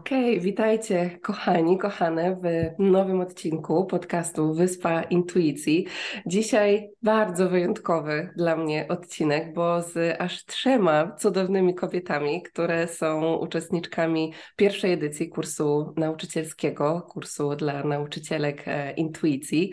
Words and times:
Okej, 0.00 0.30
okay, 0.30 0.40
witajcie 0.40 1.18
kochani, 1.22 1.78
kochane 1.78 2.36
w 2.36 2.44
nowym 2.78 3.20
odcinku 3.20 3.86
podcastu 3.86 4.54
Wyspa 4.54 5.02
Intuicji. 5.02 5.86
Dzisiaj 6.26 6.90
bardzo 7.02 7.48
wyjątkowy 7.48 8.30
dla 8.36 8.56
mnie 8.56 8.88
odcinek, 8.88 9.54
bo 9.54 9.82
z 9.82 10.16
aż 10.20 10.44
trzema 10.44 11.14
cudownymi 11.18 11.74
kobietami, 11.74 12.42
które 12.42 12.88
są 12.88 13.36
uczestniczkami 13.36 14.32
pierwszej 14.56 14.92
edycji 14.92 15.28
kursu 15.28 15.94
nauczycielskiego, 15.96 17.06
kursu 17.10 17.56
dla 17.56 17.84
nauczycielek 17.84 18.62
e, 18.66 18.92
intuicji. 18.92 19.72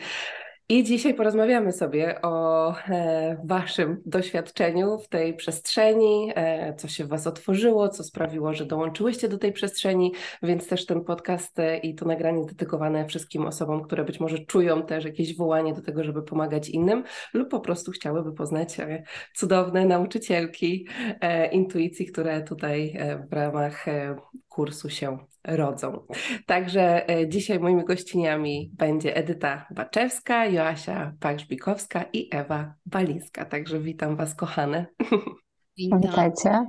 I 0.70 0.84
dzisiaj 0.84 1.13
porozmawiamy 1.13 1.71
sobie 1.71 2.21
o 2.21 2.75
e, 2.77 3.38
Waszym 3.45 4.02
doświadczeniu 4.05 5.00
w 5.00 5.09
tej 5.09 5.36
przestrzeni, 5.36 6.32
e, 6.36 6.73
co 6.75 6.88
się 6.88 7.05
w 7.05 7.07
Was 7.07 7.27
otworzyło, 7.27 7.89
co 7.89 8.04
sprawiło, 8.04 8.54
że 8.54 8.65
dołączyłyście 8.65 9.29
do 9.29 9.38
tej 9.38 9.54
przestrzeni, 9.54 10.14
więc 10.43 10.68
też 10.68 10.86
ten 10.86 11.04
podcast 11.04 11.59
e, 11.59 11.77
i 11.77 11.95
to 11.95 12.06
nagranie 12.06 12.45
dedykowane 12.45 13.06
wszystkim 13.06 13.45
osobom, 13.45 13.83
które 13.83 14.04
być 14.04 14.19
może 14.19 14.39
czują 14.39 14.83
też 14.83 15.06
jakieś 15.06 15.37
wołanie 15.37 15.73
do 15.73 15.82
tego, 15.82 16.04
żeby 16.04 16.23
pomagać 16.23 16.70
innym, 16.70 17.04
lub 17.34 17.50
po 17.50 17.59
prostu 17.59 17.92
chciałyby 17.92 18.34
poznać 18.34 18.78
cudowne 19.36 19.86
nauczycielki 19.86 20.87
intuicji, 21.51 22.06
które 22.06 22.42
tutaj 22.42 22.97
w 23.29 23.34
ramach 23.34 23.86
kursu 24.50 24.89
się 24.89 25.18
rodzą. 25.47 26.06
Także 26.46 27.10
e, 27.10 27.29
dzisiaj 27.29 27.60
moimi 27.60 27.86
gościniami 27.86 28.71
będzie 28.74 29.15
Edyta 29.15 29.68
Baczewska, 29.71 30.46
Joasia 30.46 31.14
Pagrzbikowska 31.20 32.06
i 32.14 32.30
Ewa 32.31 32.73
Balińska. 32.86 33.45
Także 33.45 33.80
witam 33.80 34.16
Was, 34.16 34.36
kochane. 34.36 34.86
Witam. 35.78 36.02
Witajcie. 36.02 36.66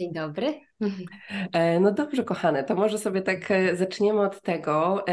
Dzień 0.00 0.12
dobry. 0.12 0.54
E, 1.52 1.80
no 1.80 1.92
dobrze, 1.92 2.24
kochane, 2.24 2.64
to 2.64 2.74
może 2.74 2.98
sobie 2.98 3.22
tak 3.22 3.50
e, 3.50 3.76
zaczniemy 3.76 4.20
od 4.20 4.42
tego. 4.42 5.04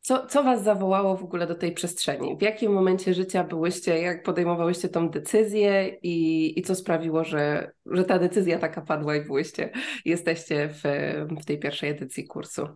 Co, 0.00 0.26
co 0.26 0.42
Was 0.42 0.64
zawołało 0.64 1.16
w 1.16 1.24
ogóle 1.24 1.46
do 1.46 1.54
tej 1.54 1.72
przestrzeni? 1.72 2.36
W 2.38 2.42
jakim 2.42 2.72
momencie 2.72 3.14
życia 3.14 3.44
byłyście, 3.44 3.98
jak 3.98 4.22
podejmowałyście 4.22 4.88
tą 4.88 5.10
decyzję 5.10 5.98
i, 6.02 6.58
i 6.58 6.62
co 6.62 6.74
sprawiło, 6.74 7.24
że, 7.24 7.72
że 7.86 8.04
ta 8.04 8.18
decyzja 8.18 8.58
taka 8.58 8.80
padła 8.80 9.16
i 9.16 9.24
byłyście, 9.24 9.70
jesteście 10.04 10.68
w, 10.68 10.82
w 11.40 11.44
tej 11.44 11.58
pierwszej 11.58 11.90
edycji 11.90 12.26
kursu? 12.26 12.68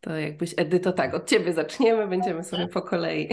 To 0.00 0.16
jakbyś, 0.16 0.54
Edyto, 0.56 0.92
tak, 0.92 1.14
od 1.14 1.28
Ciebie 1.28 1.52
zaczniemy, 1.52 2.08
będziemy 2.08 2.44
sobie 2.44 2.68
po 2.68 2.82
kolei. 2.82 3.28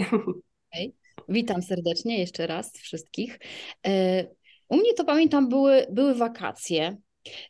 Okay. 0.72 0.92
Witam 1.28 1.62
serdecznie 1.62 2.18
jeszcze 2.18 2.46
raz 2.46 2.72
wszystkich. 2.72 3.38
E, 3.86 4.24
u 4.68 4.76
mnie 4.76 4.94
to 4.94 5.04
pamiętam 5.04 5.48
były, 5.48 5.86
były 5.90 6.14
wakacje 6.14 6.96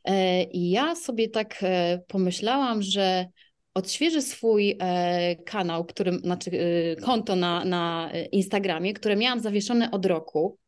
e, 0.05 0.43
i 0.43 0.71
ja 0.71 0.95
sobie 0.95 1.29
tak 1.29 1.59
e, 1.63 2.01
pomyślałam, 2.09 2.83
że 2.83 3.27
odświeżę 3.75 4.23
swój 4.23 4.77
e, 4.81 5.37
kanał, 5.37 5.85
którym, 5.85 6.19
znaczy 6.19 6.51
e, 6.51 6.97
konto 6.97 7.37
na, 7.37 7.65
na 7.65 8.11
Instagramie, 8.33 8.95
które 8.95 9.17
miałam 9.17 9.41
zawieszone 9.41 9.91
od 9.91 10.07
roku 10.07 10.59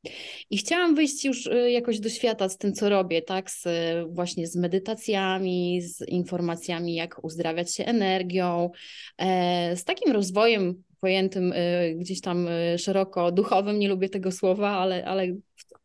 i 0.50 0.56
chciałam 0.56 0.94
wyjść 0.94 1.24
już 1.24 1.46
e, 1.46 1.70
jakoś 1.70 2.00
do 2.00 2.08
świata 2.08 2.48
z 2.48 2.58
tym, 2.58 2.72
co 2.72 2.88
robię, 2.88 3.22
tak, 3.22 3.50
z, 3.50 3.64
właśnie 4.08 4.46
z 4.46 4.56
medytacjami, 4.56 5.82
z 5.82 6.08
informacjami, 6.08 6.94
jak 6.94 7.24
uzdrawiać 7.24 7.74
się 7.74 7.84
energią, 7.84 8.70
e, 9.18 9.76
z 9.76 9.84
takim 9.84 10.12
rozwojem 10.12 10.82
pojętym 11.00 11.52
e, 11.54 11.94
gdzieś 11.94 12.20
tam 12.20 12.48
e, 12.48 12.78
szeroko 12.78 13.32
duchowym, 13.32 13.78
nie 13.78 13.88
lubię 13.88 14.08
tego 14.08 14.32
słowa, 14.32 14.70
ale, 14.70 15.04
ale 15.04 15.26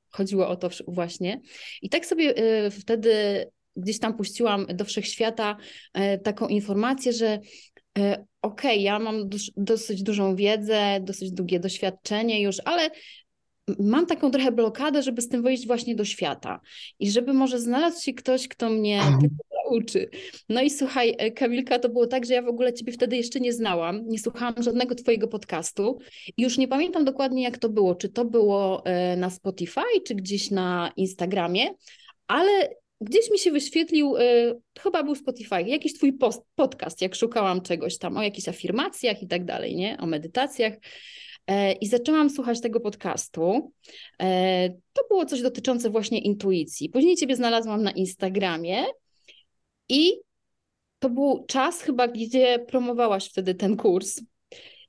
chodziło 0.09 0.47
o 0.47 0.55
to 0.55 0.69
właśnie. 0.87 1.41
I 1.81 1.89
tak 1.89 2.05
sobie 2.05 2.33
wtedy 2.71 3.45
gdzieś 3.79 3.99
tam 3.99 4.17
puściłam 4.17 4.65
do 4.65 4.85
wszechświata 4.85 5.57
e, 5.93 6.17
taką 6.17 6.47
informację, 6.47 7.13
że 7.13 7.39
e, 7.97 8.25
okej, 8.41 8.71
okay, 8.71 8.77
ja 8.77 8.99
mam 8.99 9.29
dosyć 9.57 10.03
dużą 10.03 10.35
wiedzę, 10.35 10.99
dosyć 11.01 11.31
długie 11.31 11.59
doświadczenie 11.59 12.41
już, 12.41 12.57
ale 12.65 12.89
mam 13.79 14.05
taką 14.05 14.31
trochę 14.31 14.51
blokadę, 14.51 15.03
żeby 15.03 15.21
z 15.21 15.29
tym 15.29 15.43
wejść 15.43 15.67
właśnie 15.67 15.95
do 15.95 16.05
świata 16.05 16.59
i 16.99 17.11
żeby 17.11 17.33
może 17.33 17.59
znalazł 17.59 18.03
się 18.03 18.13
ktoś, 18.13 18.47
kto 18.47 18.69
mnie 18.69 19.01
nauczy. 19.65 20.09
No 20.49 20.61
i 20.61 20.69
słuchaj, 20.69 21.15
e, 21.17 21.31
Kamilka, 21.31 21.79
to 21.79 21.89
było 21.89 22.07
tak, 22.07 22.25
że 22.25 22.33
ja 22.33 22.41
w 22.41 22.47
ogóle 22.47 22.73
Ciebie 22.73 22.93
wtedy 22.93 23.17
jeszcze 23.17 23.39
nie 23.39 23.53
znałam, 23.53 24.07
nie 24.07 24.19
słuchałam 24.19 24.63
żadnego 24.63 24.95
Twojego 24.95 25.27
podcastu 25.27 25.99
i 26.37 26.41
już 26.41 26.57
nie 26.57 26.67
pamiętam 26.67 27.05
dokładnie, 27.05 27.43
jak 27.43 27.57
to 27.57 27.69
było, 27.69 27.95
czy 27.95 28.09
to 28.09 28.25
było 28.25 28.83
na 29.17 29.29
Spotify, 29.29 30.01
czy 30.07 30.15
gdzieś 30.15 30.51
na 30.51 30.91
Instagramie, 30.95 31.69
ale 32.27 32.69
gdzieś 33.01 33.31
mi 33.31 33.39
się 33.39 33.51
wyświetlił, 33.51 34.17
y, 34.17 34.61
chyba 34.79 35.03
był 35.03 35.15
Spotify, 35.15 35.61
jakiś 35.61 35.93
twój 35.93 36.13
post, 36.13 36.41
podcast, 36.55 37.01
jak 37.01 37.15
szukałam 37.15 37.61
czegoś 37.61 37.97
tam 37.97 38.17
o 38.17 38.23
jakichś 38.23 38.47
afirmacjach 38.47 39.23
i 39.23 39.27
tak 39.27 39.45
dalej, 39.45 39.75
nie? 39.75 39.97
O 39.97 40.05
medytacjach. 40.05 40.73
E, 41.47 41.71
I 41.71 41.87
zaczęłam 41.87 42.29
słuchać 42.29 42.61
tego 42.61 42.79
podcastu. 42.79 43.73
E, 44.21 44.69
to 44.69 45.03
było 45.09 45.25
coś 45.25 45.41
dotyczące 45.41 45.89
właśnie 45.89 46.19
intuicji. 46.19 46.89
Później 46.89 47.15
Ciebie 47.15 47.35
znalazłam 47.35 47.83
na 47.83 47.91
Instagramie 47.91 48.85
i 49.89 50.13
to 50.99 51.09
był 51.09 51.45
czas 51.47 51.81
chyba, 51.81 52.07
gdzie 52.07 52.59
promowałaś 52.59 53.29
wtedy 53.29 53.55
ten 53.55 53.77
kurs. 53.77 54.21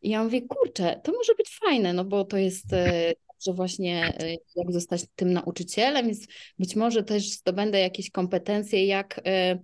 I 0.02 0.10
ja 0.10 0.24
mówię, 0.24 0.42
kurczę, 0.42 1.00
to 1.04 1.12
może 1.12 1.34
być 1.34 1.58
fajne, 1.64 1.92
no 1.92 2.04
bo 2.04 2.24
to 2.24 2.36
jest 2.36 2.72
e, 2.72 3.12
że 3.46 3.52
właśnie 3.52 4.14
y, 4.22 4.36
jak 4.56 4.72
zostać 4.72 5.04
tym 5.16 5.32
nauczycielem, 5.32 6.06
więc 6.06 6.26
być 6.58 6.76
może 6.76 7.02
też 7.02 7.30
zdobędę 7.30 7.80
jakieś 7.80 8.10
kompetencje, 8.10 8.86
jak, 8.86 9.18
y, 9.18 9.62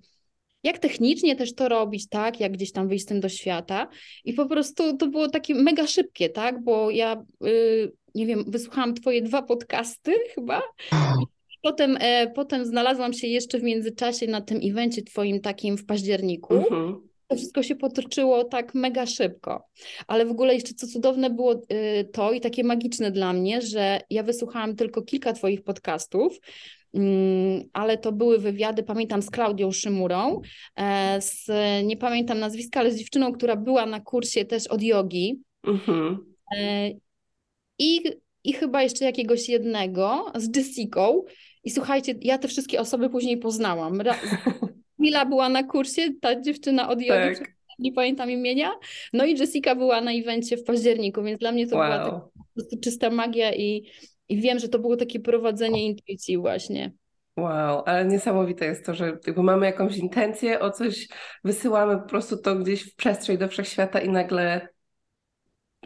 jak 0.62 0.78
technicznie 0.78 1.36
też 1.36 1.54
to 1.54 1.68
robić, 1.68 2.08
tak, 2.08 2.40
jak 2.40 2.52
gdzieś 2.52 2.72
tam 2.72 2.88
wyjść 2.88 3.04
z 3.04 3.08
tym 3.08 3.20
do 3.20 3.28
świata. 3.28 3.88
I 4.24 4.32
po 4.32 4.46
prostu 4.46 4.96
to 4.96 5.06
było 5.06 5.28
takie 5.28 5.54
mega 5.54 5.86
szybkie, 5.86 6.28
tak, 6.28 6.64
bo 6.64 6.90
ja, 6.90 7.24
y, 7.46 7.92
nie 8.14 8.26
wiem, 8.26 8.44
wysłuchałam 8.48 8.94
twoje 8.94 9.22
dwa 9.22 9.42
podcasty 9.42 10.12
chyba. 10.34 10.62
Potem, 11.62 11.96
e, 12.00 12.30
potem 12.30 12.64
znalazłam 12.64 13.12
się 13.12 13.26
jeszcze 13.26 13.58
w 13.58 13.62
międzyczasie 13.62 14.26
na 14.26 14.40
tym 14.40 14.60
evencie 14.62 15.02
twoim 15.02 15.40
takim 15.40 15.78
w 15.78 15.86
październiku. 15.86 16.54
Mhm 16.54 17.06
to 17.28 17.36
wszystko 17.36 17.62
się 17.62 17.76
potoczyło 17.76 18.44
tak 18.44 18.74
mega 18.74 19.06
szybko. 19.06 19.68
Ale 20.06 20.26
w 20.26 20.30
ogóle 20.30 20.54
jeszcze 20.54 20.74
co 20.74 20.86
cudowne 20.86 21.30
było 21.30 21.54
y, 21.54 22.08
to 22.12 22.32
i 22.32 22.40
takie 22.40 22.64
magiczne 22.64 23.10
dla 23.10 23.32
mnie, 23.32 23.62
że 23.62 24.00
ja 24.10 24.22
wysłuchałam 24.22 24.76
tylko 24.76 25.02
kilka 25.02 25.32
Twoich 25.32 25.64
podcastów, 25.64 26.38
mm, 26.94 27.62
ale 27.72 27.98
to 27.98 28.12
były 28.12 28.38
wywiady, 28.38 28.82
pamiętam, 28.82 29.22
z 29.22 29.30
Klaudią 29.30 29.72
Szymurą, 29.72 30.40
e, 30.76 31.20
z, 31.20 31.46
nie 31.84 31.96
pamiętam 31.96 32.38
nazwiska, 32.38 32.80
ale 32.80 32.92
z 32.92 32.98
dziewczyną, 32.98 33.32
która 33.32 33.56
była 33.56 33.86
na 33.86 34.00
kursie 34.00 34.44
też 34.44 34.66
od 34.66 34.82
jogi. 34.82 35.40
Mhm. 35.64 36.34
E, 36.56 36.90
I, 37.78 38.00
I 38.44 38.52
chyba 38.52 38.82
jeszcze 38.82 39.04
jakiegoś 39.04 39.48
jednego 39.48 40.32
z 40.34 40.56
Jessicą. 40.56 41.24
I 41.64 41.70
słuchajcie, 41.70 42.14
ja 42.20 42.38
te 42.38 42.48
wszystkie 42.48 42.80
osoby 42.80 43.10
później 43.10 43.38
poznałam. 43.38 44.02
Mila 44.98 45.26
była 45.26 45.48
na 45.48 45.62
kursie, 45.62 46.02
ta 46.20 46.40
dziewczyna 46.40 46.88
od 46.88 47.00
jogi, 47.02 47.38
tak. 47.38 47.52
nie 47.78 47.92
pamiętam 47.92 48.30
imienia. 48.30 48.72
No 49.12 49.24
i 49.24 49.38
Jessica 49.38 49.74
była 49.74 50.00
na 50.00 50.12
evencie 50.12 50.56
w 50.56 50.64
październiku, 50.64 51.22
więc 51.22 51.40
dla 51.40 51.52
mnie 51.52 51.66
to 51.66 51.76
wow. 51.76 51.86
była 51.86 52.04
taka 52.04 52.20
po 52.20 52.54
prostu 52.54 52.76
czysta 52.80 53.10
magia 53.10 53.54
i, 53.54 53.90
i 54.28 54.40
wiem, 54.40 54.58
że 54.58 54.68
to 54.68 54.78
było 54.78 54.96
takie 54.96 55.20
prowadzenie 55.20 55.86
intuicji 55.86 56.38
właśnie. 56.38 56.92
Wow, 57.36 57.82
ale 57.86 58.04
niesamowite 58.04 58.64
jest 58.64 58.86
to, 58.86 58.94
że 58.94 59.18
mamy 59.36 59.66
jakąś 59.66 59.96
intencję, 59.96 60.60
o 60.60 60.70
coś 60.70 61.08
wysyłamy 61.44 61.96
po 61.96 62.08
prostu 62.08 62.36
to 62.36 62.56
gdzieś 62.56 62.92
w 62.92 62.96
przestrzeń 62.96 63.38
do 63.38 63.48
wszechświata 63.48 64.00
i 64.00 64.08
nagle 64.08 64.68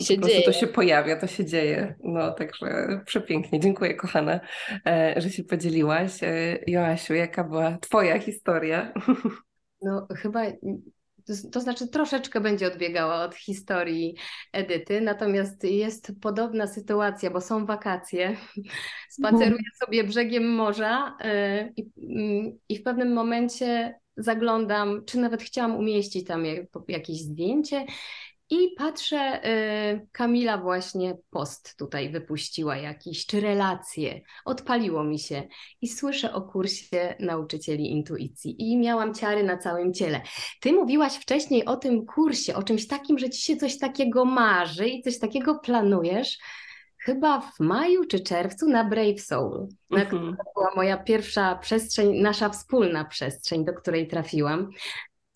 się 0.00 0.16
po 0.16 0.28
dzieje. 0.28 0.42
to 0.42 0.52
się 0.52 0.66
pojawia, 0.66 1.16
to 1.16 1.26
się 1.26 1.44
dzieje. 1.44 1.94
No, 2.04 2.32
także 2.32 3.00
przepięknie. 3.06 3.60
Dziękuję, 3.60 3.94
kochana, 3.94 4.40
e, 4.86 5.14
że 5.16 5.30
się 5.30 5.44
podzieliłaś. 5.44 6.22
E, 6.22 6.58
Joasiu, 6.66 7.14
jaka 7.14 7.44
była 7.44 7.78
Twoja 7.78 8.18
historia? 8.18 8.92
No, 9.82 10.06
chyba 10.16 10.42
to 11.52 11.60
znaczy 11.60 11.88
troszeczkę 11.88 12.40
będzie 12.40 12.66
odbiegała 12.66 13.24
od 13.24 13.34
historii 13.34 14.16
Edyty, 14.52 15.00
natomiast 15.00 15.64
jest 15.64 16.12
podobna 16.20 16.66
sytuacja, 16.66 17.30
bo 17.30 17.40
są 17.40 17.66
wakacje, 17.66 18.36
spaceruję 19.10 19.64
sobie 19.84 20.04
brzegiem 20.04 20.54
morza 20.54 21.16
e, 21.20 21.68
i, 21.76 21.90
mm, 22.02 22.58
i 22.68 22.76
w 22.76 22.82
pewnym 22.82 23.12
momencie 23.12 23.94
zaglądam, 24.16 25.04
czy 25.04 25.18
nawet 25.18 25.42
chciałam 25.42 25.76
umieścić 25.76 26.26
tam 26.26 26.44
jakieś 26.88 27.20
zdjęcie 27.20 27.84
i 28.50 28.74
patrzę, 28.78 29.40
y, 29.94 30.06
Kamila 30.12 30.58
właśnie 30.58 31.16
post 31.30 31.76
tutaj 31.76 32.10
wypuściła 32.10 32.76
jakiś, 32.76 33.26
czy 33.26 33.40
relacje. 33.40 34.20
Odpaliło 34.44 35.04
mi 35.04 35.18
się 35.18 35.42
i 35.80 35.88
słyszę 35.88 36.32
o 36.32 36.42
kursie 36.42 37.14
nauczycieli 37.20 37.90
intuicji 37.90 38.70
i 38.70 38.78
miałam 38.78 39.14
ciary 39.14 39.42
na 39.42 39.58
całym 39.58 39.94
ciele. 39.94 40.20
Ty 40.60 40.72
mówiłaś 40.72 41.16
wcześniej 41.16 41.64
o 41.64 41.76
tym 41.76 42.06
kursie, 42.06 42.54
o 42.54 42.62
czymś 42.62 42.86
takim, 42.86 43.18
że 43.18 43.30
ci 43.30 43.42
się 43.42 43.56
coś 43.56 43.78
takiego 43.78 44.24
marzy 44.24 44.88
i 44.88 45.02
coś 45.02 45.18
takiego 45.18 45.58
planujesz. 45.58 46.38
chyba 47.04 47.40
w 47.40 47.60
maju 47.60 48.04
czy 48.04 48.20
czerwcu 48.20 48.68
na 48.68 48.84
Brave 48.84 49.20
Soul. 49.20 49.68
Mm 49.90 50.06
-hmm. 50.06 50.36
To 50.36 50.52
była 50.54 50.70
moja 50.76 50.96
pierwsza 50.96 51.54
przestrzeń, 51.54 52.20
nasza 52.20 52.48
wspólna 52.48 53.04
przestrzeń, 53.04 53.64
do 53.64 53.72
której 53.72 54.08
trafiłam. 54.08 54.70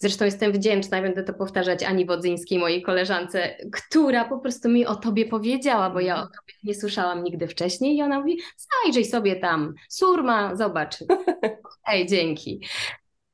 Zresztą 0.04 0.24
jestem 0.24 0.52
wdzięczna, 0.52 1.02
będę 1.02 1.22
to 1.22 1.34
powtarzać 1.34 1.82
Ani 1.82 2.06
Wodzyńskiej, 2.06 2.58
mojej 2.58 2.82
koleżance, 2.82 3.56
która 3.72 4.24
po 4.24 4.38
prostu 4.38 4.68
mi 4.68 4.86
o 4.86 4.96
tobie 4.96 5.26
powiedziała, 5.26 5.90
bo 5.90 6.00
ja 6.00 6.16
o 6.16 6.26
tobie 6.26 6.54
nie 6.64 6.74
słyszałam 6.74 7.24
nigdy 7.24 7.48
wcześniej 7.48 7.96
i 7.96 8.02
ona 8.02 8.20
mówi, 8.20 8.40
zajrzyj 8.56 9.04
sobie 9.04 9.36
tam, 9.36 9.74
surma, 9.88 10.56
zobacz. 10.56 10.96
Ej, 11.92 12.06
dzięki. 12.06 12.66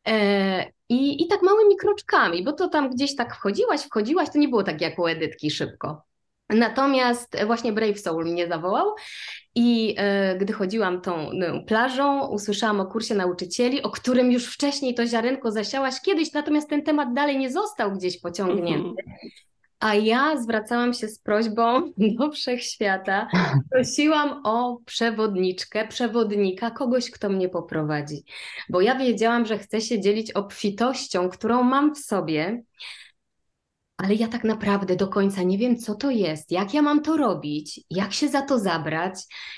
E, 0.09 0.65
i, 0.89 1.23
I 1.23 1.27
tak 1.27 1.43
małymi 1.43 1.77
kroczkami, 1.77 2.45
bo 2.45 2.53
to 2.53 2.69
tam 2.69 2.91
gdzieś 2.91 3.17
tak 3.17 3.37
wchodziłaś, 3.37 3.81
wchodziłaś, 3.81 4.31
to 4.31 4.39
nie 4.39 4.49
było 4.49 4.63
tak 4.63 4.81
jak 4.81 4.99
u 4.99 5.07
Edytki 5.07 5.51
szybko. 5.51 6.03
Natomiast 6.49 7.37
właśnie 7.47 7.73
Brave 7.73 8.01
Soul 8.01 8.25
mnie 8.25 8.49
zawołał 8.49 8.95
i 9.55 9.95
e, 9.99 10.37
gdy 10.39 10.53
chodziłam 10.53 11.01
tą 11.01 11.31
no, 11.33 11.63
plażą, 11.67 12.27
usłyszałam 12.29 12.81
o 12.81 12.87
kursie 12.87 13.15
nauczycieli, 13.15 13.83
o 13.83 13.91
którym 13.91 14.33
już 14.33 14.55
wcześniej 14.55 14.95
to 14.95 15.07
ziarenko 15.07 15.51
zasiałaś 15.51 16.01
kiedyś, 16.01 16.33
natomiast 16.33 16.69
ten 16.69 16.83
temat 16.83 17.15
dalej 17.15 17.39
nie 17.39 17.51
został 17.51 17.93
gdzieś 17.93 18.21
pociągnięty. 18.21 18.89
Mm 18.89 18.95
-hmm. 18.95 19.51
A 19.81 19.95
ja 19.95 20.37
zwracałam 20.43 20.95
się 20.95 21.09
z 21.09 21.19
prośbą 21.19 21.93
do 22.19 22.31
wszechświata, 22.33 23.29
prosiłam 23.71 24.41
o 24.45 24.79
przewodniczkę, 24.87 25.89
przewodnika, 25.89 26.71
kogoś, 26.71 27.11
kto 27.11 27.29
mnie 27.29 27.49
poprowadzi. 27.49 28.25
Bo 28.69 28.81
ja 28.81 28.95
wiedziałam, 28.95 29.47
że 29.47 29.59
chcę 29.59 29.81
się 29.81 30.01
dzielić 30.01 30.33
obfitością, 30.33 31.29
którą 31.29 31.63
mam 31.63 31.95
w 31.95 31.99
sobie, 31.99 32.63
ale 34.03 34.15
ja 34.15 34.29
tak 34.29 34.45
naprawdę 34.45 34.97
do 34.97 35.09
końca 35.09 35.43
nie 35.43 35.59
wiem, 35.59 35.77
co 35.77 35.95
to 35.95 36.11
jest, 36.11 36.53
jak 36.53 36.75
ja 36.75 36.83
mam 36.83 37.03
to 37.03 37.17
robić, 37.17 37.81
jak 37.91 38.13
się 38.13 38.29
za 38.29 38.43
to 38.43 38.59
zabrać. 38.59 39.15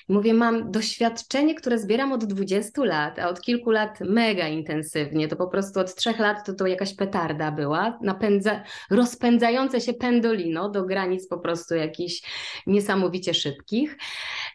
Mówię, 0.08 0.34
mam 0.34 0.70
doświadczenie, 0.70 1.54
które 1.54 1.78
zbieram 1.78 2.12
od 2.12 2.24
20 2.24 2.84
lat, 2.84 3.18
a 3.18 3.28
od 3.28 3.40
kilku 3.40 3.70
lat 3.70 4.00
mega 4.00 4.48
intensywnie. 4.48 5.28
To 5.28 5.36
po 5.36 5.46
prostu 5.46 5.80
od 5.80 5.94
trzech 5.94 6.18
lat 6.18 6.46
to, 6.46 6.54
to 6.54 6.66
jakaś 6.66 6.94
petarda 6.94 7.50
była, 7.50 7.98
napędza, 8.02 8.62
rozpędzające 8.90 9.80
się 9.80 9.94
pendolino 9.94 10.70
do 10.70 10.84
granic 10.84 11.28
po 11.28 11.38
prostu 11.38 11.74
jakichś 11.74 12.22
niesamowicie 12.66 13.34
szybkich. 13.34 13.96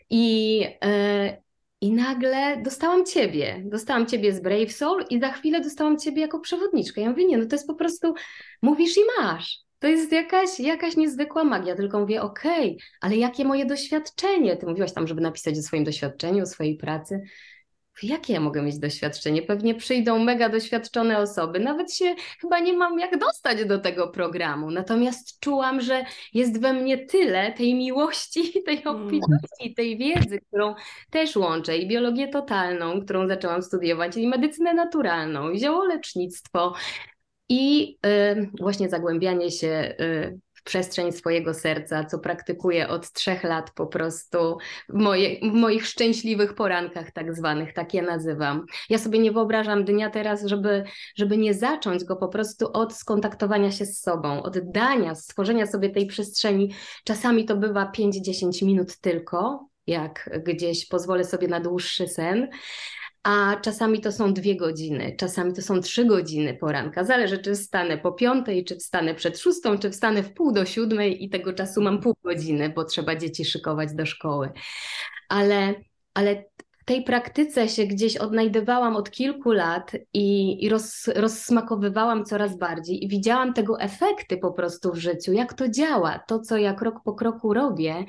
I, 0.09 0.59
yy, 0.59 1.41
i 1.81 1.91
nagle 1.91 2.61
dostałam 2.63 3.05
ciebie, 3.05 3.63
dostałam 3.65 4.07
ciebie 4.07 4.33
z 4.33 4.41
Brave 4.41 4.71
Soul 4.71 5.05
i 5.09 5.19
za 5.19 5.31
chwilę 5.31 5.61
dostałam 5.61 5.97
ciebie 5.97 6.21
jako 6.21 6.39
przewodniczkę. 6.39 7.01
Ja 7.01 7.09
mówię, 7.09 7.25
nie, 7.25 7.37
no 7.37 7.45
to 7.45 7.55
jest 7.55 7.67
po 7.67 7.75
prostu, 7.75 8.13
mówisz 8.61 8.97
i 8.97 9.01
masz. 9.21 9.66
To 9.79 9.87
jest 9.87 10.11
jakaś, 10.11 10.59
jakaś 10.59 10.97
niezwykła 10.97 11.43
magia, 11.43 11.75
tylko 11.75 11.99
mówię, 11.99 12.21
okej, 12.21 12.71
okay, 12.71 12.87
ale 13.01 13.15
jakie 13.15 13.45
moje 13.45 13.65
doświadczenie? 13.65 14.57
Ty 14.57 14.65
mówiłaś 14.65 14.93
tam, 14.93 15.07
żeby 15.07 15.21
napisać 15.21 15.57
o 15.57 15.61
swoim 15.61 15.83
doświadczeniu, 15.83 16.43
o 16.43 16.45
swojej 16.45 16.77
pracy. 16.77 17.21
Jakie 18.03 18.33
ja 18.33 18.39
mogę 18.39 18.61
mieć 18.61 18.79
doświadczenie? 18.79 19.41
Pewnie 19.41 19.75
przyjdą 19.75 20.19
mega 20.19 20.49
doświadczone 20.49 21.17
osoby. 21.17 21.59
Nawet 21.59 21.93
się 21.93 22.15
chyba 22.41 22.59
nie 22.59 22.73
mam 22.73 22.99
jak 22.99 23.17
dostać 23.17 23.65
do 23.65 23.79
tego 23.79 24.07
programu. 24.07 24.71
Natomiast 24.71 25.39
czułam, 25.39 25.81
że 25.81 26.05
jest 26.33 26.61
we 26.61 26.73
mnie 26.73 27.05
tyle 27.05 27.51
tej 27.51 27.75
miłości, 27.75 28.53
tej 28.65 28.81
mm. 28.81 28.87
obfitości, 28.87 29.73
tej 29.75 29.97
wiedzy, 29.97 30.39
którą 30.47 30.75
też 31.09 31.35
łączę 31.35 31.77
i 31.77 31.87
biologię 31.87 32.27
totalną, 32.27 33.01
którą 33.01 33.27
zaczęłam 33.27 33.61
studiować, 33.61 34.17
i 34.17 34.27
medycynę 34.27 34.73
naturalną, 34.73 35.49
i 35.49 35.59
ziołolecznictwo, 35.59 36.73
i 37.49 37.97
y, 38.05 38.49
właśnie 38.59 38.89
zagłębianie 38.89 39.51
się 39.51 39.95
y, 40.01 40.39
w 40.53 40.63
przestrzeń 40.63 41.11
swojego 41.11 41.53
serca, 41.53 42.05
co 42.05 42.19
praktykuję 42.19 42.87
od 42.87 43.11
trzech 43.11 43.43
lat 43.43 43.71
po 43.71 43.87
prostu 43.87 44.57
w, 44.89 44.93
moje, 44.93 45.39
w 45.39 45.53
moich 45.53 45.85
szczęśliwych 45.87 46.53
porankach 46.53 47.11
tak 47.11 47.35
zwanych, 47.35 47.73
tak 47.73 47.93
je 47.93 48.01
nazywam. 48.01 48.65
Ja 48.89 48.97
sobie 48.97 49.19
nie 49.19 49.31
wyobrażam 49.31 49.85
dnia 49.85 50.09
teraz, 50.09 50.45
żeby, 50.45 50.83
żeby 51.15 51.37
nie 51.37 51.53
zacząć 51.53 52.03
go 52.03 52.15
po 52.15 52.27
prostu 52.27 52.71
od 52.73 52.93
skontaktowania 52.93 53.71
się 53.71 53.85
z 53.85 54.01
sobą, 54.01 54.43
od 54.43 54.71
dania, 54.71 55.15
stworzenia 55.15 55.65
sobie 55.65 55.89
tej 55.89 56.05
przestrzeni. 56.05 56.73
Czasami 57.03 57.45
to 57.45 57.57
bywa 57.57 57.91
5-10 57.97 58.65
minut 58.65 58.97
tylko, 58.97 59.67
jak 59.87 60.39
gdzieś 60.45 60.87
pozwolę 60.87 61.23
sobie 61.23 61.47
na 61.47 61.59
dłuższy 61.59 62.07
sen, 62.07 62.49
a 63.27 63.55
czasami 63.61 64.01
to 64.01 64.11
są 64.11 64.33
dwie 64.33 64.55
godziny, 64.55 65.15
czasami 65.17 65.53
to 65.53 65.61
są 65.61 65.81
trzy 65.81 66.05
godziny 66.05 66.53
poranka. 66.53 67.03
Zależy, 67.03 67.37
czy 67.37 67.55
wstanę 67.55 67.97
po 67.97 68.11
piątej, 68.11 68.65
czy 68.65 68.75
wstanę 68.75 69.15
przed 69.15 69.39
szóstą, 69.39 69.77
czy 69.77 69.91
wstanę 69.91 70.23
w 70.23 70.33
pół 70.33 70.51
do 70.51 70.65
siódmej 70.65 71.23
i 71.23 71.29
tego 71.29 71.53
czasu 71.53 71.81
mam 71.81 72.01
pół 72.01 72.13
godziny, 72.23 72.69
bo 72.69 72.83
trzeba 72.85 73.15
dzieci 73.15 73.45
szykować 73.45 73.93
do 73.93 74.05
szkoły. 74.05 74.51
Ale, 75.29 75.73
ale 76.13 76.43
tej 76.85 77.03
praktyce 77.03 77.69
się 77.69 77.85
gdzieś 77.85 78.17
odnajdywałam 78.17 78.95
od 78.95 79.11
kilku 79.11 79.51
lat 79.51 79.91
i, 80.13 80.57
i 80.65 80.69
roz, 80.69 81.07
rozsmakowywałam 81.15 82.25
coraz 82.25 82.57
bardziej 82.57 83.05
i 83.05 83.07
widziałam 83.07 83.53
tego 83.53 83.79
efekty 83.79 84.37
po 84.37 84.51
prostu 84.51 84.91
w 84.91 84.97
życiu, 84.97 85.33
jak 85.33 85.53
to 85.53 85.69
działa, 85.69 86.19
to 86.27 86.39
co 86.39 86.57
ja 86.57 86.73
krok 86.73 86.95
po 87.03 87.13
kroku 87.13 87.53
robię. 87.53 88.05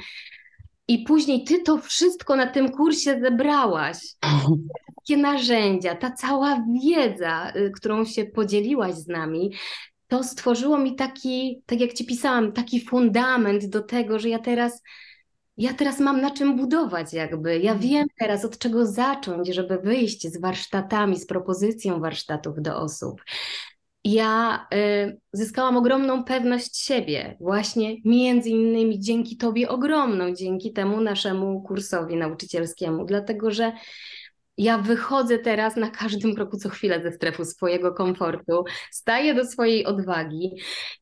I 0.88 0.98
później 0.98 1.44
ty 1.44 1.62
to 1.62 1.78
wszystko 1.78 2.36
na 2.36 2.46
tym 2.46 2.72
kursie 2.72 3.20
zebrałaś. 3.20 3.98
wszystkie 5.08 5.22
narzędzia, 5.22 5.94
ta 5.94 6.10
cała 6.10 6.64
wiedza, 6.82 7.52
y, 7.56 7.70
którą 7.70 8.04
się 8.04 8.24
podzieliłaś 8.24 8.94
z 8.94 9.08
nami, 9.08 9.52
to 10.08 10.24
stworzyło 10.24 10.78
mi 10.78 10.96
taki, 10.96 11.62
tak 11.66 11.80
jak 11.80 11.92
ci 11.92 12.06
pisałam, 12.06 12.52
taki 12.52 12.80
fundament 12.80 13.66
do 13.66 13.82
tego, 13.82 14.18
że 14.18 14.28
ja 14.28 14.38
teraz 14.38 14.82
ja 15.56 15.74
teraz 15.74 16.00
mam 16.00 16.20
na 16.20 16.30
czym 16.30 16.56
budować, 16.56 17.12
jakby. 17.12 17.58
Ja 17.58 17.72
mhm. 17.72 17.90
wiem 17.90 18.06
teraz, 18.18 18.44
od 18.44 18.58
czego 18.58 18.86
zacząć, 18.86 19.48
żeby 19.48 19.78
wyjść 19.78 20.28
z 20.28 20.40
warsztatami, 20.40 21.16
z 21.16 21.26
propozycją 21.26 22.00
warsztatów 22.00 22.62
do 22.62 22.76
osób. 22.76 23.22
Ja 24.04 24.66
y, 24.74 25.20
zyskałam 25.32 25.76
ogromną 25.76 26.24
pewność 26.24 26.76
siebie, 26.76 27.36
właśnie 27.40 27.96
między 28.04 28.48
innymi 28.48 29.00
dzięki 29.00 29.36
Tobie 29.36 29.68
ogromną, 29.68 30.34
dzięki 30.34 30.72
temu 30.72 31.00
naszemu 31.00 31.62
kursowi 31.62 32.16
nauczycielskiemu, 32.16 33.04
dlatego 33.04 33.50
że 33.50 33.72
ja 34.58 34.78
wychodzę 34.78 35.38
teraz 35.38 35.76
na 35.76 35.90
każdym 35.90 36.34
kroku 36.34 36.56
co 36.56 36.68
chwilę 36.68 37.02
ze 37.02 37.12
strefy 37.12 37.44
swojego 37.44 37.92
komfortu, 37.94 38.64
staję 38.90 39.34
do 39.34 39.44
swojej 39.44 39.86
odwagi 39.86 40.50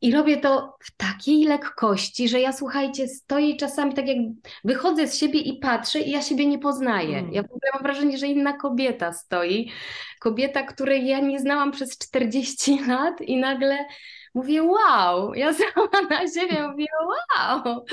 i 0.00 0.12
robię 0.12 0.36
to 0.36 0.76
w 0.80 0.96
takiej 0.96 1.44
lekkości, 1.44 2.28
że 2.28 2.40
ja 2.40 2.52
słuchajcie, 2.52 3.08
stoję 3.08 3.56
czasami 3.56 3.94
tak 3.94 4.08
jak 4.08 4.16
wychodzę 4.64 5.08
z 5.08 5.18
siebie 5.18 5.40
i 5.40 5.58
patrzę 5.58 6.00
i 6.00 6.10
ja 6.10 6.22
siebie 6.22 6.46
nie 6.46 6.58
poznaję. 6.58 7.18
Mm. 7.18 7.32
Ja 7.32 7.42
w 7.42 7.46
ogóle 7.46 7.70
mam 7.74 7.82
wrażenie, 7.82 8.18
że 8.18 8.26
inna 8.26 8.52
kobieta 8.52 9.12
stoi, 9.12 9.70
kobieta, 10.20 10.62
której 10.62 11.06
ja 11.06 11.20
nie 11.20 11.40
znałam 11.40 11.72
przez 11.72 11.98
40 11.98 12.78
lat 12.88 13.20
i 13.20 13.36
nagle 13.36 13.86
mówię 14.34 14.62
wow, 14.62 15.34
ja 15.34 15.52
sama 15.54 16.08
na 16.10 16.26
siebie 16.28 16.68
mówię 16.68 16.86
wow. 17.06 17.84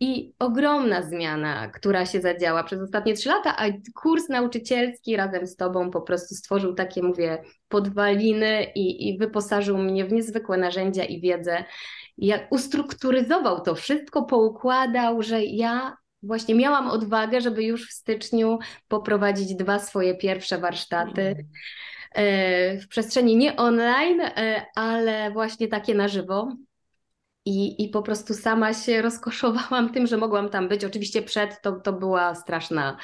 I 0.00 0.34
ogromna 0.38 1.02
zmiana, 1.02 1.68
która 1.68 2.06
się 2.06 2.20
zadziała 2.20 2.64
przez 2.64 2.80
ostatnie 2.80 3.14
trzy 3.14 3.28
lata, 3.28 3.56
a 3.56 3.64
kurs 3.94 4.28
nauczycielski 4.28 5.16
razem 5.16 5.46
z 5.46 5.56
Tobą 5.56 5.90
po 5.90 6.00
prostu 6.00 6.34
stworzył 6.34 6.74
takie, 6.74 7.02
mówię, 7.02 7.42
podwaliny 7.68 8.64
i, 8.74 9.08
i 9.08 9.18
wyposażył 9.18 9.78
mnie 9.78 10.04
w 10.04 10.12
niezwykłe 10.12 10.58
narzędzia 10.58 11.04
i 11.04 11.20
wiedzę. 11.20 11.64
Jak 12.18 12.52
ustrukturyzował 12.52 13.60
to 13.60 13.74
wszystko, 13.74 14.22
poukładał, 14.22 15.22
że 15.22 15.44
ja 15.44 15.96
właśnie 16.22 16.54
miałam 16.54 16.88
odwagę, 16.88 17.40
żeby 17.40 17.64
już 17.64 17.88
w 17.88 17.92
styczniu 17.92 18.58
poprowadzić 18.88 19.54
dwa 19.54 19.78
swoje 19.78 20.14
pierwsze 20.14 20.58
warsztaty. 20.58 21.46
E, 22.14 22.78
w 22.78 22.88
przestrzeni 22.88 23.36
nie 23.36 23.56
online, 23.56 24.20
e, 24.20 24.66
ale 24.74 25.30
właśnie 25.30 25.68
takie 25.68 25.94
na 25.94 26.08
żywo, 26.08 26.52
i, 27.50 27.84
I 27.84 27.88
po 27.88 28.02
prostu 28.02 28.34
sama 28.34 28.74
się 28.74 29.02
rozkoszowałam 29.08 29.92
tym, 29.92 30.06
że 30.06 30.16
mogłam 30.16 30.48
tam 30.48 30.68
być. 30.68 30.84
Oczywiście 30.84 31.22
przed 31.22 31.62
to, 31.62 31.72
to 31.72 31.92
była 31.92 32.34
straszna, 32.34 32.96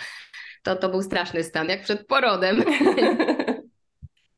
to, 0.63 0.77
to 0.77 0.89
był 0.89 1.03
straszny 1.03 1.45
stan, 1.45 1.69
jak 1.69 1.83
przed 1.83 2.07
porodem. 2.07 2.65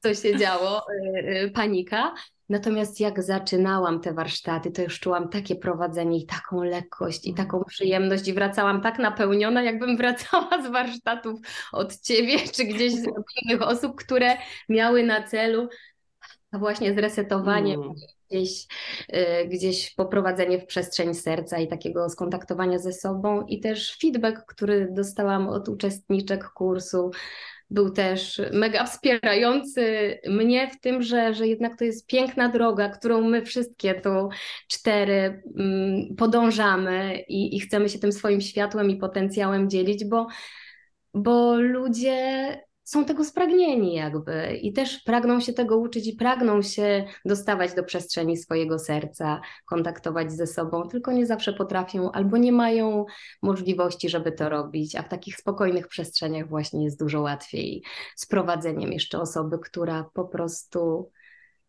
Co 0.03 0.15
się 0.15 0.39
działo, 0.39 0.83
y, 0.91 1.45
y, 1.45 1.51
panika. 1.51 2.15
Natomiast 2.49 3.01
jak 3.01 3.23
zaczynałam 3.23 4.01
te 4.01 4.15
warsztaty, 4.15 4.71
to 4.71 4.83
już 4.83 5.01
czułam 5.01 5.29
takie 5.29 5.57
prowadzenie 5.57 6.19
i 6.19 6.27
taką 6.27 6.63
lekkość 6.63 7.27
i 7.27 7.35
taką 7.35 7.65
przyjemność 7.65 8.29
i 8.29 8.33
wracałam 8.33 8.81
tak 8.81 8.99
napełniona, 8.99 9.63
jakbym 9.63 9.97
wracała 9.97 10.63
z 10.63 10.67
warsztatów 10.67 11.41
od 11.73 12.01
ciebie 12.01 12.39
czy 12.55 12.65
gdzieś 12.65 12.93
z 12.93 13.07
innych 13.43 13.63
osób, 13.63 13.97
które 13.97 14.37
miały 14.69 15.03
na 15.03 15.23
celu 15.23 15.69
właśnie 16.53 16.95
zresetowanie 16.95 17.75
mm 17.75 17.95
gdzieś, 18.31 18.67
y, 19.15 19.49
gdzieś 19.49 19.95
poprowadzenie 19.95 20.59
w 20.59 20.67
przestrzeń 20.67 21.15
serca 21.15 21.59
i 21.59 21.69
takiego 21.69 22.09
skontaktowania 22.09 22.79
ze 22.79 22.93
sobą. 22.93 23.47
I 23.47 23.61
też 23.61 23.99
feedback, 24.01 24.47
który 24.47 24.89
dostałam 24.91 25.49
od 25.49 25.69
uczestniczek 25.69 26.49
kursu, 26.49 27.11
był 27.71 27.91
też 27.91 28.41
mega 28.53 28.85
wspierający 28.85 30.19
mnie 30.29 30.71
w 30.71 30.81
tym, 30.81 31.03
że, 31.03 31.35
że 31.35 31.47
jednak 31.47 31.79
to 31.79 31.85
jest 31.85 32.07
piękna 32.07 32.49
droga, 32.49 32.89
którą 32.89 33.21
my 33.21 33.43
wszystkie 33.43 33.95
tu 33.95 34.29
cztery 34.69 35.43
mm, 35.59 36.17
podążamy 36.17 37.25
i, 37.29 37.57
i 37.57 37.61
chcemy 37.61 37.89
się 37.89 37.99
tym 37.99 38.13
swoim 38.13 38.41
światłem 38.41 38.91
i 38.91 38.97
potencjałem 38.97 39.71
dzielić, 39.71 40.05
bo, 40.05 40.27
bo 41.15 41.57
ludzie 41.57 42.68
są 42.89 43.05
tego 43.05 43.25
spragnieni 43.25 43.95
jakby 43.95 44.59
i 44.63 44.73
też 44.73 44.99
pragną 44.99 45.41
się 45.41 45.53
tego 45.53 45.79
uczyć 45.79 46.07
i 46.07 46.17
pragną 46.17 46.63
się 46.63 47.05
dostawać 47.25 47.75
do 47.75 47.85
przestrzeni 47.85 48.37
swojego 48.37 48.79
serca, 48.79 49.41
kontaktować 49.67 50.33
ze 50.33 50.47
sobą, 50.47 50.89
tylko 50.89 51.13
nie 51.13 51.27
zawsze 51.27 51.53
potrafią 51.53 52.13
albo 52.13 52.37
nie 52.37 52.53
mają 52.53 53.05
możliwości, 53.43 54.09
żeby 54.09 54.33
to 54.33 54.49
robić, 54.49 54.97
a 54.97 55.03
w 55.03 55.09
takich 55.09 55.37
spokojnych 55.37 55.89
przestrzeniach 55.89 56.49
właśnie 56.49 56.85
jest 56.85 56.99
dużo 56.99 57.21
łatwiej 57.21 57.83
z 58.17 58.27
prowadzeniem 58.27 58.93
jeszcze 58.93 59.21
osoby, 59.21 59.59
która 59.59 60.11
po 60.15 60.25
prostu 60.25 61.11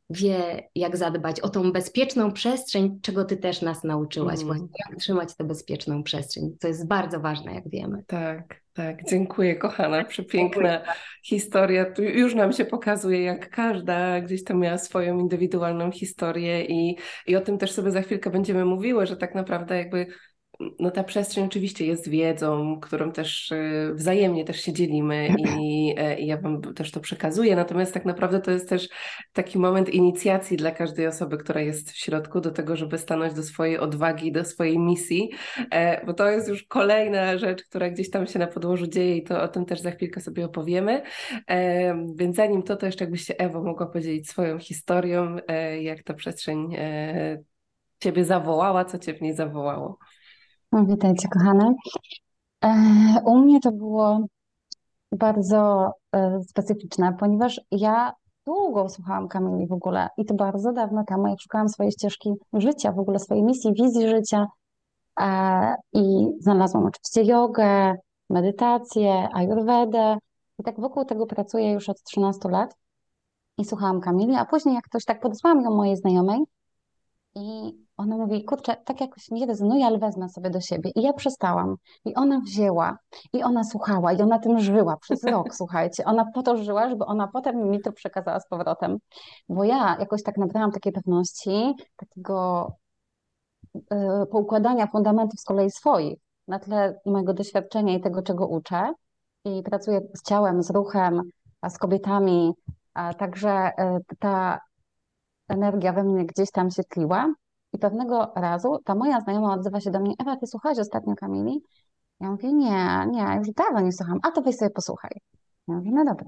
wie, 0.10 0.70
jak 0.75 0.98
zadbać 0.98 1.39
o 1.39 1.50
tą 1.50 1.72
bezpieczną 1.72 2.32
przestrzeń, 2.32 3.00
czego 3.01 3.25
ty 3.25 3.38
też 3.38 3.62
nas 3.62 3.84
nauczyłaś, 3.84 4.42
mm. 4.42 4.48
właśnie 4.48 4.68
jak 4.89 5.00
trzymać 5.00 5.36
tę 5.36 5.44
bezpieczną 5.44 6.04
przestrzeń, 6.04 6.56
co 6.60 6.68
jest 6.68 6.88
bardzo 6.88 7.20
ważne, 7.20 7.54
jak 7.54 7.70
wiemy. 7.70 8.04
Tak, 8.08 8.62
tak, 8.74 9.04
dziękuję 9.10 9.56
kochana, 9.56 10.04
przepiękna 10.04 10.70
dziękuję. 10.70 10.94
historia. 11.24 11.86
Tu 11.86 12.04
już 12.04 12.36
nam 12.36 12.54
się 12.54 12.66
pokazuje, 12.66 13.24
jak 13.24 13.50
każda 13.50 14.22
gdzieś 14.22 14.44
tam 14.44 14.60
miała 14.60 14.78
swoją 14.78 15.20
indywidualną 15.20 15.92
historię 15.92 16.66
i, 16.66 16.98
i 17.28 17.36
o 17.36 17.42
tym 17.42 17.58
też 17.58 17.72
sobie 17.72 17.92
za 17.92 18.01
chwilkę 18.01 18.30
będziemy 18.30 18.66
mówiły, 18.66 19.08
że 19.08 19.18
tak 19.18 19.36
naprawdę 19.36 19.78
jakby 19.78 20.08
no 20.80 20.92
ta 20.92 21.04
przestrzeń 21.04 21.46
oczywiście 21.46 21.86
jest 21.86 22.10
wiedzą, 22.10 22.80
którą 22.80 23.12
też 23.12 23.51
e, 23.51 23.94
wzajemnie 23.94 24.46
też 24.46 24.62
się 24.62 24.74
dzielimy 24.74 25.28
i, 25.60 25.94
e, 25.98 26.20
i, 26.20 26.28
ja 26.28 26.38
Wam 26.38 26.62
też 26.62 26.92
to 26.92 27.00
przekazuję, 27.00 27.56
natomiast 27.56 27.94
tak 27.94 28.06
naprawdę 28.06 28.39
to 28.39 28.51
jest 28.51 28.70
też 28.70 28.89
taki 29.34 29.60
moment 29.60 29.89
inicjacji 29.89 30.58
dla 30.58 30.72
każdej 30.72 31.08
osoby, 31.08 31.38
która 31.38 31.62
jest 31.62 31.92
w 31.92 31.98
środku 31.98 32.42
do 32.42 32.51
tego, 32.51 32.75
żeby 32.75 32.98
stanąć 32.98 33.34
do 33.34 33.44
swojej 33.44 33.78
odwagi, 33.78 34.32
do 34.32 34.46
swojej 34.46 34.80
misji, 34.80 35.30
e, 35.72 36.06
bo 36.06 36.13
to 36.13 36.30
jest 36.30 36.50
już 36.50 36.63
kolejna 36.63 37.38
rzecz, 37.38 37.63
która 37.63 37.89
gdzieś 37.89 38.10
tam 38.10 38.28
się 38.28 38.39
na 38.39 38.48
podłożu 38.48 38.88
dzieje 38.88 39.18
i 39.18 39.24
to 39.24 39.42
o 39.42 39.48
tym 39.48 39.66
też 39.66 39.82
za 39.82 39.92
chwilkę 39.92 40.22
sobie 40.22 40.46
opowiemy, 40.46 41.01
więc 42.16 42.36
zanim 42.36 42.63
to, 42.63 42.75
to 42.75 42.86
jeszcze 42.86 43.04
jakbyście 43.04 43.39
Ewo 43.39 43.63
mogła 43.63 43.86
podzielić 43.86 44.30
swoją 44.30 44.60
historią, 44.60 45.36
jak 45.82 46.04
ta 46.04 46.13
przestrzeń 46.13 46.75
Ciebie 48.00 48.25
zawołała, 48.25 48.86
co 48.86 49.00
Cię 49.00 49.13
w 49.13 49.22
niej 49.22 49.34
zawołało. 49.34 49.98
Witajcie, 50.74 51.28
kochane. 51.28 51.74
E, 52.64 52.70
u 53.26 53.38
mnie 53.38 53.60
to 53.60 53.72
było 53.72 54.20
bardzo 55.12 55.92
e, 56.12 56.40
specyficzne, 56.44 57.16
ponieważ 57.20 57.62
ja 57.72 58.14
długo 58.46 58.90
słuchałam 58.90 59.28
Kamili 59.28 59.68
w 59.68 59.72
ogóle 59.72 60.10
i 60.18 60.26
to 60.26 60.34
bardzo 60.34 60.74
dawno 60.74 61.04
temu, 61.04 61.28
jak 61.28 61.42
szukałam 61.42 61.70
swojej 61.70 61.92
ścieżki 61.92 62.34
życia, 62.54 62.92
w 62.92 63.00
ogóle 63.00 63.20
swojej 63.20 63.44
misji, 63.44 63.74
wizji 63.74 64.10
życia 64.10 64.48
e, 65.20 65.76
i 65.94 66.28
znalazłam 66.40 66.86
oczywiście 66.86 67.24
jogę, 67.24 67.96
medytację, 68.30 69.30
ayurvedę 69.34 70.18
i 70.60 70.64
tak 70.64 70.80
wokół 70.80 71.06
tego 71.06 71.26
pracuję 71.26 71.72
już 71.72 71.90
od 71.90 72.04
13 72.04 72.50
lat 72.50 72.76
i 73.58 73.66
słuchałam 73.66 74.02
Kamili, 74.02 74.36
a 74.36 74.46
później 74.46 74.76
jak 74.76 74.84
ktoś 74.84 75.06
tak 75.06 75.20
podesłałam 75.20 75.62
ją 75.62 75.72
mojej 75.72 75.98
znajomej 75.98 76.40
i 77.36 77.74
ona 78.00 78.18
mówi, 78.18 78.46
kurczę, 78.46 78.75
tak 78.86 79.01
jakoś 79.01 79.32
nie 79.32 79.46
rezonuje, 79.46 79.86
ale 79.86 79.98
wezmę 79.98 80.29
sobie 80.29 80.50
do 80.50 80.62
siebie. 80.62 80.91
I 80.96 81.01
ja 81.01 81.13
przestałam. 81.13 81.75
I 82.06 82.15
ona 82.15 82.39
wzięła, 82.39 82.98
i 83.34 83.44
ona 83.44 83.63
słuchała, 83.63 84.13
i 84.13 84.22
ona 84.22 84.39
tym 84.39 84.60
żyła 84.60 84.98
przez 84.98 85.24
rok, 85.34 85.56
słuchajcie. 85.56 86.06
Ona 86.06 86.25
po 86.34 86.44
to 86.44 86.58
żyła, 86.58 86.89
żeby 86.89 87.06
ona 87.06 87.27
potem 87.27 87.70
mi 87.70 87.82
to 87.82 87.91
przekazała 87.91 88.39
z 88.39 88.48
powrotem. 88.48 88.98
Bo 89.50 89.63
ja 89.63 89.98
jakoś 90.00 90.24
tak 90.24 90.38
nabrałam 90.38 90.72
takiej 90.72 90.94
pewności, 90.94 91.74
takiego 91.96 92.68
yy, 93.74 94.25
poukładania 94.32 94.88
fundamentów 94.88 95.39
z 95.39 95.44
kolei 95.44 95.72
swoich, 95.72 96.20
na 96.48 96.60
tle 96.60 97.00
mojego 97.06 97.34
doświadczenia 97.34 97.94
i 97.94 98.01
tego, 98.01 98.22
czego 98.22 98.48
uczę. 98.48 98.94
I 99.46 99.63
pracuję 99.63 100.01
z 100.13 100.24
ciałem, 100.24 100.63
z 100.63 100.70
ruchem, 100.70 101.22
a 101.62 101.70
z 101.70 101.77
kobietami, 101.77 102.53
a 102.94 103.13
także 103.13 103.72
yy, 103.77 104.15
ta 104.20 104.60
energia 105.50 105.94
we 105.94 106.03
mnie 106.03 106.25
gdzieś 106.25 106.51
tam 106.51 106.72
się 106.72 106.84
tliła 106.84 107.34
i 107.79 107.81
pewnego 107.81 108.31
razu 108.36 108.77
ta 108.86 108.95
moja 108.95 109.21
znajoma 109.21 109.53
odzywa 109.53 109.79
się 109.79 109.91
do 109.91 110.00
mnie, 110.00 110.13
Ewa, 110.19 110.36
ty 110.36 110.48
słuchałeś 110.48 110.79
ostatnio 110.79 111.15
Kamili? 111.15 111.63
Ja 112.19 112.31
mówię, 112.31 112.53
nie, 112.53 113.05
nie, 113.12 113.36
już 113.38 113.48
dawno 113.51 113.79
nie 113.79 113.91
słucham, 113.91 114.19
a 114.24 114.31
to 114.31 114.41
weź 114.41 114.55
sobie 114.55 114.71
posłuchaj. 114.71 115.12
Ja 115.67 115.75
mówię, 115.75 115.91
no 115.93 116.05
dobra. 116.05 116.25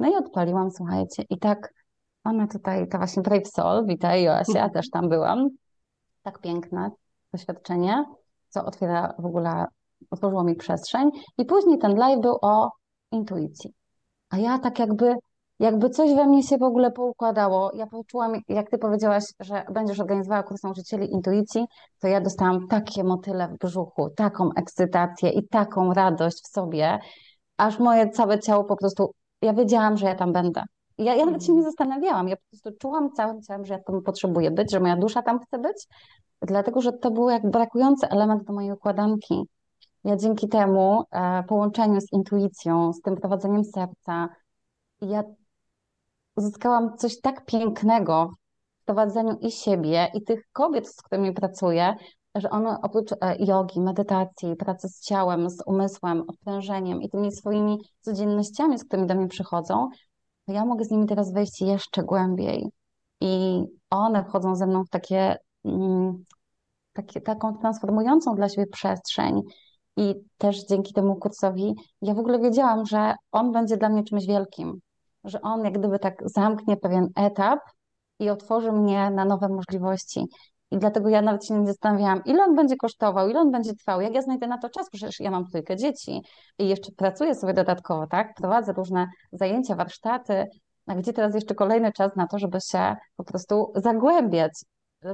No 0.00 0.08
i 0.08 0.16
odpaliłam, 0.16 0.70
słuchajcie, 0.70 1.22
i 1.30 1.38
tak 1.38 1.74
ona 2.24 2.46
tutaj, 2.46 2.88
ta 2.88 2.98
właśnie 2.98 3.22
Brave 3.22 3.46
Soul, 3.46 3.86
witaj 3.86 4.22
Joasia, 4.22 4.58
ja 4.58 4.68
też 4.68 4.90
tam 4.90 5.08
byłam. 5.08 5.48
Tak 6.22 6.38
piękne 6.38 6.90
doświadczenie, 7.32 8.04
co 8.48 8.64
otwiera 8.64 9.14
w 9.18 9.26
ogóle, 9.26 9.64
otworzyło 10.10 10.44
mi 10.44 10.54
przestrzeń. 10.54 11.10
I 11.38 11.44
później 11.44 11.78
ten 11.78 11.96
live 11.96 12.20
był 12.20 12.38
o 12.42 12.70
intuicji. 13.12 13.74
A 14.30 14.38
ja 14.38 14.58
tak 14.58 14.78
jakby 14.78 15.14
jakby 15.60 15.90
coś 15.90 16.14
we 16.14 16.26
mnie 16.26 16.42
się 16.42 16.58
w 16.58 16.62
ogóle 16.62 16.90
poukładało. 16.90 17.70
Ja 17.74 17.86
poczułam, 17.86 18.32
jak 18.48 18.70
ty 18.70 18.78
powiedziałaś, 18.78 19.24
że 19.40 19.64
będziesz 19.72 20.00
organizowała 20.00 20.42
kurs 20.42 20.62
nauczycieli 20.62 21.12
intuicji, 21.12 21.66
to 21.98 22.08
ja 22.08 22.20
dostałam 22.20 22.68
takie 22.68 23.04
motyle 23.04 23.48
w 23.48 23.58
brzuchu, 23.58 24.10
taką 24.16 24.50
ekscytację 24.56 25.30
i 25.30 25.48
taką 25.48 25.94
radość 25.94 26.44
w 26.44 26.48
sobie, 26.48 26.98
aż 27.56 27.78
moje 27.78 28.10
całe 28.10 28.38
ciało 28.38 28.64
po 28.64 28.76
prostu, 28.76 29.14
ja 29.42 29.52
wiedziałam, 29.52 29.96
że 29.96 30.06
ja 30.06 30.14
tam 30.14 30.32
będę. 30.32 30.62
Ja, 30.98 31.14
ja 31.14 31.26
nawet 31.26 31.44
się 31.44 31.52
nie 31.52 31.62
zastanawiałam, 31.62 32.28
ja 32.28 32.36
po 32.36 32.42
prostu 32.50 32.70
czułam 32.80 33.12
całym 33.12 33.42
ciałem, 33.42 33.64
że 33.64 33.74
ja 33.74 33.80
tam 33.86 34.02
potrzebuję 34.02 34.50
być, 34.50 34.72
że 34.72 34.80
moja 34.80 34.96
dusza 34.96 35.22
tam 35.22 35.40
chce 35.40 35.58
być, 35.58 35.86
dlatego 36.42 36.80
że 36.80 36.92
to 36.92 37.10
był 37.10 37.30
jak 37.30 37.50
brakujący 37.50 38.08
element 38.08 38.44
do 38.44 38.52
mojej 38.52 38.72
układanki. 38.72 39.42
Ja 40.04 40.16
dzięki 40.16 40.48
temu 40.48 41.04
e, 41.10 41.42
połączeniu 41.42 42.00
z 42.00 42.12
intuicją, 42.12 42.92
z 42.92 43.00
tym 43.00 43.16
prowadzeniem 43.16 43.64
serca, 43.64 44.28
ja 45.00 45.22
uzyskałam 46.40 46.96
coś 46.96 47.20
tak 47.20 47.44
pięknego 47.44 48.30
w 48.82 48.84
prowadzeniu 48.84 49.38
i 49.40 49.50
siebie, 49.50 50.08
i 50.14 50.22
tych 50.22 50.40
kobiet, 50.52 50.88
z 50.88 51.02
którymi 51.02 51.32
pracuję, 51.32 51.94
że 52.34 52.50
one 52.50 52.76
oprócz 52.82 53.12
e, 53.12 53.36
jogi, 53.38 53.80
medytacji, 53.80 54.56
pracy 54.56 54.88
z 54.88 55.00
ciałem, 55.00 55.50
z 55.50 55.62
umysłem, 55.66 56.24
odprężeniem 56.28 57.02
i 57.02 57.10
tymi 57.10 57.32
swoimi 57.32 57.78
codziennościami, 58.00 58.78
z 58.78 58.84
którymi 58.84 59.08
do 59.08 59.14
mnie 59.14 59.28
przychodzą, 59.28 59.88
to 60.46 60.52
ja 60.52 60.64
mogę 60.64 60.84
z 60.84 60.90
nimi 60.90 61.06
teraz 61.06 61.32
wejść 61.32 61.60
jeszcze 61.60 62.02
głębiej. 62.02 62.70
I 63.20 63.62
one 63.90 64.24
wchodzą 64.24 64.56
ze 64.56 64.66
mną 64.66 64.84
w 64.84 64.88
takie, 64.88 65.36
mm, 65.64 66.24
takie 66.92 67.20
taką 67.20 67.58
transformującą 67.58 68.34
dla 68.34 68.48
siebie 68.48 68.66
przestrzeń. 68.66 69.40
I 69.96 70.14
też 70.38 70.66
dzięki 70.66 70.92
temu 70.92 71.16
kursowi 71.16 71.74
ja 72.02 72.14
w 72.14 72.18
ogóle 72.18 72.38
wiedziałam, 72.38 72.86
że 72.86 73.14
on 73.32 73.52
będzie 73.52 73.76
dla 73.76 73.88
mnie 73.88 74.04
czymś 74.04 74.26
wielkim, 74.26 74.80
że 75.24 75.40
on 75.40 75.64
jak 75.64 75.78
gdyby 75.78 75.98
tak 75.98 76.22
zamknie 76.24 76.76
pewien 76.76 77.08
etap 77.16 77.58
i 78.18 78.30
otworzy 78.30 78.72
mnie 78.72 79.10
na 79.10 79.24
nowe 79.24 79.48
możliwości. 79.48 80.26
I 80.70 80.78
dlatego 80.78 81.08
ja 81.08 81.22
nawet 81.22 81.46
się 81.46 81.54
nie 81.54 81.66
zastanawiałam, 81.66 82.22
ile 82.24 82.42
on 82.42 82.56
będzie 82.56 82.76
kosztował, 82.76 83.28
ile 83.28 83.40
on 83.40 83.50
będzie 83.50 83.74
trwał, 83.74 84.00
jak 84.00 84.14
ja 84.14 84.22
znajdę 84.22 84.46
na 84.46 84.58
to 84.58 84.70
czas, 84.70 84.90
przecież 84.90 85.20
ja 85.20 85.30
mam 85.30 85.46
trójkę 85.46 85.76
dzieci 85.76 86.22
i 86.58 86.68
jeszcze 86.68 86.92
pracuję 86.92 87.34
sobie 87.34 87.54
dodatkowo, 87.54 88.06
tak? 88.06 88.34
Prowadzę 88.34 88.72
różne 88.72 89.06
zajęcia, 89.32 89.76
warsztaty, 89.76 90.46
a 90.86 90.94
gdzie 90.94 91.12
teraz 91.12 91.34
jeszcze 91.34 91.54
kolejny 91.54 91.92
czas 91.92 92.16
na 92.16 92.26
to, 92.26 92.38
żeby 92.38 92.58
się 92.60 92.96
po 93.16 93.24
prostu 93.24 93.72
zagłębiać. 93.74 94.52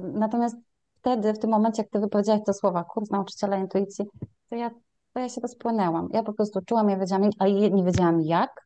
Natomiast 0.02 0.56
wtedy, 0.98 1.32
w 1.32 1.38
tym 1.38 1.50
momencie, 1.50 1.82
jak 1.82 1.90
ty 1.90 2.00
wypowiedziałaś 2.00 2.40
te 2.46 2.54
słowa, 2.54 2.84
kurs 2.84 3.10
nauczyciela 3.10 3.56
intuicji, 3.56 4.04
to 4.50 4.56
ja, 4.56 4.70
to 5.12 5.20
ja 5.20 5.28
się 5.28 5.40
rozpłynęłam. 5.40 6.08
Ja 6.12 6.22
po 6.22 6.32
prostu 6.32 6.60
czułam, 6.66 6.88
ja 6.90 6.96
wiedziałam, 6.96 7.30
ale 7.38 7.52
nie 7.52 7.84
wiedziałam 7.84 8.20
jak, 8.20 8.65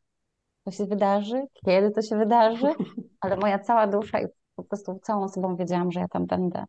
to 0.63 0.71
się 0.71 0.85
wydarzy, 0.85 1.43
kiedy 1.65 1.91
to 1.91 2.01
się 2.01 2.17
wydarzy, 2.17 2.67
ale 3.21 3.37
moja 3.37 3.59
cała 3.59 3.87
dusza 3.87 4.19
i 4.21 4.25
po 4.55 4.63
prostu 4.63 4.99
całą 5.03 5.29
sobą 5.29 5.55
wiedziałam, 5.55 5.91
że 5.91 5.99
ja 5.99 6.07
tam 6.07 6.25
będę. 6.25 6.65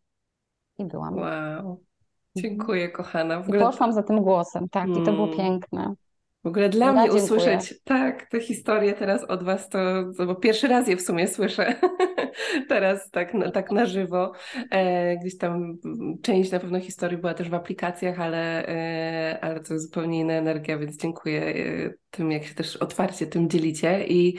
I 0.77 0.85
byłam. 0.85 1.15
Wow. 1.15 1.25
Mhm. 1.25 1.75
Dziękuję, 2.35 2.89
kochana. 2.89 3.37
Ogóle... 3.37 3.59
I 3.59 3.61
poszłam 3.61 3.93
za 3.93 4.03
tym 4.03 4.21
głosem, 4.21 4.69
tak, 4.69 4.85
hmm. 4.85 5.03
i 5.03 5.05
to 5.05 5.11
było 5.11 5.25
mm. 5.25 5.37
piękne. 5.37 5.93
W 6.43 6.47
ogóle 6.47 6.69
dla 6.69 6.85
ja 6.85 6.91
mnie 6.91 7.01
dziękuję. 7.01 7.23
usłyszeć 7.23 7.73
tak, 7.83 8.29
te 8.29 8.39
historie 8.39 8.93
teraz 8.93 9.23
od 9.23 9.43
Was, 9.43 9.69
to, 9.69 9.79
to 10.17 10.25
bo 10.25 10.35
pierwszy 10.35 10.67
raz 10.67 10.87
je 10.87 10.97
w 10.97 11.01
sumie 11.01 11.27
słyszę 11.27 11.75
teraz 12.69 13.11
tak, 13.11 13.33
na, 13.33 13.51
tak 13.51 13.71
na 13.71 13.85
żywo. 13.85 14.31
E, 14.71 15.17
gdzieś 15.17 15.37
tam 15.37 15.77
część 16.21 16.51
na 16.51 16.59
pewno 16.59 16.79
historii 16.79 17.17
była 17.17 17.33
też 17.33 17.49
w 17.49 17.53
aplikacjach, 17.53 18.19
ale, 18.19 18.67
e, 18.67 19.39
ale 19.41 19.59
to 19.59 19.73
jest 19.73 19.85
zupełnie 19.85 20.19
inna 20.19 20.33
energia, 20.33 20.77
więc 20.77 20.97
dziękuję 20.97 21.41
e, 21.41 21.93
tym, 22.09 22.31
jak 22.31 22.43
się 22.43 22.55
też 22.55 22.77
otwarcie 22.77 23.27
tym 23.27 23.49
dzielicie 23.49 24.07
i 24.07 24.37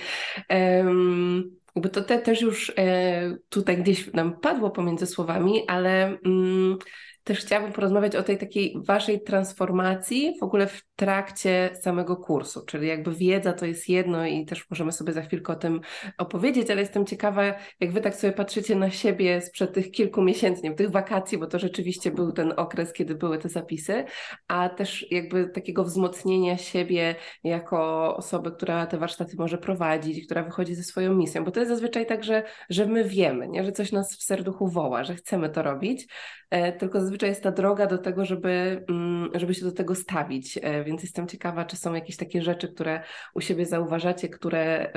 jakby 1.76 1.90
to 1.90 2.02
te, 2.02 2.18
też 2.18 2.40
już 2.40 2.72
e, 2.78 3.36
tutaj 3.48 3.82
gdzieś 3.82 4.12
nam 4.12 4.40
padło 4.40 4.70
pomiędzy 4.70 5.06
słowami, 5.06 5.62
ale 5.68 6.18
mm, 6.26 6.78
też 7.24 7.40
chciałabym 7.40 7.72
porozmawiać 7.72 8.16
o 8.16 8.22
tej 8.22 8.38
takiej 8.38 8.74
waszej 8.86 9.20
transformacji 9.20 10.36
w 10.40 10.42
ogóle 10.42 10.66
w 10.66 10.82
trakcie 10.96 11.70
samego 11.80 12.16
kursu, 12.16 12.64
czyli 12.66 12.88
jakby 12.88 13.14
wiedza 13.14 13.52
to 13.52 13.66
jest 13.66 13.88
jedno 13.88 14.26
i 14.26 14.46
też 14.46 14.70
możemy 14.70 14.92
sobie 14.92 15.12
za 15.12 15.22
chwilkę 15.22 15.52
o 15.52 15.56
tym 15.56 15.80
opowiedzieć, 16.18 16.70
ale 16.70 16.80
jestem 16.80 17.06
ciekawa, 17.06 17.54
jak 17.80 17.92
wy 17.92 18.00
tak 18.00 18.14
sobie 18.14 18.32
patrzycie 18.32 18.76
na 18.76 18.90
siebie 18.90 19.40
sprzed 19.40 19.72
tych 19.72 19.90
kilku 19.90 20.22
miesięcy, 20.22 20.62
nie 20.62 20.74
tych 20.74 20.90
wakacji, 20.90 21.38
bo 21.38 21.46
to 21.46 21.58
rzeczywiście 21.58 22.10
był 22.10 22.32
ten 22.32 22.52
okres, 22.56 22.92
kiedy 22.92 23.14
były 23.14 23.38
te 23.38 23.48
zapisy, 23.48 24.04
a 24.48 24.68
też 24.68 25.06
jakby 25.10 25.48
takiego 25.48 25.84
wzmocnienia 25.84 26.58
siebie 26.58 27.14
jako 27.44 28.16
osoby, 28.16 28.52
która 28.52 28.86
te 28.86 28.98
warsztaty 28.98 29.36
może 29.38 29.58
prowadzić, 29.58 30.26
która 30.26 30.42
wychodzi 30.42 30.74
ze 30.74 30.82
swoją 30.82 31.14
misją, 31.14 31.44
bo 31.44 31.50
to 31.50 31.60
jest 31.60 31.70
zazwyczaj 31.70 32.06
tak, 32.06 32.24
że, 32.24 32.42
że 32.70 32.86
my 32.86 33.04
wiemy, 33.04 33.48
nie? 33.48 33.64
że 33.64 33.72
coś 33.72 33.92
nas 33.92 34.16
w 34.16 34.22
serduchu 34.22 34.68
woła, 34.68 35.04
że 35.04 35.14
chcemy 35.14 35.50
to 35.50 35.62
robić, 35.62 36.06
e, 36.50 36.72
tylko 36.72 37.00
zazwyczaj 37.00 37.13
jest 37.22 37.42
ta 37.42 37.50
droga 37.50 37.86
do 37.86 37.98
tego, 37.98 38.24
żeby, 38.24 38.84
mm, 38.88 39.30
żeby 39.34 39.54
się 39.54 39.64
do 39.64 39.72
tego 39.72 39.94
stawić, 39.94 40.58
e, 40.62 40.84
więc 40.84 41.02
jestem 41.02 41.28
ciekawa, 41.28 41.64
czy 41.64 41.76
są 41.76 41.94
jakieś 41.94 42.16
takie 42.16 42.42
rzeczy, 42.42 42.68
które 42.68 43.02
u 43.34 43.40
siebie 43.40 43.66
zauważacie, 43.66 44.28
które 44.28 44.92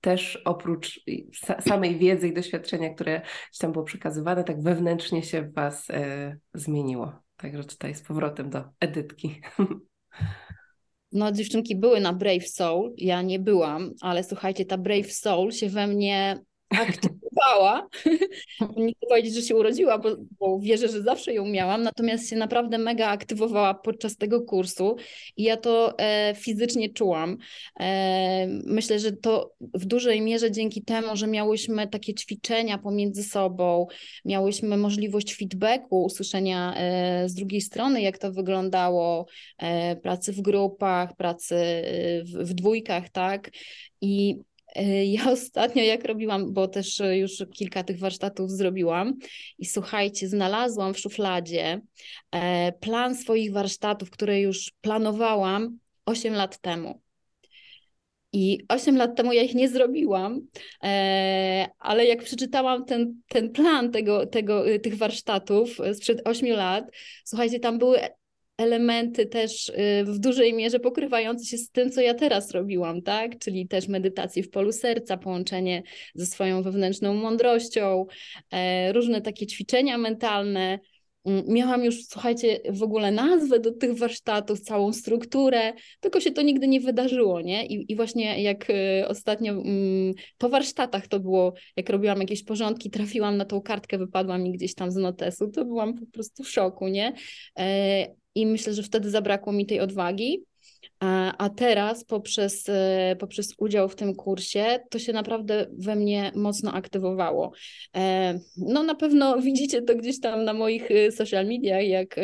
też 0.00 0.42
oprócz 0.44 1.00
samej 1.60 1.98
wiedzy 1.98 2.28
i 2.28 2.34
doświadczenia, 2.34 2.94
które 2.94 3.20
gdzieś 3.20 3.58
tam 3.58 3.72
było 3.72 3.84
przekazywane, 3.84 4.44
tak 4.44 4.62
wewnętrznie 4.62 5.22
się 5.22 5.42
w 5.42 5.54
Was 5.54 5.90
e, 5.90 6.36
zmieniło. 6.54 7.12
Także 7.36 7.64
tutaj 7.64 7.94
z 7.94 8.02
powrotem 8.02 8.50
do 8.50 8.64
Edytki. 8.80 9.40
No, 11.12 11.32
dziewczynki 11.32 11.76
były 11.76 12.00
na 12.00 12.12
Brave 12.12 12.48
Soul, 12.48 12.94
ja 12.96 13.22
nie 13.22 13.38
byłam, 13.38 13.90
ale 14.00 14.24
słuchajcie, 14.24 14.64
ta 14.64 14.78
Brave 14.78 15.12
Soul 15.12 15.50
się 15.50 15.68
we 15.68 15.86
mnie 15.86 16.44
aktywowała. 16.80 17.88
nie 18.76 18.94
chcę 18.94 19.06
powiedzieć, 19.08 19.34
że 19.34 19.42
się 19.42 19.56
urodziła, 19.56 19.98
bo, 19.98 20.16
bo, 20.40 20.58
wierzę, 20.60 20.88
że 20.88 21.02
zawsze 21.02 21.34
ją 21.34 21.46
miałam, 21.46 21.82
natomiast 21.82 22.30
się 22.30 22.36
naprawdę 22.36 22.78
mega 22.78 23.08
aktywowała 23.08 23.74
podczas 23.74 24.16
tego 24.16 24.42
kursu 24.42 24.96
i 25.36 25.42
ja 25.42 25.56
to 25.56 25.98
e, 25.98 26.34
fizycznie 26.36 26.88
czułam. 26.88 27.36
E, 27.80 28.46
myślę, 28.46 28.98
że 28.98 29.12
to 29.12 29.52
w 29.60 29.84
dużej 29.84 30.20
mierze 30.20 30.50
dzięki 30.50 30.82
temu, 30.84 31.16
że 31.16 31.26
miałyśmy 31.26 31.88
takie 31.88 32.14
ćwiczenia 32.14 32.78
pomiędzy 32.78 33.24
sobą, 33.24 33.86
miałyśmy 34.24 34.76
możliwość 34.76 35.36
feedbacku, 35.36 36.04
usłyszenia 36.04 36.74
e, 36.76 37.28
z 37.28 37.34
drugiej 37.34 37.60
strony, 37.60 38.02
jak 38.02 38.18
to 38.18 38.32
wyglądało, 38.32 39.26
e, 39.58 39.96
pracy 39.96 40.32
w 40.32 40.40
grupach, 40.40 41.16
pracy 41.16 41.56
e, 41.56 42.24
w, 42.24 42.50
w 42.50 42.54
dwójkach, 42.54 43.10
tak? 43.10 43.50
I 44.00 44.36
ja 45.04 45.30
ostatnio, 45.32 45.82
jak 45.82 46.04
robiłam, 46.04 46.52
bo 46.52 46.68
też 46.68 47.00
e, 47.00 47.18
już 47.18 47.44
kilka 47.54 47.84
tych 47.84 47.98
warsztatów 47.98 48.50
zrobiłam, 48.50 49.14
i 49.58 49.66
słuchajcie, 49.66 50.28
znalazłam 50.28 50.94
w 50.94 50.98
szufladzie 50.98 51.80
e, 52.30 52.72
plan 52.72 53.16
swoich 53.16 53.52
warsztatów, 53.52 54.10
które 54.10 54.40
już 54.40 54.72
planowałam 54.80 55.78
8 56.06 56.34
lat 56.34 56.58
temu. 56.58 57.00
I 58.34 58.58
8 58.68 58.96
lat 58.96 59.16
temu 59.16 59.32
ja 59.32 59.42
ich 59.42 59.54
nie 59.54 59.68
zrobiłam, 59.68 60.40
ale 61.78 62.06
jak 62.06 62.22
przeczytałam 62.24 62.84
ten, 62.84 63.22
ten 63.28 63.52
plan 63.52 63.90
tego, 63.90 64.26
tego, 64.26 64.64
tych 64.82 64.96
warsztatów 64.96 65.78
sprzed 65.94 66.22
8 66.24 66.48
lat, 66.48 66.84
słuchajcie, 67.24 67.60
tam 67.60 67.78
były 67.78 68.00
elementy 68.56 69.26
też 69.26 69.68
y, 69.68 70.04
w 70.04 70.18
dużej 70.18 70.54
mierze 70.54 70.80
pokrywające 70.80 71.44
się 71.44 71.58
z 71.58 71.70
tym, 71.70 71.90
co 71.90 72.00
ja 72.00 72.14
teraz 72.14 72.50
robiłam, 72.50 73.02
tak? 73.02 73.38
Czyli 73.38 73.68
też 73.68 73.88
medytację 73.88 74.42
w 74.42 74.50
polu 74.50 74.72
serca, 74.72 75.16
połączenie 75.16 75.82
ze 76.14 76.26
swoją 76.26 76.62
wewnętrzną 76.62 77.14
mądrością, 77.14 78.06
e, 78.50 78.92
różne 78.92 79.20
takie 79.20 79.46
ćwiczenia 79.46 79.98
mentalne. 79.98 80.78
Mm, 81.24 81.44
miałam 81.48 81.84
już, 81.84 82.06
słuchajcie, 82.06 82.60
w 82.70 82.82
ogóle 82.82 83.10
nazwę 83.10 83.60
do 83.60 83.72
tych 83.72 83.98
warsztatów, 83.98 84.60
całą 84.60 84.92
strukturę, 84.92 85.72
tylko 86.00 86.20
się 86.20 86.30
to 86.30 86.42
nigdy 86.42 86.68
nie 86.68 86.80
wydarzyło, 86.80 87.40
nie? 87.40 87.66
I, 87.66 87.92
i 87.92 87.96
właśnie 87.96 88.42
jak 88.42 88.70
y, 88.70 89.08
ostatnio 89.08 89.52
mm, 89.52 90.14
po 90.38 90.48
warsztatach 90.48 91.06
to 91.06 91.20
było, 91.20 91.54
jak 91.76 91.90
robiłam 91.90 92.20
jakieś 92.20 92.44
porządki, 92.44 92.90
trafiłam 92.90 93.36
na 93.36 93.44
tą 93.44 93.60
kartkę, 93.60 93.98
wypadła 93.98 94.38
mi 94.38 94.52
gdzieś 94.52 94.74
tam 94.74 94.90
z 94.90 94.96
notesu, 94.96 95.48
to 95.48 95.64
byłam 95.64 95.94
po 95.94 96.06
prostu 96.06 96.42
w 96.42 96.50
szoku, 96.50 96.88
nie? 96.88 97.12
I 98.34 98.46
myślę, 98.46 98.74
że 98.74 98.82
wtedy 98.82 99.10
zabrakło 99.10 99.52
mi 99.52 99.66
tej 99.66 99.80
odwagi. 99.80 100.44
A 101.38 101.50
teraz 101.56 102.04
poprzez, 102.04 102.68
e, 102.68 103.16
poprzez 103.18 103.54
udział 103.58 103.88
w 103.88 103.96
tym 103.96 104.14
kursie 104.14 104.80
to 104.90 104.98
się 104.98 105.12
naprawdę 105.12 105.66
we 105.78 105.96
mnie 105.96 106.32
mocno 106.34 106.72
aktywowało. 106.72 107.52
E, 107.96 108.38
no 108.56 108.82
na 108.82 108.94
pewno 108.94 109.36
widzicie 109.42 109.82
to 109.82 109.94
gdzieś 109.94 110.20
tam 110.20 110.44
na 110.44 110.52
moich 110.52 110.90
e, 110.90 111.12
social 111.12 111.46
mediach, 111.46 111.86
jak 111.86 112.16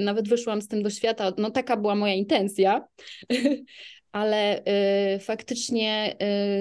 nawet 0.00 0.28
wyszłam 0.28 0.62
z 0.62 0.68
tym 0.68 0.82
do 0.82 0.90
świata, 0.90 1.32
no 1.38 1.50
taka 1.50 1.76
była 1.76 1.94
moja 1.94 2.14
intencja, 2.14 2.84
ale 4.12 4.62
faktycznie 5.20 6.16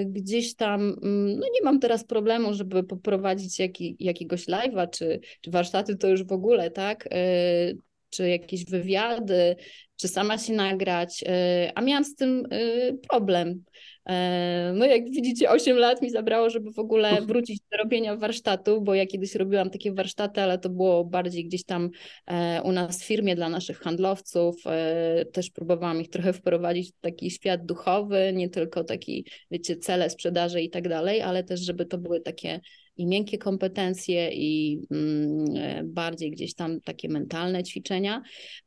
gdzieś 0.05 0.55
tam, 0.55 0.81
mm, 0.81 1.39
no 1.39 1.47
nie 1.53 1.61
mam 1.63 1.79
teraz 1.79 2.03
problemu, 2.05 2.53
żeby 2.53 2.83
poprowadzić 2.83 3.59
jaki, 3.59 3.95
jakiegoś 3.99 4.47
live'a 4.47 4.89
czy, 4.89 5.19
czy 5.41 5.51
warsztaty, 5.51 5.95
to 5.95 6.07
już 6.07 6.23
w 6.23 6.31
ogóle, 6.31 6.71
tak? 6.71 7.09
Czy 8.11 8.29
jakieś 8.29 8.65
wywiady, 8.65 9.55
czy 9.95 10.07
sama 10.07 10.37
się 10.37 10.53
nagrać, 10.53 11.23
y, 11.23 11.71
a 11.75 11.81
miałam 11.81 12.03
z 12.03 12.15
tym 12.15 12.45
y, 12.53 12.99
problem. 13.09 13.63
E, 14.09 14.73
no 14.75 14.85
jak 14.85 15.03
widzicie, 15.03 15.49
8 15.49 15.77
lat 15.77 16.01
mi 16.01 16.09
zabrało, 16.09 16.49
żeby 16.49 16.71
w 16.71 16.79
ogóle 16.79 17.21
wrócić 17.21 17.59
do 17.71 17.77
robienia 17.77 18.15
warsztatu, 18.15 18.81
bo 18.81 18.95
ja 18.95 19.05
kiedyś 19.05 19.35
robiłam 19.35 19.69
takie 19.69 19.93
warsztaty, 19.93 20.41
ale 20.41 20.59
to 20.59 20.69
było 20.69 21.05
bardziej 21.05 21.45
gdzieś 21.45 21.63
tam 21.63 21.89
e, 22.27 22.61
u 22.63 22.71
nas 22.71 23.03
w 23.03 23.05
firmie 23.05 23.35
dla 23.35 23.49
naszych 23.49 23.79
handlowców. 23.79 24.55
E, 24.65 25.25
też 25.25 25.49
próbowałam 25.49 26.01
ich 26.01 26.09
trochę 26.09 26.33
wprowadzić 26.33 26.91
w 26.91 26.99
taki 27.01 27.31
świat 27.31 27.65
duchowy, 27.65 28.31
nie 28.35 28.49
tylko 28.49 28.83
taki, 28.83 29.25
wiecie, 29.51 29.75
cele 29.75 30.09
sprzedaży 30.09 30.61
i 30.61 30.69
tak 30.69 30.89
dalej, 30.89 31.21
ale 31.21 31.43
też, 31.43 31.59
żeby 31.59 31.85
to 31.85 31.97
były 31.97 32.21
takie 32.21 32.59
i 33.01 33.07
miękkie 33.07 33.37
kompetencje, 33.37 34.29
i 34.33 34.81
mm, 34.91 35.45
e, 35.55 35.83
bardziej 35.83 36.31
gdzieś 36.31 36.53
tam 36.53 36.81
takie 36.81 37.09
mentalne 37.09 37.63
ćwiczenia, 37.63 38.21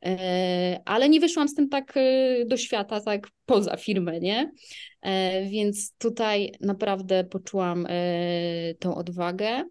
e, 0.05 0.79
ale 0.85 1.09
nie 1.09 1.19
wyszłam 1.19 1.47
z 1.47 1.55
tym 1.55 1.69
tak 1.69 1.97
e, 1.97 2.45
do 2.45 2.57
świata, 2.57 3.01
tak 3.01 3.27
poza 3.45 3.77
firmę, 3.77 4.19
nie? 4.19 4.51
Więc 5.49 5.97
tutaj 5.97 6.51
naprawdę 6.61 7.23
poczułam 7.23 7.87
tą 8.79 8.95
odwagę 8.95 9.63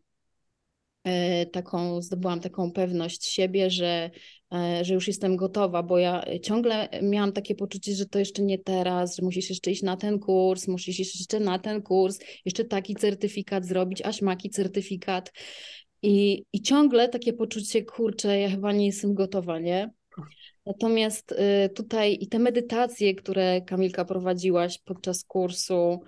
taką, 1.52 2.02
zdobyłam 2.02 2.40
taką 2.40 2.72
pewność 2.72 3.24
siebie, 3.24 3.70
że 3.70 4.10
że 4.82 4.94
już 4.94 5.08
jestem 5.08 5.36
gotowa, 5.36 5.82
bo 5.82 5.98
ja 5.98 6.24
ciągle 6.42 6.88
miałam 7.02 7.32
takie 7.32 7.54
poczucie, 7.54 7.94
że 7.94 8.06
to 8.06 8.18
jeszcze 8.18 8.42
nie 8.42 8.58
teraz, 8.58 9.16
że 9.16 9.22
musisz 9.22 9.50
jeszcze 9.50 9.70
iść 9.70 9.82
na 9.82 9.96
ten 9.96 10.18
kurs, 10.18 10.68
musisz 10.68 11.00
iść 11.00 11.20
jeszcze 11.20 11.40
na 11.40 11.58
ten 11.58 11.82
kurs, 11.82 12.18
jeszcze 12.44 12.64
taki 12.64 12.94
certyfikat 12.94 13.66
zrobić, 13.66 14.02
aż 14.02 14.22
maki 14.22 14.50
certyfikat. 14.50 15.32
I, 16.02 16.44
I 16.52 16.62
ciągle 16.62 17.08
takie 17.08 17.32
poczucie, 17.32 17.84
kurczę, 17.84 18.40
ja 18.40 18.50
chyba 18.50 18.72
nie 18.72 18.86
jestem 18.86 19.14
gotowa, 19.14 19.58
nie? 19.58 19.90
Natomiast 20.66 21.32
y, 21.32 21.68
tutaj 21.68 22.18
i 22.20 22.28
te 22.28 22.38
medytacje, 22.38 23.14
które 23.14 23.62
Kamilka 23.62 24.04
prowadziłaś 24.04 24.78
podczas 24.78 25.24
kursu, 25.24 26.00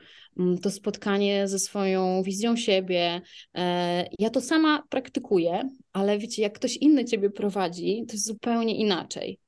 to 0.63 0.71
spotkanie 0.71 1.49
ze 1.49 1.59
swoją 1.59 2.23
wizją 2.23 2.57
siebie, 2.57 3.21
e, 3.55 4.09
ja 4.19 4.31
to 4.31 4.41
sama 4.41 4.83
praktykuję, 4.89 5.71
ale 5.93 6.19
wiecie, 6.19 6.43
jak 6.43 6.53
ktoś 6.53 6.77
inny 6.77 7.05
ciebie 7.05 7.31
prowadzi, 7.31 8.05
to 8.09 8.13
jest 8.13 8.27
zupełnie 8.27 8.77
inaczej. 8.77 9.41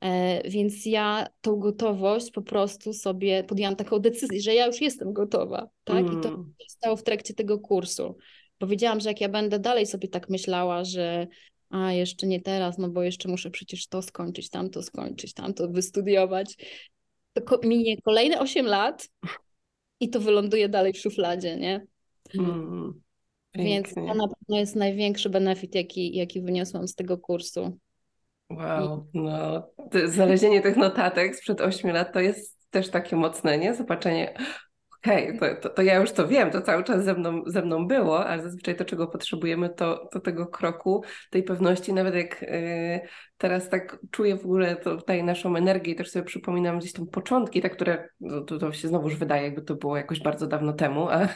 E, 0.00 0.42
więc 0.50 0.86
ja 0.86 1.26
tą 1.40 1.56
gotowość 1.56 2.30
po 2.30 2.42
prostu 2.42 2.92
sobie 2.92 3.44
podjęłam 3.44 3.76
taką 3.76 3.98
decyzję, 3.98 4.40
że 4.40 4.54
ja 4.54 4.66
już 4.66 4.80
jestem 4.80 5.12
gotowa, 5.12 5.68
tak? 5.84 5.98
Mm. 5.98 6.18
I 6.18 6.22
to 6.22 6.28
mm. 6.28 6.54
stało 6.68 6.96
w 6.96 7.02
trakcie 7.02 7.34
tego 7.34 7.58
kursu. 7.58 8.16
Powiedziałam, 8.58 9.00
że 9.00 9.08
jak 9.08 9.20
ja 9.20 9.28
będę 9.28 9.58
dalej 9.58 9.86
sobie 9.86 10.08
tak 10.08 10.30
myślała, 10.30 10.84
że 10.84 11.26
a 11.70 11.92
jeszcze 11.92 12.26
nie 12.26 12.40
teraz, 12.40 12.78
no 12.78 12.88
bo 12.88 13.02
jeszcze 13.02 13.28
muszę 13.28 13.50
przecież 13.50 13.86
to 13.86 14.02
skończyć, 14.02 14.50
tamto 14.50 14.82
skończyć, 14.82 15.32
tamto 15.32 15.68
wystudiować. 15.68 16.56
To 17.32 17.60
minie 17.62 17.96
kolejne 18.02 18.40
8 18.40 18.66
lat 18.66 19.08
i 20.00 20.10
to 20.10 20.20
wyląduje 20.20 20.68
dalej 20.68 20.92
w 20.92 20.98
szufladzie, 20.98 21.56
nie? 21.56 21.86
Mm, 22.38 23.00
Więc 23.54 23.94
to 23.94 24.14
na 24.14 24.28
pewno 24.28 24.58
jest 24.58 24.76
największy 24.76 25.30
benefit, 25.30 25.74
jaki, 25.74 26.16
jaki 26.16 26.42
wyniosłam 26.42 26.88
z 26.88 26.94
tego 26.94 27.18
kursu. 27.18 27.78
Wow, 28.50 29.06
no 29.14 29.68
znalezienie 30.06 30.60
tych 30.60 30.76
notatek 30.76 31.36
sprzed 31.36 31.60
8 31.60 31.90
lat 31.90 32.12
to 32.12 32.20
jest 32.20 32.58
też 32.70 32.88
takie 32.90 33.16
mocne, 33.16 33.58
nie? 33.58 33.74
Zobaczenie, 33.74 34.34
Okay, 35.04 35.38
to, 35.38 35.54
to, 35.60 35.68
to, 35.68 35.82
ja 35.82 35.96
już 35.96 36.12
to 36.12 36.28
wiem, 36.28 36.50
to 36.50 36.62
cały 36.62 36.84
czas 36.84 37.04
ze 37.04 37.14
mną, 37.14 37.42
ze 37.46 37.62
mną 37.62 37.86
było, 37.86 38.26
ale 38.26 38.42
zazwyczaj 38.42 38.76
to, 38.76 38.84
czego 38.84 39.06
potrzebujemy, 39.06 39.70
to, 39.70 40.08
to 40.12 40.20
tego 40.20 40.46
kroku, 40.46 41.04
tej 41.30 41.42
pewności. 41.42 41.92
Nawet 41.92 42.14
jak 42.14 42.42
yy, 42.42 43.00
teraz 43.36 43.68
tak 43.68 43.98
czuję 44.10 44.36
w 44.36 44.44
ogóle 44.44 44.76
tutaj 44.76 45.24
naszą 45.24 45.56
energię 45.56 45.92
i 45.92 45.96
też 45.96 46.10
sobie 46.10 46.24
przypominam 46.24 46.78
gdzieś 46.78 46.92
tam 46.92 47.06
początki, 47.06 47.60
te, 47.60 47.70
które 47.70 48.08
no, 48.20 48.40
to, 48.40 48.58
to 48.58 48.72
się 48.72 48.88
znowuż 48.88 49.16
wydaje, 49.16 49.42
jakby 49.42 49.62
to 49.62 49.74
było 49.74 49.96
jakoś 49.96 50.20
bardzo 50.20 50.46
dawno 50.46 50.72
temu, 50.72 51.08
a 51.08 51.28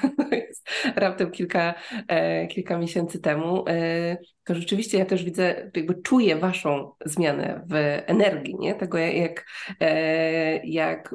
raptem 0.96 1.31
kilka, 1.31 1.75
e, 2.09 2.46
kilka 2.46 2.79
miesięcy 2.79 3.20
temu. 3.20 3.64
E, 3.68 4.16
to 4.44 4.55
rzeczywiście 4.55 4.98
ja 4.98 5.05
też 5.05 5.25
widzę, 5.25 5.70
jakby 5.77 5.94
czuję 6.03 6.37
waszą 6.37 6.92
zmianę 7.05 7.64
w 7.70 7.75
energii, 8.07 8.57
nie? 8.59 8.75
Tego 8.75 8.98
jak, 8.98 9.46
e, 9.81 10.66
jak 10.66 11.14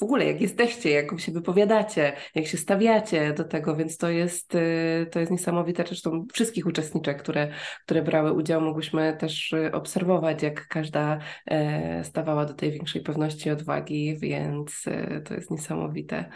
w 0.00 0.02
ogóle 0.02 0.24
jak 0.24 0.40
jesteście, 0.40 0.90
jak 0.90 1.20
się 1.20 1.32
wypowiadacie, 1.32 2.12
jak 2.34 2.46
się 2.46 2.58
stawiacie 2.58 3.32
do 3.32 3.44
tego, 3.44 3.76
więc 3.76 3.96
to 3.96 4.10
jest, 4.10 4.54
y, 4.54 5.06
to 5.12 5.20
jest 5.20 5.32
niesamowite. 5.32 5.84
Zresztą 5.86 6.26
wszystkich 6.32 6.66
uczestniczek, 6.66 7.22
które, 7.22 7.52
które 7.84 8.02
brały 8.02 8.32
udział, 8.32 8.60
mogłyśmy 8.60 9.16
też 9.16 9.52
y, 9.52 9.72
obserwować, 9.72 10.42
jak 10.42 10.68
każda 10.68 11.18
e, 11.46 12.04
stawała 12.04 12.44
do 12.44 12.54
tej 12.54 12.72
większej 12.72 13.02
pewności 13.02 13.50
odwagi, 13.50 14.18
więc 14.18 14.86
y, 14.86 15.22
to 15.24 15.34
jest 15.34 15.50
niesamowite. 15.50 16.30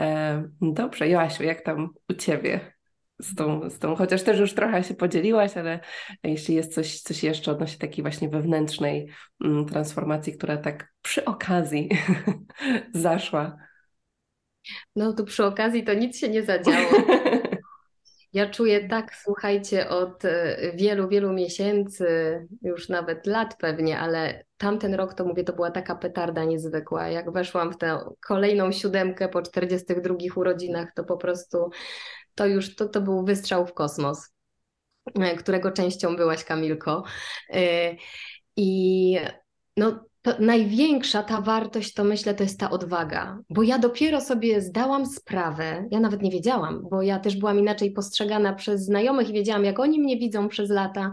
E, 0.00 0.48
dobrze, 0.60 1.08
Joasiu, 1.08 1.42
jak 1.42 1.60
tam 1.60 1.88
u 2.10 2.14
Ciebie? 2.14 2.75
Z 3.18 3.34
tą, 3.34 3.70
z 3.70 3.78
tą, 3.78 3.96
chociaż 3.96 4.22
też 4.22 4.38
już 4.38 4.54
trochę 4.54 4.84
się 4.84 4.94
podzieliłaś, 4.94 5.56
ale 5.56 5.80
jeśli 6.24 6.54
jest 6.54 6.74
coś, 6.74 7.00
coś 7.00 7.22
jeszcze 7.22 7.52
odnośnie 7.52 7.78
takiej 7.78 8.02
właśnie 8.02 8.28
wewnętrznej 8.28 9.08
mm, 9.44 9.66
transformacji, 9.66 10.32
która 10.32 10.56
tak 10.56 10.92
przy 11.02 11.24
okazji 11.24 11.88
zaszła. 12.94 13.56
No 14.96 15.12
to 15.12 15.24
przy 15.24 15.44
okazji 15.44 15.84
to 15.84 15.94
nic 15.94 16.18
się 16.18 16.28
nie 16.28 16.42
zadziało. 16.42 16.88
Ja 18.32 18.50
czuję 18.50 18.88
tak, 18.88 19.14
słuchajcie, 19.22 19.88
od 19.88 20.24
e, 20.24 20.56
wielu, 20.74 21.08
wielu 21.08 21.32
miesięcy, 21.32 22.06
już 22.62 22.88
nawet 22.88 23.26
lat 23.26 23.56
pewnie, 23.58 23.98
ale 23.98 24.44
tamten 24.56 24.94
rok 24.94 25.14
to 25.14 25.24
mówię, 25.24 25.44
to 25.44 25.52
była 25.52 25.70
taka 25.70 25.94
petarda 25.94 26.44
niezwykła. 26.44 27.08
Jak 27.08 27.32
weszłam 27.32 27.72
w 27.72 27.78
tę 27.78 27.98
kolejną 28.26 28.72
siódemkę 28.72 29.28
po 29.28 29.42
42 29.42 30.14
urodzinach, 30.36 30.88
to 30.94 31.04
po 31.04 31.16
prostu 31.16 31.70
to 32.36 32.46
już 32.46 32.74
to, 32.74 32.88
to 32.88 33.00
był 33.00 33.24
wystrzał 33.24 33.66
w 33.66 33.74
kosmos, 33.74 34.32
e, 35.14 35.36
którego 35.36 35.72
częścią 35.72 36.16
byłaś, 36.16 36.44
Kamilko. 36.44 37.04
E, 37.50 37.96
I 38.56 39.18
no, 39.76 40.04
największa 40.38 41.22
ta 41.22 41.40
wartość, 41.40 41.94
to 41.94 42.04
myślę, 42.04 42.34
to 42.34 42.42
jest 42.42 42.60
ta 42.60 42.70
odwaga, 42.70 43.38
bo 43.50 43.62
ja 43.62 43.78
dopiero 43.78 44.20
sobie 44.20 44.60
zdałam 44.60 45.06
sprawę, 45.06 45.88
ja 45.90 46.00
nawet 46.00 46.22
nie 46.22 46.30
wiedziałam, 46.30 46.88
bo 46.90 47.02
ja 47.02 47.18
też 47.18 47.36
byłam 47.36 47.58
inaczej 47.58 47.92
postrzegana 47.92 48.52
przez 48.52 48.84
znajomych 48.84 49.28
i 49.28 49.32
wiedziałam, 49.32 49.64
jak 49.64 49.78
oni 49.78 50.00
mnie 50.00 50.16
widzą 50.16 50.48
przez 50.48 50.70
lata. 50.70 51.12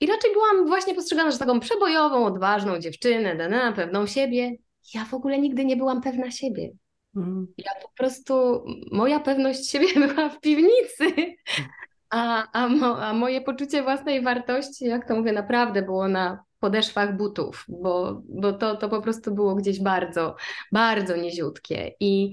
I 0.00 0.06
raczej 0.06 0.32
byłam 0.32 0.66
właśnie 0.66 0.94
postrzegana, 0.94 1.30
że 1.30 1.38
taką 1.38 1.60
przebojową, 1.60 2.26
odważną 2.26 2.78
dziewczynę, 2.78 3.48
na 3.48 3.72
pewną 3.72 4.06
siebie. 4.06 4.56
Ja 4.94 5.04
w 5.04 5.14
ogóle 5.14 5.38
nigdy 5.38 5.64
nie 5.64 5.76
byłam 5.76 6.02
pewna 6.02 6.30
siebie. 6.30 6.70
Mhm. 7.18 7.46
Ja 7.58 7.70
po 7.82 7.88
prostu, 7.96 8.64
moja 8.92 9.20
pewność 9.20 9.70
siebie 9.70 9.86
była 10.08 10.28
w 10.28 10.40
piwnicy, 10.40 11.34
a, 12.10 12.52
a, 12.52 12.68
mo, 12.68 13.02
a 13.02 13.12
moje 13.12 13.40
poczucie 13.40 13.82
własnej 13.82 14.22
wartości, 14.22 14.84
jak 14.84 15.08
to 15.08 15.16
mówię, 15.16 15.32
naprawdę 15.32 15.82
było 15.82 16.08
na 16.08 16.44
podeszwach 16.60 17.16
butów, 17.16 17.64
bo, 17.68 18.22
bo 18.28 18.52
to, 18.52 18.76
to 18.76 18.88
po 18.88 19.02
prostu 19.02 19.34
było 19.34 19.54
gdzieś 19.54 19.80
bardzo, 19.80 20.36
bardzo 20.72 21.16
niziutkie. 21.16 21.92
I, 22.00 22.32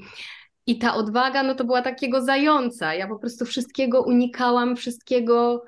I 0.68 0.78
ta 0.78 0.96
odwaga, 0.96 1.44
no 1.44 1.56
to 1.56 1.64
była 1.64 1.82
takiego 1.82 2.22
zająca. 2.22 2.94
Ja 2.94 3.08
po 3.08 3.20
prostu 3.20 3.46
wszystkiego 3.46 4.02
unikałam, 4.02 4.76
wszystkiego 4.76 5.64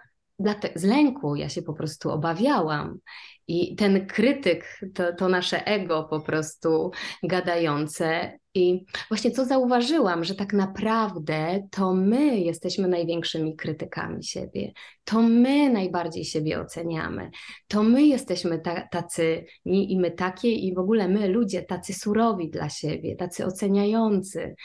z 0.76 0.84
lęku. 0.84 1.36
Ja 1.36 1.50
się 1.50 1.62
po 1.62 1.74
prostu 1.74 2.12
obawiałam. 2.12 3.00
I 3.48 3.76
ten 3.76 4.08
krytyk, 4.08 4.80
to, 4.94 5.14
to 5.14 5.30
nasze 5.30 5.68
ego 5.68 6.04
po 6.10 6.20
prostu 6.22 6.92
gadające. 7.24 8.40
I 8.54 8.86
właśnie 9.10 9.32
co 9.32 9.46
zauważyłam, 9.46 10.24
że 10.24 10.36
tak 10.36 10.54
naprawdę 10.54 11.68
to 11.72 11.94
my 11.94 12.40
jesteśmy 12.40 12.88
największymi 12.88 13.56
krytykami 13.56 14.24
siebie. 14.24 14.72
To 15.04 15.22
my 15.22 15.70
najbardziej 15.70 16.26
siebie 16.26 16.60
oceniamy. 16.62 17.30
To 17.68 17.84
my 17.84 18.04
jesteśmy 18.04 18.60
ta, 18.60 18.88
tacy 18.92 19.46
i, 19.66 19.94
i 19.94 20.00
my 20.00 20.12
takie, 20.12 20.52
i 20.52 20.76
w 20.76 20.80
ogóle 20.80 21.08
my 21.08 21.28
ludzie 21.28 21.64
tacy 21.64 21.94
surowi 21.94 22.50
dla 22.50 22.70
siebie, 22.70 23.16
tacy 23.16 23.46
oceniający. 23.46 24.56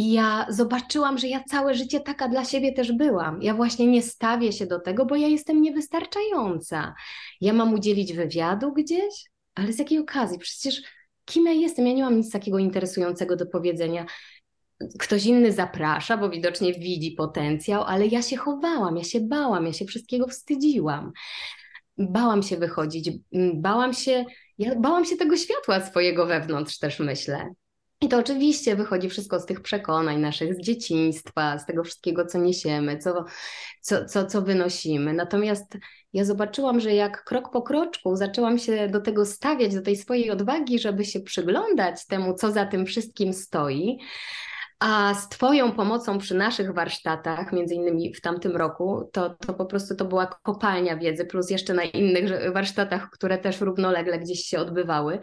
I 0.00 0.12
ja 0.12 0.46
zobaczyłam, 0.48 1.18
że 1.18 1.28
ja 1.28 1.44
całe 1.44 1.74
życie 1.74 2.00
taka 2.00 2.28
dla 2.28 2.44
siebie 2.44 2.72
też 2.72 2.92
byłam. 2.92 3.42
Ja 3.42 3.54
właśnie 3.54 3.86
nie 3.86 4.02
stawię 4.02 4.52
się 4.52 4.66
do 4.66 4.80
tego, 4.80 5.06
bo 5.06 5.16
ja 5.16 5.28
jestem 5.28 5.62
niewystarczająca. 5.62 6.94
Ja 7.40 7.52
mam 7.52 7.74
udzielić 7.74 8.12
wywiadu 8.12 8.72
gdzieś, 8.72 9.24
ale 9.54 9.72
z 9.72 9.78
jakiej 9.78 9.98
okazji? 9.98 10.38
Przecież 10.38 10.82
kim 11.24 11.46
ja 11.46 11.52
jestem? 11.52 11.86
Ja 11.86 11.92
nie 11.92 12.02
mam 12.02 12.16
nic 12.16 12.32
takiego 12.32 12.58
interesującego 12.58 13.36
do 13.36 13.46
powiedzenia. 13.46 14.06
Ktoś 14.98 15.26
inny 15.26 15.52
zaprasza, 15.52 16.16
bo 16.16 16.30
widocznie 16.30 16.72
widzi 16.72 17.10
potencjał, 17.10 17.82
ale 17.82 18.06
ja 18.06 18.22
się 18.22 18.36
chowałam, 18.36 18.96
ja 18.96 19.04
się 19.04 19.20
bałam, 19.20 19.66
ja 19.66 19.72
się 19.72 19.84
wszystkiego 19.84 20.28
wstydziłam. 20.28 21.12
Bałam 21.98 22.42
się 22.42 22.56
wychodzić, 22.56 23.10
bałam 23.54 23.94
się, 23.94 24.24
ja 24.58 24.74
bałam 24.74 25.04
się 25.04 25.16
tego 25.16 25.36
światła 25.36 25.80
swojego 25.80 26.26
wewnątrz 26.26 26.78
też 26.78 26.98
myślę. 26.98 27.54
I 28.02 28.08
to 28.08 28.18
oczywiście 28.18 28.76
wychodzi 28.76 29.08
wszystko 29.08 29.40
z 29.40 29.46
tych 29.46 29.60
przekonań 29.60 30.20
naszych, 30.20 30.54
z 30.54 30.60
dzieciństwa, 30.60 31.58
z 31.58 31.66
tego 31.66 31.84
wszystkiego, 31.84 32.26
co 32.26 32.38
niesiemy, 32.38 32.98
co, 32.98 33.24
co, 33.80 34.04
co, 34.04 34.26
co 34.26 34.42
wynosimy. 34.42 35.12
Natomiast 35.12 35.78
ja 36.12 36.24
zobaczyłam, 36.24 36.80
że 36.80 36.94
jak 36.94 37.24
krok 37.24 37.50
po 37.52 37.62
kroczku 37.62 38.16
zaczęłam 38.16 38.58
się 38.58 38.88
do 38.88 39.00
tego 39.00 39.26
stawiać, 39.26 39.74
do 39.74 39.82
tej 39.82 39.96
swojej 39.96 40.30
odwagi, 40.30 40.78
żeby 40.78 41.04
się 41.04 41.20
przyglądać 41.20 42.06
temu, 42.06 42.34
co 42.34 42.52
za 42.52 42.66
tym 42.66 42.86
wszystkim 42.86 43.32
stoi. 43.32 43.98
A 44.78 45.14
z 45.14 45.28
Twoją 45.28 45.72
pomocą 45.72 46.18
przy 46.18 46.34
naszych 46.34 46.74
warsztatach, 46.74 47.52
między 47.52 47.74
innymi 47.74 48.14
w 48.14 48.20
tamtym 48.20 48.56
roku, 48.56 49.10
to, 49.12 49.30
to 49.30 49.54
po 49.54 49.66
prostu 49.66 49.96
to 49.96 50.04
była 50.04 50.26
kopalnia 50.26 50.96
wiedzy, 50.96 51.24
plus 51.24 51.50
jeszcze 51.50 51.74
na 51.74 51.82
innych 51.82 52.52
warsztatach, 52.52 53.10
które 53.10 53.38
też 53.38 53.60
równolegle 53.60 54.18
gdzieś 54.18 54.40
się 54.40 54.58
odbywały 54.58 55.20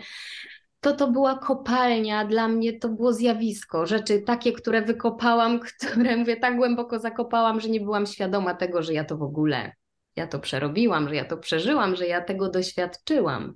to 0.88 0.94
to 0.94 1.12
była 1.12 1.38
kopalnia, 1.38 2.26
dla 2.26 2.48
mnie 2.48 2.80
to 2.80 2.90
było 2.90 3.14
zjawisko, 3.14 3.86
rzeczy 3.86 4.22
takie, 4.22 4.54
które 4.54 4.82
wykopałam, 4.82 5.60
które 5.92 6.18
mówię, 6.18 6.38
tak 6.38 6.58
głęboko 6.58 7.00
zakopałam, 7.00 7.60
że 7.60 7.70
nie 7.70 7.82
byłam 7.82 8.06
świadoma 8.06 8.54
tego, 8.54 8.84
że 8.84 8.94
ja 8.94 9.04
to 9.04 9.18
w 9.18 9.24
ogóle, 9.24 9.72
ja 10.16 10.28
to 10.28 10.40
przerobiłam, 10.40 11.10
że 11.10 11.16
ja 11.16 11.26
to 11.26 11.38
przeżyłam, 11.38 11.96
że 11.96 12.08
ja 12.08 12.22
tego 12.22 12.50
doświadczyłam. 12.50 13.54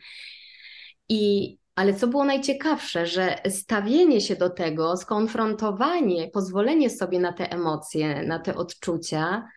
I, 1.10 1.58
ale 1.76 1.94
co 1.94 2.08
było 2.08 2.26
najciekawsze, 2.26 3.08
że 3.08 3.36
stawienie 3.50 4.22
się 4.22 4.36
do 4.36 4.50
tego, 4.50 4.98
skonfrontowanie, 4.98 6.28
pozwolenie 6.28 6.90
sobie 6.90 7.20
na 7.20 7.34
te 7.34 7.52
emocje, 7.52 8.24
na 8.24 8.40
te 8.40 8.56
odczucia, 8.56 9.48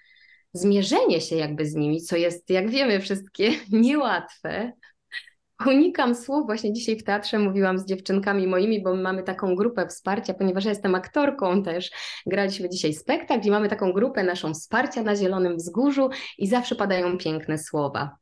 zmierzenie 0.52 1.20
się 1.20 1.36
jakby 1.36 1.66
z 1.66 1.74
nimi, 1.74 2.00
co 2.00 2.16
jest, 2.16 2.50
jak 2.50 2.70
wiemy 2.70 3.00
wszystkie, 3.00 3.50
niełatwe, 3.72 4.72
unikam 5.66 6.14
słów. 6.14 6.46
Właśnie 6.46 6.72
dzisiaj 6.72 6.96
w 6.96 7.04
teatrze 7.04 7.38
mówiłam 7.38 7.78
z 7.78 7.84
dziewczynkami 7.84 8.46
moimi, 8.46 8.82
bo 8.82 8.94
my 8.94 9.02
mamy 9.02 9.22
taką 9.22 9.54
grupę 9.54 9.86
wsparcia, 9.86 10.34
ponieważ 10.34 10.64
ja 10.64 10.70
jestem 10.70 10.94
aktorką 10.94 11.62
też. 11.62 11.90
Graliśmy 12.26 12.68
dzisiaj 12.68 12.94
spektakl 12.94 13.48
i 13.48 13.50
mamy 13.50 13.68
taką 13.68 13.92
grupę 13.92 14.24
naszą 14.24 14.54
wsparcia 14.54 15.02
na 15.02 15.16
Zielonym 15.16 15.56
Wzgórzu 15.56 16.10
i 16.38 16.46
zawsze 16.46 16.74
padają 16.74 17.18
piękne 17.18 17.58
słowa. 17.58 18.16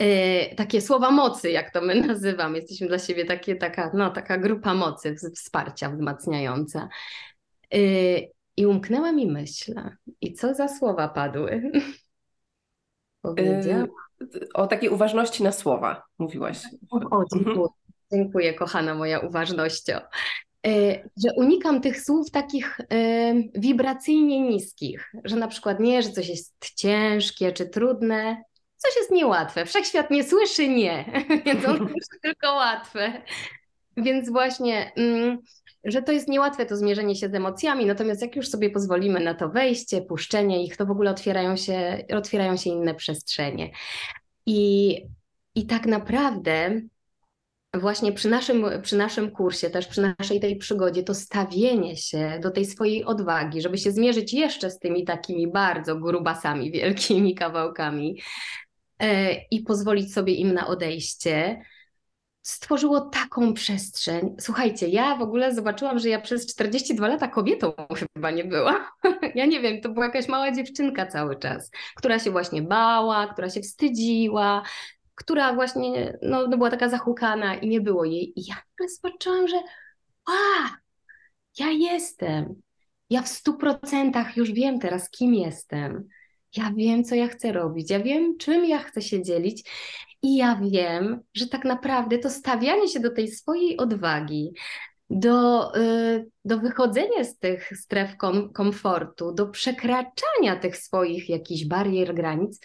Yy, 0.00 0.54
takie 0.56 0.80
słowa 0.80 1.10
mocy, 1.10 1.50
jak 1.50 1.70
to 1.72 1.80
my 1.80 1.94
nazywamy. 2.06 2.58
Jesteśmy 2.58 2.88
dla 2.88 2.98
siebie 2.98 3.24
takie, 3.24 3.56
taka, 3.56 3.90
no, 3.94 4.10
taka 4.10 4.38
grupa 4.38 4.74
mocy, 4.74 5.16
wsparcia 5.36 5.90
wzmacniająca. 5.90 6.88
Yy, 7.72 8.28
I 8.56 8.66
umknęła 8.66 9.12
mi 9.12 9.26
myśl. 9.26 9.74
I 10.20 10.34
co 10.34 10.54
za 10.54 10.68
słowa 10.68 11.08
padły? 11.08 11.62
Powiedziałam 13.22 13.88
o 14.54 14.66
takiej 14.66 14.90
uważności 14.90 15.42
na 15.42 15.52
słowa 15.52 16.02
mówiłaś. 16.18 16.58
O, 16.90 16.96
mhm. 16.96 17.24
dziękuję. 17.34 17.66
dziękuję, 18.12 18.54
kochana 18.54 18.94
moja 18.94 19.18
uważnością. 19.18 19.92
E, 20.66 20.94
że 20.94 21.28
unikam 21.36 21.80
tych 21.80 22.00
słów 22.00 22.30
takich 22.30 22.80
e, 22.80 23.34
wibracyjnie 23.54 24.40
niskich, 24.40 25.12
że 25.24 25.36
na 25.36 25.48
przykład 25.48 25.80
nie, 25.80 26.02
że 26.02 26.10
coś 26.10 26.28
jest 26.28 26.54
ciężkie 26.76 27.52
czy 27.52 27.68
trudne, 27.68 28.42
coś 28.76 28.96
jest 28.96 29.10
niełatwe. 29.10 29.66
Wszechświat 29.66 30.10
nie 30.10 30.24
słyszy 30.24 30.68
nie, 30.68 31.04
więc 31.46 31.64
on 31.68 31.76
słyszy 31.76 32.20
tylko 32.22 32.52
łatwe. 32.54 33.22
Więc 33.96 34.30
właśnie, 34.30 34.92
mm, 34.96 35.38
że 35.84 36.02
to 36.02 36.12
jest 36.12 36.28
niełatwe 36.28 36.66
to 36.66 36.76
zmierzenie 36.76 37.16
się 37.16 37.28
z 37.28 37.34
emocjami, 37.34 37.86
natomiast 37.86 38.22
jak 38.22 38.36
już 38.36 38.48
sobie 38.48 38.70
pozwolimy 38.70 39.20
na 39.20 39.34
to 39.34 39.48
wejście, 39.48 40.02
puszczenie 40.02 40.64
ich, 40.64 40.76
to 40.76 40.86
w 40.86 40.90
ogóle 40.90 41.10
otwierają 41.10 41.56
się, 41.56 42.04
otwierają 42.16 42.56
się 42.56 42.70
inne 42.70 42.94
przestrzenie. 42.94 43.70
I, 44.46 44.96
i 45.54 45.66
tak 45.66 45.86
naprawdę 45.86 46.80
właśnie 47.74 48.12
przy 48.12 48.28
naszym, 48.28 48.64
przy 48.82 48.96
naszym 48.96 49.30
kursie, 49.30 49.70
też 49.70 49.86
przy 49.86 50.14
naszej 50.18 50.40
tej 50.40 50.56
przygodzie, 50.56 51.02
to 51.02 51.14
stawienie 51.14 51.96
się 51.96 52.38
do 52.42 52.50
tej 52.50 52.66
swojej 52.66 53.04
odwagi, 53.04 53.62
żeby 53.62 53.78
się 53.78 53.92
zmierzyć 53.92 54.32
jeszcze 54.32 54.70
z 54.70 54.78
tymi 54.78 55.04
takimi 55.04 55.52
bardzo 55.52 55.96
grubasami, 55.96 56.72
wielkimi 56.72 57.34
kawałkami 57.34 58.20
e, 58.98 59.34
i 59.50 59.60
pozwolić 59.60 60.14
sobie 60.14 60.34
im 60.34 60.54
na 60.54 60.66
odejście, 60.66 61.62
stworzyło 62.42 63.00
taką 63.00 63.54
przestrzeń. 63.54 64.36
Słuchajcie, 64.40 64.88
ja 64.88 65.16
w 65.16 65.22
ogóle 65.22 65.54
zobaczyłam, 65.54 65.98
że 65.98 66.08
ja 66.08 66.20
przez 66.20 66.46
42 66.46 67.08
lata 67.08 67.28
kobietą 67.28 67.72
chyba 68.14 68.30
nie 68.30 68.44
była. 68.44 68.92
Ja 69.34 69.46
nie 69.46 69.60
wiem, 69.60 69.80
to 69.80 69.88
była 69.88 70.06
jakaś 70.06 70.28
mała 70.28 70.52
dziewczynka 70.52 71.06
cały 71.06 71.38
czas, 71.38 71.70
która 71.96 72.18
się 72.18 72.30
właśnie 72.30 72.62
bała, 72.62 73.26
która 73.26 73.50
się 73.50 73.60
wstydziła, 73.60 74.62
która 75.14 75.54
właśnie 75.54 76.18
no, 76.22 76.46
no 76.48 76.56
była 76.56 76.70
taka 76.70 76.88
zahukana 76.88 77.54
i 77.54 77.68
nie 77.68 77.80
było 77.80 78.04
jej. 78.04 78.40
I 78.40 78.46
ja 78.48 78.56
zobaczyłam, 78.88 79.48
że 79.48 79.56
a, 80.26 80.32
ja 81.58 81.70
jestem. 81.70 82.62
Ja 83.10 83.22
w 83.22 83.28
stu 83.28 83.54
procentach 83.54 84.36
już 84.36 84.52
wiem 84.52 84.78
teraz, 84.78 85.10
kim 85.10 85.34
jestem. 85.34 86.08
Ja 86.56 86.72
wiem, 86.76 87.04
co 87.04 87.14
ja 87.14 87.28
chcę 87.28 87.52
robić, 87.52 87.90
ja 87.90 88.00
wiem, 88.00 88.36
czym 88.38 88.64
ja 88.64 88.78
chcę 88.78 89.02
się 89.02 89.22
dzielić, 89.22 89.70
i 90.22 90.36
ja 90.36 90.60
wiem, 90.62 91.20
że 91.34 91.46
tak 91.46 91.64
naprawdę 91.64 92.18
to 92.18 92.30
stawianie 92.30 92.88
się 92.88 93.00
do 93.00 93.10
tej 93.14 93.28
swojej 93.28 93.76
odwagi, 93.76 94.52
do, 95.10 95.76
y, 95.76 96.30
do 96.44 96.58
wychodzenia 96.58 97.24
z 97.24 97.38
tych 97.38 97.72
stref 97.76 98.16
kom 98.16 98.52
komfortu, 98.52 99.32
do 99.32 99.46
przekraczania 99.46 100.56
tych 100.60 100.76
swoich 100.76 101.28
jakichś 101.28 101.64
barier, 101.64 102.14
granic, 102.14 102.60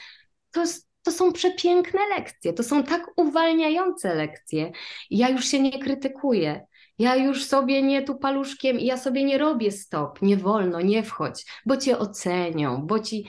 to, 0.51 0.63
to 1.03 1.11
są 1.11 1.33
przepiękne 1.33 1.99
lekcje, 2.17 2.53
to 2.53 2.63
są 2.63 2.83
tak 2.83 3.07
uwalniające 3.17 4.15
lekcje. 4.15 4.71
Ja 5.09 5.29
już 5.29 5.45
się 5.45 5.59
nie 5.59 5.79
krytykuję. 5.79 6.65
Ja 6.99 7.15
już 7.15 7.45
sobie 7.45 7.81
nie 7.81 8.01
tu 8.01 8.15
paluszkiem, 8.15 8.79
ja 8.79 8.97
sobie 8.97 9.23
nie 9.23 9.37
robię 9.37 9.71
stop, 9.71 10.21
nie 10.21 10.37
wolno, 10.37 10.81
nie 10.81 11.03
wchodź, 11.03 11.45
bo 11.65 11.77
cię 11.77 11.99
ocenią, 11.99 12.87
bo 12.87 12.99
ci. 12.99 13.27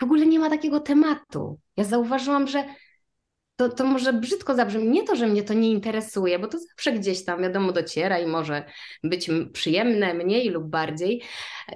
W 0.00 0.04
ogóle 0.04 0.26
nie 0.26 0.38
ma 0.38 0.50
takiego 0.50 0.80
tematu. 0.80 1.60
Ja 1.76 1.84
zauważyłam, 1.84 2.46
że 2.46 2.64
to, 3.60 3.68
to 3.68 3.84
może 3.84 4.12
brzydko 4.12 4.54
zabrzmi. 4.54 4.88
Nie 4.88 5.04
to, 5.04 5.16
że 5.16 5.26
mnie 5.26 5.42
to 5.42 5.54
nie 5.54 5.70
interesuje, 5.70 6.38
bo 6.38 6.46
to 6.46 6.58
zawsze 6.58 6.92
gdzieś 6.92 7.24
tam, 7.24 7.42
wiadomo, 7.42 7.72
dociera 7.72 8.18
i 8.18 8.26
może 8.26 8.64
być 9.04 9.30
przyjemne 9.52 10.14
mniej 10.14 10.50
lub 10.50 10.64
bardziej 10.64 11.22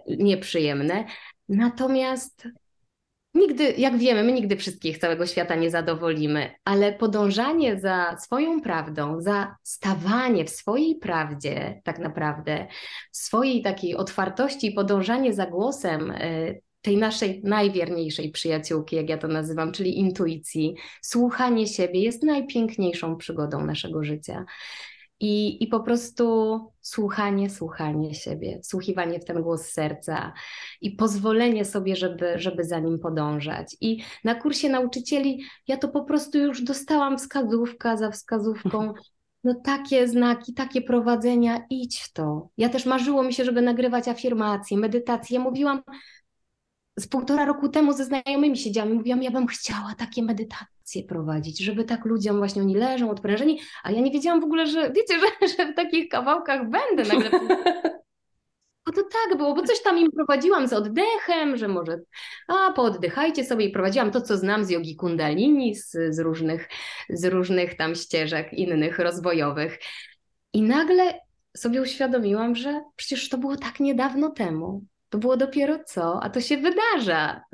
nieprzyjemne. 0.06 1.04
Natomiast 1.48 2.48
nigdy, 3.34 3.74
jak 3.78 3.98
wiemy, 3.98 4.22
my 4.22 4.32
nigdy 4.32 4.56
wszystkich 4.56 4.98
całego 4.98 5.26
świata 5.26 5.54
nie 5.54 5.70
zadowolimy, 5.70 6.54
ale 6.64 6.92
podążanie 6.92 7.80
za 7.80 8.16
swoją 8.18 8.60
prawdą, 8.60 9.20
za 9.20 9.56
stawanie 9.62 10.44
w 10.44 10.50
swojej 10.50 10.96
prawdzie, 10.96 11.80
tak 11.84 11.98
naprawdę, 11.98 12.66
swojej 13.12 13.62
takiej 13.62 13.96
otwartości 13.96 14.72
podążanie 14.72 15.34
za 15.34 15.46
głosem 15.46 16.10
y, 16.10 16.60
tej 16.84 16.96
naszej 16.96 17.40
najwierniejszej 17.44 18.30
przyjaciółki, 18.30 18.96
jak 18.96 19.08
ja 19.08 19.18
to 19.18 19.28
nazywam, 19.28 19.72
czyli 19.72 19.98
intuicji, 19.98 20.74
słuchanie 21.02 21.66
siebie 21.66 22.00
jest 22.00 22.22
najpiękniejszą 22.22 23.16
przygodą 23.16 23.66
naszego 23.66 24.04
życia. 24.04 24.44
I, 25.20 25.64
I 25.64 25.66
po 25.66 25.80
prostu 25.80 26.58
słuchanie, 26.80 27.50
słuchanie 27.50 28.14
siebie, 28.14 28.60
wsłuchiwanie 28.62 29.20
w 29.20 29.24
ten 29.24 29.42
głos 29.42 29.66
serca 29.66 30.32
i 30.80 30.90
pozwolenie 30.90 31.64
sobie, 31.64 31.96
żeby, 31.96 32.38
żeby 32.38 32.64
za 32.64 32.78
nim 32.78 32.98
podążać. 32.98 33.76
I 33.80 34.02
na 34.24 34.34
kursie 34.34 34.68
nauczycieli 34.68 35.42
ja 35.68 35.76
to 35.76 35.88
po 35.88 36.04
prostu 36.04 36.38
już 36.38 36.62
dostałam 36.62 37.18
wskazówka 37.18 37.96
za 37.96 38.10
wskazówką. 38.10 38.92
No 39.44 39.54
takie 39.64 40.08
znaki, 40.08 40.54
takie 40.54 40.82
prowadzenia, 40.82 41.66
idź 41.70 42.00
w 42.00 42.12
to. 42.12 42.48
Ja 42.56 42.68
też 42.68 42.86
marzyło 42.86 43.22
mi 43.22 43.32
się, 43.32 43.44
żeby 43.44 43.62
nagrywać 43.62 44.08
afirmacje, 44.08 44.78
medytacje. 44.78 45.38
Ja 45.38 45.44
mówiłam, 45.44 45.82
z 46.96 47.06
półtora 47.06 47.44
roku 47.44 47.68
temu 47.68 47.92
ze 47.92 48.04
znajomymi 48.04 48.56
siedziałam 48.56 48.92
i 48.92 48.94
mówiłam, 48.94 49.22
ja 49.22 49.30
bym 49.30 49.46
chciała 49.46 49.94
takie 49.98 50.22
medytacje 50.22 51.02
prowadzić, 51.08 51.58
żeby 51.58 51.84
tak 51.84 52.04
ludziom 52.04 52.38
właśnie 52.38 52.62
oni 52.62 52.74
leżą 52.74 53.10
odprężeni, 53.10 53.60
a 53.82 53.90
ja 53.90 54.00
nie 54.00 54.10
wiedziałam 54.10 54.40
w 54.40 54.44
ogóle, 54.44 54.66
że 54.66 54.92
wiecie, 54.92 55.14
że, 55.40 55.48
że 55.48 55.72
w 55.72 55.76
takich 55.76 56.08
kawałkach 56.08 56.70
będę 56.70 57.04
nagle. 57.14 57.30
Bo 58.86 58.92
to 58.92 59.02
tak 59.02 59.38
było, 59.38 59.54
bo 59.54 59.62
coś 59.62 59.82
tam 59.82 59.98
im 59.98 60.12
prowadziłam 60.12 60.68
z 60.68 60.72
oddechem, 60.72 61.56
że 61.56 61.68
może 61.68 62.00
a 62.48 62.72
pooddychajcie 62.72 63.44
sobie 63.44 63.64
i 63.64 63.72
prowadziłam 63.72 64.10
to, 64.10 64.20
co 64.20 64.36
znam 64.36 64.64
z 64.64 64.70
jogi 64.70 64.96
kundalini, 64.96 65.74
z, 65.74 65.96
z, 66.10 66.18
różnych, 66.18 66.68
z 67.08 67.24
różnych 67.24 67.76
tam 67.76 67.94
ścieżek 67.94 68.52
innych 68.52 68.98
rozwojowych. 68.98 69.78
I 70.52 70.62
nagle 70.62 71.20
sobie 71.56 71.82
uświadomiłam, 71.82 72.54
że 72.54 72.80
przecież 72.96 73.28
to 73.28 73.38
było 73.38 73.56
tak 73.56 73.80
niedawno 73.80 74.30
temu. 74.30 74.84
To 75.14 75.18
było 75.18 75.36
dopiero 75.36 75.78
co, 75.86 76.22
a 76.22 76.30
to 76.30 76.40
się 76.40 76.56
wydarza 76.56 77.44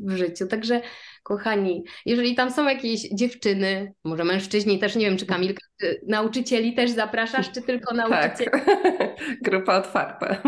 w 0.00 0.16
życiu. 0.16 0.46
Także, 0.46 0.80
kochani, 1.22 1.84
jeżeli 2.06 2.34
tam 2.34 2.50
są 2.50 2.68
jakieś 2.68 3.00
dziewczyny, 3.00 3.92
może 4.04 4.24
mężczyźni 4.24 4.78
też, 4.78 4.96
nie 4.96 5.06
wiem, 5.06 5.16
czy 5.16 5.26
Kamilka, 5.26 5.66
czy 5.80 6.00
nauczycieli 6.08 6.74
też 6.74 6.90
zapraszasz, 6.90 7.50
czy 7.52 7.62
tylko 7.62 7.94
tak. 7.94 8.10
nauczycieli? 8.10 8.50
Tak, 8.50 9.16
grupa 9.50 9.76
otwarta. 9.76 10.42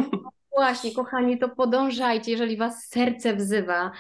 Właśnie, 0.57 0.95
kochani, 0.95 1.39
to 1.39 1.49
podążajcie, 1.49 2.31
jeżeli 2.31 2.57
was 2.57 2.89
serce 2.89 3.37
wzywa. 3.37 3.93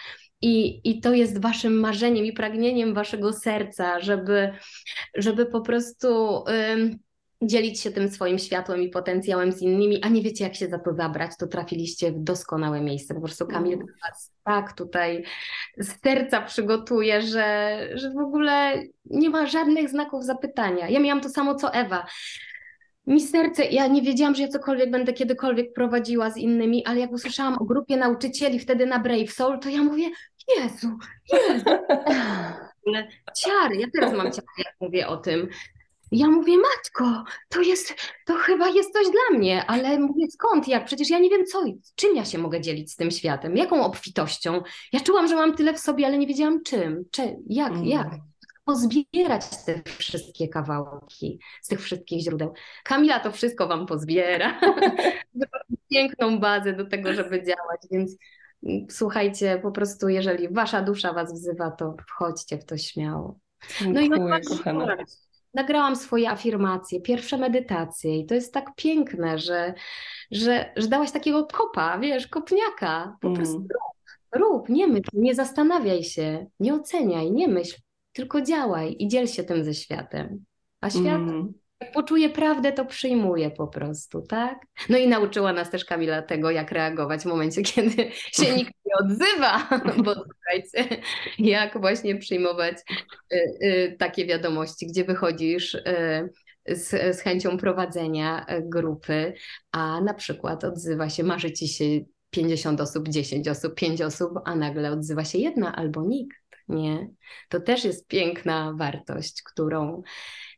I, 0.42 0.80
I 0.90 1.00
to 1.00 1.14
jest 1.14 1.42
waszym 1.42 1.80
marzeniem 1.80 2.24
i 2.24 2.32
pragnieniem 2.32 2.94
waszego 2.94 3.32
serca, 3.32 4.00
żeby, 4.00 4.52
żeby 5.14 5.46
po 5.46 5.60
prostu 5.60 6.44
dzielić 7.42 7.80
się 7.80 7.90
tym 7.90 8.08
swoim 8.08 8.38
światłem 8.38 8.82
i 8.82 8.88
potencjałem 8.88 9.52
z 9.52 9.62
innymi, 9.62 10.02
a 10.02 10.08
nie 10.08 10.22
wiecie, 10.22 10.44
jak 10.44 10.54
się 10.54 10.68
za 10.68 10.78
to 10.78 10.94
zabrać, 10.94 11.30
to 11.38 11.46
trafiliście 11.46 12.12
w 12.12 12.18
doskonałe 12.18 12.80
miejsce. 12.80 13.14
Po 13.14 13.20
prostu 13.20 13.46
Kamil 13.46 13.74
mm. 13.74 13.86
was 14.02 14.32
tak 14.44 14.72
tutaj 14.72 15.24
z 15.78 16.00
serca 16.02 16.40
przygotuje, 16.40 17.22
że, 17.22 17.78
że 17.94 18.10
w 18.10 18.18
ogóle 18.18 18.82
nie 19.04 19.30
ma 19.30 19.46
żadnych 19.46 19.90
znaków 19.90 20.24
zapytania. 20.24 20.88
Ja 20.88 21.00
miałam 21.00 21.20
to 21.20 21.28
samo 21.28 21.54
co 21.54 21.72
Ewa. 21.72 22.06
Mi 23.06 23.20
serce, 23.20 23.64
ja 23.64 23.86
nie 23.86 24.02
wiedziałam, 24.02 24.34
że 24.34 24.42
ja 24.42 24.48
cokolwiek 24.48 24.90
będę 24.90 25.12
kiedykolwiek 25.12 25.72
prowadziła 25.72 26.30
z 26.30 26.36
innymi, 26.36 26.86
ale 26.86 27.00
jak 27.00 27.12
usłyszałam 27.12 27.58
o 27.58 27.64
grupie 27.64 27.96
nauczycieli 27.96 28.58
wtedy 28.58 28.86
na 28.86 28.98
Brave 28.98 29.32
Soul, 29.32 29.58
to 29.58 29.68
ja 29.68 29.82
mówię, 29.82 30.10
Jezu, 30.56 30.98
Jezu. 31.32 31.64
Ciary, 33.38 33.76
ja 33.76 33.86
teraz 33.94 34.14
mam 34.14 34.32
ciary, 34.32 34.46
jak 34.58 34.74
mówię 34.80 35.08
o 35.08 35.16
tym. 35.16 35.48
Ja 36.12 36.28
mówię, 36.28 36.52
matko, 36.56 37.24
to 37.48 37.60
jest, 37.60 37.94
to 38.26 38.34
chyba 38.34 38.68
jest 38.68 38.92
coś 38.92 39.06
dla 39.06 39.38
mnie, 39.38 39.66
ale 39.66 39.98
mówię, 39.98 40.26
skąd, 40.30 40.68
jak? 40.68 40.84
Przecież 40.84 41.10
ja 41.10 41.18
nie 41.18 41.30
wiem 41.30 41.46
co, 41.46 41.64
czym 41.94 42.16
ja 42.16 42.24
się 42.24 42.38
mogę 42.38 42.60
dzielić 42.60 42.92
z 42.92 42.96
tym 42.96 43.10
światem, 43.10 43.56
jaką 43.56 43.84
obfitością. 43.84 44.62
Ja 44.92 45.00
czułam, 45.00 45.28
że 45.28 45.34
mam 45.34 45.56
tyle 45.56 45.74
w 45.74 45.78
sobie, 45.78 46.06
ale 46.06 46.18
nie 46.18 46.26
wiedziałam 46.26 46.62
czym, 46.62 47.04
czy, 47.10 47.36
jak, 47.46 47.72
mm. 47.72 47.84
jak. 47.84 48.08
Pozbierać 48.64 49.44
te 49.66 49.82
wszystkie 49.98 50.48
kawałki 50.48 51.40
z 51.62 51.68
tych 51.68 51.80
wszystkich 51.80 52.22
źródeł. 52.22 52.52
Kamila 52.84 53.20
to 53.20 53.32
wszystko 53.32 53.68
wam 53.68 53.86
pozbiera. 53.86 54.60
Piękną 55.90 56.38
bazę 56.40 56.72
do 56.72 56.86
tego, 56.86 57.12
żeby 57.14 57.42
działać, 57.42 57.80
więc 57.90 58.16
mm, 58.62 58.86
słuchajcie, 58.90 59.60
po 59.62 59.72
prostu 59.72 60.08
jeżeli 60.08 60.48
wasza 60.48 60.82
dusza 60.82 61.12
was 61.12 61.32
wzywa, 61.32 61.70
to 61.70 61.96
wchodźcie 62.08 62.58
w 62.58 62.64
to 62.64 62.76
śmiało. 62.76 63.38
No 63.86 64.00
Dziękuję, 64.00 64.38
i 64.42 64.46
kochana 64.46 64.96
nagrałam 65.58 65.96
swoje 65.96 66.30
afirmacje, 66.30 67.00
pierwsze 67.00 67.38
medytacje 67.38 68.18
i 68.18 68.26
to 68.26 68.34
jest 68.34 68.54
tak 68.54 68.74
piękne, 68.76 69.38
że, 69.38 69.74
że, 70.30 70.72
że 70.76 70.88
dałaś 70.88 71.10
takiego 71.10 71.46
kopa, 71.46 71.98
wiesz, 71.98 72.26
kopniaka. 72.26 73.16
Po 73.20 73.28
mm. 73.28 73.36
prostu 73.36 73.58
rób, 73.58 73.70
rób, 74.32 74.68
nie 74.68 74.86
myśl, 74.86 75.10
nie 75.12 75.34
zastanawiaj 75.34 76.04
się, 76.04 76.46
nie 76.60 76.74
oceniaj, 76.74 77.32
nie 77.32 77.48
myśl, 77.48 77.76
tylko 78.12 78.40
działaj 78.40 78.96
i 78.98 79.08
dziel 79.08 79.26
się 79.26 79.44
tym 79.44 79.64
ze 79.64 79.74
światem. 79.74 80.44
A 80.80 80.90
świat 80.90 81.04
mm. 81.06 81.52
Jak 81.80 81.92
poczuje 81.92 82.30
prawdę, 82.30 82.72
to 82.72 82.84
przyjmuje 82.84 83.50
po 83.50 83.66
prostu, 83.66 84.22
tak? 84.22 84.58
No 84.88 84.98
i 84.98 85.08
nauczyła 85.08 85.52
nas 85.52 85.70
też 85.70 85.84
Kamila 85.84 86.22
tego, 86.22 86.50
jak 86.50 86.72
reagować 86.72 87.22
w 87.22 87.26
momencie, 87.26 87.62
kiedy 87.74 88.10
się 88.12 88.56
nikt 88.56 88.72
nie 88.86 88.92
odzywa, 89.04 89.68
bo 90.04 90.14
słuchajcie, 90.14 91.02
jak 91.38 91.80
właśnie 91.80 92.16
przyjmować 92.16 92.76
y, 93.32 93.36
y, 93.62 93.96
takie 93.98 94.26
wiadomości, 94.26 94.86
gdzie 94.86 95.04
wychodzisz 95.04 95.74
y, 95.74 96.32
z, 96.68 97.16
z 97.16 97.20
chęcią 97.20 97.58
prowadzenia 97.58 98.46
grupy, 98.62 99.34
a 99.72 100.00
na 100.00 100.14
przykład 100.14 100.64
odzywa 100.64 101.10
się, 101.10 101.22
marzy 101.22 101.52
ci 101.52 101.68
się 101.68 101.84
50 102.30 102.80
osób, 102.80 103.08
10 103.08 103.48
osób, 103.48 103.74
5 103.74 104.02
osób, 104.02 104.30
a 104.44 104.54
nagle 104.54 104.90
odzywa 104.90 105.24
się 105.24 105.38
jedna 105.38 105.76
albo 105.76 106.02
nikt, 106.02 106.38
nie? 106.68 107.08
To 107.48 107.60
też 107.60 107.84
jest 107.84 108.08
piękna 108.08 108.74
wartość, 108.78 109.42
którą 109.42 110.02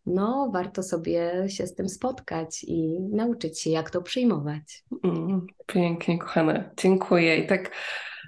no 0.06 0.50
warto 0.52 0.82
sobie 0.82 1.44
się 1.48 1.66
z 1.66 1.74
tym 1.74 1.88
spotkać 1.88 2.64
i 2.64 3.00
nauczyć 3.00 3.60
się, 3.60 3.70
jak 3.70 3.90
to 3.90 4.02
przyjmować. 4.02 4.84
Mm, 5.04 5.46
pięknie, 5.66 6.18
kochane. 6.18 6.70
Dziękuję. 6.76 7.36
I 7.36 7.46
tak 7.46 7.70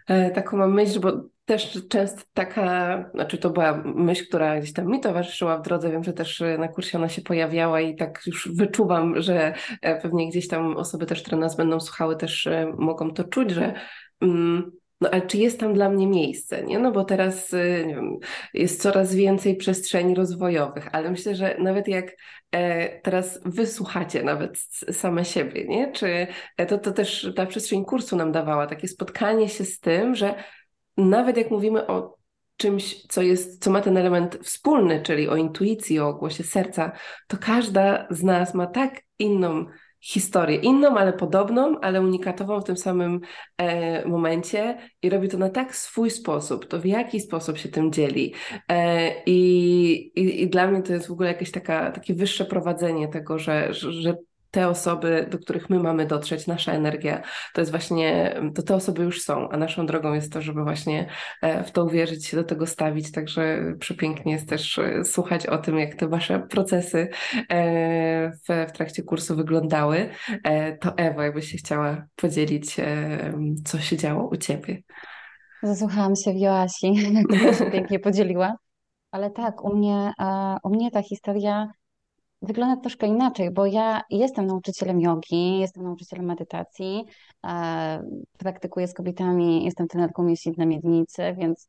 e, 0.09 0.31
taką 0.31 0.57
mam 0.57 0.75
myśl, 0.75 1.01
bo 1.01 1.13
też 1.45 1.89
często 1.89 2.23
taka, 2.35 3.11
znaczy 3.15 3.39
to 3.39 3.51
była 3.51 3.83
myśl, 3.85 4.27
która 4.29 4.59
gdzieś 4.59 4.73
tam 4.73 4.87
mi 4.87 5.01
towarzyszyła 5.01 5.59
w 5.59 5.63
drodze, 5.63 5.91
wiem, 5.91 6.05
że 6.05 6.13
też 6.13 6.43
na 6.59 6.69
kursie 6.69 6.99
ona 6.99 7.09
się 7.09 7.23
pojawiała 7.23 7.81
i 7.81 7.97
tak 7.97 8.21
już 8.27 8.49
wyczuwam, 8.55 9.23
że 9.23 9.55
pewnie 10.03 10.29
gdzieś 10.29 10.49
tam 10.49 10.77
osoby 10.77 11.07
też, 11.07 11.23
które 11.23 11.37
nas 11.37 11.57
będą 11.57 11.81
słuchały 11.81 12.17
też 12.17 12.49
mogą 12.79 13.15
to 13.15 13.25
czuć, 13.25 13.51
że 13.51 13.75
mm, 14.21 14.73
no 15.03 15.09
ale 15.11 15.23
czy 15.23 15.39
jest 15.39 15.61
tam 15.61 15.75
dla 15.75 15.89
mnie 15.89 16.07
miejsce, 16.07 16.63
nie? 16.63 16.79
No 16.79 16.93
bo 16.93 17.05
teraz 17.05 17.53
y, 17.53 17.85
wiem, 17.87 18.19
jest 18.55 18.83
coraz 18.83 19.15
więcej 19.15 19.57
przestrzeni 19.57 20.15
rozwojowych, 20.15 20.89
ale 20.93 21.11
myślę, 21.11 21.35
że 21.35 21.57
nawet 21.59 21.89
jak 21.89 22.17
e, 22.53 23.01
teraz 23.01 23.41
wysłuchacie 23.45 24.23
nawet 24.23 24.59
same 24.93 25.25
siebie, 25.25 25.65
nie? 25.69 25.93
Czy 25.93 26.27
e, 26.57 26.67
to, 26.67 26.79
to 26.79 26.93
też 26.93 27.33
ta 27.37 27.47
przestrzeń 27.47 27.85
kursu 27.85 28.17
nam 28.17 28.33
dawała 28.33 28.67
takie 28.67 28.89
spotkanie 28.89 29.49
się 29.49 29.65
z 29.65 29.81
tym, 29.81 30.15
że 30.15 30.35
nawet 30.97 31.37
jak 31.37 31.51
mówimy 31.51 31.87
o 31.87 32.17
czymś, 32.57 33.03
co 33.03 33.23
jest, 33.23 33.63
co 33.63 33.71
ma 33.71 33.81
ten 33.81 33.97
element 33.97 34.39
wspólny, 34.43 35.03
czyli 35.03 35.29
o 35.29 35.37
intuicji, 35.37 36.01
o 36.01 36.15
głosie 36.15 36.45
serca, 36.45 36.93
to 37.27 37.37
każda 37.41 38.07
z 38.11 38.23
nas 38.23 38.55
ma 38.55 38.67
tak 38.67 39.01
inną 39.19 39.67
historię. 40.03 40.57
Inną, 40.57 40.97
ale 40.97 41.13
podobną, 41.13 41.81
ale 41.81 42.01
unikatową 42.01 42.61
w 42.61 42.65
tym 42.65 42.77
samym 42.77 43.21
e, 43.59 44.09
momencie 44.09 44.79
i 45.03 45.11
robi 45.11 45.29
to 45.29 45.39
na 45.39 45.51
tak 45.51 45.77
swój 45.77 46.11
sposób. 46.11 46.67
To 46.67 46.81
w 46.81 46.87
jaki 46.87 47.21
sposób 47.21 47.59
się 47.59 47.69
tym 47.69 47.93
dzieli. 47.93 48.35
E, 48.69 49.13
i, 49.27 50.43
i, 50.43 50.49
dla 50.49 50.67
mnie 50.67 50.83
to 50.83 50.93
jest 50.93 51.09
w 51.09 51.13
ogóle 51.13 51.29
jakieś 51.29 51.51
taka, 51.51 51.91
takie 51.91 52.15
wyższe 52.15 52.45
prowadzenie 52.45 53.09
tego, 53.09 53.39
że, 53.39 53.75
że, 53.75 53.93
że 53.93 54.17
te 54.53 54.69
osoby, 54.69 55.29
do 55.31 55.39
których 55.39 55.71
my 55.71 55.79
mamy 55.79 56.07
dotrzeć, 56.07 56.47
nasza 56.47 56.73
energia, 56.73 57.23
to 57.55 57.61
jest 57.61 57.71
właśnie, 57.71 58.35
to 58.55 58.63
te 58.63 58.75
osoby 58.75 59.03
już 59.03 59.23
są, 59.23 59.49
a 59.49 59.57
naszą 59.57 59.87
drogą 59.87 60.13
jest 60.15 60.33
to, 60.33 60.43
żeby 60.43 60.63
właśnie 60.63 61.09
e, 61.43 61.65
w 61.65 61.71
to 61.71 61.85
uwierzyć, 61.85 62.27
się 62.27 62.37
do 62.37 62.45
tego 62.45 62.67
stawić, 62.67 63.13
także 63.13 63.75
przepięknie 63.79 64.33
jest 64.33 64.49
też 64.49 64.79
e, 64.79 65.05
słuchać 65.05 65.47
o 65.47 65.59
tym, 65.59 65.79
jak 65.79 65.95
te 65.95 66.09
wasze 66.09 66.41
procesy 66.41 67.09
e, 67.49 68.31
w, 68.31 68.69
w 68.69 68.73
trakcie 68.73 69.03
kursu 69.03 69.37
wyglądały. 69.37 70.09
To 70.81 70.97
Ewa, 70.97 71.25
jakbyś 71.25 71.51
się 71.53 71.59
chciała 71.59 72.07
podzielić, 72.17 72.77
co 73.65 73.79
się 73.79 73.97
działo 73.97 74.29
u 74.29 74.37
ciebie. 74.37 74.83
Zasłuchałam 75.63 76.17
się 76.17 76.33
w 76.33 76.37
Joasi, 76.37 76.95
która 77.29 77.55
się 77.55 77.71
pięknie 77.71 77.99
podzieliła. 77.99 78.57
Ale 79.11 79.31
tak, 79.31 79.65
u 79.65 79.77
mnie, 79.77 80.13
u 80.65 80.71
mnie 80.71 80.91
ta 80.91 81.03
historia 81.03 81.69
wygląda 82.43 82.81
troszkę 82.81 83.07
inaczej, 83.07 83.51
bo 83.51 83.67
ja 83.67 84.03
jestem 84.11 84.47
nauczycielem 84.47 85.01
jogi, 85.01 85.59
jestem 85.59 85.85
nauczycielem 85.85 86.27
medytacji, 86.27 87.05
e, 87.47 88.03
praktykuję 88.39 88.89
z 88.89 88.95
kobietami, 88.95 89.65
jestem 89.65 89.89
trenerką 89.89 90.23
mięśni 90.23 90.53
na 90.57 90.67
miednicy, 90.67 91.35
więc 91.39 91.69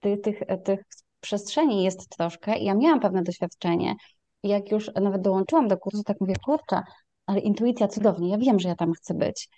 tych, 0.00 0.20
tych, 0.20 0.40
tych 0.64 0.80
przestrzeni 1.20 1.84
jest 1.84 2.08
troszkę 2.08 2.58
i 2.58 2.64
ja 2.64 2.74
miałam 2.74 3.00
pewne 3.00 3.22
doświadczenie. 3.22 3.94
Jak 4.42 4.70
już 4.70 4.90
nawet 5.00 5.22
dołączyłam 5.22 5.68
do 5.68 5.78
kursu, 5.78 6.02
tak 6.02 6.20
mówię, 6.20 6.34
kurczę, 6.44 6.82
ale 7.26 7.40
intuicja 7.40 7.88
cudownie, 7.88 8.30
ja 8.30 8.38
wiem, 8.38 8.58
że 8.58 8.68
ja 8.68 8.74
tam 8.74 8.92
chcę 8.92 9.14
być, 9.14 9.48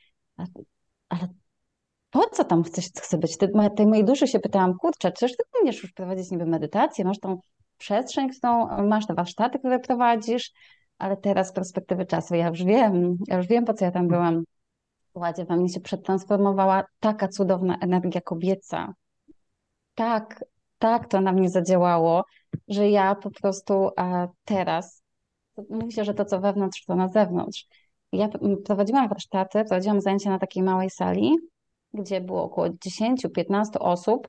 ale 1.08 1.28
po 2.10 2.28
co 2.32 2.44
tam 2.44 2.62
chcesz, 2.62 2.86
chcę 3.00 3.18
być? 3.18 3.36
Ty, 3.36 3.50
tej 3.76 3.86
mojej 3.86 4.04
duszy 4.04 4.26
się 4.26 4.40
pytałam, 4.40 4.74
kurczę, 4.74 5.12
czyż 5.12 5.36
ty 5.36 5.44
będziesz 5.52 5.82
już 5.82 5.92
prowadzić 5.92 6.30
niby 6.30 6.46
medytację, 6.46 7.04
masz 7.04 7.18
tą 7.18 7.38
przestrzeń, 7.82 8.28
którą 8.28 8.82
masz, 8.86 9.06
te 9.06 9.14
warsztaty, 9.14 9.58
które 9.58 9.78
prowadzisz, 9.78 10.52
ale 10.98 11.16
teraz 11.16 11.48
z 11.48 11.52
perspektywy 11.52 12.06
czasu 12.06 12.34
ja 12.34 12.48
już 12.48 12.64
wiem, 12.64 13.16
ja 13.28 13.36
już 13.36 13.46
wiem, 13.46 13.64
po 13.64 13.74
co 13.74 13.84
ja 13.84 13.90
tam 13.90 14.08
byłam. 14.08 14.44
Ładzie 15.14 15.44
we 15.44 15.56
mnie 15.56 15.68
się 15.68 15.80
przetransformowała 15.80 16.84
taka 17.00 17.28
cudowna 17.28 17.78
energia 17.80 18.20
kobieca. 18.20 18.94
Tak, 19.94 20.44
tak 20.78 21.08
to 21.08 21.20
na 21.20 21.32
mnie 21.32 21.50
zadziałało, 21.50 22.24
że 22.68 22.90
ja 22.90 23.14
po 23.14 23.30
prostu 23.30 23.90
teraz, 24.44 25.02
się, 25.90 26.04
że 26.04 26.14
to 26.14 26.24
co 26.24 26.40
wewnątrz, 26.40 26.84
to 26.84 26.96
na 26.96 27.08
zewnątrz. 27.08 27.66
Ja 28.12 28.28
prowadziłam 28.64 29.08
warsztaty, 29.08 29.64
prowadziłam 29.64 30.00
zajęcia 30.00 30.30
na 30.30 30.38
takiej 30.38 30.62
małej 30.62 30.90
sali, 30.90 31.36
gdzie 31.94 32.20
było 32.20 32.42
około 32.42 32.66
10-15 32.68 33.62
osób, 33.80 34.28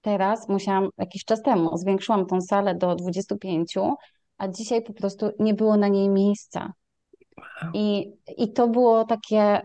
teraz 0.00 0.48
musiałam, 0.48 0.88
jakiś 0.98 1.24
czas 1.24 1.42
temu, 1.42 1.76
zwiększyłam 1.76 2.26
tą 2.26 2.40
salę 2.40 2.74
do 2.74 2.94
25, 2.94 3.74
a 4.38 4.48
dzisiaj 4.48 4.82
po 4.82 4.92
prostu 4.92 5.30
nie 5.38 5.54
było 5.54 5.76
na 5.76 5.88
niej 5.88 6.08
miejsca. 6.08 6.72
I, 7.74 8.12
i 8.36 8.52
to 8.52 8.68
było 8.68 9.04
takie 9.04 9.60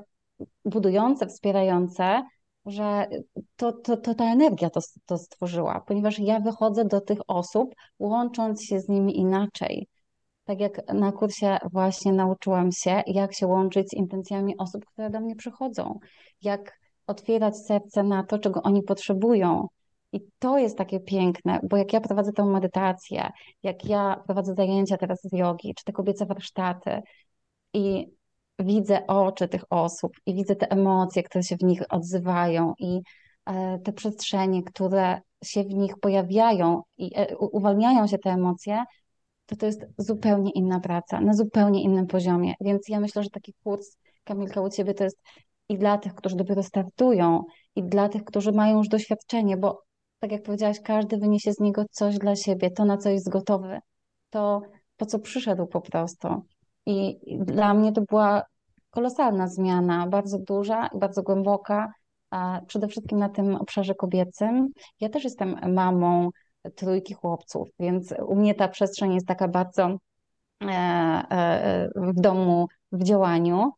budujące, 0.65 1.27
wspierające, 1.27 2.21
że 2.65 3.07
to, 3.55 3.71
to, 3.73 3.97
to 3.97 4.15
ta 4.15 4.31
energia 4.31 4.69
to, 4.69 4.79
to 5.05 5.17
stworzyła, 5.17 5.83
ponieważ 5.87 6.19
ja 6.19 6.39
wychodzę 6.39 6.85
do 6.85 7.01
tych 7.01 7.19
osób, 7.27 7.75
łącząc 7.99 8.63
się 8.63 8.79
z 8.79 8.89
nimi 8.89 9.17
inaczej. 9.17 9.87
Tak 10.45 10.59
jak 10.59 10.93
na 10.93 11.11
kursie 11.11 11.57
właśnie 11.71 12.13
nauczyłam 12.13 12.71
się, 12.71 13.03
jak 13.07 13.33
się 13.33 13.47
łączyć 13.47 13.89
z 13.89 13.93
intencjami 13.93 14.57
osób, 14.57 14.85
które 14.85 15.09
do 15.09 15.19
mnie 15.19 15.35
przychodzą, 15.35 15.99
jak 16.41 16.79
otwierać 17.07 17.57
serce 17.57 18.03
na 18.03 18.23
to, 18.23 18.39
czego 18.39 18.61
oni 18.61 18.83
potrzebują, 18.83 19.67
i 20.15 20.21
to 20.39 20.57
jest 20.57 20.77
takie 20.77 20.99
piękne, 20.99 21.59
bo 21.69 21.77
jak 21.77 21.93
ja 21.93 22.01
prowadzę 22.01 22.31
tę 22.33 22.45
medytację, 22.45 23.29
jak 23.63 23.85
ja 23.85 24.23
prowadzę 24.25 24.53
zajęcia 24.55 24.97
teraz 24.97 25.19
z 25.23 25.33
jogi, 25.33 25.73
czy 25.75 25.83
te 25.83 25.93
kobiece 25.93 26.25
warsztaty 26.25 27.01
i 27.73 28.07
widzę 28.59 29.07
oczy 29.07 29.47
tych 29.47 29.63
osób 29.69 30.11
i 30.25 30.33
widzę 30.33 30.55
te 30.55 30.71
emocje, 30.71 31.23
które 31.23 31.43
się 31.43 31.57
w 31.57 31.63
nich 31.63 31.81
odzywają 31.89 32.73
i 32.79 33.01
e, 33.45 33.79
te 33.79 33.93
przestrzenie, 33.93 34.63
które 34.63 35.21
się 35.43 35.63
w 35.63 35.73
nich 35.73 35.99
pojawiają 36.01 36.81
i 36.97 37.11
e, 37.15 37.37
uwalniają 37.37 38.07
się 38.07 38.17
te 38.17 38.29
emocje, 38.29 38.83
to 39.45 39.55
to 39.55 39.65
jest 39.65 39.85
zupełnie 39.97 40.51
inna 40.51 40.79
praca, 40.79 41.21
na 41.21 41.33
zupełnie 41.33 41.83
innym 41.83 42.07
poziomie. 42.07 42.53
Więc 42.61 42.89
ja 42.89 42.99
myślę, 42.99 43.23
że 43.23 43.29
taki 43.29 43.53
kurs, 43.63 43.97
Kamilka, 44.23 44.61
u 44.61 44.69
Ciebie 44.69 44.93
to 44.93 45.03
jest 45.03 45.17
i 45.69 45.77
dla 45.77 45.97
tych, 45.97 46.15
którzy 46.15 46.35
dopiero 46.35 46.63
startują, 46.63 47.43
i 47.75 47.83
dla 47.83 48.09
tych, 48.09 48.23
którzy 48.23 48.51
mają 48.51 48.77
już 48.77 48.87
doświadczenie, 48.87 49.57
bo 49.57 49.85
tak 50.19 50.31
jak 50.31 50.43
powiedziałaś, 50.43 50.79
każdy 50.83 51.17
wyniesie 51.17 51.53
z 51.53 51.59
niego 51.59 51.85
coś 51.91 52.17
dla 52.17 52.35
siebie, 52.35 52.71
to 52.71 52.85
na 52.85 52.97
co 52.97 53.09
jest 53.09 53.29
gotowy, 53.29 53.79
to 54.29 54.61
po 54.97 55.05
co 55.05 55.19
przyszedł 55.19 55.67
po 55.67 55.81
prostu. 55.81 56.27
I 56.85 57.17
dla 57.37 57.73
mnie 57.73 57.91
to 57.91 58.01
była 58.01 58.43
kolosalna 58.89 59.47
zmiana, 59.47 60.07
bardzo 60.07 60.39
duża 60.39 60.89
bardzo 60.93 61.23
głęboka, 61.23 61.93
a 62.29 62.61
przede 62.67 62.87
wszystkim 62.87 63.19
na 63.19 63.29
tym 63.29 63.55
obszarze 63.55 63.95
kobiecym. 63.95 64.67
Ja 64.99 65.09
też 65.09 65.23
jestem 65.23 65.73
mamą 65.73 66.29
trójki 66.75 67.13
chłopców, 67.13 67.69
więc 67.79 68.13
u 68.27 68.35
mnie 68.35 68.55
ta 68.55 68.67
przestrzeń 68.67 69.13
jest 69.13 69.27
taka 69.27 69.47
bardzo 69.47 69.97
e, 70.63 70.67
e, 70.67 71.89
w 71.95 72.13
domu, 72.13 72.67
w 72.91 73.03
działaniu. 73.03 73.71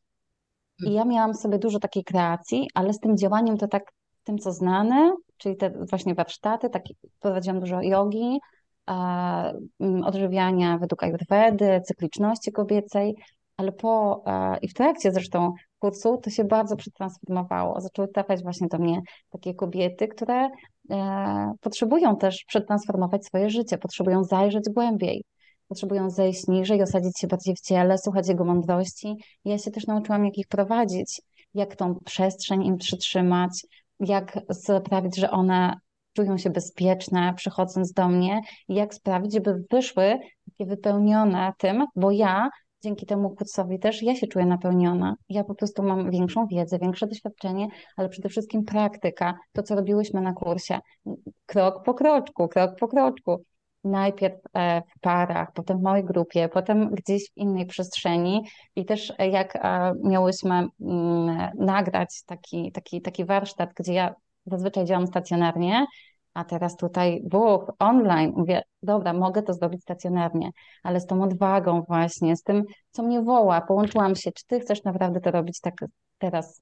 I 0.85 0.93
ja 0.93 1.05
miałam 1.05 1.33
sobie 1.33 1.59
dużo 1.59 1.79
takiej 1.79 2.03
kreacji, 2.03 2.67
ale 2.73 2.93
z 2.93 2.99
tym 2.99 3.17
działaniem 3.17 3.57
to 3.57 3.67
tak 3.67 3.83
tym, 4.23 4.37
co 4.37 4.51
znane, 4.51 5.15
czyli 5.37 5.57
te 5.57 5.69
właśnie 5.69 6.15
warsztaty, 6.15 6.69
takie, 6.69 6.93
prowadziłam 7.19 7.59
dużo 7.59 7.81
jogi, 7.81 8.39
mm, 8.87 10.03
odżywiania 10.03 10.77
według 10.77 11.03
Ayurvedy, 11.03 11.81
cykliczności 11.85 12.51
kobiecej, 12.51 13.15
ale 13.57 13.71
po 13.71 14.23
i 14.61 14.67
w 14.67 14.73
trakcie 14.73 15.11
zresztą 15.11 15.53
kursu 15.79 16.17
to 16.17 16.29
się 16.29 16.43
bardzo 16.43 16.75
przetransformowało. 16.75 17.81
Zaczęły 17.81 18.07
trafiać 18.07 18.43
właśnie 18.43 18.67
do 18.67 18.77
mnie 18.77 19.01
takie 19.29 19.53
kobiety, 19.53 20.07
które 20.07 20.49
e, 20.89 21.53
potrzebują 21.61 22.17
też 22.17 22.43
przetransformować 22.47 23.25
swoje 23.25 23.49
życie, 23.49 23.77
potrzebują 23.77 24.23
zajrzeć 24.23 24.63
głębiej, 24.69 25.23
potrzebują 25.67 26.09
zejść 26.09 26.47
niżej, 26.47 26.81
osadzić 26.81 27.19
się 27.19 27.27
bardziej 27.27 27.55
w 27.55 27.61
ciele, 27.61 27.97
słuchać 27.97 28.27
jego 28.27 28.45
mądrości. 28.45 29.15
Ja 29.45 29.57
się 29.57 29.71
też 29.71 29.87
nauczyłam, 29.87 30.25
jak 30.25 30.37
ich 30.37 30.47
prowadzić, 30.47 31.21
jak 31.53 31.75
tą 31.75 31.95
przestrzeń 32.05 32.65
im 32.65 32.77
przytrzymać, 32.77 33.65
jak 33.99 34.39
sprawić, 34.51 35.17
że 35.17 35.31
one 35.31 35.73
czują 36.13 36.37
się 36.37 36.49
bezpieczne 36.49 37.33
przychodząc 37.35 37.93
do 37.93 38.07
mnie 38.07 38.41
jak 38.69 38.93
sprawić, 38.93 39.33
żeby 39.33 39.63
wyszły 39.71 40.19
takie 40.45 40.65
wypełnione 40.65 41.53
tym, 41.57 41.85
bo 41.95 42.11
ja 42.11 42.49
dzięki 42.83 43.05
temu 43.05 43.29
kursowi 43.29 43.79
też 43.79 44.03
ja 44.03 44.15
się 44.15 44.27
czuję 44.27 44.45
napełniona. 44.45 45.15
Ja 45.29 45.43
po 45.43 45.55
prostu 45.55 45.83
mam 45.83 46.11
większą 46.11 46.47
wiedzę, 46.47 46.79
większe 46.79 47.07
doświadczenie, 47.07 47.67
ale 47.97 48.09
przede 48.09 48.29
wszystkim 48.29 48.63
praktyka, 48.63 49.33
to 49.53 49.63
co 49.63 49.75
robiłyśmy 49.75 50.21
na 50.21 50.33
kursie. 50.33 50.79
Krok 51.45 51.83
po 51.83 51.93
kroczku, 51.93 52.47
krok 52.47 52.79
po 52.79 52.87
kroczku 52.87 53.43
najpierw 53.87 54.35
e, 54.53 54.81
w 54.81 54.99
parach, 54.99 55.51
potem 55.53 55.79
w 55.79 55.81
małej 55.81 56.03
grupie, 56.03 56.49
potem 56.49 56.89
gdzieś 56.89 57.29
w 57.31 57.37
innej 57.37 57.65
przestrzeni. 57.65 58.43
I 58.75 58.85
też 58.85 59.13
e, 59.17 59.29
jak 59.29 59.55
e, 59.55 59.93
miałyśmy 60.03 60.67
mm, 60.81 61.49
nagrać 61.55 62.23
taki, 62.25 62.71
taki, 62.71 63.01
taki 63.01 63.25
warsztat, 63.25 63.69
gdzie 63.75 63.93
ja 63.93 64.15
zazwyczaj 64.45 64.85
działam 64.85 65.07
stacjonarnie, 65.07 65.85
a 66.33 66.43
teraz 66.43 66.75
tutaj 66.75 67.21
buch, 67.23 67.71
online, 67.79 68.33
mówię, 68.35 68.61
dobra, 68.83 69.13
mogę 69.13 69.43
to 69.43 69.53
zrobić 69.53 69.81
stacjonarnie, 69.81 70.51
ale 70.83 70.99
z 70.99 71.05
tą 71.05 71.23
odwagą 71.23 71.81
właśnie, 71.81 72.35
z 72.35 72.43
tym, 72.43 72.63
co 72.91 73.03
mnie 73.03 73.21
woła, 73.21 73.61
połączyłam 73.61 74.15
się, 74.15 74.31
czy 74.31 74.45
ty 74.47 74.59
chcesz 74.59 74.83
naprawdę 74.83 75.21
to 75.21 75.31
robić 75.31 75.59
tak 75.59 75.73
teraz, 76.17 76.61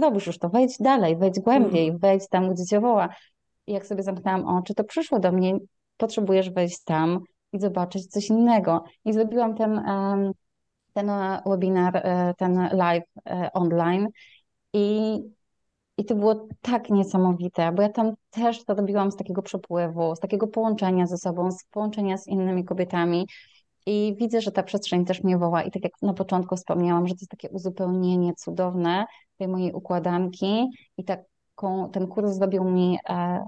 robisz 0.00 0.26
już 0.26 0.38
to, 0.38 0.48
wejdź 0.48 0.78
dalej, 0.80 1.16
wejdź 1.16 1.40
głębiej, 1.40 1.88
mm. 1.88 1.98
wejdź 1.98 2.28
tam, 2.28 2.54
gdzie 2.54 2.64
cię 2.64 2.80
woła. 2.80 3.08
I 3.66 3.72
jak 3.72 3.86
sobie 3.86 4.02
zamknęłam 4.02 4.46
oczy, 4.46 4.74
to 4.74 4.84
przyszło 4.84 5.18
do 5.18 5.32
mnie, 5.32 5.58
potrzebujesz 6.02 6.50
wejść 6.50 6.84
tam 6.84 7.20
i 7.52 7.60
zobaczyć 7.60 8.06
coś 8.06 8.28
innego. 8.28 8.84
I 9.04 9.12
zrobiłam 9.12 9.54
ten, 9.54 9.82
ten 10.92 11.10
webinar, 11.46 12.02
ten 12.38 12.68
live 12.72 13.04
online 13.52 14.08
i 14.72 15.18
i 15.98 16.04
to 16.04 16.14
było 16.14 16.48
tak 16.60 16.90
niesamowite, 16.90 17.72
bo 17.72 17.82
ja 17.82 17.88
tam 17.88 18.14
też 18.30 18.64
to 18.64 18.74
robiłam 18.74 19.12
z 19.12 19.16
takiego 19.16 19.42
przepływu, 19.42 20.16
z 20.16 20.20
takiego 20.20 20.46
połączenia 20.46 21.06
ze 21.06 21.18
sobą, 21.18 21.50
z 21.50 21.64
połączenia 21.64 22.18
z 22.18 22.26
innymi 22.26 22.64
kobietami. 22.64 23.26
I 23.86 24.16
widzę, 24.18 24.40
że 24.40 24.52
ta 24.52 24.62
przestrzeń 24.62 25.04
też 25.04 25.22
mnie 25.22 25.38
woła. 25.38 25.62
I 25.62 25.70
tak 25.70 25.84
jak 25.84 25.92
na 26.02 26.14
początku 26.14 26.56
wspomniałam, 26.56 27.08
że 27.08 27.14
to 27.14 27.18
jest 27.20 27.30
takie 27.30 27.50
uzupełnienie 27.50 28.34
cudowne 28.34 29.04
tej 29.38 29.48
mojej 29.48 29.72
układanki. 29.72 30.68
I 30.96 31.04
taką, 31.04 31.90
ten 31.90 32.06
kurs 32.06 32.32
zrobił 32.32 32.64
mi 32.64 32.98
e, 33.08 33.44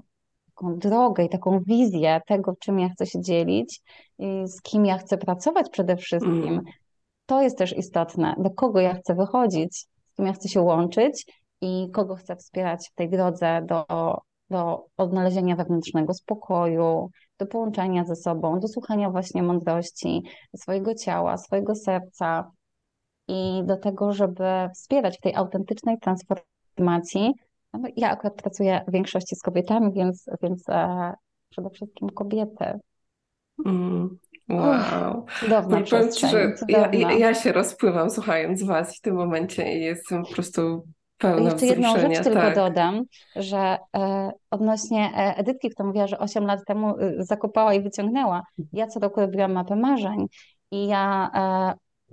taką 0.55 0.77
drogę 0.77 1.23
i 1.23 1.29
taką 1.29 1.59
wizję 1.67 2.21
tego, 2.27 2.53
czym 2.59 2.79
ja 2.79 2.89
chcę 2.89 3.05
się 3.05 3.21
dzielić 3.21 3.81
i 4.19 4.47
z 4.47 4.61
kim 4.61 4.85
ja 4.85 4.97
chcę 4.97 5.17
pracować 5.17 5.69
przede 5.69 5.97
wszystkim. 5.97 6.47
Mm. 6.47 6.63
To 7.25 7.41
jest 7.41 7.57
też 7.57 7.77
istotne, 7.77 8.35
do 8.37 8.49
kogo 8.49 8.79
ja 8.79 8.93
chcę 8.93 9.15
wychodzić, 9.15 9.87
z 10.13 10.15
kim 10.15 10.25
ja 10.25 10.33
chcę 10.33 10.49
się 10.49 10.61
łączyć 10.61 11.25
i 11.61 11.87
kogo 11.93 12.15
chcę 12.15 12.35
wspierać 12.35 12.89
w 12.91 12.95
tej 12.95 13.09
drodze 13.09 13.61
do, 13.65 13.85
do 14.49 14.85
odnalezienia 14.97 15.55
wewnętrznego 15.55 16.13
spokoju, 16.13 17.09
do 17.39 17.45
połączenia 17.45 18.05
ze 18.05 18.15
sobą, 18.15 18.59
do 18.59 18.67
słuchania 18.67 19.09
właśnie 19.09 19.43
mądrości 19.43 20.23
swojego 20.55 20.95
ciała, 20.95 21.37
swojego 21.37 21.75
serca 21.75 22.51
i 23.27 23.61
do 23.65 23.77
tego, 23.77 24.13
żeby 24.13 24.69
wspierać 24.75 25.17
w 25.17 25.21
tej 25.21 25.35
autentycznej 25.35 25.97
transformacji. 25.99 27.33
No 27.77 27.89
ja 27.95 28.11
akurat 28.11 28.35
pracuję 28.35 28.81
w 28.87 28.91
większości 28.91 29.35
z 29.35 29.41
kobietami, 29.41 29.93
więc, 29.93 30.25
więc 30.41 30.69
e, 30.69 31.13
przede 31.49 31.69
wszystkim 31.69 32.09
kobiety. 32.09 32.65
Mm, 33.65 34.17
wow. 34.49 35.25
cudowna 35.39 35.79
no, 35.79 35.85
przestrzeń, 35.85 36.29
że 36.29 36.53
ja, 36.69 37.11
ja, 37.11 37.33
się 37.33 37.51
rozpływam 37.51 38.09
słuchając 38.09 38.63
Was 38.63 38.97
w 38.97 39.01
tym 39.01 39.15
momencie 39.15 39.77
i 39.77 39.81
jestem 39.81 40.23
po 40.23 40.33
prostu 40.33 40.83
Pełna 41.17 41.49
Jeszcze 41.51 41.65
jedną 41.65 41.99
rzecz 41.99 42.23
tylko 42.23 42.39
tak. 42.39 42.55
dodam, 42.55 43.03
że 43.35 43.77
e, 43.95 44.31
odnośnie 44.51 45.11
e, 45.17 45.37
Edytki, 45.37 45.69
która 45.69 45.87
mówiła, 45.87 46.07
że 46.07 46.19
8 46.19 46.45
lat 46.45 46.59
temu 46.67 46.99
y, 46.99 47.15
zakopała 47.19 47.73
i 47.73 47.81
wyciągnęła. 47.81 48.43
Ja 48.73 48.87
co 48.87 48.99
roku 48.99 49.19
robiłam 49.19 49.53
mapę 49.53 49.75
marzeń 49.75 50.25
i 50.71 50.87
ja 50.87 51.31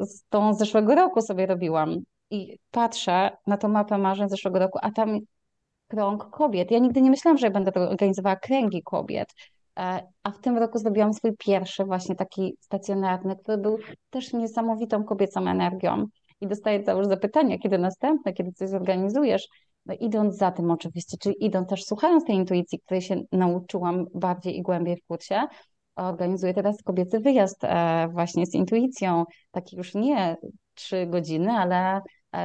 e, 0.01 0.07
z 0.07 0.25
tą 0.29 0.55
z 0.55 0.59
zeszłego 0.59 0.95
roku 0.95 1.23
sobie 1.23 1.47
robiłam 1.47 1.97
i 2.31 2.59
patrzę 2.71 3.31
na 3.47 3.57
tą 3.57 3.69
mapę 3.69 3.99
marzeń 3.99 4.29
z 4.29 4.31
zeszłego 4.31 4.59
roku, 4.59 4.79
a 4.83 4.91
tam 4.91 5.21
krąg 5.93 6.31
kobiet. 6.31 6.71
Ja 6.71 6.79
nigdy 6.79 7.03
nie 7.03 7.11
myślałam, 7.11 7.39
że 7.39 7.51
będę 7.51 7.73
organizowała 7.75 8.37
kręgi 8.37 8.83
kobiet, 8.83 9.29
e, 9.79 10.07
a 10.23 10.31
w 10.31 10.41
tym 10.41 10.59
roku 10.59 10.79
zrobiłam 10.79 11.15
swój 11.15 11.37
pierwszy 11.39 11.85
właśnie 11.85 12.15
taki 12.15 12.57
stacjonarny, 12.61 13.37
który 13.37 13.59
był 13.59 13.79
też 14.11 14.33
niesamowitą 14.33 15.05
kobiecą 15.05 15.47
energią 15.47 16.07
i 16.41 16.47
dostaję 16.47 16.83
całe 16.83 17.05
zapytania, 17.05 17.59
kiedy 17.59 17.79
następne, 17.79 18.33
kiedy 18.33 18.53
coś 18.53 18.69
zorganizujesz. 18.69 19.49
No, 19.87 19.95
idąc 20.01 20.37
za 20.37 20.51
tym 20.51 20.71
oczywiście, 20.71 21.17
czyli 21.21 21.45
idąc 21.45 21.69
też 21.69 21.85
słuchając 21.85 22.25
tej 22.25 22.37
intuicji, 22.37 22.81
której 22.81 23.03
się 23.03 23.23
nauczyłam 23.33 24.07
bardziej 24.15 24.59
i 24.59 24.63
głębiej 24.63 24.97
w 24.97 25.07
kursie, 25.07 25.41
organizuję 25.97 26.55
teraz 26.55 26.83
kobiecy 26.83 27.21
wyjazd 27.21 27.65
e, 27.65 28.09
właśnie 28.13 28.47
z 28.47 28.55
intuicją, 28.55 29.25
taki 29.51 29.77
już 29.77 29.95
nie 29.95 30.37
trzy 30.75 31.07
godziny, 31.07 31.51
ale 31.51 32.01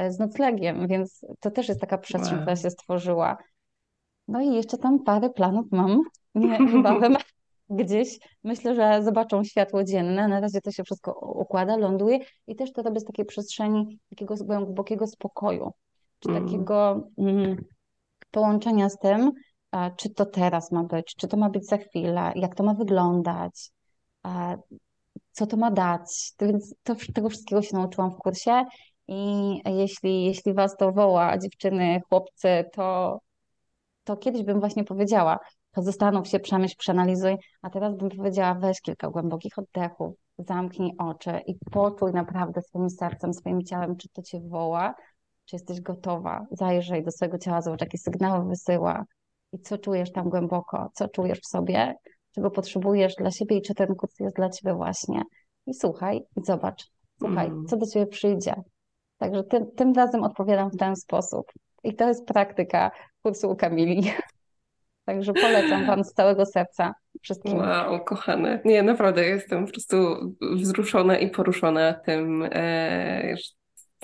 z 0.08 0.18
noclegiem, 0.18 0.88
więc 0.88 1.26
to 1.40 1.50
też 1.50 1.68
jest 1.68 1.80
taka 1.80 1.98
przestrzeń, 1.98 2.34
wow. 2.34 2.42
która 2.42 2.56
się 2.56 2.70
stworzyła. 2.70 3.36
No 4.28 4.40
i 4.40 4.54
jeszcze 4.54 4.78
tam 4.78 5.04
parę 5.04 5.30
planów 5.30 5.66
mam 5.70 6.02
nie, 6.34 6.58
niebawem 6.58 7.16
gdzieś 7.70 8.18
myślę, 8.44 8.74
że 8.74 9.02
zobaczą 9.02 9.44
światło 9.44 9.84
dzienne. 9.84 10.28
Na 10.28 10.40
razie 10.40 10.60
to 10.60 10.70
się 10.70 10.84
wszystko 10.84 11.12
układa, 11.34 11.76
ląduje 11.76 12.18
i 12.46 12.56
też 12.56 12.72
to 12.72 12.82
robię 12.82 13.00
z 13.00 13.04
takiej 13.04 13.24
przestrzeni 13.24 13.98
takiego 14.10 14.34
głębokiego 14.34 15.06
spokoju, 15.06 15.72
czy 16.18 16.28
mm. 16.28 16.44
takiego 16.44 17.08
mm, 17.18 17.64
połączenia 18.30 18.88
z 18.88 18.98
tym, 18.98 19.32
czy 19.96 20.10
to 20.10 20.26
teraz 20.26 20.72
ma 20.72 20.84
być, 20.84 21.14
czy 21.16 21.28
to 21.28 21.36
ma 21.36 21.50
być 21.50 21.66
za 21.66 21.76
chwilę, 21.76 22.32
jak 22.34 22.54
to 22.54 22.64
ma 22.64 22.74
wyglądać, 22.74 23.70
co 25.32 25.46
to 25.46 25.56
ma 25.56 25.70
dać. 25.70 26.32
Więc 26.40 26.74
to, 26.82 26.94
tego 27.14 27.28
wszystkiego 27.28 27.62
się 27.62 27.76
nauczyłam 27.76 28.10
w 28.10 28.16
kursie 28.16 28.64
i 29.08 29.60
jeśli, 29.64 30.24
jeśli 30.24 30.54
Was 30.54 30.76
to 30.76 30.92
woła, 30.92 31.38
dziewczyny, 31.38 32.00
chłopcy, 32.08 32.64
to, 32.72 33.18
to 34.04 34.16
kiedyś 34.16 34.42
bym 34.42 34.60
właśnie 34.60 34.84
powiedziała, 34.84 35.38
to 35.72 35.82
zastanów 35.82 36.28
się, 36.28 36.40
przemyśl, 36.40 36.74
przeanalizuj, 36.78 37.36
a 37.62 37.70
teraz 37.70 37.96
bym 37.96 38.08
powiedziała, 38.08 38.54
weź 38.54 38.80
kilka 38.80 39.08
głębokich 39.08 39.58
oddechów, 39.58 40.14
zamknij 40.38 40.92
oczy 40.98 41.40
i 41.46 41.54
poczuj 41.70 42.12
naprawdę 42.12 42.62
swoim 42.62 42.90
sercem, 42.90 43.34
swoim 43.34 43.62
ciałem, 43.62 43.96
czy 43.96 44.08
to 44.08 44.22
cię 44.22 44.40
woła, 44.40 44.94
czy 45.44 45.56
jesteś 45.56 45.80
gotowa. 45.80 46.46
Zajrzyj 46.50 47.04
do 47.04 47.10
swojego 47.10 47.38
ciała, 47.38 47.62
zobacz, 47.62 47.80
jakie 47.80 47.98
sygnały 47.98 48.48
wysyła 48.48 49.04
i 49.52 49.58
co 49.58 49.78
czujesz 49.78 50.12
tam 50.12 50.28
głęboko, 50.28 50.90
co 50.94 51.08
czujesz 51.08 51.40
w 51.40 51.48
sobie, 51.48 51.94
czego 52.34 52.50
potrzebujesz 52.50 53.14
dla 53.14 53.30
siebie 53.30 53.56
i 53.56 53.62
czy 53.62 53.74
ten 53.74 53.94
kurs 53.94 54.20
jest 54.20 54.36
dla 54.36 54.50
ciebie 54.50 54.74
właśnie. 54.74 55.22
I 55.66 55.74
słuchaj 55.74 56.22
i 56.36 56.44
zobacz, 56.44 56.84
słuchaj, 57.18 57.46
mm. 57.46 57.66
co 57.66 57.76
do 57.76 57.86
ciebie 57.86 58.06
przyjdzie. 58.06 58.54
Także 59.18 59.44
tym, 59.44 59.70
tym 59.76 59.92
razem 59.94 60.24
odpowiadam 60.24 60.70
w 60.70 60.76
ten 60.76 60.96
sposób. 60.96 61.52
I 61.84 61.94
to 61.94 62.08
jest 62.08 62.26
praktyka 62.26 62.90
kursu 63.22 63.50
u 63.50 63.56
Kamili. 63.56 64.12
Także 65.04 65.32
polecam 65.32 65.86
Wam 65.86 66.04
z 66.04 66.12
całego 66.12 66.46
serca 66.46 66.94
wszystkim. 67.22 67.58
Wow, 67.58 68.04
kochane. 68.04 68.60
Nie, 68.64 68.82
naprawdę 68.82 69.24
jestem 69.24 69.66
po 69.66 69.72
prostu 69.72 69.96
wzruszona 70.40 71.18
i 71.18 71.30
poruszona 71.30 71.92
tym. 71.94 72.48
E, 72.52 73.34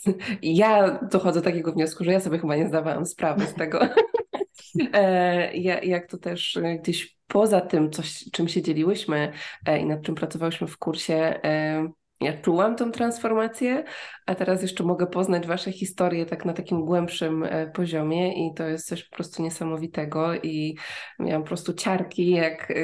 ja 0.43 0.99
dochodzę 1.13 1.41
do 1.41 1.45
takiego 1.45 1.73
wniosku, 1.73 2.05
że 2.05 2.13
ja 2.13 2.21
sobie 2.21 2.39
chyba 2.39 2.57
nie 2.57 2.69
zdawałam 2.69 3.07
sprawy 3.07 3.47
z 3.47 3.55
tego. 3.55 3.81
e, 4.93 5.57
jak 5.87 6.07
to 6.07 6.19
też 6.19 6.59
gdzieś 6.83 7.17
poza 7.27 7.61
tym, 7.61 7.91
coś, 7.91 8.25
czym 8.33 8.49
się 8.49 8.63
dzieliłyśmy 8.63 9.33
e, 9.67 9.79
i 9.79 9.87
nad 9.87 10.03
czym 10.03 10.15
pracowałyśmy 10.15 10.67
w 10.67 10.79
kursie, 10.79 11.15
e, 11.45 11.89
ja 12.25 12.41
czułam 12.41 12.77
tą 12.77 12.91
transformację, 12.91 13.85
a 14.27 14.35
teraz 14.35 14.63
jeszcze 14.63 14.85
mogę 14.85 15.07
poznać 15.07 15.47
Wasze 15.47 15.73
historie 15.73 16.27
tak 16.27 16.45
na 16.45 16.53
takim 16.53 16.85
głębszym 16.85 17.45
e, 17.45 17.71
poziomie 17.71 18.47
i 18.47 18.55
to 18.55 18.65
jest 18.65 18.87
coś 18.87 19.05
po 19.05 19.17
prostu 19.17 19.43
niesamowitego 19.43 20.35
i 20.35 20.77
miałam 21.19 21.43
po 21.43 21.49
prostu 21.49 21.75
ciarki, 21.75 22.31
jak, 22.31 22.71
e, 22.71 22.75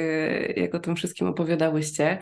jak 0.53 0.75
o 0.75 0.79
tym 0.79 0.95
wszystkim 0.95 1.27
opowiadałyście. 1.27 2.17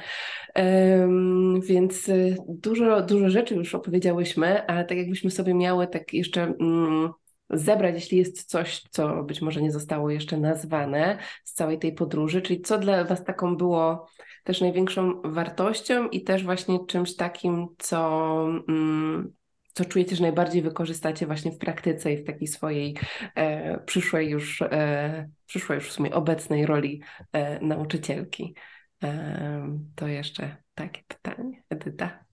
Więc 1.67 2.09
e, 2.09 2.13
dużo, 2.47 3.01
dużo 3.01 3.29
rzeczy 3.29 3.55
już 3.55 3.75
opowiedziałyśmy, 3.75 4.67
ale 4.67 4.85
tak 4.85 4.97
jakbyśmy 4.97 5.31
sobie 5.31 5.53
miały 5.53 5.87
tak 5.87 6.13
jeszcze 6.13 6.43
mm, 6.43 7.09
zebrać, 7.49 7.95
jeśli 7.95 8.17
jest 8.17 8.45
coś, 8.45 8.81
co 8.89 9.23
być 9.23 9.41
może 9.41 9.61
nie 9.61 9.71
zostało 9.71 10.09
jeszcze 10.09 10.37
nazwane 10.37 11.17
z 11.43 11.53
całej 11.53 11.79
tej 11.79 11.93
podróży, 11.93 12.41
czyli 12.41 12.61
co 12.61 12.77
dla 12.77 13.03
Was 13.03 13.23
taką 13.23 13.57
było 13.57 14.07
też 14.49 14.61
największą 14.61 15.21
wartością 15.21 16.09
i 16.09 16.23
też 16.23 16.43
właśnie 16.43 16.85
czymś 16.87 17.15
takim, 17.15 17.67
co, 17.77 18.45
mm, 18.67 19.33
co 19.73 19.85
czujecie, 19.85 20.15
że 20.15 20.21
najbardziej 20.21 20.61
wykorzystacie 20.61 21.25
właśnie 21.25 21.51
w 21.51 21.57
praktyce 21.57 22.13
i 22.13 22.17
w 22.17 22.25
takiej 22.25 22.47
swojej 22.47 22.95
e, 23.35 23.79
przyszłej 23.79 24.29
już, 24.29 24.61
e, 24.61 25.29
przyszłej 25.45 25.75
już 25.75 25.89
w 25.89 25.91
sumie 25.91 26.13
obecnej 26.13 26.65
roli 26.65 27.01
e, 27.33 27.59
nauczycielki. 27.59 28.55
E, 29.03 29.79
to 29.95 30.07
jeszcze 30.07 30.57
takie 30.75 31.01
pytanie, 31.07 31.63
Edyta. 31.69 32.25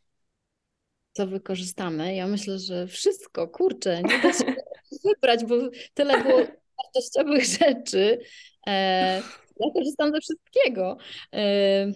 Co 1.13 1.27
wykorzystamy? 1.27 2.15
Ja 2.15 2.27
myślę, 2.27 2.59
że 2.59 2.87
wszystko, 2.87 3.49
kurczę, 3.49 4.03
nie 4.03 4.19
da 4.23 4.33
się 4.33 4.55
wybrać, 5.05 5.45
bo 5.45 5.55
tyle 5.95 6.23
było 6.23 6.39
wartościowych 6.77 7.45
rzeczy. 7.45 8.21
Ja 9.61 9.71
korzystam 9.75 10.13
ze 10.13 10.21
wszystkiego. 10.21 10.97
E, 11.35 11.93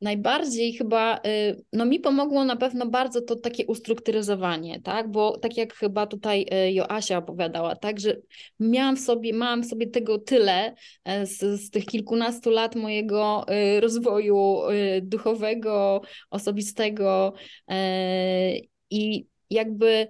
najbardziej 0.00 0.72
chyba, 0.72 1.18
y, 1.26 1.64
no 1.72 1.84
mi 1.84 2.00
pomogło 2.00 2.44
na 2.44 2.56
pewno 2.56 2.86
bardzo 2.86 3.22
to 3.22 3.36
takie 3.36 3.66
ustrukturyzowanie, 3.66 4.80
tak, 4.82 5.10
bo 5.10 5.38
tak 5.38 5.56
jak 5.56 5.74
chyba 5.74 6.06
tutaj 6.06 6.46
y, 6.68 6.72
Joasia 6.72 7.18
opowiadała, 7.18 7.76
tak, 7.76 8.00
że 8.00 8.16
miałam 8.60 8.96
w 8.96 9.00
sobie, 9.00 9.32
mam 9.32 9.64
sobie 9.64 9.86
tego 9.86 10.18
tyle 10.18 10.74
e, 11.04 11.26
z, 11.26 11.38
z 11.40 11.70
tych 11.70 11.86
kilkunastu 11.86 12.50
lat 12.50 12.76
mojego 12.76 13.46
y, 13.76 13.80
rozwoju 13.80 14.58
duchowego, 15.02 16.02
osobistego 16.30 17.34
e, 17.70 18.56
i 18.90 19.26
jakby 19.50 20.08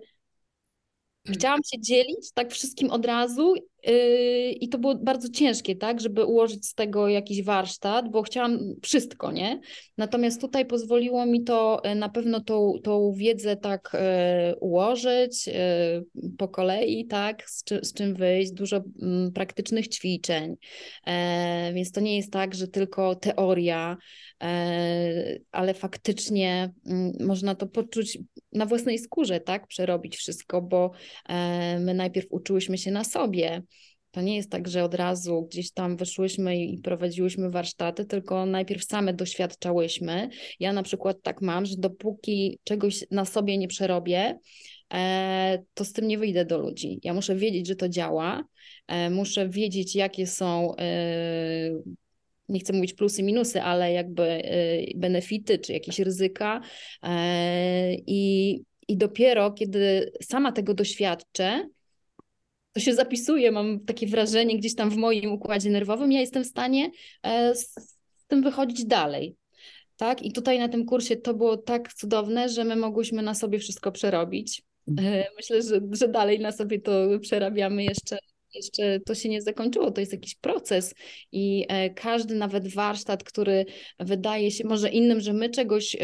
chciałam 1.32 1.60
się 1.72 1.80
dzielić 1.80 2.32
tak 2.34 2.52
wszystkim 2.52 2.90
od 2.90 3.06
razu 3.06 3.54
Yy, 3.86 4.52
I 4.52 4.68
to 4.68 4.78
było 4.78 4.94
bardzo 4.94 5.28
ciężkie, 5.28 5.76
tak, 5.76 6.00
żeby 6.00 6.24
ułożyć 6.24 6.66
z 6.66 6.74
tego 6.74 7.08
jakiś 7.08 7.42
warsztat, 7.42 8.10
bo 8.10 8.22
chciałam 8.22 8.58
wszystko, 8.82 9.32
nie? 9.32 9.60
Natomiast 9.98 10.40
tutaj 10.40 10.66
pozwoliło 10.66 11.26
mi 11.26 11.44
to 11.44 11.82
yy, 11.84 11.94
na 11.94 12.08
pewno 12.08 12.40
tą, 12.40 12.72
tą 12.84 13.12
wiedzę 13.16 13.56
tak 13.56 13.90
yy, 14.48 14.56
ułożyć 14.60 15.48
po 16.38 16.48
kolei, 16.48 17.06
tak, 17.06 17.50
z, 17.50 17.64
czy, 17.64 17.80
z 17.82 17.92
czym 17.92 18.14
wyjść, 18.14 18.52
dużo 18.52 18.82
mm, 19.02 19.32
praktycznych 19.32 19.88
ćwiczeń. 19.88 20.56
Więc 21.74 21.92
to 21.92 22.00
nie 22.00 22.16
jest 22.16 22.32
tak, 22.32 22.54
że 22.54 22.68
tylko 22.68 23.14
teoria, 23.14 23.96
ale 25.52 25.74
faktycznie 25.74 26.72
mm, 26.86 27.12
można 27.20 27.54
to 27.54 27.66
poczuć 27.66 28.18
na 28.52 28.66
własnej 28.66 28.98
skórze, 28.98 29.40
tak, 29.40 29.66
przerobić 29.66 30.16
wszystko, 30.16 30.62
bo 30.62 30.90
my 31.80 31.94
najpierw 31.94 32.26
uczyłyśmy 32.30 32.78
się 32.78 32.90
na 32.90 33.04
sobie. 33.04 33.62
To 34.14 34.20
nie 34.20 34.36
jest 34.36 34.50
tak, 34.50 34.68
że 34.68 34.84
od 34.84 34.94
razu 34.94 35.46
gdzieś 35.50 35.72
tam 35.72 35.96
wyszłyśmy 35.96 36.56
i 36.64 36.78
prowadziłyśmy 36.78 37.50
warsztaty, 37.50 38.04
tylko 38.04 38.46
najpierw 38.46 38.84
same 38.84 39.14
doświadczałyśmy. 39.14 40.28
Ja 40.60 40.72
na 40.72 40.82
przykład 40.82 41.16
tak 41.22 41.42
mam, 41.42 41.66
że 41.66 41.76
dopóki 41.78 42.58
czegoś 42.64 43.04
na 43.10 43.24
sobie 43.24 43.58
nie 43.58 43.68
przerobię, 43.68 44.38
e, 44.94 45.62
to 45.74 45.84
z 45.84 45.92
tym 45.92 46.08
nie 46.08 46.18
wyjdę 46.18 46.44
do 46.44 46.58
ludzi. 46.58 47.00
Ja 47.02 47.14
muszę 47.14 47.36
wiedzieć, 47.36 47.66
że 47.66 47.76
to 47.76 47.88
działa, 47.88 48.44
e, 48.86 49.10
muszę 49.10 49.48
wiedzieć, 49.48 49.94
jakie 49.96 50.26
są 50.26 50.76
e, 50.76 50.84
nie 52.48 52.60
chcę 52.60 52.72
mówić 52.72 52.94
plusy, 52.94 53.22
minusy, 53.22 53.62
ale 53.62 53.92
jakby 53.92 54.42
benefity 54.96 55.58
czy 55.58 55.72
jakieś 55.72 55.98
ryzyka. 55.98 56.60
I, 58.06 58.60
i 58.88 58.96
dopiero 58.96 59.52
kiedy 59.52 60.12
sama 60.22 60.52
tego 60.52 60.74
doświadczę, 60.74 61.68
to 62.74 62.80
się 62.80 62.94
zapisuje, 62.94 63.52
mam 63.52 63.80
takie 63.80 64.06
wrażenie 64.06 64.58
gdzieś 64.58 64.74
tam 64.74 64.90
w 64.90 64.96
moim 64.96 65.32
układzie 65.32 65.70
nerwowym, 65.70 66.12
ja 66.12 66.20
jestem 66.20 66.44
w 66.44 66.46
stanie 66.46 66.90
e, 67.22 67.54
z, 67.54 67.74
z 68.16 68.26
tym 68.26 68.42
wychodzić 68.42 68.84
dalej. 68.84 69.36
Tak? 69.96 70.22
I 70.22 70.32
tutaj 70.32 70.58
na 70.58 70.68
tym 70.68 70.86
kursie 70.86 71.16
to 71.16 71.34
było 71.34 71.56
tak 71.56 71.94
cudowne, 71.94 72.48
że 72.48 72.64
my 72.64 72.76
mogłyśmy 72.76 73.22
na 73.22 73.34
sobie 73.34 73.58
wszystko 73.58 73.92
przerobić. 73.92 74.62
E, 74.98 75.26
myślę, 75.36 75.62
że, 75.62 75.80
że 75.92 76.08
dalej 76.08 76.40
na 76.40 76.52
sobie 76.52 76.80
to 76.80 76.92
przerabiamy 77.20 77.84
jeszcze. 77.84 78.18
Jeszcze 78.54 79.00
to 79.00 79.14
się 79.14 79.28
nie 79.28 79.42
zakończyło, 79.42 79.90
to 79.90 80.00
jest 80.00 80.12
jakiś 80.12 80.34
proces 80.34 80.94
i 81.32 81.66
e, 81.68 81.90
każdy 81.90 82.34
nawet 82.34 82.68
warsztat, 82.68 83.24
który 83.24 83.66
wydaje 83.98 84.50
się 84.50 84.66
może 84.66 84.88
innym, 84.88 85.20
że 85.20 85.32
my 85.32 85.50
czegoś, 85.50 85.96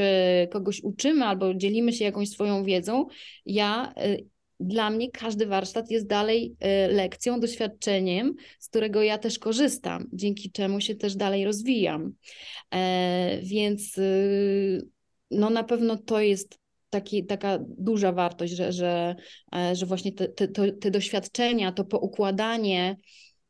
kogoś 0.51 0.81
uczymy 0.83 1.25
albo 1.25 1.55
dzielimy 1.55 1.93
się 1.93 2.05
jakąś 2.05 2.29
swoją 2.29 2.65
wiedzą, 2.65 3.07
ja 3.47 3.95
dla 4.61 4.91
mnie 4.91 5.11
każdy 5.11 5.47
warsztat 5.47 5.91
jest 5.91 6.07
dalej 6.07 6.57
e, 6.61 6.89
lekcją, 6.89 7.41
doświadczeniem, 7.41 8.35
z 8.59 8.69
którego 8.69 9.03
ja 9.03 9.19
też 9.19 9.39
korzystam, 9.39 10.07
dzięki 10.13 10.51
czemu 10.51 10.81
się 10.81 10.95
też 10.95 11.17
dalej 11.17 11.45
rozwijam. 11.45 12.13
E, 12.75 13.39
więc 13.43 13.99
y, 13.99 14.89
no 15.31 15.51
na 15.51 15.65
pewno 15.65 15.97
to 15.97 16.21
jest 16.21 16.59
taki, 16.91 17.27
taka 17.27 17.59
duża 17.79 18.13
wartość, 18.13 18.53
że, 18.53 18.73
że, 18.73 19.17
e, 19.57 19.77
że 19.77 19.87
właśnie 19.87 20.13
te, 20.13 20.29
te, 20.29 20.73
te 20.73 20.91
doświadczenia, 20.91 21.73
to 21.73 21.85
poukładanie. 21.85 22.97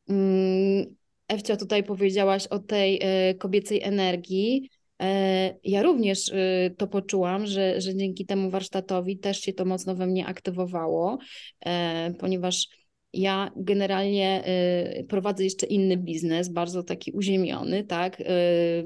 Mm, 0.08 0.96
Ewcia, 1.28 1.56
tutaj 1.56 1.84
powiedziałaś 1.84 2.46
o 2.46 2.58
tej 2.58 3.00
kobiecej 3.38 3.82
energii. 3.82 4.70
E, 5.02 5.54
ja 5.64 5.82
również 5.82 6.32
to 6.76 6.86
poczułam, 6.86 7.46
że, 7.46 7.80
że 7.80 7.96
dzięki 7.96 8.26
temu 8.26 8.50
warsztatowi 8.50 9.18
też 9.18 9.40
się 9.40 9.52
to 9.52 9.64
mocno 9.64 9.94
we 9.94 10.06
mnie 10.06 10.26
aktywowało, 10.26 11.18
e, 11.60 12.14
ponieważ 12.18 12.79
ja 13.12 13.50
generalnie 13.56 14.44
y, 15.00 15.04
prowadzę 15.04 15.44
jeszcze 15.44 15.66
inny 15.66 15.96
biznes, 15.96 16.48
bardzo 16.48 16.82
taki 16.82 17.12
uziemiony, 17.12 17.84
tak? 17.84 18.20
Y, 18.20 18.24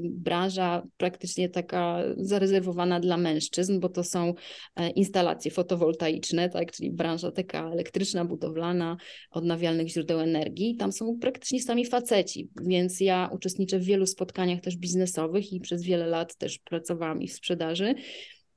branża 0.03 0.83
praktycznie 0.97 1.49
taka 1.49 2.03
zarezerwowana 2.17 3.01
dla 3.01 3.17
mężczyzn, 3.17 3.81
bo 3.81 3.89
to 3.89 4.05
są 4.05 4.35
e, 4.77 4.91
instalacje 4.91 5.51
fotowoltaiczne, 5.51 6.49
tak? 6.49 6.73
Czyli 6.73 6.91
branża 6.91 7.33
taka 7.33 7.71
elektryczna, 7.71 8.25
budowlana, 8.25 8.97
odnawialnych 9.31 9.89
źródeł 9.89 10.21
energii. 10.21 10.77
Tam 10.77 10.93
są 10.93 11.19
praktycznie 11.19 11.63
sami 11.63 11.87
faceci, 11.87 12.51
więc 12.63 13.01
ja 13.01 13.31
uczestniczę 13.33 13.79
w 13.79 13.85
wielu 13.85 14.07
spotkaniach 14.07 14.61
też 14.61 14.77
biznesowych 14.77 15.53
i 15.53 15.61
przez 15.61 15.83
wiele 15.83 16.07
lat 16.07 16.37
też 16.37 16.59
pracowałam 16.59 17.23
i 17.23 17.29
w 17.29 17.33
sprzedaży. 17.33 17.95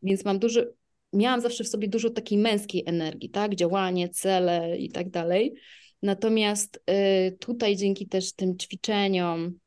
Więc 0.03 0.25
mam 0.25 0.39
duży 0.39 0.73
miałam 1.13 1.41
zawsze 1.41 1.63
w 1.63 1.67
sobie 1.67 1.87
dużo 1.87 2.09
takiej 2.09 2.37
męskiej 2.37 2.83
energii, 2.85 3.29
tak? 3.29 3.55
Działanie, 3.55 4.09
cele 4.09 4.77
i 4.77 4.91
tak 4.91 5.09
dalej. 5.09 5.53
Natomiast 6.01 6.83
y, 6.89 7.37
tutaj 7.39 7.75
dzięki 7.75 8.07
też 8.07 8.33
tym 8.33 8.57
ćwiczeniom, 8.57 9.59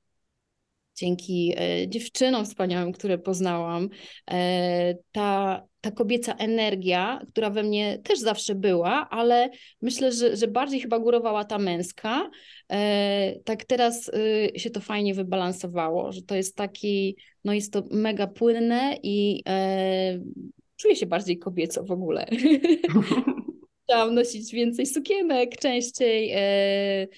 dzięki 0.97 1.55
y, 1.85 1.89
dziewczynom 1.89 2.45
wspaniałym, 2.45 2.93
które 2.93 3.19
poznałam, 3.19 3.85
y, 3.85 3.89
ta, 5.13 5.63
ta 5.81 5.91
kobieca 5.91 6.35
energia, 6.35 7.21
która 7.29 7.51
we 7.51 7.63
mnie 7.63 7.99
też 7.99 8.19
zawsze 8.19 8.55
była, 8.55 9.09
ale 9.11 9.51
myślę, 9.83 10.13
że, 10.13 10.37
że 10.37 10.49
bardziej 10.49 10.81
chyba 10.81 10.99
górowała 10.99 11.45
ta 11.45 11.59
męska, 11.59 12.31
tak 13.45 13.65
teraz 13.65 14.11
się 14.57 14.71
to 14.71 14.81
fajnie 14.81 15.15
wybalansowało, 15.15 16.13
że 16.13 16.23
to 16.23 16.35
jest 16.35 16.57
taki, 16.57 17.17
no 17.45 17.53
jest 17.53 17.73
to 17.73 17.83
mega 17.91 18.27
płynne 18.27 18.97
i 19.03 19.43
czuję 20.81 20.97
się 20.97 21.07
bardziej 21.07 21.39
kobieco 21.39 21.85
w 21.85 21.91
ogóle. 21.91 22.27
Chciałam 23.85 24.15
nosić 24.15 24.53
więcej 24.53 24.87
sukienek, 24.87 25.57
częściej. 25.57 26.31
E, 26.35 27.09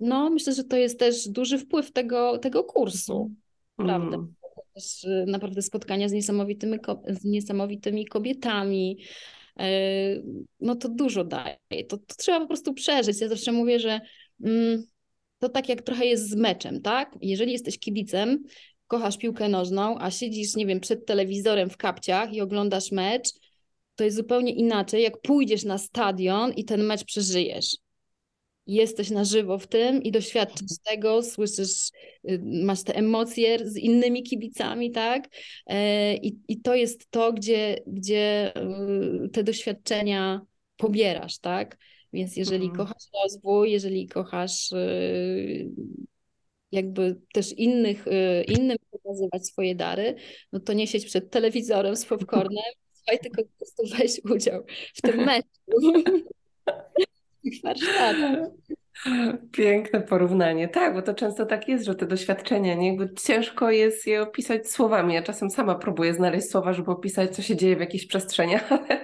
no, 0.00 0.30
myślę, 0.30 0.52
że 0.52 0.64
to 0.64 0.76
jest 0.76 0.98
też 0.98 1.28
duży 1.28 1.58
wpływ 1.58 1.92
tego, 1.92 2.38
tego 2.38 2.64
kursu. 2.64 3.30
Prawda? 3.76 4.16
Mm. 4.16 4.34
Też 4.74 5.04
e, 5.04 5.24
naprawdę 5.26 5.62
spotkania 5.62 6.08
z 6.08 6.12
niesamowitymi, 6.12 6.78
z 7.08 7.24
niesamowitymi 7.24 8.06
kobietami. 8.06 8.98
E, 9.58 9.68
no 10.60 10.74
to 10.74 10.88
dużo 10.88 11.24
daje. 11.24 11.56
To, 11.88 11.98
to 11.98 12.14
trzeba 12.18 12.40
po 12.40 12.46
prostu 12.46 12.74
przeżyć. 12.74 13.20
Ja 13.20 13.28
zawsze 13.28 13.52
mówię, 13.52 13.80
że 13.80 14.00
mm, 14.44 14.84
to 15.38 15.48
tak 15.48 15.68
jak 15.68 15.82
trochę 15.82 16.06
jest 16.06 16.30
z 16.30 16.34
meczem, 16.34 16.82
tak? 16.82 17.16
Jeżeli 17.20 17.52
jesteś 17.52 17.78
kibicem, 17.78 18.44
kochasz 18.86 19.18
piłkę 19.18 19.48
nożną, 19.48 19.98
a 19.98 20.10
siedzisz, 20.10 20.56
nie 20.56 20.66
wiem, 20.66 20.80
przed 20.80 21.06
telewizorem 21.06 21.70
w 21.70 21.76
kapciach 21.76 22.32
i 22.32 22.40
oglądasz 22.40 22.92
mecz, 22.92 23.28
to 23.96 24.04
jest 24.04 24.16
zupełnie 24.16 24.52
inaczej, 24.52 25.02
jak 25.02 25.20
pójdziesz 25.20 25.64
na 25.64 25.78
stadion 25.78 26.52
i 26.52 26.64
ten 26.64 26.82
mecz 26.82 27.04
przeżyjesz. 27.04 27.76
Jesteś 28.66 29.10
na 29.10 29.24
żywo 29.24 29.58
w 29.58 29.66
tym 29.66 30.02
i 30.02 30.12
doświadczysz 30.12 30.78
tego, 30.84 31.22
słyszysz, 31.22 31.90
y, 32.30 32.42
masz 32.44 32.82
te 32.82 32.96
emocje 32.96 33.70
z 33.70 33.76
innymi 33.76 34.22
kibicami, 34.22 34.90
tak? 34.90 35.28
E, 35.66 36.16
I, 36.16 36.38
i 36.48 36.60
to 36.60 36.74
jest 36.74 37.10
to, 37.10 37.32
gdzie, 37.32 37.80
gdzie 37.86 38.52
y, 39.24 39.28
te 39.28 39.44
doświadczenia 39.44 40.40
pobierasz, 40.76 41.38
tak? 41.38 41.78
Więc 42.12 42.36
jeżeli 42.36 42.66
mhm. 42.66 42.86
kochasz 42.86 43.04
rozwój, 43.22 43.72
jeżeli 43.72 44.08
kochasz 44.08 44.72
y, 44.72 45.70
jakby 46.74 47.20
też 47.32 47.52
innych, 47.52 48.06
y, 48.06 48.44
innym 48.44 48.76
pokazywać 48.90 49.46
swoje 49.46 49.74
dary, 49.74 50.14
no 50.52 50.60
to 50.60 50.72
nie 50.72 50.86
siedź 50.86 51.06
przed 51.06 51.30
telewizorem 51.30 51.96
z 51.96 52.04
popcornem, 52.04 52.64
słuchaj, 52.96 53.18
tylko 53.18 53.42
po 53.42 53.50
prostu 53.58 53.98
weź 53.98 54.20
udział 54.34 54.64
w 54.94 55.02
tym 55.02 55.24
meczu. 55.24 55.48
warsztatach. 57.62 58.48
Piękne 59.52 60.00
porównanie. 60.00 60.68
Tak, 60.68 60.94
bo 60.94 61.02
to 61.02 61.14
często 61.14 61.46
tak 61.46 61.68
jest, 61.68 61.84
że 61.84 61.94
te 61.94 62.06
doświadczenia, 62.06 62.74
nie? 62.74 62.88
Jakby 62.88 63.14
ciężko 63.14 63.70
jest 63.70 64.06
je 64.06 64.22
opisać 64.22 64.70
słowami. 64.70 65.14
Ja 65.14 65.22
czasem 65.22 65.50
sama 65.50 65.74
próbuję 65.74 66.14
znaleźć 66.14 66.50
słowa, 66.50 66.72
żeby 66.72 66.90
opisać, 66.90 67.36
co 67.36 67.42
się 67.42 67.56
dzieje 67.56 67.76
w 67.76 67.80
jakichś 67.80 68.06
przestrzeniach, 68.06 68.70
ale, 68.72 69.00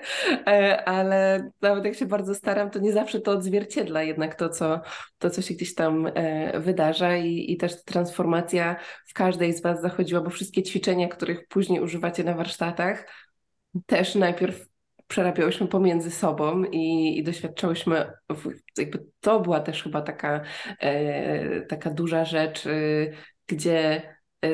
e, 0.47 0.85
ale 0.85 1.51
nawet 1.63 1.85
jak 1.85 1.95
się 1.95 2.07
bardzo 2.07 2.35
staram, 2.35 2.71
to 2.71 2.79
nie 2.79 2.93
zawsze 2.93 3.21
to 3.21 3.33
odzwierciedla 3.33 4.03
jednak 4.03 4.35
to, 4.35 4.49
co, 4.49 4.81
to, 5.19 5.31
co 5.31 5.43
się 5.43 5.55
gdzieś 5.55 5.75
tam 5.75 6.07
e, 6.15 6.61
wydarza 6.61 7.17
i, 7.17 7.53
i 7.53 7.57
też 7.57 7.85
transformacja 7.85 8.77
w 9.09 9.13
każdej 9.13 9.53
z 9.53 9.63
Was 9.63 9.83
zachodziła, 9.83 10.21
bo 10.21 10.31
wszystkie 10.31 10.63
ćwiczenia, 10.63 11.09
których 11.09 11.49
później 11.49 11.81
używacie 11.81 12.25
na 12.25 12.35
warsztatach, 12.35 13.07
też 13.87 14.15
najpierw 14.15 14.70
przerabiałyśmy 15.11 15.67
pomiędzy 15.67 16.11
sobą 16.11 16.65
i, 16.65 17.19
i 17.19 17.23
doświadczałyśmy, 17.23 18.13
jakby 18.79 19.07
to 19.21 19.41
była 19.41 19.61
też 19.61 19.83
chyba 19.83 20.03
taka, 20.03 20.41
e, 20.81 21.61
taka 21.61 21.91
duża 21.91 22.25
rzecz, 22.25 22.67
e, 22.67 22.71
gdzie 23.47 24.03
e, 24.45 24.49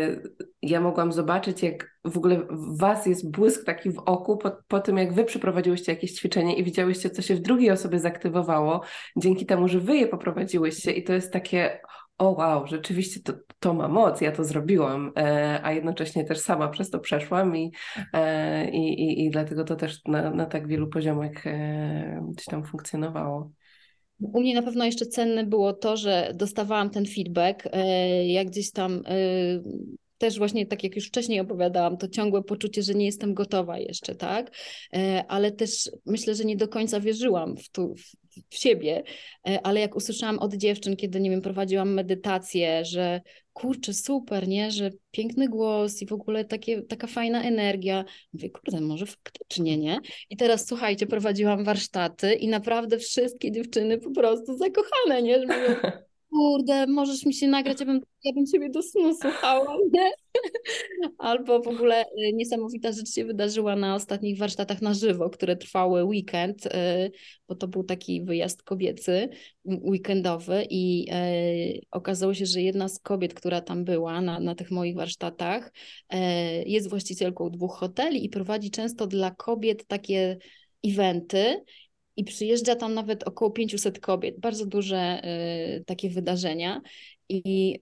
ja 0.63 0.81
mogłam 0.81 1.13
zobaczyć, 1.13 1.63
jak 1.63 1.99
w 2.05 2.17
ogóle 2.17 2.39
w 2.51 2.79
was 2.79 3.07
jest 3.07 3.31
błysk 3.31 3.65
taki 3.65 3.91
w 3.91 3.99
oku 3.99 4.37
po, 4.37 4.53
po 4.69 4.81
tym, 4.81 4.97
jak 4.97 5.13
wy 5.13 5.25
przeprowadziłyście 5.25 5.93
jakieś 5.93 6.13
ćwiczenie 6.13 6.57
i 6.57 6.65
widziałyście, 6.65 7.11
co 7.11 7.23
się 7.23 7.35
w 7.35 7.41
drugiej 7.41 7.71
osobie 7.71 7.99
zaktywowało, 7.99 8.81
dzięki 9.17 9.47
temu, 9.47 9.69
że 9.69 9.81
wy 9.81 9.97
je 9.97 10.07
poprowadziłyście. 10.07 10.93
I 10.93 11.05
to 11.05 11.13
jest 11.13 11.33
takie 11.33 11.81
o 12.19 12.31
wow, 12.31 12.67
rzeczywiście 12.67 13.21
to, 13.21 13.33
to 13.59 13.75
ma 13.75 13.89
moc, 13.89 14.21
ja 14.21 14.33
to 14.33 14.45
zrobiłam, 14.45 15.12
e, 15.17 15.61
a 15.62 15.73
jednocześnie 15.73 16.25
też 16.25 16.39
sama 16.39 16.69
przez 16.69 16.91
to 16.91 16.99
przeszłam 16.99 17.57
i, 17.57 17.73
e, 18.12 18.71
i, 18.71 19.03
i, 19.03 19.25
i 19.25 19.31
dlatego 19.31 19.64
to 19.64 19.77
też 19.77 20.05
na, 20.05 20.31
na 20.31 20.47
tak 20.47 20.69
wielu 20.69 20.89
poziomach 20.89 21.47
e, 21.47 22.27
gdzieś 22.33 22.47
tam 22.47 22.64
funkcjonowało. 22.64 23.51
U 24.21 24.41
mnie 24.41 24.55
na 24.55 24.62
pewno 24.62 24.85
jeszcze 24.85 25.07
cenne 25.07 25.45
było 25.45 25.73
to, 25.73 25.97
że 25.97 26.33
dostawałam 26.35 26.91
ten 26.91 27.07
feedback, 27.07 27.69
jak 28.27 28.47
gdzieś 28.47 28.73
tam 28.73 29.03
też 30.19 30.39
właśnie 30.39 30.67
tak 30.67 30.85
jak 30.85 30.97
już 30.97 31.07
wcześniej 31.07 31.41
opowiadałam, 31.41 31.97
to 31.97 32.09
ciągłe 32.09 32.43
poczucie, 32.43 32.83
że 32.83 32.95
nie 32.95 33.05
jestem 33.05 33.35
gotowa 33.35 33.79
jeszcze, 33.79 34.14
tak? 34.14 34.51
Ale 35.29 35.53
też 35.53 35.91
myślę, 36.07 36.35
że 36.35 36.45
nie 36.45 36.57
do 36.57 36.69
końca 36.69 37.01
wierzyłam 37.01 37.57
w, 37.57 37.69
tu, 37.69 37.95
w 38.51 38.57
siebie, 38.57 39.03
ale 39.62 39.80
jak 39.80 39.97
usłyszałam 39.97 40.39
od 40.39 40.55
dziewczyn, 40.55 40.97
kiedy, 40.97 41.20
nie 41.20 41.30
wiem, 41.30 41.43
prowadziłam 41.43 41.95
medytację, 41.95 42.84
że 42.84 43.20
kurczę, 43.53 43.95
super, 43.95 44.49
nie, 44.49 44.70
że 44.70 44.91
piękny 45.11 45.49
głos 45.49 46.03
i 46.03 46.07
w 46.07 46.12
ogóle 46.12 46.45
takie, 46.45 46.82
taka 46.82 47.07
fajna 47.07 47.43
energia. 47.43 48.05
Mówię, 48.32 48.51
kurde, 48.51 48.80
może 48.80 49.07
faktycznie, 49.07 49.78
nie? 49.78 49.99
I 50.30 50.37
teraz 50.37 50.68
słuchajcie, 50.68 51.07
prowadziłam 51.07 51.64
warsztaty 51.64 52.34
i 52.34 52.49
naprawdę 52.49 52.99
wszystkie 52.99 53.53
dziewczyny 53.53 53.99
po 53.99 54.11
prostu 54.11 54.59
zakochane, 54.59 55.22
nie? 55.22 55.41
Że 55.41 55.47
kurde, 56.31 56.87
możesz 56.87 57.27
mi 57.27 57.35
się 57.35 57.49
nagrać, 57.49 57.81
ja 57.81 57.87
bym, 57.87 58.01
ja 58.24 58.33
bym 58.33 58.47
ciebie 58.47 58.70
do 58.70 58.83
snu 58.83 59.14
słuchała, 59.14 59.77
nie? 59.93 60.11
Albo 61.18 61.62
w 61.62 61.68
ogóle 61.68 62.05
y, 62.05 62.33
niesamowita 62.33 62.93
rzecz 62.93 63.11
się 63.11 63.24
wydarzyła 63.24 63.77
na 63.77 63.95
ostatnich 63.95 64.39
warsztatach 64.39 64.83
na 64.83 64.95
żywo, 64.95 65.31
które 65.31 65.57
trwały 65.57 66.05
weekend, 66.05 66.66
y, 66.66 66.70
bo 67.49 67.55
to 67.55 67.68
był 67.68 67.85
taki 67.85 68.24
wyjazd 68.24 68.62
kobiecy, 68.62 69.29
weekendowy 69.64 70.66
i 70.70 71.07
y, 71.77 71.81
okazało 71.91 72.35
się, 72.35 72.47
że 72.47 72.62
jedna 72.62 72.89
z 72.89 72.99
kobiet, 72.99 73.35
która 73.35 73.61
tam 73.61 73.85
była 73.85 74.20
na, 74.20 74.41
na 74.41 74.55
tych 74.55 74.70
moich 74.70 74.97
warsztatach, 74.97 75.72
jest 76.66 76.91
właścicielką 76.91 77.51
dwóch 77.51 77.79
hoteli 77.79 78.24
i 78.24 78.29
prowadzi 78.29 78.70
często 78.70 79.07
dla 79.07 79.31
kobiet 79.31 79.87
takie 79.87 80.39
eventy 80.85 81.64
i 82.17 82.25
przyjeżdża 82.25 82.77
tam 82.77 82.95
nawet 82.95 83.25
około 83.25 83.51
500 83.51 84.01
kobiet, 84.01 84.41
bardzo 84.41 84.67
duże 84.67 85.23
y, 85.79 85.85
takie 85.85 86.11
wydarzenia 86.11 86.81
i 87.29 87.75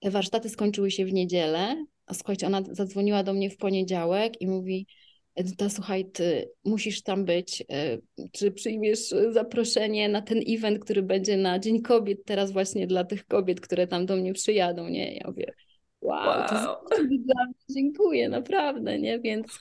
te 0.00 0.10
warsztaty 0.10 0.48
skończyły 0.48 0.90
się 0.90 1.04
w 1.04 1.12
niedzielę, 1.12 1.84
a 2.06 2.14
słuchajcie, 2.14 2.46
ona 2.46 2.62
zadzwoniła 2.70 3.22
do 3.22 3.32
mnie 3.32 3.50
w 3.50 3.56
poniedziałek 3.56 4.40
i 4.40 4.46
mówi 4.46 4.86
Edyta, 5.34 5.68
słuchaj, 5.68 6.10
ty 6.10 6.50
musisz 6.64 7.02
tam 7.02 7.24
być, 7.24 7.60
y, 7.60 8.02
czy 8.32 8.52
przyjmiesz 8.52 9.14
zaproszenie 9.30 10.08
na 10.08 10.22
ten 10.22 10.40
event, 10.48 10.78
który 10.78 11.02
będzie 11.02 11.36
na 11.36 11.58
Dzień 11.58 11.82
Kobiet 11.82 12.24
teraz 12.24 12.52
właśnie 12.52 12.86
dla 12.86 13.04
tych 13.04 13.26
kobiet, 13.26 13.60
które 13.60 13.86
tam 13.86 14.06
do 14.06 14.16
mnie 14.16 14.32
przyjadą, 14.32 14.88
nie? 14.88 15.14
Ja 15.14 15.26
mówię, 15.26 15.52
wow, 16.00 16.26
wow. 16.26 16.48
to 16.48 16.54
jest 16.54 17.24
dla 17.24 17.44
mnie, 17.44 17.54
dziękuję, 17.70 18.28
naprawdę, 18.28 18.98
nie? 18.98 19.20
Więc, 19.20 19.58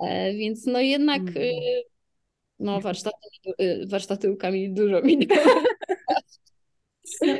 e, 0.00 0.34
więc 0.34 0.66
no 0.66 0.80
jednak 0.80 1.20
mm 1.20 1.82
no, 2.60 2.80
warsztaty, 2.80 3.16
y, 3.62 3.86
warsztaty 3.90 4.32
u 4.32 4.36
Kamili 4.36 4.74
dużo 4.74 5.02
mi 5.02 5.18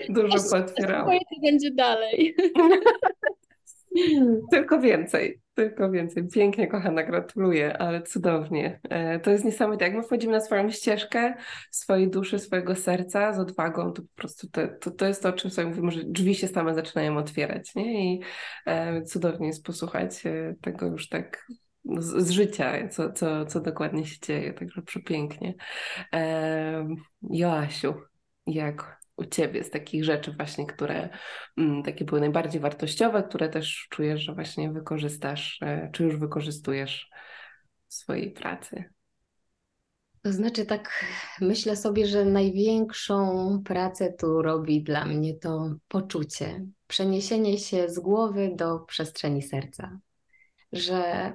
Dużo 0.09 0.39
pootwierało. 0.51 1.13
będzie 1.43 1.71
dalej. 1.71 2.35
Tylko 4.51 4.81
więcej, 4.81 5.41
tylko 5.55 5.91
więcej. 5.91 6.29
Pięknie, 6.29 6.69
kochana, 6.69 7.03
gratuluję, 7.03 7.79
ale 7.79 8.03
cudownie. 8.03 8.81
E, 8.91 9.21
to 9.21 9.31
jest 9.31 9.45
niesamowite. 9.45 9.85
Jak 9.85 9.95
my 9.95 10.03
wchodzimy 10.03 10.33
na 10.33 10.41
swoją 10.41 10.71
ścieżkę 10.71 11.35
swojej 11.71 12.11
duszy, 12.11 12.39
swojego 12.39 12.77
serca 12.77 13.33
z 13.33 13.39
odwagą, 13.39 13.93
to 13.93 14.03
po 14.03 14.09
prostu 14.15 14.49
to, 14.51 14.61
to, 14.81 14.91
to 14.91 15.07
jest 15.07 15.23
to, 15.23 15.29
o 15.29 15.33
czym 15.33 15.51
sobie 15.51 15.69
mówimy, 15.69 15.91
że 15.91 16.01
drzwi 16.05 16.35
się 16.35 16.49
same 16.49 16.75
zaczynają 16.75 17.19
otwierać. 17.19 17.75
Nie? 17.75 18.15
I 18.15 18.21
e, 18.67 19.03
cudownie 19.03 19.47
jest 19.47 19.65
posłuchać 19.65 20.27
e, 20.27 20.55
tego 20.61 20.87
już 20.87 21.09
tak 21.09 21.47
z, 21.85 22.27
z, 22.27 22.31
życia, 22.31 22.89
co, 22.89 23.13
co, 23.13 23.47
co 23.47 23.61
dokładnie 23.61 24.07
się 24.07 24.17
dzieje, 24.21 24.53
także 24.53 24.83
przepięknie. 24.83 25.55
E, 26.13 26.89
Joasiu, 27.23 27.95
jak 28.47 29.01
u 29.17 29.25
Ciebie 29.25 29.65
z 29.65 29.71
takich 29.71 30.05
rzeczy 30.05 30.33
właśnie, 30.33 30.67
które 30.67 31.09
m, 31.59 31.83
takie 31.83 32.05
były 32.05 32.21
najbardziej 32.21 32.61
wartościowe, 32.61 33.23
które 33.23 33.49
też 33.49 33.87
czujesz, 33.91 34.21
że 34.21 34.35
właśnie 34.35 34.73
wykorzystasz, 34.73 35.59
e, 35.63 35.91
czy 35.93 36.05
już 36.05 36.17
wykorzystujesz 36.17 37.11
w 37.89 37.95
swojej 37.95 38.31
pracy? 38.31 38.85
To 40.23 40.33
znaczy, 40.33 40.67
tak 40.67 41.05
myślę 41.41 41.77
sobie, 41.77 42.07
że 42.07 42.25
największą 42.25 43.63
pracę 43.65 44.13
tu 44.13 44.43
robi 44.43 44.83
dla 44.83 45.05
mnie 45.05 45.35
to 45.35 45.75
poczucie, 45.89 46.67
przeniesienie 46.87 47.59
się 47.59 47.89
z 47.89 47.99
głowy 47.99 48.53
do 48.57 48.79
przestrzeni 48.79 49.43
serca. 49.43 49.99
Że 50.73 51.33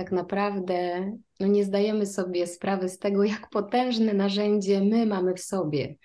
tak 0.00 0.12
naprawdę 0.12 1.12
no 1.40 1.46
nie 1.46 1.64
zdajemy 1.64 2.06
sobie 2.06 2.46
sprawy 2.46 2.88
z 2.88 2.98
tego, 2.98 3.24
jak 3.24 3.50
potężne 3.50 4.14
narzędzie 4.14 4.80
my 4.80 5.06
mamy 5.06 5.34
w 5.34 5.40
sobie. 5.40 5.96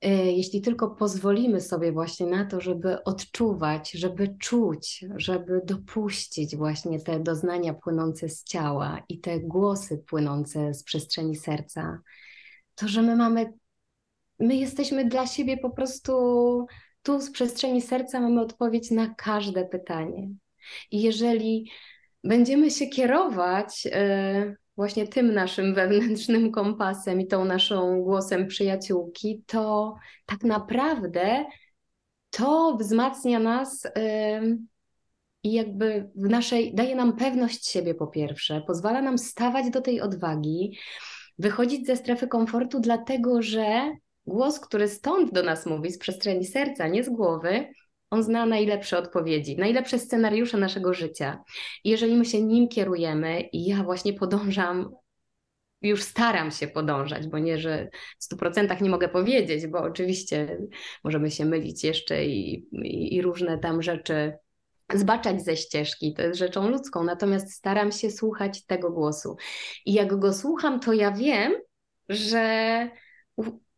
E, 0.00 0.32
jeśli 0.32 0.60
tylko 0.60 0.90
pozwolimy 0.90 1.60
sobie 1.60 1.92
właśnie 1.92 2.26
na 2.26 2.44
to, 2.44 2.60
żeby 2.60 3.04
odczuwać, 3.04 3.90
żeby 3.90 4.36
czuć, 4.40 5.04
żeby 5.16 5.60
dopuścić 5.64 6.56
właśnie 6.56 7.00
te 7.00 7.20
doznania 7.20 7.74
płynące 7.74 8.28
z 8.28 8.44
ciała 8.44 9.02
i 9.08 9.20
te 9.20 9.40
głosy 9.40 9.98
płynące 9.98 10.74
z 10.74 10.82
przestrzeni 10.82 11.36
serca, 11.36 12.00
to 12.74 12.88
że 12.88 13.02
my 13.02 13.16
mamy, 13.16 13.52
my 14.38 14.56
jesteśmy 14.56 15.04
dla 15.04 15.26
siebie 15.26 15.56
po 15.56 15.70
prostu 15.70 16.12
tu 17.02 17.20
z 17.20 17.30
przestrzeni 17.30 17.82
serca 17.82 18.20
mamy 18.20 18.40
odpowiedź 18.40 18.90
na 18.90 19.14
każde 19.14 19.64
pytanie. 19.64 20.28
I 20.90 21.02
jeżeli 21.02 21.70
będziemy 22.24 22.70
się 22.70 22.86
kierować 22.86 23.88
e, 23.92 24.56
właśnie 24.76 25.08
tym 25.08 25.34
naszym 25.34 25.74
wewnętrznym 25.74 26.52
kompasem 26.52 27.20
i 27.20 27.26
tą 27.26 27.44
naszą 27.44 28.02
głosem 28.02 28.46
przyjaciółki, 28.46 29.42
to 29.46 29.94
tak 30.26 30.42
naprawdę 30.42 31.44
to 32.30 32.76
wzmacnia 32.80 33.38
nas 33.38 33.86
e, 33.86 34.40
i 35.42 35.52
jakby 35.52 36.10
w 36.14 36.28
naszej, 36.28 36.74
daje 36.74 36.96
nam 36.96 37.16
pewność 37.16 37.66
siebie 37.66 37.94
po 37.94 38.06
pierwsze, 38.06 38.62
pozwala 38.66 39.02
nam 39.02 39.18
stawać 39.18 39.70
do 39.70 39.80
tej 39.80 40.00
odwagi, 40.00 40.78
wychodzić 41.38 41.86
ze 41.86 41.96
strefy 41.96 42.28
komfortu, 42.28 42.80
dlatego 42.80 43.42
że 43.42 43.92
głos, 44.26 44.60
który 44.60 44.88
stąd 44.88 45.32
do 45.32 45.42
nas 45.42 45.66
mówi, 45.66 45.90
z 45.90 45.98
przestrzeni 45.98 46.44
serca, 46.44 46.88
nie 46.88 47.04
z 47.04 47.08
głowy, 47.08 47.68
on 48.10 48.22
zna 48.22 48.46
najlepsze 48.46 48.98
odpowiedzi, 48.98 49.56
najlepsze 49.56 49.98
scenariusze 49.98 50.58
naszego 50.58 50.94
życia. 50.94 51.42
I 51.84 51.90
jeżeli 51.90 52.16
my 52.16 52.24
się 52.24 52.42
nim 52.42 52.68
kierujemy, 52.68 53.40
i 53.40 53.64
ja 53.66 53.82
właśnie 53.82 54.12
podążam, 54.12 54.90
już 55.82 56.02
staram 56.02 56.50
się 56.50 56.68
podążać, 56.68 57.28
bo 57.28 57.38
nie, 57.38 57.58
że 57.58 57.88
w 58.18 58.34
100% 58.34 58.82
nie 58.82 58.90
mogę 58.90 59.08
powiedzieć, 59.08 59.66
bo 59.66 59.78
oczywiście 59.78 60.58
możemy 61.04 61.30
się 61.30 61.44
mylić 61.44 61.84
jeszcze 61.84 62.24
i, 62.26 62.54
i, 62.72 63.14
i 63.14 63.22
różne 63.22 63.58
tam 63.58 63.82
rzeczy 63.82 64.32
zbaczać 64.94 65.44
ze 65.44 65.56
ścieżki, 65.56 66.14
to 66.14 66.22
jest 66.22 66.38
rzeczą 66.38 66.68
ludzką, 66.68 67.04
natomiast 67.04 67.52
staram 67.52 67.92
się 67.92 68.10
słuchać 68.10 68.66
tego 68.66 68.90
głosu. 68.90 69.36
I 69.86 69.92
jak 69.92 70.18
go 70.18 70.32
słucham, 70.32 70.80
to 70.80 70.92
ja 70.92 71.12
wiem, 71.12 71.52
że 72.08 72.88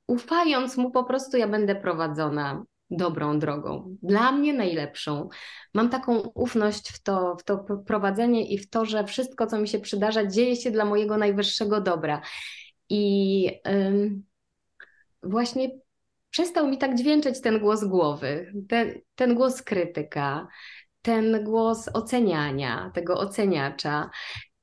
ufając 0.07 0.77
mu 0.77 0.91
po 0.91 1.05
prostu 1.05 1.37
ja 1.37 1.49
będę 1.49 1.75
prowadzona 1.75 2.65
dobrą 2.91 3.39
drogą, 3.39 3.97
dla 4.03 4.33
mnie 4.33 4.53
najlepszą. 4.53 5.29
Mam 5.75 5.91
taką 5.91 6.19
ufność 6.19 6.89
w 6.89 7.03
to, 7.03 7.37
w 7.37 7.45
to 7.45 7.59
prowadzenie 7.87 8.49
i 8.49 8.59
w 8.59 8.71
to, 8.71 8.85
że 8.85 9.05
wszystko, 9.05 9.47
co 9.47 9.59
mi 9.59 9.69
się 9.69 9.79
przydarza, 9.79 10.27
dzieje 10.27 10.57
się 10.57 10.71
dla 10.71 10.85
mojego 10.85 11.17
najwyższego 11.17 11.81
dobra. 11.81 12.23
I 12.89 13.51
ym, 13.69 14.25
właśnie 15.23 15.71
przestał 16.31 16.69
mi 16.69 16.79
tak 16.79 16.95
dźwięczyć 16.95 17.41
ten 17.41 17.59
głos 17.59 17.85
głowy, 17.85 18.53
ten, 18.69 19.01
ten 19.15 19.35
głos 19.35 19.63
krytyka, 19.63 20.49
ten 21.03 21.45
głos 21.45 21.89
oceniania, 21.93 22.91
tego 22.95 23.19
oceniacza. 23.19 24.11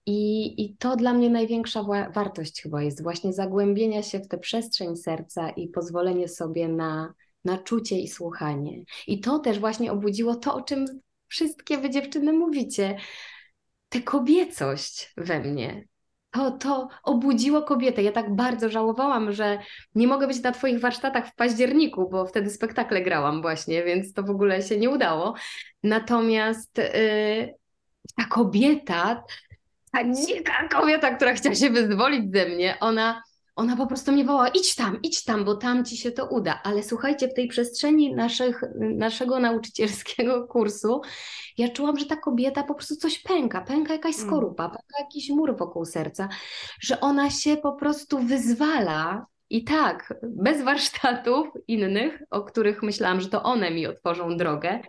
I, 0.07 0.53
I 0.65 0.77
to 0.77 0.95
dla 0.95 1.13
mnie 1.13 1.29
największa 1.29 1.83
wartość 2.13 2.61
chyba 2.61 2.81
jest 2.83 3.03
właśnie 3.03 3.33
zagłębienia 3.33 4.03
się 4.03 4.19
w 4.19 4.27
tę 4.27 4.37
przestrzeń 4.37 4.95
serca 4.95 5.49
i 5.49 5.67
pozwolenie 5.67 6.27
sobie 6.27 6.67
na, 6.67 7.13
na 7.45 7.57
czucie 7.57 7.99
i 7.99 8.07
słuchanie. 8.07 8.83
I 9.07 9.19
to 9.19 9.39
też 9.39 9.59
właśnie 9.59 9.91
obudziło 9.91 10.35
to, 10.35 10.55
o 10.55 10.61
czym 10.61 10.85
wszystkie 11.27 11.77
wy 11.77 11.89
dziewczyny 11.89 12.33
mówicie. 12.33 12.97
Tę 13.89 14.01
kobiecość 14.01 15.13
we 15.17 15.39
mnie. 15.39 15.87
To, 16.31 16.51
to 16.51 16.87
obudziło 17.03 17.61
kobietę. 17.61 18.03
Ja 18.03 18.11
tak 18.11 18.35
bardzo 18.35 18.69
żałowałam, 18.69 19.31
że 19.31 19.59
nie 19.95 20.07
mogę 20.07 20.27
być 20.27 20.43
na 20.43 20.51
Twoich 20.51 20.79
warsztatach 20.79 21.27
w 21.27 21.35
październiku, 21.35 22.09
bo 22.09 22.25
wtedy 22.25 22.49
spektakle 22.49 23.01
grałam 23.01 23.41
właśnie, 23.41 23.83
więc 23.83 24.13
to 24.13 24.23
w 24.23 24.29
ogóle 24.29 24.61
się 24.61 24.77
nie 24.77 24.89
udało. 24.89 25.35
Natomiast 25.83 26.77
yy, 26.77 27.53
ta 28.17 28.25
kobieta, 28.29 29.23
ta 29.91 30.11
dzika 30.13 30.67
kobieta, 30.67 31.15
która 31.15 31.33
chciała 31.33 31.55
się 31.55 31.69
wyzwolić 31.69 32.31
ze 32.33 32.49
mnie, 32.49 32.77
ona 32.79 33.21
ona 33.55 33.75
po 33.75 33.87
prostu 33.87 34.11
mnie 34.11 34.25
woła, 34.25 34.47
idź 34.47 34.75
tam, 34.75 34.99
idź 35.03 35.23
tam, 35.23 35.45
bo 35.45 35.55
tam 35.55 35.85
ci 35.85 35.97
się 35.97 36.11
to 36.11 36.25
uda. 36.25 36.61
Ale 36.63 36.83
słuchajcie, 36.83 37.27
w 37.27 37.33
tej 37.33 37.47
przestrzeni 37.47 38.15
naszych, 38.15 38.61
naszego 38.79 39.39
nauczycielskiego 39.39 40.43
kursu, 40.53 41.01
ja 41.57 41.69
czułam, 41.69 41.97
że 41.97 42.05
ta 42.05 42.15
kobieta 42.15 42.63
po 42.63 42.75
prostu 42.75 42.95
coś 42.95 43.19
pęka, 43.19 43.61
pęka 43.61 43.93
jakaś 43.93 44.15
mm. 44.15 44.27
skorupa, 44.27 44.69
pęka 44.69 44.99
jakiś 44.99 45.29
mur 45.29 45.57
wokół 45.57 45.85
serca, 45.85 46.29
że 46.79 46.99
ona 46.99 47.29
się 47.29 47.57
po 47.57 47.73
prostu 47.73 48.19
wyzwala 48.19 49.25
I 49.49 49.63
tak, 49.63 50.13
bez 50.23 50.61
warsztatów 50.61 51.47
innych, 51.67 52.21
o 52.29 52.43
których 52.43 52.83
myślałam, 52.83 53.21
że 53.21 53.29
to 53.29 53.43
one 53.43 53.71
mi 53.71 53.87
otworzą 53.87 54.37
drogę. 54.37 54.79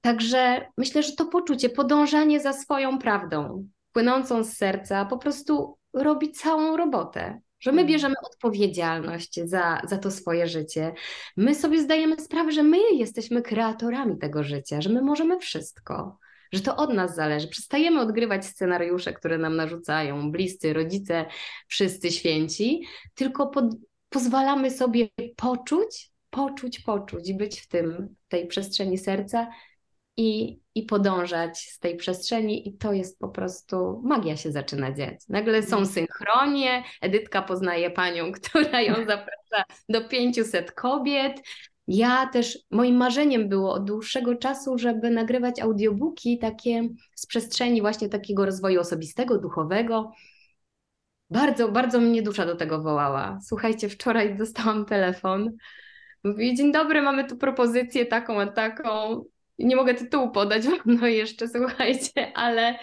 Także 0.00 0.66
myślę, 0.76 1.02
że 1.02 1.12
to 1.12 1.24
poczucie, 1.24 1.68
podążanie 1.68 2.40
za 2.40 2.52
swoją 2.52 2.98
prawdą, 2.98 3.68
płynącą 3.92 4.44
z 4.44 4.52
serca, 4.52 5.04
po 5.04 5.18
prostu 5.18 5.78
robi 5.92 6.32
całą 6.32 6.76
robotę. 6.76 7.40
Że 7.60 7.72
my 7.72 7.84
bierzemy 7.84 8.14
odpowiedzialność 8.22 9.40
za, 9.44 9.82
za 9.84 9.98
to 9.98 10.10
swoje 10.10 10.46
życie. 10.46 10.92
My 11.36 11.54
sobie 11.54 11.82
zdajemy 11.82 12.20
sprawę, 12.20 12.52
że 12.52 12.62
my 12.62 12.78
jesteśmy 12.92 13.42
kreatorami 13.42 14.18
tego 14.18 14.44
życia, 14.44 14.80
że 14.80 14.90
my 14.90 15.02
możemy 15.02 15.38
wszystko 15.38 16.18
że 16.52 16.60
to 16.60 16.76
od 16.76 16.94
nas 16.94 17.14
zależy. 17.14 17.48
Przestajemy 17.48 18.00
odgrywać 18.00 18.46
scenariusze, 18.46 19.12
które 19.12 19.38
nam 19.38 19.56
narzucają 19.56 20.32
bliscy, 20.32 20.72
rodzice, 20.72 21.24
wszyscy 21.68 22.10
święci, 22.10 22.82
tylko 23.14 23.46
pod, 23.46 23.64
pozwalamy 24.08 24.70
sobie 24.70 25.08
poczuć, 25.36 26.10
poczuć, 26.30 26.80
poczuć 26.80 27.32
być 27.32 27.60
w 27.60 27.68
tym, 27.68 28.14
w 28.26 28.28
tej 28.28 28.46
przestrzeni 28.46 28.98
serca 28.98 29.50
i, 30.20 30.60
i 30.74 30.82
podążać 30.82 31.58
z 31.58 31.78
tej 31.78 31.96
przestrzeni, 31.96 32.68
i 32.68 32.76
to 32.76 32.92
jest 32.92 33.18
po 33.18 33.28
prostu 33.28 34.00
magia 34.04 34.36
się 34.36 34.52
zaczyna 34.52 34.92
dziać. 34.92 35.20
Nagle 35.28 35.62
są 35.62 35.76
mhm. 35.76 35.86
synchronie, 35.86 36.84
Edytka 37.00 37.42
poznaje 37.42 37.90
panią, 37.90 38.32
która 38.42 38.80
ją 38.80 38.94
zaprasza 38.94 39.64
do 39.88 40.08
500 40.08 40.72
kobiet, 40.72 41.42
ja 41.88 42.26
też, 42.26 42.58
moim 42.70 42.96
marzeniem 42.96 43.48
było 43.48 43.72
od 43.72 43.84
dłuższego 43.84 44.34
czasu, 44.34 44.78
żeby 44.78 45.10
nagrywać 45.10 45.60
audiobooki 45.60 46.38
takie 46.38 46.88
z 47.14 47.26
przestrzeni 47.26 47.80
właśnie 47.80 48.08
takiego 48.08 48.46
rozwoju 48.46 48.80
osobistego, 48.80 49.38
duchowego. 49.38 50.12
Bardzo, 51.30 51.68
bardzo 51.68 52.00
mnie 52.00 52.22
dusza 52.22 52.46
do 52.46 52.56
tego 52.56 52.82
wołała. 52.82 53.38
Słuchajcie, 53.46 53.88
wczoraj 53.88 54.36
dostałam 54.36 54.84
telefon. 54.84 55.50
Mówi, 56.24 56.54
dzień 56.54 56.72
dobry, 56.72 57.02
mamy 57.02 57.24
tu 57.24 57.36
propozycję 57.36 58.06
taką 58.06 58.40
a 58.40 58.46
taką. 58.46 59.24
Nie 59.64 59.76
mogę 59.76 59.94
tytułu 59.94 60.30
podać 60.30 60.62
no 60.84 61.06
jeszcze, 61.06 61.48
słuchajcie, 61.48 62.32
ale 62.34 62.78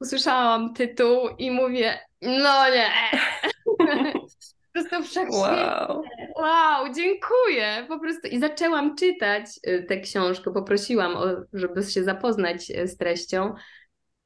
usłyszałam 0.00 0.74
tytuł 0.74 1.28
i 1.38 1.50
mówię, 1.50 1.98
no 2.22 2.70
nie. 2.70 2.90
Po 4.74 4.88
prostu. 4.88 5.20
Wow. 5.30 6.02
wow, 6.36 6.92
dziękuję. 6.94 7.86
Po 7.88 7.98
prostu 7.98 8.28
i 8.28 8.40
zaczęłam 8.40 8.96
czytać 8.96 9.46
y, 9.66 9.84
tę 9.88 10.00
książkę, 10.00 10.52
poprosiłam, 10.52 11.16
o, 11.16 11.24
żeby 11.52 11.82
się 11.82 12.04
zapoznać 12.04 12.70
y, 12.70 12.88
z 12.88 12.96
treścią. 12.96 13.54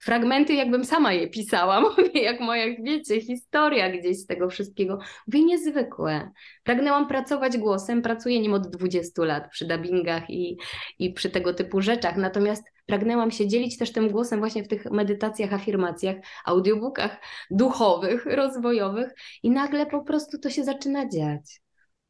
Fragmenty, 0.06 0.54
jakbym 0.54 0.84
sama 0.84 1.12
je 1.12 1.28
pisała, 1.28 1.80
mówię, 1.90 2.22
jak 2.22 2.40
moja, 2.40 2.64
wiecie, 2.82 3.20
historia 3.20 3.90
gdzieś 3.90 4.18
z 4.18 4.26
tego 4.26 4.48
wszystkiego. 4.48 4.98
Mówię, 5.26 5.44
niezwykłe. 5.44 6.30
Pragnęłam 6.64 7.08
pracować 7.08 7.58
głosem, 7.58 8.02
pracuję 8.02 8.40
nim 8.40 8.54
od 8.54 8.70
20 8.70 9.24
lat 9.24 9.50
przy 9.50 9.66
dubbingach 9.66 10.30
i, 10.30 10.56
i 10.98 11.12
przy 11.12 11.30
tego 11.30 11.54
typu 11.54 11.80
rzeczach, 11.80 12.16
natomiast 12.16 12.64
pragnęłam 12.86 13.30
się 13.30 13.48
dzielić 13.48 13.78
też 13.78 13.92
tym 13.92 14.10
głosem 14.10 14.38
właśnie 14.38 14.64
w 14.64 14.68
tych 14.68 14.84
medytacjach, 14.90 15.52
afirmacjach, 15.52 16.16
audiobookach 16.44 17.20
duchowych, 17.50 18.26
rozwojowych 18.26 19.14
i 19.42 19.50
nagle 19.50 19.86
po 19.86 20.04
prostu 20.04 20.38
to 20.38 20.50
się 20.50 20.64
zaczyna 20.64 21.08
dziać. 21.08 21.60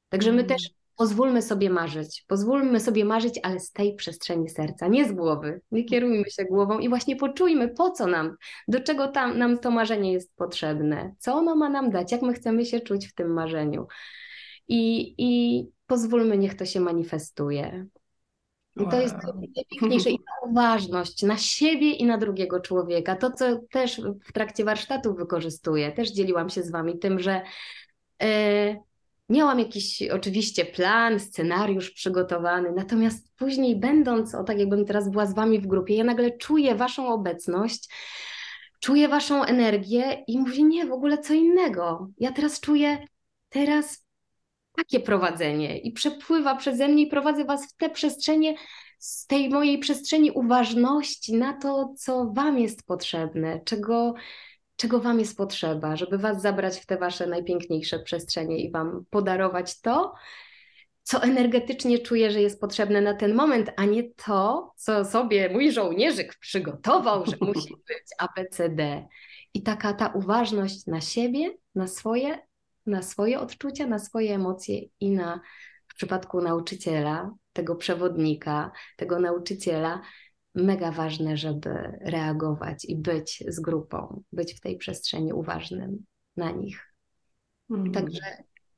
Także 0.09 0.32
my 0.32 0.42
mm. 0.42 0.47
też 0.47 0.76
pozwólmy 0.97 1.42
sobie 1.42 1.70
marzyć, 1.70 2.24
pozwólmy 2.28 2.80
sobie 2.80 3.05
marzyć, 3.05 3.40
ale 3.42 3.61
z 3.61 3.72
tej 3.72 3.94
przestrzeni 3.94 4.49
serca, 4.49 4.88
nie 4.88 5.09
z 5.09 5.12
głowy. 5.12 5.61
Nie 5.70 5.84
kierujmy 5.84 6.30
się 6.30 6.44
głową 6.44 6.78
i 6.78 6.88
właśnie 6.88 7.16
poczujmy, 7.16 7.68
po 7.68 7.90
co 7.90 8.07
nam, 8.07 8.36
do 8.68 8.80
czego 8.80 9.09
tam, 9.09 9.38
nam 9.38 9.59
to 9.59 9.70
marzenie 9.70 10.12
jest 10.12 10.36
potrzebne, 10.36 11.14
co 11.18 11.34
ono 11.34 11.57
ma 11.57 11.68
nam 11.68 11.90
dać, 11.90 12.12
jak 12.12 12.22
my 12.22 12.32
chcemy 12.32 12.66
się 12.66 12.80
czuć 12.80 13.07
w 13.07 13.14
tym 13.14 13.32
marzeniu. 13.32 13.86
I, 14.68 15.14
i 15.18 15.62
pozwólmy, 15.86 16.38
niech 16.38 16.55
to 16.55 16.64
się 16.64 16.80
manifestuje. 16.80 17.86
I 18.76 18.82
wow. 18.82 18.90
to 18.90 19.01
jest 19.01 19.16
najpiękniejsze 19.34 20.11
i 20.11 20.18
ta 20.18 20.49
uważność 20.51 21.22
na 21.22 21.36
siebie 21.36 21.90
i 21.90 22.05
na 22.05 22.18
drugiego 22.18 22.61
człowieka. 22.61 23.16
To, 23.16 23.30
co 23.30 23.61
też 23.70 24.01
w 24.24 24.32
trakcie 24.32 24.64
warsztatów 24.64 25.16
wykorzystuję, 25.16 25.92
też 25.92 26.12
dzieliłam 26.12 26.51
się 26.51 26.62
z 26.62 26.70
Wami 26.70 26.99
tym, 26.99 27.20
że 27.20 27.42
e, 28.22 28.76
miałam 29.29 29.59
jakiś 29.59 30.03
oczywiście 30.03 30.64
plan, 30.64 31.20
scenariusz 31.20 31.91
przygotowany, 31.91 32.72
natomiast 32.77 33.37
później 33.37 33.77
będąc, 33.77 34.35
o 34.35 34.45
tak 34.45 34.59
jakbym 34.59 34.85
teraz 34.85 35.11
była 35.11 35.27
z 35.27 35.35
Wami 35.35 35.61
w 35.61 35.66
grupie, 35.66 35.97
ja 35.97 36.05
nagle 36.05 36.31
czuję 36.31 36.74
Waszą 36.74 37.09
obecność, 37.09 37.89
czuję 38.81 39.09
Waszą 39.09 39.45
energię 39.45 40.24
i 40.27 40.39
mówię, 40.39 40.62
nie, 40.62 40.87
w 40.87 40.93
ogóle 40.93 41.18
co 41.18 41.35
innego. 41.35 42.09
Ja 42.18 42.33
teraz 42.33 42.61
czuję, 42.61 42.99
teraz 43.49 44.07
takie 44.77 45.01
prowadzenie 45.01 45.79
i 45.79 45.93
przepływa 45.93 46.57
przeze 46.57 46.89
mnie 46.89 47.03
i 47.03 47.07
prowadzę 47.07 47.45
Was 47.45 47.72
w 47.72 47.77
te 47.77 47.91
przestrzenie, 47.91 48.55
z 48.99 49.27
tej 49.27 49.49
mojej 49.49 49.79
przestrzeni 49.79 50.31
uważności 50.31 51.35
na 51.35 51.53
to, 51.53 51.95
co 51.99 52.33
Wam 52.33 52.59
jest 52.59 52.87
potrzebne, 52.87 53.61
czego, 53.64 54.14
czego 54.77 55.01
Wam 55.01 55.18
jest 55.18 55.37
potrzeba, 55.37 55.97
żeby 55.97 56.18
Was 56.18 56.43
zabrać 56.43 56.79
w 56.79 56.87
te 56.87 56.97
Wasze 56.97 57.27
najpiękniejsze 57.27 57.99
przestrzenie 57.99 58.59
i 58.59 58.70
Wam 58.70 59.05
podarować 59.11 59.81
to, 59.81 60.14
co 61.03 61.22
energetycznie 61.22 61.99
czuję, 61.99 62.31
że 62.31 62.43
jest 62.43 62.61
potrzebne 62.61 63.01
na 63.01 63.14
ten 63.14 63.35
moment, 63.35 63.70
a 63.77 63.85
nie 63.85 64.11
to, 64.11 64.72
co 64.77 65.05
sobie 65.05 65.49
mój 65.49 65.72
żołnierzyk 65.72 66.35
przygotował, 66.41 67.27
że 67.27 67.37
musi 67.41 67.74
być 67.89 68.05
ABCD. 68.18 69.07
I 69.55 69.62
taka 69.62 69.93
ta 69.93 70.09
uważność 70.09 70.87
na 70.87 71.01
siebie, 71.01 71.51
na 71.74 71.87
swoje 71.87 72.39
na 72.87 73.03
swoje 73.03 73.41
odczucia, 73.41 73.87
na 73.87 73.99
swoje 73.99 74.35
emocje 74.35 74.81
i 75.01 75.11
na 75.11 75.41
w 75.89 75.95
przypadku 75.95 76.41
nauczyciela, 76.41 77.31
tego 77.53 77.77
przewodnika, 77.77 78.72
tego 78.97 79.20
nauczyciela, 79.20 80.01
mega 80.57 80.90
ważne, 80.90 81.36
żeby 81.36 81.70
reagować 82.00 82.84
i 82.84 82.96
być 82.96 83.44
z 83.48 83.61
grupą, 83.61 84.22
być 84.32 84.54
w 84.54 84.61
tej 84.61 84.76
przestrzeni 84.76 85.32
uważnym 85.32 86.04
na 86.36 86.50
nich. 86.50 86.94
Mm. 87.70 87.92
Także 87.92 88.20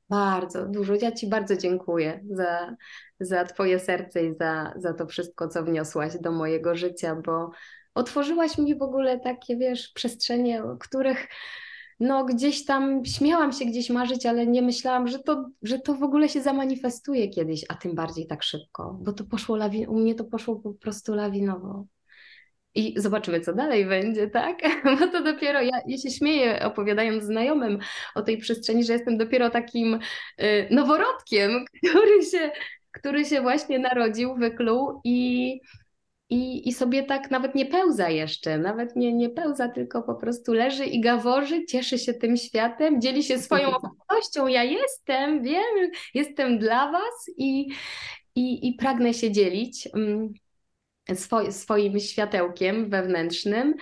bardzo 0.08 0.66
dużo. 0.66 0.94
Ja 0.94 1.12
Ci 1.12 1.28
bardzo 1.28 1.56
dziękuję 1.56 2.24
za, 2.30 2.76
za 3.20 3.44
Twoje 3.44 3.78
serce 3.78 4.26
i 4.26 4.34
za, 4.34 4.74
za 4.76 4.94
to 4.94 5.06
wszystko, 5.06 5.48
co 5.48 5.64
wniosłaś 5.64 6.18
do 6.20 6.32
mojego 6.32 6.74
życia, 6.74 7.16
bo 7.24 7.50
otworzyłaś 7.94 8.58
mi 8.58 8.78
w 8.78 8.82
ogóle 8.82 9.20
takie, 9.20 9.56
wiesz, 9.56 9.92
przestrzenie, 9.94 10.62
których 10.80 11.28
no 12.01 12.24
gdzieś 12.24 12.64
tam 12.64 13.05
śmiałam 13.05 13.53
się 13.53 13.64
gdzieś 13.64 13.90
marzyć, 13.90 14.26
ale 14.26 14.46
nie 14.46 14.62
myślałam, 14.62 15.09
że 15.09 15.18
to, 15.18 15.51
że 15.62 15.78
to 15.78 15.94
w 15.94 16.03
ogóle 16.03 16.28
się 16.28 16.42
zamanifestuje 16.42 17.28
kiedyś, 17.28 17.64
a 17.68 17.74
tym 17.74 17.94
bardziej 17.94 18.26
tak 18.26 18.42
szybko, 18.42 18.99
bo 19.03 19.12
to 19.12 19.24
poszło 19.24 19.57
lawin, 19.57 19.88
u 19.88 20.01
mnie 20.01 20.14
to 20.14 20.24
poszło 20.24 20.57
po 20.57 20.74
prostu 20.74 21.14
lawinowo. 21.14 21.86
I 22.74 22.94
zobaczymy, 22.96 23.40
co 23.40 23.53
dalej 23.53 23.86
będzie, 23.86 24.30
tak? 24.30 24.59
Bo 25.01 25.09
to 25.09 25.22
dopiero, 25.22 25.62
ja, 25.62 25.80
ja 25.86 25.99
się 25.99 26.11
śmieję 26.11 26.64
opowiadając 26.64 27.24
znajomym 27.24 27.78
o 28.14 28.22
tej 28.22 28.38
przestrzeni, 28.38 28.84
że 28.84 28.92
jestem 28.92 29.18
dopiero 29.18 29.51
takim 29.51 29.99
y, 30.40 30.68
noworodkiem, 30.70 31.64
który 31.78 32.22
się, 32.22 32.51
który 32.90 33.24
się 33.24 33.40
właśnie 33.40 33.78
narodził, 33.78 34.34
wykluł 34.34 35.01
i 35.05 35.61
i, 36.30 36.68
i 36.68 36.72
sobie 36.72 37.02
tak 37.02 37.30
nawet 37.30 37.54
nie 37.54 37.66
pełza 37.66 38.08
jeszcze, 38.08 38.58
nawet 38.58 38.96
nie, 38.96 39.12
nie 39.12 39.30
pełza, 39.30 39.68
tylko 39.68 40.02
po 40.02 40.14
prostu 40.14 40.52
leży 40.52 40.86
i 40.86 41.00
gaworzy, 41.00 41.64
cieszy 41.64 41.98
się 41.98 42.14
tym 42.14 42.36
światem, 42.36 43.00
dzieli 43.00 43.22
się 43.22 43.38
swoją 43.38 43.68
obecnością. 43.76 44.46
Ja 44.46 44.64
jestem, 44.64 45.42
wiem, 45.42 45.90
jestem 46.14 46.58
dla 46.58 46.92
Was 46.92 47.30
i, 47.36 47.68
i, 48.34 48.68
i 48.68 48.74
pragnę 48.74 49.14
się 49.14 49.32
dzielić 49.32 49.88
mm, 49.94 50.32
swoj, 51.14 51.52
swoim 51.52 52.00
światełkiem 52.00 52.90
wewnętrznym. 52.90 53.74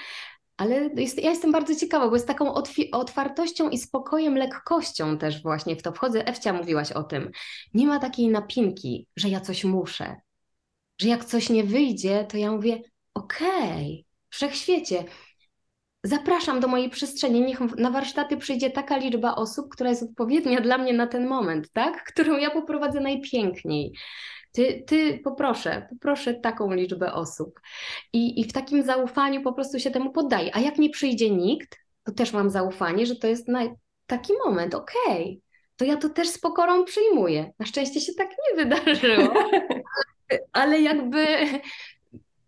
Ale 0.56 0.90
jest, 0.96 1.22
ja 1.22 1.30
jestem 1.30 1.52
bardzo 1.52 1.74
ciekawa, 1.74 2.08
bo 2.08 2.14
jest 2.16 2.28
taką 2.28 2.54
otwartością 2.92 3.70
i 3.70 3.78
spokojem, 3.78 4.36
lekkością 4.36 5.18
też 5.18 5.42
właśnie 5.42 5.76
w 5.76 5.82
to 5.82 5.92
wchodzę. 5.92 6.26
Ewcia 6.26 6.52
mówiłaś 6.52 6.92
o 6.92 7.02
tym. 7.02 7.30
Nie 7.74 7.86
ma 7.86 7.98
takiej 7.98 8.28
napinki, 8.28 9.08
że 9.16 9.28
ja 9.28 9.40
coś 9.40 9.64
muszę, 9.64 10.16
że 10.98 11.08
jak 11.08 11.24
coś 11.24 11.50
nie 11.50 11.64
wyjdzie, 11.64 12.26
to 12.28 12.36
ja 12.36 12.52
mówię: 12.52 12.80
Okej, 13.14 13.92
okay, 13.92 14.04
wszechświecie, 14.30 15.04
zapraszam 16.04 16.60
do 16.60 16.68
mojej 16.68 16.90
przestrzeni. 16.90 17.40
Niech 17.40 17.60
na 17.60 17.90
warsztaty 17.90 18.36
przyjdzie 18.36 18.70
taka 18.70 18.96
liczba 18.96 19.34
osób, 19.34 19.68
która 19.72 19.90
jest 19.90 20.02
odpowiednia 20.02 20.60
dla 20.60 20.78
mnie 20.78 20.92
na 20.92 21.06
ten 21.06 21.26
moment, 21.26 21.72
tak? 21.72 22.04
Którą 22.04 22.36
ja 22.36 22.50
poprowadzę 22.50 23.00
najpiękniej. 23.00 23.92
Ty, 24.52 24.84
ty 24.86 25.20
poproszę, 25.24 25.86
poproszę 25.90 26.34
taką 26.34 26.72
liczbę 26.72 27.12
osób. 27.12 27.60
I, 28.12 28.40
I 28.40 28.44
w 28.44 28.52
takim 28.52 28.82
zaufaniu 28.82 29.42
po 29.42 29.52
prostu 29.52 29.78
się 29.78 29.90
temu 29.90 30.10
poddaję. 30.12 30.56
A 30.56 30.60
jak 30.60 30.78
nie 30.78 30.90
przyjdzie 30.90 31.30
nikt, 31.30 31.78
to 32.04 32.12
też 32.12 32.32
mam 32.32 32.50
zaufanie, 32.50 33.06
że 33.06 33.16
to 33.16 33.26
jest 33.26 33.46
taki 34.06 34.32
moment, 34.44 34.74
okej. 34.74 35.22
Okay 35.22 35.46
to 35.76 35.84
ja 35.84 35.96
to 35.96 36.08
też 36.08 36.28
z 36.28 36.38
pokorą 36.38 36.84
przyjmuję. 36.84 37.52
Na 37.58 37.66
szczęście 37.66 38.00
się 38.00 38.12
tak 38.14 38.28
nie 38.30 38.64
wydarzyło, 38.64 39.34
jakby 40.82 41.26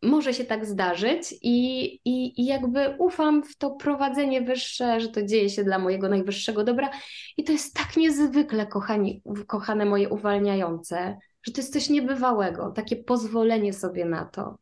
może 0.03 0.35
się 0.35 0.45
tak 0.45 0.67
zdarzyć 0.67 1.35
i, 1.43 1.85
i, 2.05 2.41
i 2.41 2.47
jakby 2.47 2.97
ufam 2.99 3.43
w 3.43 3.57
to 3.57 3.71
prowadzenie 3.71 4.43
wyższe, 4.43 5.01
że 5.01 5.09
to 5.09 5.23
dzieje 5.23 5.51
się 5.51 5.65
dla 5.65 5.79
mojego 5.79 6.09
najwyższego 6.09 6.65
dobra 6.65 6.91
i 7.37 7.45
to 7.45 7.53
jest 7.53 7.75
tak 7.75 7.97
niezwykle, 7.97 8.67
kochani, 8.67 9.23
kochane 9.47 9.85
moje 9.85 10.09
uwalniające, 10.09 11.19
że 11.43 11.53
to 11.53 11.61
jest 11.61 11.73
coś 11.73 11.89
niebywałego, 11.89 12.71
takie 12.71 12.97
pozwolenie 12.97 13.73
sobie 13.73 14.05
na 14.05 14.25
to, 14.25 14.59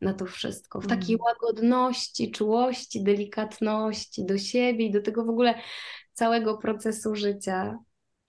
na 0.00 0.14
to 0.14 0.26
wszystko, 0.26 0.80
w 0.80 0.86
takiej 0.86 1.14
mm. 1.14 1.24
łagodności, 1.24 2.30
czułości, 2.30 3.04
delikatności 3.04 4.26
do 4.26 4.38
siebie 4.38 4.86
i 4.86 4.90
do 4.90 5.02
tego 5.02 5.24
w 5.24 5.30
ogóle 5.30 5.54
całego 6.12 6.58
procesu 6.58 7.14
życia. 7.14 7.78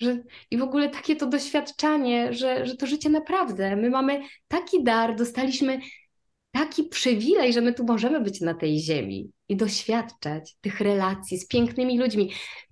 Że, 0.02 0.24
I 0.52 0.58
w 0.58 0.64
ogóle 0.64 0.90
takie 0.90 1.16
to 1.16 1.26
doświadczanie, 1.26 2.34
że, 2.34 2.66
że 2.66 2.78
to 2.78 2.88
życie 2.88 3.10
naprawdę, 3.10 3.76
my 3.76 3.90
mamy 3.90 4.22
taki 4.48 4.84
dar, 4.84 5.16
dostaliśmy 5.16 5.80
taki 6.52 6.84
przywilej, 6.84 7.54
że 7.54 7.62
my 7.62 7.74
tu 7.74 7.84
możemy 7.84 8.22
być 8.22 8.42
na 8.42 8.54
tej 8.54 8.80
ziemi 8.80 9.32
i 9.50 9.56
doświadczać 9.56 10.56
tych 10.62 10.82
relacji 10.82 11.38
z 11.38 11.48
pięknymi 11.48 12.00
ludźmi. 12.00 12.32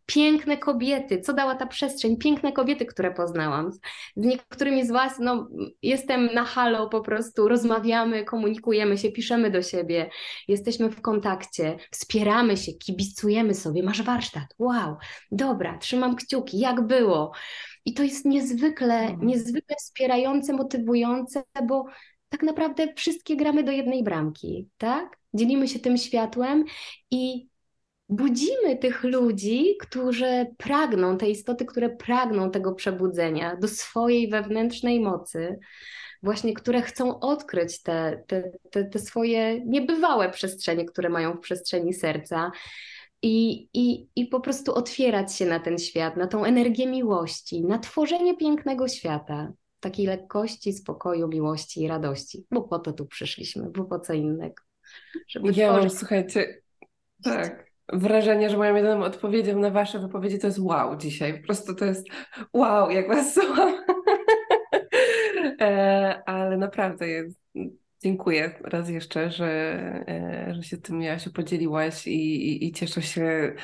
Piękne 0.09 0.57
kobiety, 0.57 1.21
co 1.21 1.33
dała 1.33 1.55
ta 1.55 1.67
przestrzeń, 1.67 2.17
piękne 2.17 2.51
kobiety, 2.51 2.85
które 2.85 3.11
poznałam. 3.13 3.71
Z 4.15 4.25
niektórymi 4.25 4.87
z 4.87 4.91
Was, 4.91 5.19
no, 5.19 5.49
jestem 5.81 6.25
na 6.33 6.43
halo 6.43 6.89
po 6.89 7.01
prostu, 7.01 7.47
rozmawiamy, 7.47 8.25
komunikujemy 8.25 8.97
się, 8.97 9.11
piszemy 9.11 9.51
do 9.51 9.61
siebie, 9.61 10.09
jesteśmy 10.47 10.89
w 10.89 11.01
kontakcie, 11.01 11.77
wspieramy 11.91 12.57
się, 12.57 12.73
kibicujemy 12.73 13.53
sobie. 13.53 13.83
Masz 13.83 14.01
warsztat, 14.01 14.55
wow, 14.59 14.95
dobra, 15.31 15.77
trzymam 15.77 16.15
kciuki, 16.15 16.59
jak 16.59 16.81
było. 16.81 17.31
I 17.85 17.93
to 17.93 18.03
jest 18.03 18.25
niezwykle, 18.25 18.99
mhm. 18.99 19.27
niezwykle 19.27 19.75
wspierające, 19.75 20.53
motywujące, 20.53 21.43
bo 21.67 21.85
tak 22.29 22.43
naprawdę 22.43 22.93
wszystkie 22.93 23.35
gramy 23.35 23.63
do 23.63 23.71
jednej 23.71 24.03
bramki, 24.03 24.69
tak? 24.77 25.17
Dzielimy 25.33 25.67
się 25.67 25.79
tym 25.79 25.97
światłem 25.97 26.65
i 27.11 27.48
budzimy 28.09 28.77
tych 28.77 29.03
ludzi, 29.03 29.75
którzy 29.79 30.45
pragną, 30.57 31.17
te 31.17 31.29
istoty, 31.29 31.65
które 31.65 31.89
pragną 31.89 32.51
tego 32.51 32.75
przebudzenia 32.75 33.55
do 33.55 33.67
swojej 33.67 34.29
wewnętrznej 34.29 34.99
mocy, 34.99 35.59
właśnie 36.23 36.53
które 36.53 36.81
chcą 36.81 37.19
odkryć 37.19 37.81
te, 37.81 38.23
te, 38.27 38.51
te, 38.71 38.85
te 38.85 38.99
swoje 38.99 39.65
niebywałe 39.65 40.29
przestrzenie, 40.29 40.85
które 40.85 41.09
mają 41.09 41.33
w 41.33 41.39
przestrzeni 41.39 41.93
serca. 41.93 42.51
I, 43.21 43.69
i, 43.73 44.07
I 44.15 44.25
po 44.25 44.39
prostu 44.39 44.73
otwierać 44.73 45.35
się 45.35 45.45
na 45.45 45.59
ten 45.59 45.77
świat, 45.77 46.17
na 46.17 46.27
tą 46.27 46.45
energię 46.45 46.87
miłości, 46.87 47.65
na 47.65 47.79
tworzenie 47.79 48.37
pięknego 48.37 48.87
świata 48.87 49.53
takiej 49.79 50.05
lekkości, 50.05 50.73
spokoju, 50.73 51.27
miłości 51.27 51.81
i 51.81 51.87
radości, 51.87 52.45
bo 52.51 52.61
po 52.61 52.79
to 52.79 52.93
tu 52.93 53.05
przyszliśmy, 53.05 53.69
bo 53.69 53.85
po 53.85 53.99
co 53.99 54.13
innego. 54.13 54.63
Żeby 55.27 55.47
ja 55.47 55.69
tworzyć... 55.69 55.91
mam, 55.91 55.99
słuchajcie, 55.99 56.61
tak, 57.23 57.68
wrażenie, 57.93 58.49
że 58.49 58.57
moją 58.57 58.75
jedyną 58.75 59.03
odpowiedzią 59.03 59.59
na 59.59 59.71
Wasze 59.71 59.99
wypowiedzi 59.99 60.39
to 60.39 60.47
jest 60.47 60.59
wow 60.59 60.95
dzisiaj. 60.97 61.39
Po 61.39 61.45
prostu 61.45 61.75
to 61.75 61.85
jest 61.85 62.07
wow, 62.53 62.91
jak 62.91 63.07
Was 63.07 63.33
słucham. 63.35 63.73
e, 65.61 66.21
ale 66.25 66.57
naprawdę 66.57 67.07
jest 67.07 67.39
Dziękuję 68.03 68.59
raz 68.63 68.89
jeszcze, 68.89 69.31
że, 69.31 69.45
e, 70.07 70.53
że 70.55 70.63
się 70.63 70.77
tym 70.77 71.01
Jasiu 71.01 71.31
podzieliłaś 71.31 72.07
i, 72.07 72.11
i, 72.11 72.67
i, 72.67 72.71
cieszę 72.71 73.01
się, 73.01 73.55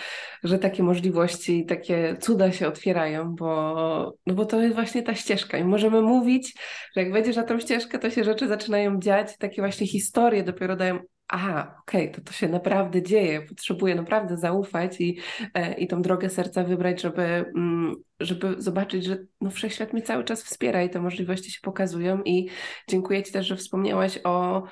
że 0.43 0.59
takie 0.59 0.84
możliwości, 0.84 1.65
takie 1.65 2.17
cuda 2.19 2.51
się 2.51 2.67
otwierają, 2.67 3.36
bo, 3.36 4.17
no 4.26 4.34
bo 4.34 4.45
to 4.45 4.61
jest 4.61 4.76
właśnie 4.76 5.03
ta 5.03 5.15
ścieżka 5.15 5.57
i 5.57 5.63
możemy 5.63 6.01
mówić, 6.01 6.53
że 6.95 7.01
jak 7.03 7.11
wejdziesz 7.11 7.36
na 7.36 7.43
tą 7.43 7.59
ścieżkę, 7.59 7.99
to 7.99 8.09
się 8.09 8.23
rzeczy 8.23 8.47
zaczynają 8.47 8.99
dziać, 8.99 9.38
takie 9.38 9.61
właśnie 9.61 9.88
historie 9.88 10.43
dopiero 10.43 10.76
dają 10.76 10.99
aha, 11.28 11.76
okej, 11.82 12.09
okay, 12.09 12.15
to 12.15 12.21
to 12.21 12.34
się 12.34 12.47
naprawdę 12.47 13.03
dzieje, 13.03 13.41
potrzebuję 13.41 13.95
naprawdę 13.95 14.38
zaufać 14.38 15.01
i, 15.01 15.19
e, 15.53 15.73
i 15.73 15.88
tą 15.88 16.01
drogę 16.01 16.30
serca 16.30 16.63
wybrać, 16.63 17.01
żeby, 17.01 17.23
mm, 17.23 17.95
żeby 18.19 18.55
zobaczyć, 18.57 19.05
że 19.05 19.17
no, 19.41 19.49
wszechświat 19.49 19.93
mnie 19.93 20.01
cały 20.01 20.23
czas 20.23 20.43
wspiera 20.43 20.84
i 20.84 20.89
te 20.89 21.01
możliwości 21.01 21.51
się 21.51 21.59
pokazują. 21.61 22.21
I 22.23 22.49
dziękuję 22.89 23.23
Ci 23.23 23.32
też, 23.32 23.47
że 23.47 23.55
wspomniałaś 23.55 24.19
o 24.23 24.63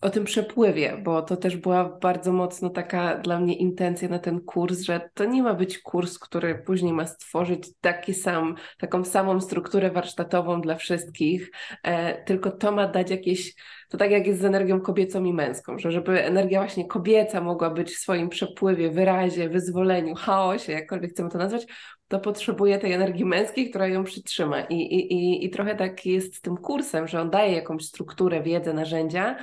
o 0.00 0.10
tym 0.10 0.24
przepływie, 0.24 0.96
bo 1.04 1.22
to 1.22 1.36
też 1.36 1.56
była 1.56 1.84
bardzo 1.84 2.32
mocno 2.32 2.70
taka 2.70 3.18
dla 3.18 3.40
mnie 3.40 3.54
intencja 3.54 4.08
na 4.08 4.18
ten 4.18 4.40
kurs, 4.40 4.80
że 4.80 5.10
to 5.14 5.24
nie 5.24 5.42
ma 5.42 5.54
być 5.54 5.78
kurs, 5.78 6.18
który 6.18 6.62
później 6.66 6.92
ma 6.92 7.06
stworzyć 7.06 7.68
taki 7.80 8.14
sam, 8.14 8.54
taką 8.78 9.04
samą 9.04 9.40
strukturę 9.40 9.90
warsztatową 9.90 10.60
dla 10.60 10.74
wszystkich, 10.74 11.50
e, 11.82 12.24
tylko 12.24 12.50
to 12.50 12.72
ma 12.72 12.88
dać 12.88 13.10
jakieś, 13.10 13.54
to 13.88 13.98
tak 13.98 14.10
jak 14.10 14.26
jest 14.26 14.40
z 14.40 14.44
energią 14.44 14.80
kobiecą 14.80 15.24
i 15.24 15.32
męską, 15.32 15.78
że 15.78 15.92
żeby 15.92 16.24
energia 16.24 16.60
właśnie 16.60 16.88
kobieca 16.88 17.40
mogła 17.40 17.70
być 17.70 17.90
w 17.90 17.98
swoim 17.98 18.28
przepływie, 18.28 18.90
wyrazie, 18.90 19.48
wyzwoleniu, 19.48 20.14
chaosie, 20.14 20.72
jakkolwiek 20.72 21.10
chcemy 21.10 21.30
to 21.30 21.38
nazwać, 21.38 21.66
to 22.08 22.20
potrzebuje 22.20 22.78
tej 22.78 22.92
energii 22.92 23.24
męskiej, 23.24 23.70
która 23.70 23.88
ją 23.88 24.04
przytrzyma. 24.04 24.60
I, 24.60 24.74
i, 24.74 25.12
i, 25.12 25.44
I 25.44 25.50
trochę 25.50 25.76
tak 25.76 26.06
jest 26.06 26.34
z 26.34 26.40
tym 26.40 26.56
kursem, 26.56 27.08
że 27.08 27.20
on 27.20 27.30
daje 27.30 27.52
jakąś 27.52 27.84
strukturę, 27.84 28.42
wiedzę, 28.42 28.72
narzędzia, 28.72 29.36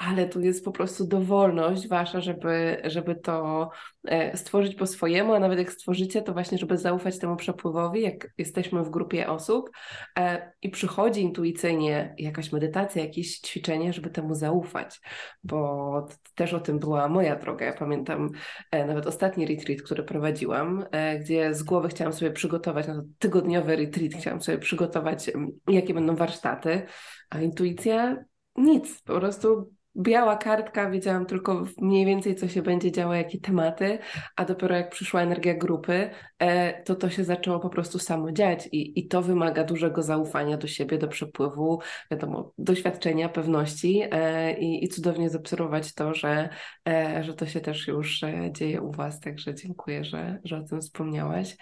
ale 0.00 0.28
tu 0.28 0.40
jest 0.40 0.64
po 0.64 0.72
prostu 0.72 1.06
dowolność 1.06 1.88
wasza, 1.88 2.20
żeby, 2.20 2.82
żeby 2.84 3.14
to 3.14 3.70
e, 4.04 4.36
stworzyć 4.36 4.74
po 4.74 4.86
swojemu, 4.86 5.32
a 5.32 5.40
nawet 5.40 5.58
jak 5.58 5.72
stworzycie, 5.72 6.22
to 6.22 6.32
właśnie, 6.32 6.58
żeby 6.58 6.78
zaufać 6.78 7.18
temu 7.18 7.36
przepływowi, 7.36 8.02
jak 8.02 8.28
jesteśmy 8.38 8.84
w 8.84 8.90
grupie 8.90 9.28
osób 9.28 9.70
e, 10.18 10.52
i 10.62 10.70
przychodzi 10.70 11.20
intuicyjnie 11.20 12.14
jakaś 12.18 12.52
medytacja, 12.52 13.02
jakieś 13.02 13.38
ćwiczenie, 13.38 13.92
żeby 13.92 14.10
temu 14.10 14.34
zaufać, 14.34 15.00
bo 15.44 16.08
też 16.34 16.54
o 16.54 16.60
tym 16.60 16.78
była 16.78 17.08
moja 17.08 17.36
droga. 17.36 17.66
Ja 17.66 17.72
pamiętam 17.72 18.30
e, 18.70 18.86
nawet 18.86 19.06
ostatni 19.06 19.46
retreat, 19.46 19.82
który 19.82 20.02
prowadziłam, 20.02 20.84
gdzie 21.20 21.54
z 21.54 21.62
głowy 21.62 21.88
chciałam 21.88 22.12
sobie 22.12 22.30
przygotować 22.30 22.88
na 22.88 22.94
to 22.94 23.02
tygodniowy 23.18 23.76
retreat, 23.76 24.12
chciałam 24.12 24.42
sobie 24.42 24.58
przygotować, 24.58 25.30
jakie 25.68 25.94
będą 25.94 26.16
warsztaty, 26.16 26.82
a 27.30 27.40
intuicja 27.40 28.24
nic, 28.56 29.02
po 29.02 29.20
prostu 29.20 29.75
biała 29.96 30.36
kartka, 30.36 30.90
wiedziałam 30.90 31.26
tylko 31.26 31.64
mniej 31.78 32.06
więcej, 32.06 32.34
co 32.34 32.48
się 32.48 32.62
będzie 32.62 32.92
działo, 32.92 33.14
jakie 33.14 33.40
tematy, 33.40 33.98
a 34.36 34.44
dopiero 34.44 34.76
jak 34.76 34.90
przyszła 34.90 35.22
energia 35.22 35.54
grupy, 35.54 36.10
e, 36.38 36.82
to 36.82 36.94
to 36.94 37.10
się 37.10 37.24
zaczęło 37.24 37.60
po 37.60 37.70
prostu 37.70 37.98
samo 37.98 38.32
dziać 38.32 38.68
i, 38.72 39.00
i 39.00 39.08
to 39.08 39.22
wymaga 39.22 39.64
dużego 39.64 40.02
zaufania 40.02 40.56
do 40.56 40.66
siebie, 40.66 40.98
do 40.98 41.08
przepływu, 41.08 41.80
wiadomo, 42.10 42.52
doświadczenia, 42.58 43.28
pewności 43.28 44.02
e, 44.10 44.58
i, 44.58 44.84
i 44.84 44.88
cudownie 44.88 45.30
zaobserwować 45.30 45.94
to, 45.94 46.14
że, 46.14 46.48
e, 46.88 47.24
że 47.24 47.34
to 47.34 47.46
się 47.46 47.60
też 47.60 47.88
już 47.88 48.20
dzieje 48.52 48.82
u 48.82 48.92
Was, 48.92 49.20
także 49.20 49.54
dziękuję, 49.54 50.04
że, 50.04 50.40
że 50.44 50.58
o 50.58 50.62
tym 50.62 50.80
wspomniałaś. 50.80 51.56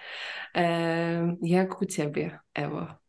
Jak 1.42 1.82
u 1.82 1.84
Ciebie, 1.84 2.38
Ewo? 2.54 3.03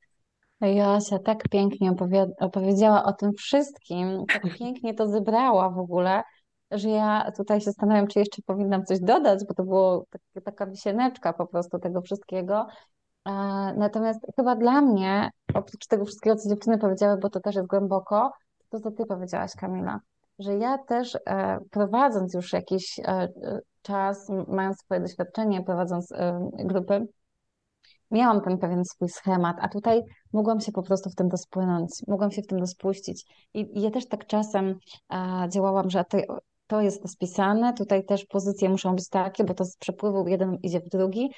Josia 0.61 1.19
tak 1.19 1.49
pięknie 1.49 1.93
opowiedziała 2.39 3.03
o 3.03 3.13
tym 3.13 3.33
wszystkim, 3.33 4.25
tak 4.33 4.43
pięknie 4.59 4.93
to 4.93 5.07
zebrała 5.07 5.69
w 5.69 5.79
ogóle, 5.79 6.23
że 6.71 6.89
ja 6.89 7.31
tutaj 7.37 7.59
się 7.59 7.65
zastanawiam, 7.65 8.07
czy 8.07 8.19
jeszcze 8.19 8.41
powinnam 8.41 8.85
coś 8.85 8.99
dodać, 8.99 9.45
bo 9.47 9.53
to 9.53 9.63
było 9.63 10.05
tak, 10.09 10.43
taka 10.43 10.65
wisieneczka 10.65 11.33
po 11.33 11.47
prostu 11.47 11.79
tego 11.79 12.01
wszystkiego. 12.01 12.67
E, 13.25 13.31
natomiast 13.77 14.19
chyba 14.35 14.55
dla 14.55 14.81
mnie, 14.81 15.29
oprócz 15.53 15.87
tego 15.87 16.05
wszystkiego, 16.05 16.35
co 16.35 16.49
dziewczyny 16.49 16.77
powiedziały, 16.77 17.17
bo 17.17 17.29
to 17.29 17.39
też 17.39 17.55
jest 17.55 17.67
głęboko, 17.67 18.31
to 18.69 18.79
co 18.79 18.91
ty 18.91 19.05
powiedziałaś, 19.05 19.51
Kamila, 19.57 19.99
że 20.39 20.57
ja 20.57 20.77
też 20.77 21.17
e, 21.25 21.59
prowadząc 21.71 22.33
już 22.33 22.53
jakiś 22.53 22.99
e, 22.99 23.27
czas, 23.81 24.29
mając 24.47 24.79
swoje 24.79 25.01
doświadczenie, 25.01 25.63
prowadząc 25.63 26.13
grupy, 26.53 27.07
miałam 28.11 28.41
ten 28.41 28.57
pewien 28.57 28.85
swój 28.85 29.09
schemat, 29.09 29.57
a 29.59 29.69
tutaj 29.69 30.01
mogłam 30.33 30.61
się 30.61 30.71
po 30.71 30.83
prostu 30.83 31.09
w 31.09 31.15
tym 31.15 31.29
dospłynąć, 31.29 31.89
mogłam 32.07 32.31
się 32.31 32.41
w 32.41 32.47
tym 32.47 32.59
dospuścić. 32.59 33.25
I, 33.53 33.77
i 33.77 33.81
ja 33.81 33.91
też 33.91 34.07
tak 34.07 34.27
czasem 34.27 34.79
a, 35.09 35.47
działałam, 35.47 35.89
że 35.89 36.03
to, 36.09 36.17
to 36.67 36.81
jest 36.81 37.09
spisane, 37.09 37.73
tutaj 37.73 38.05
też 38.05 38.25
pozycje 38.25 38.69
muszą 38.69 38.95
być 38.95 39.09
takie, 39.09 39.43
bo 39.43 39.53
to 39.53 39.65
z 39.65 39.77
przepływu 39.77 40.27
jeden 40.27 40.55
idzie 40.63 40.79
w 40.79 40.89
drugi, 40.89 41.29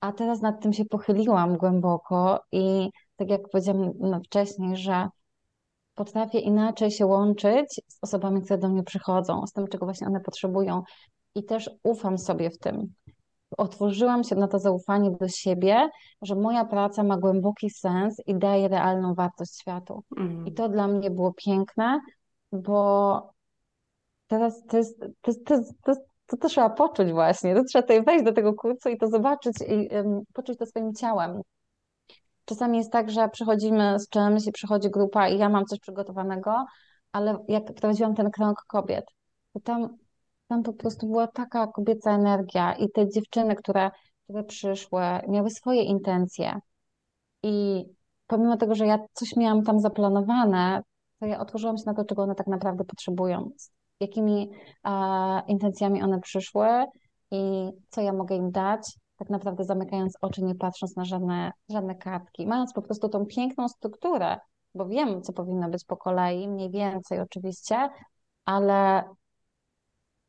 a 0.00 0.12
teraz 0.12 0.40
nad 0.40 0.62
tym 0.62 0.72
się 0.72 0.84
pochyliłam 0.84 1.56
głęboko 1.56 2.40
i 2.52 2.90
tak 3.16 3.30
jak 3.30 3.48
powiedziałam 3.48 3.92
no, 4.00 4.20
wcześniej, 4.20 4.76
że 4.76 5.08
potrafię 5.94 6.38
inaczej 6.38 6.90
się 6.90 7.06
łączyć 7.06 7.80
z 7.88 7.98
osobami, 8.02 8.42
które 8.42 8.58
do 8.58 8.68
mnie 8.68 8.82
przychodzą, 8.82 9.46
z 9.46 9.52
tym, 9.52 9.68
czego 9.68 9.86
właśnie 9.86 10.06
one 10.06 10.20
potrzebują. 10.20 10.82
I 11.34 11.44
też 11.44 11.70
ufam 11.82 12.18
sobie 12.18 12.50
w 12.50 12.58
tym 12.58 12.94
otworzyłam 13.58 14.24
się 14.24 14.36
na 14.36 14.48
to 14.48 14.58
zaufanie 14.58 15.10
do 15.10 15.28
siebie, 15.28 15.88
że 16.22 16.34
moja 16.34 16.64
praca 16.64 17.02
ma 17.02 17.16
głęboki 17.16 17.70
sens 17.70 18.16
i 18.26 18.34
daje 18.34 18.68
realną 18.68 19.14
wartość 19.14 19.60
światu. 19.60 20.02
Mm. 20.16 20.46
I 20.46 20.52
to 20.52 20.68
dla 20.68 20.88
mnie 20.88 21.10
było 21.10 21.32
piękne, 21.32 22.00
bo 22.52 23.32
teraz 24.26 24.66
to 24.66 24.76
jest, 24.76 25.00
to, 25.00 25.30
jest, 25.30 25.44
to, 25.44 25.54
jest, 25.54 25.74
to, 25.84 25.90
jest, 25.90 26.02
to, 26.26 26.36
to 26.36 26.48
trzeba 26.48 26.70
poczuć 26.70 27.12
właśnie, 27.12 27.54
to 27.54 27.64
trzeba 27.64 27.82
tutaj 27.82 28.04
wejść 28.04 28.24
do 28.24 28.32
tego 28.32 28.54
kursu 28.54 28.88
i 28.88 28.98
to 28.98 29.08
zobaczyć 29.08 29.56
i 29.68 29.88
um, 29.94 30.20
poczuć 30.32 30.58
to 30.58 30.66
swoim 30.66 30.94
ciałem. 30.94 31.40
Czasami 32.44 32.78
jest 32.78 32.92
tak, 32.92 33.10
że 33.10 33.28
przychodzimy 33.28 33.98
z 33.98 34.08
czymś 34.08 34.46
i 34.46 34.52
przychodzi 34.52 34.90
grupa 34.90 35.28
i 35.28 35.38
ja 35.38 35.48
mam 35.48 35.64
coś 35.64 35.78
przygotowanego, 35.78 36.64
ale 37.12 37.38
jak 37.48 37.74
prowadziłam 37.74 38.14
ten 38.14 38.30
krąg 38.30 38.62
kobiet, 38.68 39.04
to 39.52 39.60
tam, 39.60 39.96
tam 40.52 40.62
po 40.62 40.72
prostu 40.72 41.06
była 41.06 41.26
taka 41.26 41.66
kobieca 41.66 42.10
energia 42.10 42.72
i 42.72 42.90
te 42.90 43.08
dziewczyny, 43.08 43.56
które, 43.56 43.90
które 44.24 44.44
przyszły, 44.44 45.02
miały 45.28 45.50
swoje 45.50 45.82
intencje. 45.82 46.60
I 47.42 47.84
pomimo 48.26 48.56
tego, 48.56 48.74
że 48.74 48.86
ja 48.86 48.98
coś 49.12 49.36
miałam 49.36 49.62
tam 49.62 49.80
zaplanowane, 49.80 50.82
to 51.20 51.26
ja 51.26 51.40
otworzyłam 51.40 51.78
się 51.78 51.84
na 51.86 51.94
to, 51.94 52.04
czego 52.04 52.22
one 52.22 52.34
tak 52.34 52.46
naprawdę 52.46 52.84
potrzebują, 52.84 53.50
z 53.56 53.70
jakimi 54.00 54.50
e, 54.84 54.90
intencjami 55.48 56.02
one 56.02 56.20
przyszły 56.20 56.66
i 57.30 57.70
co 57.88 58.00
ja 58.00 58.12
mogę 58.12 58.36
im 58.36 58.50
dać, 58.50 58.98
tak 59.16 59.30
naprawdę 59.30 59.64
zamykając 59.64 60.16
oczy, 60.20 60.42
nie 60.42 60.54
patrząc 60.54 60.96
na 60.96 61.04
żadne, 61.04 61.52
żadne 61.68 61.94
kartki, 61.94 62.46
mając 62.46 62.72
po 62.72 62.82
prostu 62.82 63.08
tą 63.08 63.26
piękną 63.26 63.68
strukturę, 63.68 64.36
bo 64.74 64.86
wiem, 64.86 65.22
co 65.22 65.32
powinno 65.32 65.68
być 65.68 65.84
po 65.84 65.96
kolei, 65.96 66.48
mniej 66.48 66.70
więcej 66.70 67.20
oczywiście, 67.20 67.88
ale 68.44 69.04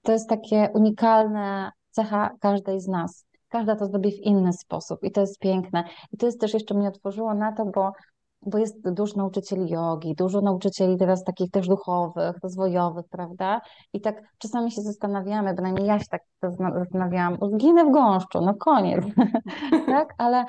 to 0.03 0.11
jest 0.11 0.29
takie 0.29 0.69
unikalne 0.73 1.71
cecha 1.91 2.29
każdej 2.39 2.79
z 2.79 2.87
nas. 2.87 3.25
Każda 3.49 3.75
to 3.75 3.85
zrobi 3.85 4.11
w 4.11 4.19
inny 4.19 4.53
sposób 4.53 5.03
i 5.03 5.11
to 5.11 5.21
jest 5.21 5.39
piękne. 5.39 5.83
I 6.11 6.17
to 6.17 6.25
jest 6.25 6.41
też 6.41 6.53
jeszcze 6.53 6.73
mnie 6.73 6.87
otworzyło 6.87 7.33
na 7.33 7.51
to, 7.51 7.65
bo, 7.65 7.91
bo 8.41 8.57
jest 8.57 8.89
dużo 8.91 9.17
nauczycieli 9.17 9.69
jogi, 9.69 10.15
dużo 10.15 10.41
nauczycieli 10.41 10.97
teraz 10.97 11.23
takich 11.23 11.51
też 11.51 11.67
duchowych, 11.67 12.35
rozwojowych, 12.43 13.05
prawda? 13.09 13.61
I 13.93 14.01
tak 14.01 14.21
czasami 14.37 14.71
się 14.71 14.81
zastanawiamy, 14.81 15.53
bynajmniej 15.53 15.85
ja 15.85 15.99
się 15.99 16.05
tak 16.09 16.21
zastanawiałam, 16.73 17.37
zginę 17.53 17.85
w 17.85 17.91
gąszczu, 17.91 18.41
no 18.41 18.53
koniec, 18.53 19.05
tak? 19.85 20.13
Ale, 20.17 20.45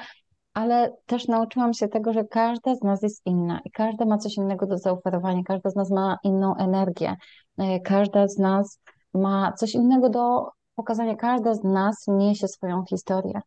ale 0.55 0.93
też 1.07 1.29
nauczyłam 1.29 1.75
się 1.75 1.89
tego, 1.89 2.13
że 2.13 2.25
każda 2.25 2.75
z 2.75 2.83
nas 2.83 3.03
jest 3.03 3.27
inna 3.27 3.61
i 3.65 3.71
każda 3.71 4.05
ma 4.05 4.19
coś 4.19 4.37
innego 4.37 4.67
do 4.67 4.79
zaoferowania, 4.79 5.43
każda 5.43 5.71
z 5.71 5.77
nas 5.77 5.91
ma 5.91 6.19
inną 6.23 6.57
energię, 6.57 7.17
e, 7.59 7.81
każda 7.81 8.29
z 8.29 8.39
nas 8.39 8.81
ma 9.15 9.53
coś 9.53 9.75
innego 9.75 10.09
do 10.09 10.51
pokazania. 10.75 11.17
Każda 11.17 11.55
z 11.55 11.65
nas 11.65 12.05
niesie 12.09 12.49
swoją 12.49 12.85
historię. 12.85 13.41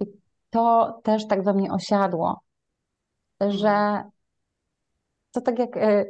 I 0.00 0.06
to 0.50 0.98
też 1.02 1.26
tak 1.26 1.42
we 1.42 1.54
mnie 1.54 1.72
osiadło, 1.72 2.40
że 3.40 4.02
to 5.32 5.40
tak 5.40 5.58
jak 5.58 5.76
e, 5.76 6.04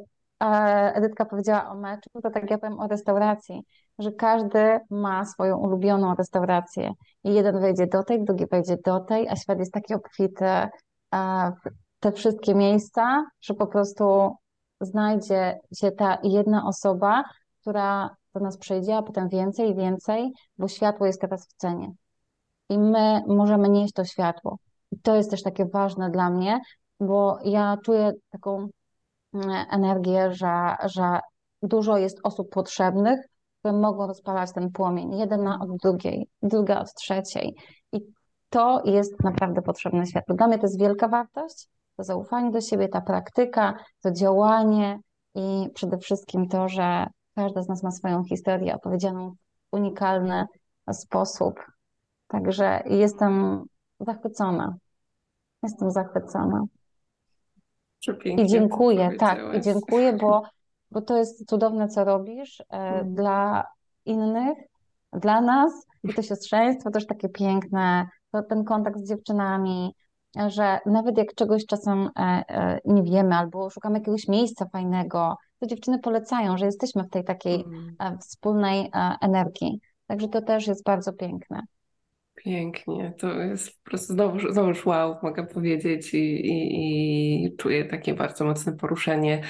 Edytka 0.95 1.25
powiedziała 1.25 1.71
o 1.71 1.75
meczu, 1.75 2.11
to 2.23 2.31
tak 2.31 2.51
ja 2.51 2.59
powiem 2.59 2.81
o 2.81 2.87
restauracji, 2.87 3.63
że 3.99 4.13
każdy 4.13 4.81
ma 4.91 5.25
swoją 5.25 5.57
ulubioną 5.57 6.15
restaurację 6.15 6.93
i 7.25 7.35
jeden 7.35 7.61
wejdzie 7.61 7.87
do 7.87 8.05
tej, 8.05 8.25
drugi 8.25 8.47
wejdzie 8.47 8.77
do 8.85 9.01
tej, 9.01 9.29
a 9.29 9.37
świat 9.37 9.59
jest 9.59 9.73
taki 9.73 9.95
obfity 9.95 10.69
w 11.65 11.71
te 12.01 12.13
wszystkie 12.13 12.55
miejsca, 12.55 13.25
że 13.41 13.55
po 13.55 13.67
prostu 13.67 14.37
znajdzie 14.81 15.59
się 15.75 15.93
ta 15.93 16.19
jedna 16.23 16.67
osoba, 16.67 17.25
która 17.61 18.17
do 18.35 18.41
nas 18.41 18.59
przyjdzie, 18.59 18.97
a 18.97 19.03
potem 19.03 19.29
więcej 19.29 19.71
i 19.71 19.75
więcej, 19.75 20.33
bo 20.59 20.69
światło 20.69 21.07
jest 21.07 21.21
teraz 21.21 21.49
w 21.49 21.53
cenie. 21.53 21.93
I 22.69 22.79
my 22.79 23.23
możemy 23.27 23.69
nieść 23.69 23.93
to 23.93 24.05
światło. 24.05 24.59
I 24.93 25.01
to 25.01 25.15
jest 25.15 25.31
też 25.31 25.43
takie 25.43 25.67
ważne 25.67 26.11
dla 26.11 26.31
mnie, 26.31 26.61
bo 27.01 27.39
ja 27.45 27.77
czuję 27.85 28.13
taką 28.31 28.69
mm, 29.35 29.67
energię, 29.71 30.33
że, 30.33 30.77
że 30.85 31.21
dużo 31.63 31.99
jest 31.99 32.19
osób 32.23 32.51
potrzebnych, 32.51 33.21
które 33.59 33.75
mogą 33.75 34.07
rozpalać 34.07 34.53
ten 34.53 34.71
płomień. 34.71 35.19
Jedna 35.19 35.59
od 35.61 35.77
drugiej, 35.77 36.29
druga 36.43 36.81
od 36.81 36.95
trzeciej. 36.95 37.55
I 37.93 38.01
to 38.49 38.83
jest 38.85 39.25
naprawdę 39.25 39.63
potrzebne 39.63 40.07
światło. 40.07 40.35
Dla 40.35 40.47
mnie 40.49 40.59
to 40.59 40.67
jest 40.67 40.79
wielka 40.79 41.09
wartość, 41.09 41.69
to 41.97 42.05
zaufanie 42.05 42.51
do 42.51 42.61
siebie, 42.61 42.89
ta 42.89 43.01
praktyka, 43.01 43.75
to 44.03 44.13
działanie 44.13 45.01
i 45.35 45.69
przede 45.75 45.99
wszystkim 45.99 46.49
to, 46.49 46.69
że 46.69 47.07
Każda 47.39 47.63
z 47.63 47.69
nas 47.69 47.83
ma 47.83 47.91
swoją 47.91 48.25
historię 48.25 48.75
opowiedzianą 48.75 49.31
w 49.31 49.37
unikalny 49.77 50.47
sposób. 50.93 51.55
Także 52.29 52.83
jestem 52.87 53.65
zachwycona. 54.01 54.77
Jestem 55.63 55.91
zachwycona. 55.91 56.65
I 58.25 58.47
dziękuję, 58.47 59.11
tak, 59.19 59.39
i 59.55 59.61
dziękuję, 59.61 60.13
bo, 60.13 60.43
bo 60.93 61.03
to 61.03 61.17
jest 61.17 61.49
cudowne, 61.49 61.89
co 61.89 62.05
robisz 62.05 62.63
mm. 62.69 63.15
dla 63.15 63.65
innych, 64.05 64.59
dla 65.13 65.41
nas 65.41 65.73
i 66.05 66.15
to 66.15 66.23
siostrzeństwo 66.23 66.91
też 66.91 67.07
takie 67.07 67.29
piękne, 67.29 68.07
to 68.33 68.43
ten 68.43 68.65
kontakt 68.65 68.99
z 68.99 69.09
dziewczynami, 69.09 69.95
że 70.47 70.79
nawet 70.87 71.19
jak 71.19 71.35
czegoś 71.35 71.67
czasem 71.67 72.11
e, 72.19 72.45
e, 72.49 72.81
nie 72.85 73.03
wiemy 73.03 73.35
albo 73.35 73.71
szukamy 73.71 73.99
jakiegoś 73.99 74.29
miejsca 74.29 74.67
fajnego, 74.73 75.37
to 75.61 75.67
dziewczyny 75.67 75.99
polecają, 75.99 76.59
że 76.59 76.67
jesteśmy 76.67 77.05
w 77.05 77.11
tej 77.11 77.25
takiej 77.25 77.65
mm. 77.65 78.19
wspólnej 78.19 78.91
energii. 79.21 79.81
Także 80.07 80.29
to 80.29 80.43
też 80.43 80.67
jest 80.67 80.85
bardzo 80.85 81.13
piękne. 81.13 81.63
Pięknie, 82.35 83.15
to 83.19 83.33
jest 83.33 83.83
po 83.83 83.91
prostu 83.91 84.13
znowu, 84.13 84.53
znowu 84.53 84.89
wow, 84.89 85.17
mogę 85.23 85.47
powiedzieć 85.47 86.15
i, 86.15 86.47
i, 86.47 87.45
i 87.45 87.57
czuję 87.57 87.85
takie 87.85 88.15
bardzo 88.15 88.45
mocne 88.45 88.73
poruszenie. 88.73 89.43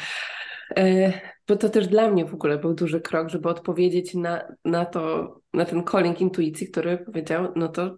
Bo 1.49 1.57
to 1.57 1.69
też 1.69 1.89
dla 1.89 2.11
mnie 2.11 2.25
w 2.25 2.35
ogóle 2.35 2.59
był 2.59 2.75
duży 2.75 3.01
krok, 3.01 3.29
żeby 3.29 3.49
odpowiedzieć 3.49 4.15
na, 4.15 4.43
na 4.65 4.85
to, 4.87 5.35
na 5.53 5.65
ten 5.65 5.85
calling 5.85 6.21
intuicji, 6.21 6.69
który 6.69 6.99
powiedział, 6.99 7.53
no 7.57 7.69
to 7.69 7.97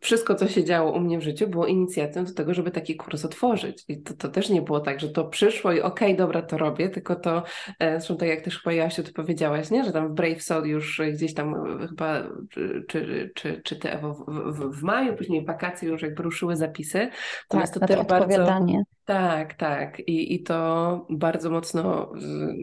wszystko, 0.00 0.34
co 0.34 0.48
się 0.48 0.64
działo 0.64 0.92
u 0.92 1.00
mnie 1.00 1.18
w 1.18 1.22
życiu, 1.22 1.48
było 1.48 1.66
inicjatywą 1.66 2.24
do 2.24 2.34
tego, 2.34 2.54
żeby 2.54 2.70
taki 2.70 2.96
kurs 2.96 3.24
otworzyć. 3.24 3.84
I 3.88 4.02
to, 4.02 4.14
to 4.14 4.28
też 4.28 4.48
nie 4.48 4.62
było 4.62 4.80
tak, 4.80 5.00
że 5.00 5.08
to 5.08 5.24
przyszło 5.24 5.72
i 5.72 5.80
okej, 5.80 6.08
okay, 6.08 6.16
dobra, 6.16 6.42
to 6.42 6.58
robię, 6.58 6.88
tylko 6.88 7.16
to, 7.16 7.42
e, 7.78 7.90
zresztą 7.90 8.16
tak 8.16 8.28
jak 8.28 8.40
też 8.40 8.58
chyba 8.58 8.72
Jasiu, 8.72 9.02
ty 9.02 9.12
powiedziałaś, 9.12 9.70
nie? 9.70 9.84
że 9.84 9.92
tam 9.92 10.08
w 10.08 10.12
Brave 10.12 10.42
Soul 10.42 10.66
już 10.66 11.02
gdzieś 11.12 11.34
tam 11.34 11.54
e, 11.54 11.88
chyba, 11.88 12.22
czy, 12.88 13.32
czy, 13.34 13.62
czy 13.64 13.76
ty 13.76 13.92
Ewo, 13.92 14.14
w, 14.14 14.52
w, 14.52 14.80
w 14.80 14.82
maju, 14.82 15.16
później 15.16 15.44
wakacje 15.44 15.88
już 15.88 16.02
jakby 16.02 16.22
ruszyły 16.22 16.56
zapisy. 16.56 17.08
Natomiast 17.50 17.74
tak, 17.74 17.80
to 17.80 17.86
też 17.96 18.06
bardzo... 18.06 18.46
Tak, 19.04 19.54
tak. 19.54 20.00
I, 20.00 20.34
I 20.34 20.42
to 20.42 21.06
bardzo 21.10 21.50
mocno 21.50 22.12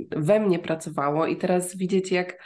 we 0.09 0.39
mnie 0.39 0.59
pracowało 0.59 1.27
i 1.27 1.37
teraz 1.37 1.77
widzieć, 1.77 2.11
jak 2.11 2.37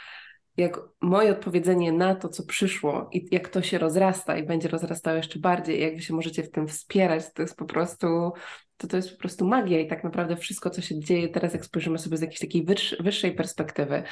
jak 0.58 0.80
moje 1.00 1.30
odpowiedzenie 1.30 1.92
na 1.92 2.14
to, 2.14 2.28
co 2.28 2.46
przyszło 2.46 3.08
i 3.12 3.28
jak 3.30 3.48
to 3.48 3.62
się 3.62 3.78
rozrasta 3.78 4.36
i 4.38 4.46
będzie 4.46 4.68
rozrastało 4.68 5.16
jeszcze 5.16 5.38
bardziej, 5.38 5.80
jak 5.80 5.96
wy 5.96 6.02
się 6.02 6.14
możecie 6.14 6.42
w 6.42 6.50
tym 6.50 6.68
wspierać, 6.68 7.24
to 7.34 7.42
jest 7.42 7.56
po 7.56 7.64
prostu, 7.64 8.32
to, 8.76 8.86
to 8.88 8.96
jest 8.96 9.12
po 9.12 9.18
prostu 9.18 9.48
magia 9.48 9.80
i 9.80 9.88
tak 9.88 10.04
naprawdę 10.04 10.36
wszystko, 10.36 10.70
co 10.70 10.82
się 10.82 11.00
dzieje 11.00 11.28
teraz, 11.28 11.52
jak 11.52 11.64
spojrzymy 11.64 11.98
sobie 11.98 12.16
z 12.16 12.20
jakiejś 12.20 12.40
takiej 12.40 12.66
wyższej 13.00 13.34
perspektywy, 13.34 14.02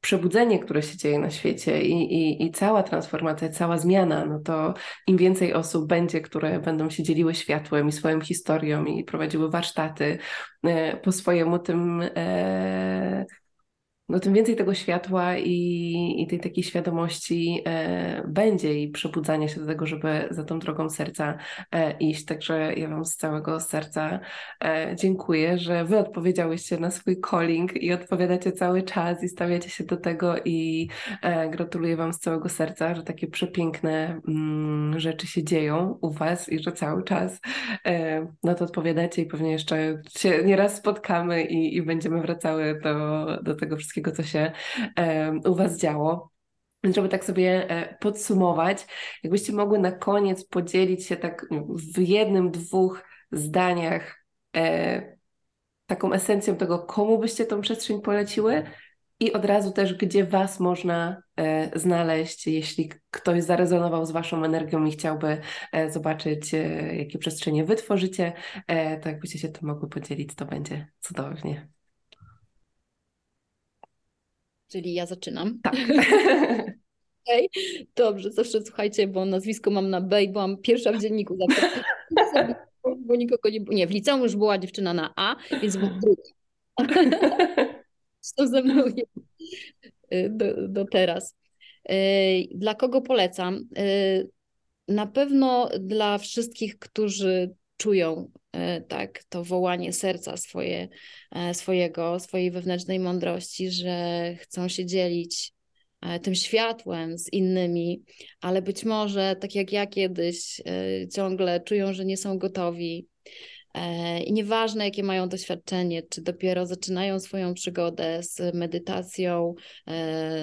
przebudzenie, 0.00 0.58
które 0.58 0.82
się 0.82 0.96
dzieje 0.96 1.18
na 1.18 1.30
świecie 1.30 1.82
i, 1.82 2.14
i, 2.14 2.44
i 2.44 2.50
cała 2.50 2.82
transformacja, 2.82 3.48
cała 3.48 3.78
zmiana, 3.78 4.26
no 4.26 4.38
to 4.38 4.74
im 5.06 5.16
więcej 5.16 5.54
osób 5.54 5.86
będzie, 5.86 6.20
które 6.20 6.60
będą 6.60 6.90
się 6.90 7.02
dzieliły 7.02 7.34
światłem 7.34 7.88
i 7.88 7.92
swoją 7.92 8.20
historią 8.20 8.84
i 8.84 9.04
prowadziły 9.04 9.50
warsztaty 9.50 10.18
e, 10.62 10.96
po 10.96 11.12
swojemu 11.12 11.58
tym 11.58 12.02
e, 12.16 13.26
no 14.10 14.20
tym 14.20 14.34
więcej 14.34 14.56
tego 14.56 14.74
światła 14.74 15.36
i, 15.36 16.14
i 16.18 16.26
tej 16.26 16.40
takiej 16.40 16.64
świadomości 16.64 17.62
e, 17.66 18.22
będzie 18.28 18.80
i 18.80 18.88
przebudzania 18.88 19.48
się 19.48 19.60
do 19.60 19.66
tego, 19.66 19.86
żeby 19.86 20.28
za 20.30 20.44
tą 20.44 20.58
drogą 20.58 20.90
serca 20.90 21.38
e, 21.72 21.92
iść. 21.98 22.24
Także 22.24 22.74
ja 22.74 22.88
Wam 22.88 23.04
z 23.04 23.16
całego 23.16 23.60
serca 23.60 24.20
e, 24.64 24.96
dziękuję, 24.96 25.58
że 25.58 25.84
Wy 25.84 25.98
odpowiedziałyście 25.98 26.78
na 26.78 26.90
swój 26.90 27.16
calling 27.30 27.82
i 27.82 27.92
odpowiadacie 27.92 28.52
cały 28.52 28.82
czas 28.82 29.22
i 29.22 29.28
stawiacie 29.28 29.70
się 29.70 29.84
do 29.84 29.96
tego 29.96 30.34
i 30.44 30.88
e, 31.22 31.48
gratuluję 31.48 31.96
Wam 31.96 32.12
z 32.12 32.18
całego 32.18 32.48
serca, 32.48 32.94
że 32.94 33.02
takie 33.02 33.26
przepiękne 33.26 34.20
mm, 34.28 35.00
rzeczy 35.00 35.26
się 35.26 35.44
dzieją 35.44 35.98
u 36.00 36.10
Was 36.10 36.48
i 36.48 36.58
że 36.62 36.72
cały 36.72 37.04
czas 37.04 37.40
e, 37.86 38.26
na 38.42 38.54
to 38.54 38.64
odpowiadacie 38.64 39.22
i 39.22 39.26
pewnie 39.26 39.52
jeszcze 39.52 40.02
się 40.18 40.44
nieraz 40.44 40.76
spotkamy 40.76 41.42
i, 41.44 41.76
i 41.76 41.82
będziemy 41.82 42.20
wracały 42.20 42.80
do, 42.84 43.26
do 43.42 43.54
tego 43.54 43.76
wszystkiego 43.76 43.99
wszystkiego, 44.00 44.12
co 44.12 44.22
się 44.22 44.52
u 45.44 45.54
Was 45.54 45.78
działo. 45.78 46.30
Więc 46.84 46.96
żeby 46.96 47.08
tak 47.08 47.24
sobie 47.24 47.70
e, 47.70 47.98
podsumować, 47.98 48.86
jakbyście 49.22 49.52
mogły 49.52 49.78
na 49.78 49.92
koniec 49.92 50.44
podzielić 50.44 51.06
się 51.06 51.16
tak 51.16 51.46
w 51.94 51.98
jednym, 51.98 52.50
dwóch 52.50 53.04
zdaniach 53.32 54.24
e, 54.56 55.16
taką 55.86 56.12
esencją 56.12 56.56
tego, 56.56 56.78
komu 56.78 57.18
byście 57.18 57.46
tą 57.46 57.60
przestrzeń 57.60 58.00
poleciły 58.00 58.62
i 59.20 59.32
od 59.32 59.44
razu 59.44 59.72
też, 59.72 59.94
gdzie 59.94 60.24
Was 60.24 60.60
można 60.60 61.22
e, 61.36 61.78
znaleźć, 61.78 62.46
jeśli 62.46 62.90
ktoś 63.10 63.42
zarezonował 63.42 64.06
z 64.06 64.10
Waszą 64.10 64.44
energią 64.44 64.84
i 64.84 64.90
chciałby 64.90 65.40
zobaczyć, 65.88 66.52
jakie 66.92 67.18
przestrzenie 67.18 67.64
Wy 67.64 67.76
tworzycie, 67.76 68.32
to 69.02 69.08
jakbyście 69.08 69.38
się 69.38 69.48
tym 69.48 69.68
mogły 69.68 69.88
podzielić, 69.88 70.34
to 70.34 70.44
będzie 70.44 70.86
cudownie. 71.00 71.68
Czyli 74.70 74.94
ja 74.94 75.06
zaczynam. 75.06 75.60
Tak. 75.62 75.74
okay. 77.26 77.48
Dobrze, 77.96 78.32
zawsze 78.32 78.62
słuchajcie, 78.62 79.06
bo 79.06 79.24
nazwisko 79.24 79.70
mam 79.70 79.90
na 79.90 80.00
B 80.00 80.22
i 80.22 80.28
byłam 80.28 80.56
pierwsza 80.56 80.92
w 80.92 81.02
dzienniku 81.02 81.36
zawsze. 81.36 81.84
bo 82.98 83.16
nikogo 83.16 83.48
nie, 83.48 83.60
nie, 83.60 83.86
w 83.86 83.90
liceum 83.90 84.22
już 84.22 84.36
była 84.36 84.58
dziewczyna 84.58 84.94
na 84.94 85.12
A, 85.16 85.36
więc 85.62 85.76
była 85.76 85.98
druga. 86.02 86.22
Co 88.20 88.46
ze 88.46 88.62
mną 88.62 88.84
jest 88.86 89.12
do, 90.36 90.68
do 90.68 90.84
teraz. 90.84 91.36
Dla 92.54 92.74
kogo 92.74 93.00
polecam? 93.00 93.68
Na 94.88 95.06
pewno 95.06 95.68
dla 95.80 96.18
wszystkich, 96.18 96.78
którzy 96.78 97.54
czują 97.80 98.30
tak, 98.88 99.24
to 99.28 99.44
wołanie 99.44 99.92
serca 99.92 100.36
swoje, 100.36 100.88
swojego, 101.52 102.20
swojej 102.20 102.50
wewnętrznej 102.50 103.00
mądrości, 103.00 103.70
że 103.70 104.34
chcą 104.40 104.68
się 104.68 104.86
dzielić 104.86 105.52
E, 106.00 106.20
tym 106.20 106.34
światłem 106.34 107.18
z 107.18 107.32
innymi, 107.32 108.02
ale 108.40 108.62
być 108.62 108.84
może, 108.84 109.36
tak 109.40 109.54
jak 109.54 109.72
ja 109.72 109.86
kiedyś, 109.86 110.60
e, 110.60 111.08
ciągle 111.08 111.60
czują, 111.60 111.92
że 111.92 112.04
nie 112.04 112.16
są 112.16 112.38
gotowi. 112.38 113.08
E, 113.74 114.22
I 114.22 114.32
nieważne, 114.32 114.84
jakie 114.84 115.02
mają 115.02 115.28
doświadczenie, 115.28 116.02
czy 116.02 116.22
dopiero 116.22 116.66
zaczynają 116.66 117.20
swoją 117.20 117.54
przygodę 117.54 118.22
z 118.22 118.54
medytacją, 118.54 119.54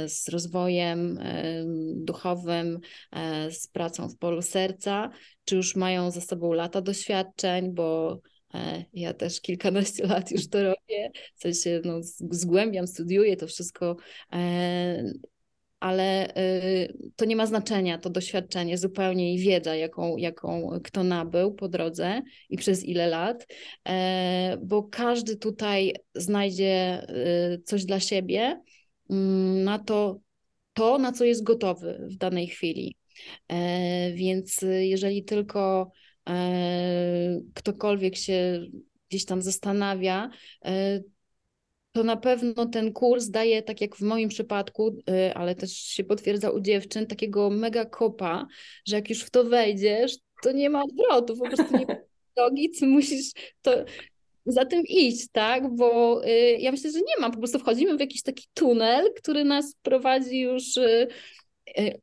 z 0.07 0.29
rozwojem 0.29 1.19
duchowym, 1.95 2.79
z 3.49 3.67
pracą 3.67 4.09
w 4.09 4.17
polu 4.17 4.41
serca, 4.41 5.09
czy 5.45 5.55
już 5.55 5.75
mają 5.75 6.11
za 6.11 6.21
sobą 6.21 6.53
lata 6.53 6.81
doświadczeń, 6.81 7.73
bo 7.73 8.19
ja 8.93 9.13
też 9.13 9.41
kilkanaście 9.41 10.07
lat 10.07 10.31
już 10.31 10.49
to 10.49 10.63
robię, 10.63 11.11
w 11.35 11.41
sensie 11.41 11.81
no, 11.85 11.99
zgłębiam, 12.31 12.87
studiuję 12.87 13.37
to 13.37 13.47
wszystko 13.47 13.95
ale 15.79 16.37
y, 16.37 16.97
to 17.15 17.25
nie 17.25 17.35
ma 17.35 17.45
znaczenia, 17.45 17.97
to 17.97 18.09
doświadczenie 18.09 18.77
zupełnie 18.77 19.33
i 19.33 19.39
wiedza, 19.39 19.75
jaką, 19.75 20.17
jaką 20.17 20.79
kto 20.83 21.03
nabył 21.03 21.53
po 21.53 21.67
drodze 21.67 22.21
i 22.49 22.57
przez 22.57 22.85
ile 22.85 23.07
lat, 23.07 23.47
e, 23.87 24.57
bo 24.63 24.83
każdy 24.83 25.37
tutaj 25.37 25.93
znajdzie 26.15 27.07
y, 27.55 27.61
coś 27.65 27.85
dla 27.85 27.99
siebie 27.99 28.61
mm, 29.09 29.63
na 29.63 29.79
to, 29.79 30.19
to, 30.73 30.97
na 30.97 31.11
co 31.11 31.25
jest 31.25 31.43
gotowy 31.43 32.07
w 32.11 32.17
danej 32.17 32.47
chwili. 32.47 32.95
E, 33.47 34.11
więc 34.11 34.65
jeżeli 34.79 35.23
tylko 35.23 35.91
e, 36.29 37.41
ktokolwiek 37.53 38.15
się 38.15 38.67
gdzieś 39.09 39.25
tam 39.25 39.41
zastanawia, 39.41 40.29
to 41.97 42.03
na 42.03 42.17
pewno 42.17 42.65
ten 42.65 42.93
kurs 42.93 43.29
daje, 43.29 43.63
tak 43.63 43.81
jak 43.81 43.95
w 43.95 44.01
moim 44.01 44.29
przypadku, 44.29 44.87
y, 45.09 45.33
ale 45.33 45.55
też 45.55 45.73
się 45.73 46.03
potwierdza 46.03 46.49
u 46.49 46.59
dziewczyn, 46.59 47.07
takiego 47.07 47.49
mega 47.49 47.85
kopa, 47.85 48.47
że 48.87 48.95
jak 48.95 49.09
już 49.09 49.23
w 49.23 49.29
to 49.29 49.43
wejdziesz, 49.43 50.17
to 50.43 50.51
nie 50.51 50.69
ma 50.69 50.83
odwrotu, 50.83 51.37
po 51.37 51.47
prostu 51.47 51.77
nie 51.77 51.85
ma 51.85 51.95
drogi, 52.35 52.71
musisz 52.81 53.31
to 53.61 53.71
za 54.45 54.65
tym 54.65 54.83
iść, 54.87 55.27
tak? 55.31 55.75
Bo 55.75 56.21
y, 56.27 56.57
ja 56.59 56.71
myślę, 56.71 56.91
że 56.91 56.99
nie 56.99 57.21
ma, 57.21 57.29
po 57.29 57.37
prostu 57.37 57.59
wchodzimy 57.59 57.97
w 57.97 57.99
jakiś 57.99 58.23
taki 58.23 58.47
tunel, 58.53 59.13
który 59.13 59.43
nas 59.43 59.75
prowadzi 59.81 60.39
już 60.39 60.77
y, 60.77 61.07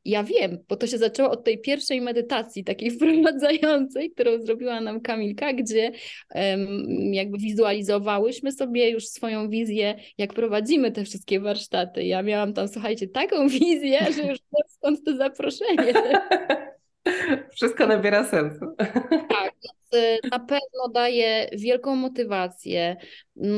ja 0.05 0.23
wiem, 0.23 0.57
bo 0.69 0.75
to 0.75 0.87
się 0.87 0.97
zaczęło 0.97 1.29
od 1.29 1.43
tej 1.43 1.61
pierwszej 1.61 2.01
medytacji, 2.01 2.63
takiej 2.63 2.91
wprowadzającej, 2.95 4.11
którą 4.11 4.41
zrobiła 4.41 4.81
nam 4.81 5.01
Kamilka, 5.01 5.53
gdzie 5.53 5.91
jakby 7.11 7.37
wizualizowałyśmy 7.37 8.51
sobie 8.51 8.89
już 8.89 9.07
swoją 9.07 9.49
wizję, 9.49 9.95
jak 10.17 10.33
prowadzimy 10.33 10.91
te 10.91 11.05
wszystkie 11.05 11.39
warsztaty. 11.39 12.03
Ja 12.03 12.23
miałam 12.23 12.53
tam, 12.53 12.67
słuchajcie, 12.67 13.07
taką 13.07 13.47
wizję, 13.59 13.99
że 14.13 14.27
już 14.27 14.39
skąd 14.67 15.03
to 15.05 15.17
zaproszenie. 15.17 15.93
Wszystko 17.55 17.87
nabiera 17.87 18.23
sensu. 18.23 18.65
Tak, 19.29 19.53
Y, 19.95 20.19
na 20.31 20.39
pewno 20.39 20.89
daje 20.93 21.49
wielką 21.53 21.95
motywację, 21.95 22.97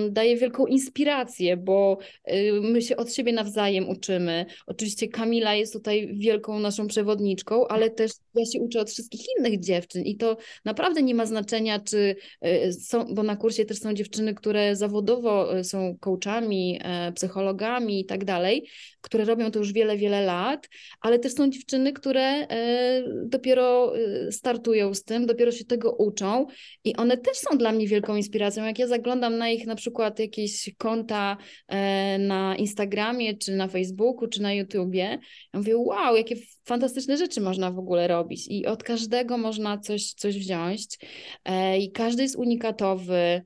daje 0.09 0.37
wielką 0.37 0.65
inspirację, 0.65 1.57
bo 1.57 1.97
y, 2.31 2.51
my 2.61 2.81
się 2.81 2.97
od 2.97 3.13
siebie 3.13 3.33
nawzajem 3.33 3.89
uczymy. 3.89 4.45
Oczywiście 4.67 5.07
Kamila 5.07 5.55
jest 5.55 5.73
tutaj 5.73 6.17
wielką 6.17 6.59
naszą 6.59 6.87
przewodniczką, 6.87 7.67
ale 7.67 7.89
też 7.89 8.11
ja 8.35 8.45
się 8.45 8.59
uczę 8.59 8.79
od 8.79 8.89
wszystkich 8.89 9.21
innych 9.37 9.59
dziewczyn 9.59 10.03
i 10.03 10.17
to 10.17 10.37
naprawdę 10.65 11.03
nie 11.03 11.15
ma 11.15 11.25
znaczenia, 11.25 11.79
czy 11.79 12.15
y, 12.45 12.73
są, 12.73 13.13
bo 13.13 13.23
na 13.23 13.35
kursie 13.35 13.65
też 13.65 13.79
są 13.79 13.93
dziewczyny, 13.93 14.33
które 14.33 14.75
zawodowo 14.75 15.63
są 15.63 15.97
coachami, 15.99 16.79
e, 16.83 17.11
psychologami 17.11 17.99
i 17.99 18.05
tak 18.05 18.25
dalej, 18.25 18.69
które 19.01 19.25
robią 19.25 19.51
to 19.51 19.59
już 19.59 19.73
wiele, 19.73 19.97
wiele 19.97 20.21
lat, 20.21 20.69
ale 21.01 21.19
też 21.19 21.33
są 21.33 21.49
dziewczyny, 21.49 21.93
które 21.93 22.21
e, 22.21 23.03
dopiero 23.23 23.93
startują 24.31 24.93
z 24.93 25.03
tym, 25.03 25.25
dopiero 25.25 25.51
się 25.51 25.65
tego 25.65 25.91
uczą 25.91 26.45
i 26.83 26.95
one 26.95 27.17
też 27.17 27.37
są 27.37 27.57
dla 27.57 27.71
mnie 27.71 27.87
wielką 27.87 28.15
inspiracją. 28.15 28.65
Jak 28.65 28.79
ja 28.79 28.87
zaglądam 28.87 29.37
na 29.37 29.49
ich 29.49 29.66
na 29.67 29.75
przykład 29.75 30.19
jakieś 30.19 30.69
konta 30.77 31.37
e, 31.67 32.17
na 32.17 32.55
Instagramie, 32.55 33.37
czy 33.37 33.55
na 33.55 33.67
Facebooku, 33.67 34.27
czy 34.27 34.41
na 34.41 34.53
YouTubie, 34.53 35.19
ja 35.53 35.59
mówię, 35.59 35.77
wow, 35.77 36.15
jakie 36.15 36.35
fantastyczne 36.65 37.17
rzeczy 37.17 37.41
można 37.41 37.71
w 37.71 37.79
ogóle 37.79 38.07
robić 38.07 38.47
i 38.47 38.65
od 38.65 38.83
każdego 38.83 39.37
można 39.37 39.77
coś, 39.77 40.13
coś 40.13 40.37
wziąć 40.39 40.97
e, 41.45 41.79
i 41.79 41.91
każdy 41.91 42.23
jest 42.23 42.35
unikatowy. 42.35 43.41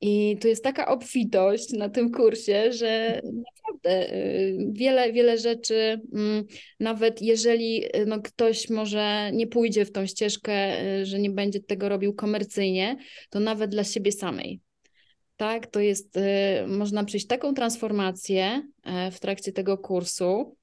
I 0.00 0.36
tu 0.40 0.48
jest 0.48 0.64
taka 0.64 0.86
obfitość 0.86 1.72
na 1.72 1.88
tym 1.88 2.12
kursie, 2.12 2.72
że 2.72 3.20
naprawdę 3.84 4.14
y, 4.14 4.58
wiele, 4.72 5.12
wiele 5.12 5.38
rzeczy, 5.38 6.00
mm, 6.14 6.44
nawet 6.80 7.22
jeżeli 7.22 7.84
y, 7.96 8.06
no, 8.06 8.22
ktoś 8.22 8.70
może 8.70 9.30
nie 9.32 9.46
pójdzie 9.46 9.84
w 9.84 9.92
tą 9.92 10.06
ścieżkę, 10.06 10.84
y, 11.00 11.06
że 11.06 11.18
nie 11.18 11.30
będzie 11.30 11.60
tego 11.60 11.88
robił 11.88 12.14
komercyjnie, 12.14 12.96
to 13.30 13.40
nawet 13.40 13.70
dla 13.70 13.84
siebie 13.84 14.12
samej. 14.12 14.60
Tak, 15.36 15.66
to 15.66 15.80
jest, 15.80 16.18
można 16.66 17.04
przejść 17.04 17.26
taką 17.26 17.54
transformację 17.54 18.62
e, 18.82 19.10
w 19.10 19.20
trakcie 19.20 19.52
tego 19.52 19.78
kursu, 19.78 20.56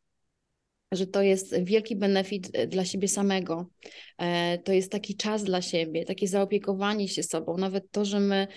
że 0.91 1.07
to 1.07 1.21
jest 1.21 1.63
wielki 1.63 1.95
benefit 1.95 2.49
e, 2.53 2.67
dla 2.67 2.85
siebie 2.85 3.07
samego. 3.07 3.69
E, 4.17 4.57
to 4.57 4.73
jest 4.73 4.91
taki 4.91 5.15
czas 5.15 5.43
dla 5.43 5.61
siebie, 5.61 6.05
takie 6.05 6.27
zaopiekowanie 6.27 7.07
się 7.07 7.23
sobą. 7.23 7.57
Nawet 7.57 7.91
to, 7.91 8.05
że 8.05 8.19
my 8.19 8.47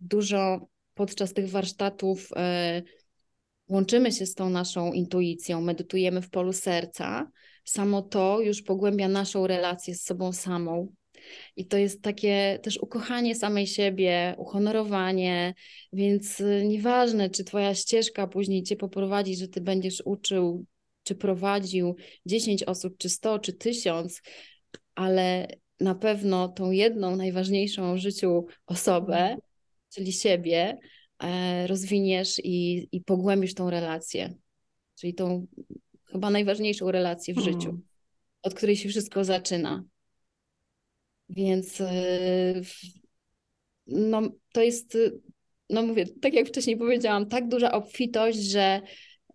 dużo 0.00 0.68
podczas 0.94 1.32
tych 1.32 1.50
warsztatów 1.50 2.28
łączymy 3.68 4.12
się 4.12 4.26
z 4.26 4.34
tą 4.34 4.50
naszą 4.50 4.92
intuicją, 4.92 5.60
medytujemy 5.60 6.22
w 6.22 6.30
polu 6.30 6.52
serca, 6.52 7.30
samo 7.64 8.02
to 8.02 8.40
już 8.40 8.62
pogłębia 8.62 9.08
naszą 9.08 9.46
relację 9.46 9.94
z 9.94 10.02
sobą 10.02 10.32
samą. 10.32 10.92
I 11.56 11.66
to 11.66 11.76
jest 11.76 12.02
takie 12.02 12.58
też 12.62 12.78
ukochanie 12.78 13.34
samej 13.34 13.66
siebie, 13.66 14.34
uhonorowanie, 14.38 15.54
więc 15.92 16.42
nieważne, 16.64 17.30
czy 17.30 17.44
Twoja 17.44 17.74
ścieżka 17.74 18.26
później 18.26 18.62
Cię 18.62 18.76
poprowadzi, 18.76 19.36
że 19.36 19.48
Ty 19.48 19.60
będziesz 19.60 20.02
uczył 20.04 20.66
czy 21.02 21.14
prowadził 21.14 21.96
10 22.26 22.62
osób, 22.62 22.98
czy 22.98 23.08
100, 23.08 23.38
czy 23.38 23.52
1000, 23.52 24.22
ale 24.94 25.48
na 25.80 25.94
pewno 25.94 26.48
tą 26.48 26.70
jedną 26.70 27.16
najważniejszą 27.16 27.94
w 27.94 27.98
życiu 27.98 28.46
osobę, 28.66 29.16
mhm. 29.16 29.40
czyli 29.94 30.12
siebie, 30.12 30.78
e, 31.22 31.66
rozwiniesz 31.66 32.40
i, 32.44 32.88
i 32.92 33.00
pogłębisz 33.00 33.54
tą 33.54 33.70
relację. 33.70 34.34
Czyli 35.00 35.14
tą 35.14 35.46
chyba 36.04 36.30
najważniejszą 36.30 36.90
relację 36.90 37.34
w 37.34 37.38
życiu, 37.38 37.68
mhm. 37.68 37.82
od 38.42 38.54
której 38.54 38.76
się 38.76 38.88
wszystko 38.88 39.24
zaczyna. 39.24 39.84
Więc 41.28 41.80
e, 41.80 42.60
no, 43.86 44.22
to 44.52 44.62
jest, 44.62 44.98
no 45.70 45.82
mówię, 45.82 46.06
tak 46.22 46.34
jak 46.34 46.48
wcześniej 46.48 46.76
powiedziałam, 46.76 47.26
tak 47.26 47.48
duża 47.48 47.72
obfitość, 47.72 48.38
że 48.38 48.82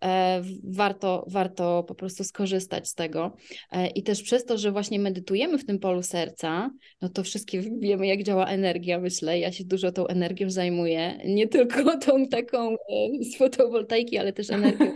E, 0.04 0.42
warto, 0.64 1.24
warto 1.28 1.84
po 1.88 1.94
prostu 1.94 2.24
skorzystać 2.24 2.88
z 2.88 2.94
tego. 2.94 3.36
E, 3.72 3.86
I 3.86 4.02
też 4.02 4.22
przez 4.22 4.44
to, 4.44 4.58
że 4.58 4.72
właśnie 4.72 4.98
medytujemy 4.98 5.58
w 5.58 5.66
tym 5.66 5.78
polu 5.78 6.02
serca, 6.02 6.70
no 7.02 7.08
to 7.08 7.22
wszystkie 7.22 7.60
wiemy, 7.80 8.06
jak 8.06 8.22
działa 8.22 8.46
energia, 8.46 8.98
myślę. 9.00 9.38
Ja 9.38 9.52
się 9.52 9.64
dużo 9.64 9.92
tą 9.92 10.06
energią 10.06 10.50
zajmuję. 10.50 11.18
Nie 11.24 11.48
tylko 11.48 11.96
tą 12.06 12.28
taką 12.28 12.72
e, 12.72 12.76
z 13.20 13.36
fotowoltaiki, 13.36 14.18
ale 14.18 14.32
też 14.32 14.50
energią. 14.60 14.92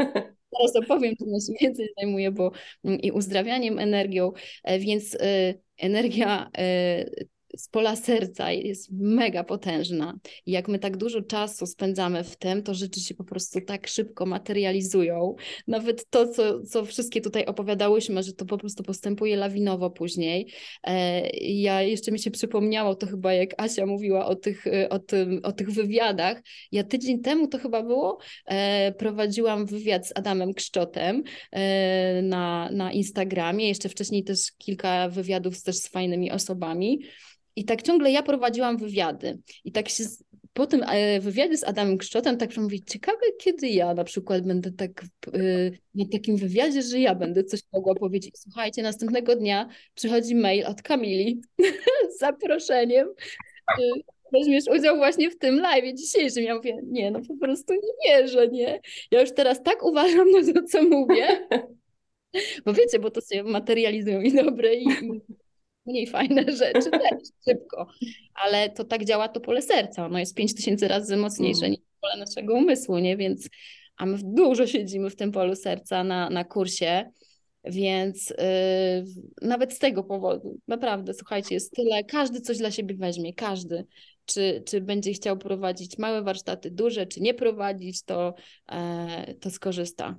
Zaraz 0.53 0.76
opowiem, 0.76 1.14
czym 1.16 1.28
się 1.28 1.53
więcej 1.61 1.88
zajmuję, 1.98 2.30
bo 2.30 2.53
mm, 2.84 3.00
i 3.00 3.11
uzdrawianiem 3.12 3.78
energią, 3.78 4.32
więc 4.80 5.18
energia 5.78 6.50
z 7.57 7.68
pola 7.68 7.96
serca 7.96 8.53
jest 8.53 8.92
mega 8.92 9.44
potężna. 9.44 10.18
I 10.46 10.53
jak 10.53 10.68
my 10.68 10.78
tak 10.78 10.96
dużo 10.96 11.22
czasu 11.22 11.66
spędzamy 11.66 12.24
w 12.24 12.36
tym, 12.36 12.62
to 12.62 12.74
rzeczy 12.74 13.00
się 13.00 13.14
po 13.14 13.24
prostu 13.24 13.61
tak 13.61 13.86
szybko 13.88 14.26
materializują. 14.26 15.34
Nawet 15.66 16.11
to, 16.11 16.28
co, 16.28 16.62
co 16.62 16.84
wszystkie 16.84 17.20
tutaj 17.20 17.46
opowiadałyśmy, 17.46 18.22
że 18.22 18.32
to 18.32 18.44
po 18.44 18.59
prostu 18.59 18.82
postępuje 18.82 19.36
lawinowo 19.36 19.90
później. 19.90 20.53
E, 20.84 21.20
ja 21.40 21.82
jeszcze 21.82 22.12
mi 22.12 22.18
się 22.18 22.30
przypomniało, 22.30 22.94
to 22.94 23.07
chyba 23.07 23.32
jak 23.32 23.62
Asia 23.62 23.86
mówiła 23.86 24.26
o 24.26 24.36
tych, 24.36 24.64
o 24.90 24.98
tym, 24.98 25.40
o 25.42 25.53
tych 25.53 25.70
wywiadach. 25.70 26.43
Ja 26.72 26.85
tydzień 26.85 27.20
temu 27.20 27.48
to 27.48 27.59
chyba 27.59 27.82
było, 27.82 28.18
e, 28.47 28.93
prowadziłam 28.93 29.66
wywiad 29.66 30.06
z 30.06 30.12
Adamem 30.14 30.55
Kszczotem 30.55 31.22
e, 31.51 32.22
na, 32.22 32.70
na 32.72 32.93
Instagramie. 32.93 33.68
Jeszcze 33.68 33.89
wcześniej 33.89 34.24
też 34.24 34.52
kilka 34.59 35.09
wywiadów 35.09 35.62
też 35.62 35.76
z 35.76 35.89
fajnymi 35.89 36.31
osobami. 36.31 36.98
I 37.56 37.64
tak 37.64 37.82
ciągle 37.82 38.10
ja 38.10 38.22
prowadziłam 38.22 38.76
wywiady. 38.76 39.38
I 39.64 39.72
tak 39.72 39.88
się 39.88 40.04
po 40.52 40.66
tym 40.66 40.82
e, 40.82 41.20
wywiadzie 41.20 41.56
z 41.56 41.64
Adamem 41.64 41.98
Kszczotem 41.98 42.36
tak 42.38 42.56
mówię, 42.56 42.80
ciekawe 42.80 43.26
kiedy 43.38 43.68
ja 43.68 43.94
na 43.94 44.04
przykład 44.04 44.46
będę 44.46 44.72
tak 44.72 45.04
na 45.94 46.04
takim 46.12 46.36
wywiadzie, 46.36 46.82
że 46.82 47.00
ja 47.00 47.14
będę 47.14 47.44
coś 47.44 47.60
mogła 47.72 47.94
powiedzieć. 47.94 48.34
Słuchajcie, 48.38 48.82
następnego 48.82 49.36
dnia 49.36 49.68
przychodzi 49.94 50.34
mail 50.34 50.66
od 50.66 50.82
Kamili 50.82 51.40
z 52.16 52.18
zaproszeniem 52.18 53.08
weźmiesz 54.32 54.64
udział 54.78 54.96
właśnie 54.96 55.30
w 55.30 55.38
tym 55.38 55.60
live 55.60 55.94
dzisiejszym. 55.94 56.44
Ja 56.44 56.54
mówię, 56.54 56.78
nie, 56.84 57.10
no 57.10 57.20
po 57.28 57.36
prostu 57.36 57.74
nie 57.74 58.10
wierzę, 58.10 58.48
nie. 58.48 58.80
Ja 59.10 59.20
już 59.20 59.32
teraz 59.34 59.62
tak 59.62 59.82
uważam 59.82 60.30
na 60.30 60.52
to, 60.52 60.62
co 60.62 60.82
mówię, 60.82 61.48
bo 62.64 62.72
wiecie, 62.72 62.98
bo 62.98 63.10
to 63.10 63.20
się 63.20 63.42
materializują 63.42 64.20
i 64.20 64.32
dobre 64.32 64.74
i 64.74 64.86
mniej 65.86 66.06
fajne 66.06 66.42
rzeczy 66.52 66.90
też 66.90 67.28
szybko, 67.48 67.86
ale 68.34 68.70
to 68.70 68.84
tak 68.84 69.04
działa 69.04 69.28
to 69.28 69.40
pole 69.40 69.62
serca, 69.62 70.06
ono 70.06 70.18
jest 70.18 70.34
pięć 70.34 70.54
tysięcy 70.54 70.88
razy 70.88 71.16
mocniejsze 71.16 71.66
mm. 71.66 71.70
niż 71.70 71.80
pole 72.00 72.16
naszego 72.16 72.54
umysłu, 72.54 72.98
nie, 72.98 73.16
więc 73.16 73.48
a 73.96 74.06
my 74.06 74.18
dużo 74.22 74.66
siedzimy 74.66 75.10
w 75.10 75.16
tym 75.16 75.32
polu 75.32 75.56
serca 75.56 76.04
na, 76.04 76.30
na 76.30 76.44
kursie, 76.44 77.10
więc 77.64 78.30
yy, 78.30 79.46
nawet 79.48 79.72
z 79.72 79.78
tego 79.78 80.04
powodu, 80.04 80.59
naprawdę, 80.68 81.14
słuchajcie, 81.14 81.54
jest 81.54 81.72
tyle, 81.72 82.04
każdy 82.04 82.40
coś 82.40 82.59
dla 82.59 82.70
siebie 82.70 82.94
weźmie, 82.94 83.34
każdy. 83.34 83.86
Czy, 84.24 84.62
czy 84.66 84.80
będzie 84.80 85.12
chciał 85.12 85.38
prowadzić 85.38 85.98
małe 85.98 86.22
warsztaty, 86.22 86.70
duże, 86.70 87.06
czy 87.06 87.20
nie 87.20 87.34
prowadzić, 87.34 88.02
to, 88.02 88.34
e, 88.68 89.34
to 89.34 89.50
skorzysta. 89.50 90.16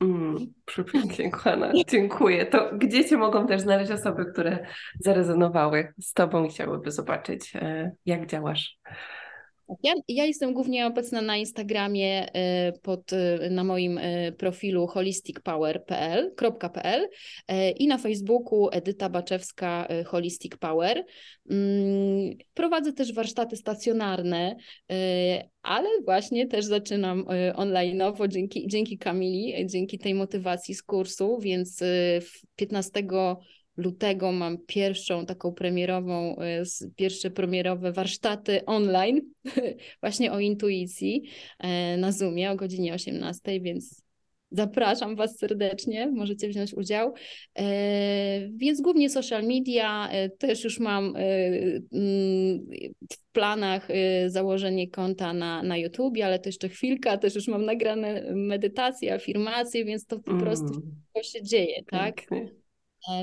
Mm, 0.00 0.36
przepięknie, 0.64 1.30
kochana. 1.30 1.72
Dziękuję. 1.88 2.46
To 2.46 2.70
gdzie 2.72 3.04
Cię 3.04 3.16
mogą 3.16 3.46
też 3.46 3.60
znaleźć 3.60 3.90
osoby, 3.90 4.26
które 4.32 4.66
zarezonowały 5.00 5.94
z 6.00 6.12
Tobą 6.12 6.44
i 6.44 6.48
chciałyby 6.48 6.90
zobaczyć, 6.90 7.56
e, 7.56 7.92
jak 8.06 8.26
działasz? 8.26 8.78
Ja, 9.82 9.94
ja 10.08 10.24
jestem 10.24 10.52
głównie 10.52 10.86
obecna 10.86 11.22
na 11.22 11.36
Instagramie 11.36 12.28
y, 12.28 12.78
pod, 12.82 13.12
y, 13.12 13.50
na 13.50 13.64
moim 13.64 13.98
y, 13.98 14.34
profilu 14.38 14.86
holisticpower.pl 14.86 17.08
i 17.78 17.86
na 17.86 17.98
Facebooku 17.98 18.68
Edyta 18.72 19.08
Baczewska 19.08 19.88
Holistic 20.06 20.56
Power. 20.56 21.04
Mm, 21.50 22.30
prowadzę 22.54 22.92
też 22.92 23.14
warsztaty 23.14 23.56
stacjonarne, 23.56 24.56
ale 25.62 25.88
właśnie 26.04 26.46
też 26.46 26.64
zaczynam 26.64 27.24
online'owo 27.54 28.28
dzięki, 28.28 28.68
dzięki 28.68 28.98
Kamili, 28.98 29.66
dzięki 29.66 29.98
tej 29.98 30.14
motywacji 30.14 30.74
z 30.74 30.82
kursu, 30.82 31.38
więc 31.40 31.82
15 32.56 33.02
lutego 33.76 34.32
mam 34.32 34.58
pierwszą 34.66 35.26
taką 35.26 35.52
premierową, 35.52 36.36
e, 36.38 36.62
pierwsze 36.96 37.30
premierowe 37.30 37.92
warsztaty 37.92 38.64
online 38.64 39.20
właśnie 40.02 40.32
o 40.32 40.40
intuicji 40.40 41.22
e, 41.58 41.96
na 41.96 42.12
Zoomie 42.12 42.50
o 42.50 42.56
godzinie 42.56 42.94
18, 42.94 43.60
więc 43.60 44.02
zapraszam 44.50 45.16
Was 45.16 45.38
serdecznie, 45.38 46.06
możecie 46.06 46.48
wziąć 46.48 46.74
udział. 46.74 47.14
E, 47.58 48.48
więc 48.48 48.80
głównie 48.80 49.10
social 49.10 49.44
media, 49.44 50.10
też 50.38 50.64
już 50.64 50.80
mam 50.80 51.04
mm, 51.16 52.66
w 53.12 53.32
planach 53.32 53.88
założenie 54.26 54.90
konta 54.90 55.32
na, 55.32 55.62
na 55.62 55.76
YouTube, 55.76 56.14
ale 56.24 56.38
to 56.38 56.48
jeszcze 56.48 56.68
chwilka, 56.68 57.18
też 57.18 57.34
już 57.34 57.48
mam 57.48 57.64
nagrane 57.64 58.34
medytacje, 58.34 59.14
afirmacje, 59.14 59.84
więc 59.84 60.06
to 60.06 60.18
po 60.18 60.30
mm. 60.30 60.42
prostu 60.42 60.66
wszystko 60.66 61.38
się 61.38 61.42
dzieje, 61.42 61.82
tak? 61.90 62.32
E, 62.32 62.65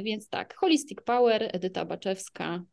więc 0.04 0.30
tak, 0.30 0.56
Holistic 0.56 1.02
Power, 1.02 1.50
Edyta 1.54 1.86
Baczewska, 1.86 2.64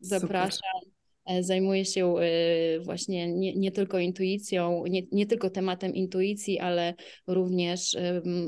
zapraszam. 0.00 0.80
Super. 0.84 0.96
Zajmuję 1.44 1.84
się 1.84 2.14
e, 2.18 2.80
właśnie 2.80 3.32
nie, 3.32 3.54
nie 3.54 3.72
tylko 3.72 3.98
intuicją, 3.98 4.84
nie, 4.86 5.02
nie 5.12 5.26
tylko 5.26 5.50
tematem 5.50 5.94
intuicji, 5.94 6.58
ale 6.58 6.94
również 7.26 7.96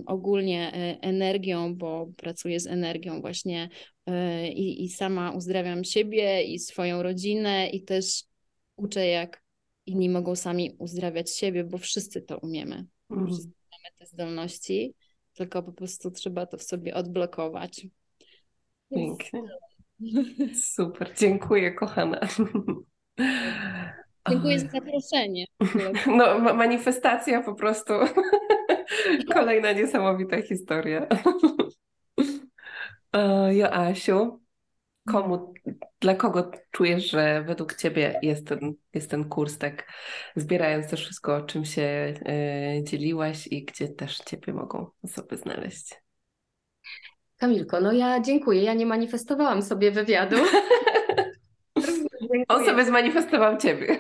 ogólnie 0.07 0.73
e, 0.73 1.01
energią, 1.01 1.75
bo 1.77 2.11
pracuję 2.17 2.61
z 2.61 2.67
energią 2.67 3.21
właśnie 3.21 3.69
i, 4.55 4.85
i 4.85 4.89
sama 4.89 5.31
uzdrawiam 5.31 5.85
siebie 5.85 6.43
i 6.43 6.59
swoją 6.59 7.03
rodzinę 7.03 7.71
i 7.71 7.85
też 7.85 8.25
uczę, 8.77 9.07
jak 9.07 9.43
inni 9.87 10.09
mogą 10.09 10.37
sami 10.37 10.77
uzdrawiać 10.79 11.37
siebie, 11.37 11.65
bo 11.65 11.79
wszyscy 11.79 12.23
to 12.23 12.39
umiemy. 12.39 12.87
Mm. 13.11 13.27
Wszyscy 13.27 13.49
mamy 13.49 13.99
te 13.99 14.07
zdolności 14.07 14.95
tylko 15.39 15.63
po 15.63 15.73
prostu 15.73 16.11
trzeba 16.11 16.47
to 16.47 16.57
w 16.57 16.63
sobie 16.63 16.95
odblokować. 16.95 17.87
Pięknie. 18.95 19.43
Super, 20.55 21.13
dziękuję 21.17 21.73
kochana. 21.73 22.21
Dziękuję 24.29 24.59
za 24.59 24.69
zaproszenie. 24.69 25.45
No, 26.07 26.39
manifestacja 26.39 27.43
po 27.43 27.55
prostu. 27.55 27.93
Kolejna 29.33 29.73
niesamowita 29.73 30.43
historia. 30.43 31.07
Joasiu, 33.51 34.41
komu, 35.13 35.55
dla 36.01 36.15
kogo 36.15 36.51
czujesz, 36.71 37.11
że 37.11 37.45
według 37.47 37.75
Ciebie 37.75 38.19
jest 38.23 38.47
ten, 38.47 38.75
jest 38.95 39.11
ten 39.11 39.29
kurs, 39.29 39.59
tak 39.59 39.93
zbierając 40.37 40.91
też 40.91 41.05
wszystko, 41.05 41.37
o 41.37 41.43
czym 41.43 41.65
się 41.65 42.15
y, 42.81 42.85
dzieliłaś 42.85 43.47
i 43.47 43.65
gdzie 43.65 43.89
też 43.89 44.19
Ciebie 44.19 44.53
mogą 44.53 44.87
osoby 45.03 45.37
znaleźć? 45.37 46.03
Kamilko, 47.37 47.81
no 47.81 47.93
ja 47.93 48.21
dziękuję. 48.21 48.63
Ja 48.63 48.75
nie 48.75 48.87
manifestowałam 48.87 49.63
sobie 49.63 49.91
wywiadu. 49.91 50.37
On 52.49 52.65
sobie 52.65 52.85
zmanifestował 52.85 53.57
Ciebie. 53.57 53.99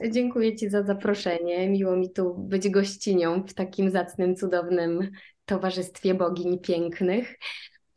Dziękuję 0.10 0.56
Ci 0.56 0.70
za 0.70 0.82
zaproszenie. 0.82 1.68
Miło 1.68 1.96
mi 1.96 2.12
tu 2.12 2.34
być 2.34 2.68
gościnią 2.68 3.42
w 3.42 3.54
takim 3.54 3.90
zacnym, 3.90 4.36
cudownym 4.36 5.10
towarzystwie 5.44 6.14
bogiń 6.14 6.58
pięknych. 6.58 7.38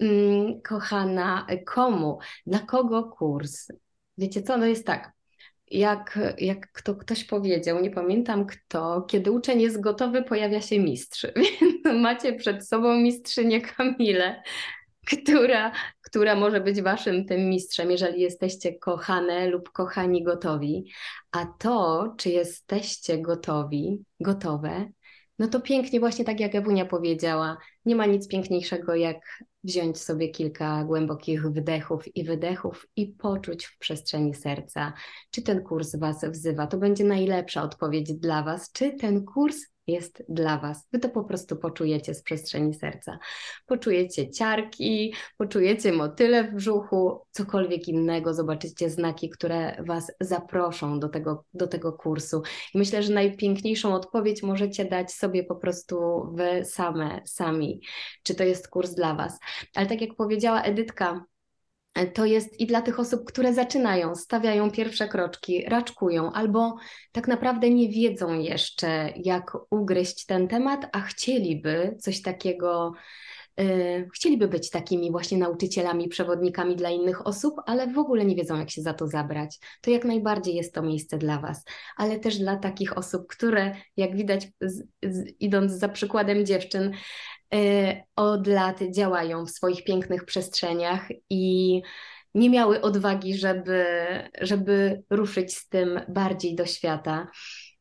Mm, 0.02 0.62
kochana, 0.62 1.48
komu, 1.66 2.20
dla 2.46 2.60
kogo 2.60 3.04
kurs? 3.04 3.68
Wiecie 4.18 4.42
co, 4.42 4.58
no 4.58 4.66
jest 4.66 4.86
tak, 4.86 5.12
jak, 5.72 6.20
jak 6.38 6.72
kto, 6.72 6.96
ktoś 6.96 7.24
powiedział, 7.24 7.82
nie 7.82 7.92
pamiętam 7.92 8.46
kto, 8.46 9.02
kiedy 9.02 9.32
uczeń 9.32 9.62
jest 9.62 9.82
gotowy, 9.82 10.24
pojawia 10.24 10.62
się 10.62 10.80
mistrz. 10.80 11.28
Więc 11.62 12.02
macie 12.02 12.34
przed 12.34 12.68
sobą 12.68 12.98
mistrzynię 12.98 13.62
Kamilę, 13.62 14.44
która, 15.08 15.72
która 16.02 16.36
może 16.36 16.62
być 16.62 16.82
waszym 16.82 17.26
tym 17.26 17.50
mistrzem, 17.50 17.92
jeżeli 17.92 18.22
jesteście 18.22 18.80
kochane 18.80 19.48
lub 19.48 19.70
kochani 19.70 20.24
gotowi. 20.24 20.92
A 21.32 21.46
to, 21.46 22.14
czy 22.18 22.30
jesteście 22.30 23.22
gotowi, 23.22 24.04
gotowe, 24.20 24.92
no 25.40 25.48
to 25.48 25.62
pięknie, 25.62 26.00
właśnie 26.00 26.26
tak 26.26 26.40
jak 26.40 26.56
Ewunia 26.56 26.86
powiedziała, 26.86 27.58
nie 27.86 27.96
ma 27.96 28.06
nic 28.06 28.28
piękniejszego 28.28 28.96
jak 28.96 29.18
wziąć 29.64 30.00
sobie 30.02 30.30
kilka 30.30 30.84
głębokich 30.84 31.48
wdechów 31.48 32.16
i 32.16 32.24
wydechów 32.24 32.88
i 32.96 33.08
poczuć 33.08 33.66
w 33.66 33.78
przestrzeni 33.78 34.34
serca, 34.34 34.94
czy 35.32 35.42
ten 35.42 35.64
kurs 35.64 35.96
Was 35.96 36.26
wzywa. 36.26 36.68
To 36.68 36.78
będzie 36.78 37.04
najlepsza 37.04 37.64
odpowiedź 37.64 38.14
dla 38.14 38.44
Was, 38.44 38.72
czy 38.72 38.94
ten 38.94 39.26
kurs 39.26 39.58
jest 39.92 40.24
dla 40.30 40.58
Was. 40.58 40.88
Wy 40.94 41.00
to 41.00 41.10
po 41.10 41.24
prostu 41.24 41.56
poczujecie 41.56 42.14
z 42.14 42.24
przestrzeni 42.24 42.74
serca. 42.74 43.20
Poczujecie 43.66 44.30
ciarki, 44.30 45.14
poczujecie 45.38 45.92
motyle 45.94 46.44
w 46.44 46.54
brzuchu, 46.54 47.22
cokolwiek 47.32 47.88
innego, 47.88 48.34
zobaczycie 48.34 48.90
znaki, 48.90 49.30
które 49.30 49.84
Was 49.84 50.12
zaproszą 50.20 51.00
do 51.00 51.10
tego, 51.10 51.46
do 51.54 51.68
tego 51.68 51.94
kursu. 51.94 52.42
I 52.74 52.78
myślę, 52.78 53.04
że 53.04 53.14
najpiękniejszą 53.14 53.94
odpowiedź 53.94 54.44
możecie 54.44 54.86
dać 54.86 55.12
sobie 55.12 55.44
po 55.44 55.56
prostu 55.56 55.98
Wy 56.34 56.66
same, 56.66 57.22
sami, 57.26 57.82
czy 58.24 58.36
to 58.36 58.44
jest 58.44 58.68
kurs 58.68 58.94
dla 58.94 59.16
Was. 59.16 59.40
Ale 59.76 59.88
tak 59.88 60.02
jak 60.02 60.16
powiedziała 60.16 60.62
Edytka, 60.62 61.26
to 62.14 62.26
jest 62.26 62.60
i 62.60 62.66
dla 62.66 62.82
tych 62.82 63.00
osób, 63.00 63.26
które 63.26 63.54
zaczynają, 63.54 64.16
stawiają 64.16 64.72
pierwsze 64.72 65.08
kroczki, 65.08 65.66
raczkują, 65.68 66.32
albo 66.32 66.76
tak 67.12 67.28
naprawdę 67.28 67.70
nie 67.70 67.90
wiedzą 67.90 68.40
jeszcze, 68.40 69.14
jak 69.16 69.58
ugryźć 69.70 70.26
ten 70.26 70.48
temat, 70.48 70.90
a 70.92 71.02
chcieliby 71.02 71.98
coś 72.00 72.22
takiego, 72.22 72.94
yy, 73.58 74.10
chcieliby 74.14 74.48
być 74.48 74.70
takimi 74.70 75.12
właśnie 75.12 75.38
nauczycielami, 75.38 76.08
przewodnikami 76.08 76.76
dla 76.76 76.90
innych 76.90 77.28
osób, 77.28 77.56
ale 77.66 77.88
w 77.88 77.98
ogóle 77.98 78.26
nie 78.26 78.36
wiedzą, 78.36 78.60
jak 78.60 78.70
się 78.70 78.82
za 78.82 78.94
to 78.94 79.08
zabrać. 79.08 79.60
To 79.82 79.92
jak 79.92 80.06
najbardziej 80.06 80.56
jest 80.56 80.74
to 80.74 80.82
miejsce 80.82 81.18
dla 81.18 81.40
Was, 81.40 81.64
ale 81.98 82.20
też 82.20 82.38
dla 82.38 82.56
takich 82.56 82.98
osób, 82.98 83.28
które, 83.28 83.76
jak 83.98 84.16
widać, 84.16 84.48
z, 84.62 84.88
z, 85.04 85.34
idąc 85.40 85.72
za 85.72 85.90
przykładem 85.90 86.46
dziewczyn, 86.46 86.92
od 88.16 88.48
lat 88.48 88.80
działają 88.96 89.46
w 89.46 89.52
swoich 89.52 89.84
pięknych 89.84 90.26
przestrzeniach 90.26 91.08
i 91.30 91.82
nie 92.34 92.50
miały 92.50 92.82
odwagi, 92.82 93.38
żeby, 93.38 93.86
żeby 94.42 95.04
ruszyć 95.10 95.58
z 95.58 95.70
tym 95.70 96.02
bardziej 96.10 96.56
do 96.56 96.66
świata. 96.66 97.28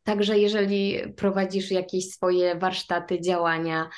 Także 0.03 0.39
jeżeli 0.39 1.13
prowadzisz 1.17 1.71
jakieś 1.71 2.09
swoje 2.09 2.59
warsztaty, 2.59 3.21
działania 3.21 3.91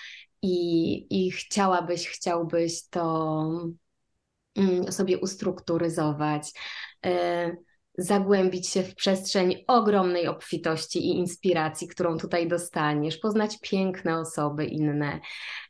i, 0.42 1.26
i 1.26 1.30
chciałabyś, 1.30 2.08
chciałbyś 2.08 2.88
to 2.88 3.42
mm, 4.56 4.92
sobie 4.92 5.18
ustrukturyzować, 5.18 6.52
y, 7.06 7.10
zagłębić 7.98 8.68
się 8.68 8.82
w 8.82 8.94
przestrzeń 8.94 9.64
ogromnej 9.66 10.26
obfitości 10.26 10.98
i 10.98 11.18
inspiracji, 11.18 11.88
którą 11.88 12.18
tutaj 12.18 12.48
dostaniesz, 12.48 13.16
poznać 13.16 13.58
piękne 13.62 14.18
osoby 14.18 14.64
inne, 14.64 15.20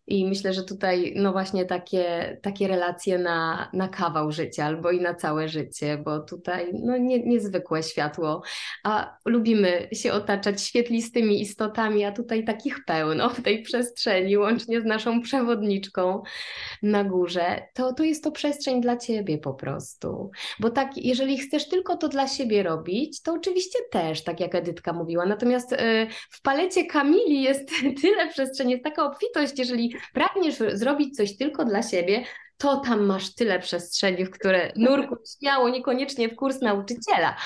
i 0.06 0.26
myślę, 0.26 0.54
że 0.54 0.62
tutaj 0.62 1.12
no 1.16 1.32
właśnie 1.32 1.64
takie, 1.64 2.36
takie 2.42 2.68
relacje 2.68 3.18
na, 3.18 3.70
na 3.72 3.88
kawał 3.88 4.32
życia 4.32 4.64
albo 4.64 4.90
i 4.90 5.00
na 5.00 5.14
całe 5.14 5.48
życie, 5.48 5.98
bo 6.04 6.20
tutaj 6.20 6.70
no 6.72 6.96
nie, 6.96 7.22
niezwykłe 7.22 7.82
światło, 7.82 8.42
a 8.84 9.16
lubimy 9.24 9.88
się 9.92 10.12
otaczać 10.12 10.62
świetlistymi 10.62 11.40
istotami, 11.40 12.04
a 12.04 12.12
tutaj 12.12 12.44
takich 12.44 12.84
pełno 12.84 13.28
w 13.28 13.42
tej 13.42 13.62
przestrzeni, 13.62 14.38
łącznie 14.38 14.80
z 14.80 14.84
naszą 14.84 15.22
przewodniczką 15.22 16.22
na 16.82 17.04
górze, 17.04 17.62
to, 17.74 17.92
to 17.92 18.04
jest 18.04 18.24
to 18.24 18.32
przestrzeń 18.32 18.80
dla 18.80 18.96
Ciebie 18.96 19.38
po 19.38 19.54
prostu. 19.54 20.30
Bo 20.60 20.70
tak, 20.70 20.96
jeżeli 20.96 21.38
chcesz 21.38 21.68
tylko 21.68 21.96
to 21.96 22.08
dla 22.08 22.28
siebie 22.28 22.62
robić, 22.62 23.22
to 23.22 23.32
oczywiście 23.32 23.78
też, 23.90 24.24
tak 24.24 24.40
jak 24.40 24.54
Edytka 24.54 24.92
mówiła, 24.92 25.26
natomiast 25.26 25.72
y, 25.72 25.76
w 26.30 26.42
palecie 26.42 26.86
Kamili 26.86 27.42
jest 27.42 27.70
tyle 28.02 28.28
przestrzeni, 28.28 28.72
jest 28.72 28.84
taka 28.84 29.04
obfitość, 29.04 29.58
jeżeli 29.58 29.92
pragniesz 30.14 30.56
zrobić 30.72 31.16
coś 31.16 31.36
tylko 31.36 31.64
dla 31.64 31.82
siebie, 31.82 32.24
to 32.62 32.76
tam 32.76 33.06
masz 33.06 33.34
tyle 33.34 33.60
przestrzeni, 33.60 34.24
w 34.24 34.30
które 34.30 34.72
nurkuj 34.76 35.18
śmiało, 35.38 35.68
niekoniecznie 35.68 36.28
w 36.28 36.36
kurs 36.36 36.60
nauczyciela. 36.60 37.36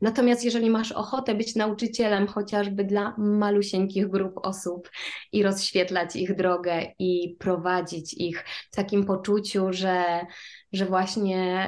Natomiast 0.00 0.44
jeżeli 0.44 0.70
masz 0.70 0.92
ochotę 0.92 1.34
być 1.34 1.56
nauczycielem 1.56 2.26
chociażby 2.26 2.84
dla 2.84 3.14
malusieńkich 3.18 4.08
grup 4.08 4.34
osób 4.42 4.90
i 5.32 5.42
rozświetlać 5.42 6.16
ich 6.16 6.36
drogę 6.36 6.86
i 6.98 7.36
prowadzić 7.38 8.14
ich 8.14 8.44
w 8.72 8.76
takim 8.76 9.04
poczuciu, 9.04 9.66
że, 9.70 10.26
że 10.72 10.86
właśnie 10.86 11.66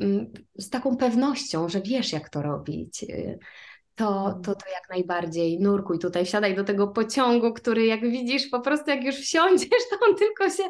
mm, 0.00 0.32
z 0.58 0.70
taką 0.70 0.96
pewnością, 0.96 1.68
że 1.68 1.80
wiesz, 1.80 2.12
jak 2.12 2.28
to 2.28 2.42
robić, 2.42 3.02
y, 3.02 3.38
to, 3.98 4.40
to, 4.44 4.54
to 4.54 4.70
jak 4.70 4.88
najbardziej 4.90 5.60
nurkuj 5.60 5.98
tutaj, 5.98 6.24
wsiadaj 6.24 6.54
do 6.54 6.64
tego 6.64 6.88
pociągu, 6.88 7.52
który 7.52 7.86
jak 7.86 8.00
widzisz, 8.00 8.48
po 8.48 8.60
prostu 8.60 8.90
jak 8.90 9.04
już 9.04 9.16
wsiądziesz, 9.16 9.68
to 9.90 10.06
on 10.08 10.16
tylko 10.16 10.50
się 10.50 10.62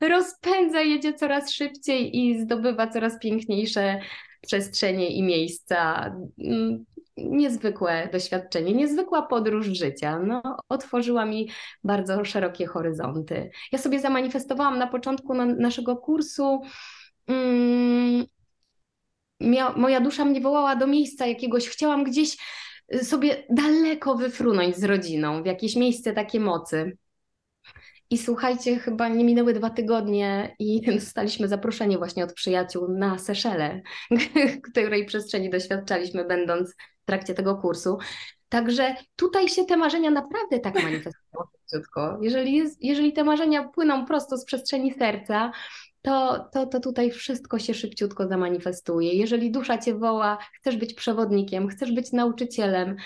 rozpędza, 0.00 0.80
jedzie 0.80 1.14
coraz 1.14 1.52
szybciej 1.52 2.18
i 2.18 2.40
zdobywa 2.40 2.86
coraz 2.86 3.18
piękniejsze 3.18 4.00
przestrzenie 4.40 5.08
i 5.08 5.22
miejsca. 5.22 6.10
Mm, 6.38 6.84
niezwykłe 7.16 8.08
doświadczenie, 8.12 8.72
niezwykła 8.72 9.22
podróż 9.22 9.66
życia. 9.66 10.18
No, 10.18 10.42
otworzyła 10.68 11.24
mi 11.24 11.50
bardzo 11.84 12.24
szerokie 12.24 12.66
horyzonty. 12.66 13.50
Ja 13.72 13.78
sobie 13.78 14.00
zamanifestowałam 14.00 14.78
na 14.78 14.86
początku 14.86 15.34
na 15.34 15.46
naszego 15.46 15.96
kursu. 15.96 16.60
Mm, 17.26 18.26
moja 19.76 20.00
dusza 20.00 20.24
mnie 20.24 20.40
wołała 20.40 20.76
do 20.76 20.86
miejsca 20.86 21.26
jakiegoś, 21.26 21.68
chciałam 21.68 22.04
gdzieś 22.04 22.36
sobie 23.02 23.44
daleko 23.50 24.14
wyfrunąć 24.14 24.76
z 24.76 24.84
rodziną, 24.84 25.42
w 25.42 25.46
jakieś 25.46 25.76
miejsce 25.76 26.12
takie 26.12 26.40
mocy. 26.40 26.96
I 28.10 28.18
słuchajcie, 28.18 28.78
chyba 28.78 29.08
nie 29.08 29.24
minęły 29.24 29.52
dwa 29.52 29.70
tygodnie 29.70 30.56
i 30.58 30.80
dostaliśmy 30.94 31.48
zaproszenie 31.48 31.98
właśnie 31.98 32.24
od 32.24 32.32
przyjaciół 32.32 32.88
na 32.88 33.18
Seszele, 33.18 33.82
której 34.72 35.06
przestrzeni 35.06 35.50
doświadczaliśmy, 35.50 36.24
będąc 36.24 36.70
w 37.02 37.04
trakcie 37.04 37.34
tego 37.34 37.56
kursu. 37.56 37.98
Także 38.48 38.94
tutaj 39.16 39.48
się 39.48 39.64
te 39.64 39.76
marzenia 39.76 40.10
naprawdę 40.10 40.60
tak 40.60 40.74
manifestują. 40.74 41.44
Jeżeli, 42.20 42.56
jest, 42.56 42.82
jeżeli 42.84 43.12
te 43.12 43.24
marzenia 43.24 43.68
płyną 43.68 44.06
prosto 44.06 44.36
z 44.36 44.44
przestrzeni 44.44 44.94
serca, 44.94 45.52
to, 46.04 46.48
to, 46.52 46.66
to 46.66 46.80
tutaj 46.80 47.10
wszystko 47.10 47.58
się 47.58 47.74
szybciutko 47.74 48.28
zamanifestuje. 48.28 49.12
Jeżeli 49.12 49.50
dusza 49.50 49.78
cię 49.78 49.94
woła, 49.94 50.38
chcesz 50.52 50.76
być 50.76 50.94
przewodnikiem, 50.94 51.68
chcesz 51.68 51.92
być 51.92 52.12
nauczycielem, 52.12 52.96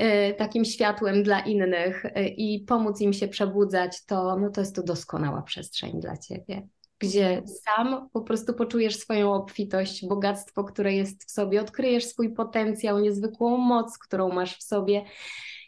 y, 0.00 0.34
takim 0.38 0.64
światłem 0.64 1.22
dla 1.22 1.40
innych 1.40 2.04
y, 2.04 2.28
i 2.28 2.60
pomóc 2.60 3.00
im 3.00 3.12
się 3.12 3.28
przebudzać, 3.28 4.04
to, 4.04 4.36
no 4.36 4.50
to 4.50 4.60
jest 4.60 4.76
to 4.76 4.82
doskonała 4.82 5.42
przestrzeń 5.42 6.00
dla 6.00 6.16
ciebie. 6.16 6.68
Gdzie 6.98 7.42
sam 7.46 8.08
po 8.12 8.20
prostu 8.20 8.54
poczujesz 8.54 8.96
swoją 8.96 9.34
obfitość, 9.34 10.06
bogactwo, 10.06 10.64
które 10.64 10.94
jest 10.94 11.24
w 11.24 11.30
sobie, 11.30 11.60
odkryjesz 11.60 12.04
swój 12.04 12.34
potencjał, 12.34 12.98
niezwykłą 12.98 13.56
moc, 13.56 13.98
którą 13.98 14.28
masz 14.28 14.58
w 14.58 14.62
sobie 14.62 15.04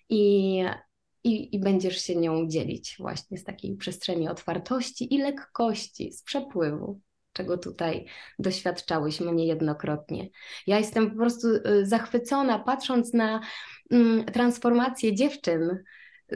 i, 0.08 0.64
i, 1.24 1.56
i 1.56 1.60
będziesz 1.60 2.02
się 2.02 2.16
nią 2.16 2.48
dzielić 2.48 2.96
właśnie 2.98 3.38
z 3.38 3.44
takiej 3.44 3.76
przestrzeni 3.76 4.28
otwartości 4.28 5.14
i 5.14 5.18
lekkości, 5.18 6.12
z 6.12 6.22
przepływu, 6.22 7.00
czego 7.32 7.58
tutaj 7.58 8.06
doświadczałyśmy 8.38 9.32
niejednokrotnie. 9.32 10.28
Ja 10.66 10.78
jestem 10.78 11.10
po 11.10 11.16
prostu 11.16 11.48
y, 11.48 11.86
zachwycona, 11.86 12.58
patrząc 12.58 13.12
na 13.12 13.40
mm, 13.90 14.24
transformację 14.24 15.14
dziewczyn, 15.14 15.82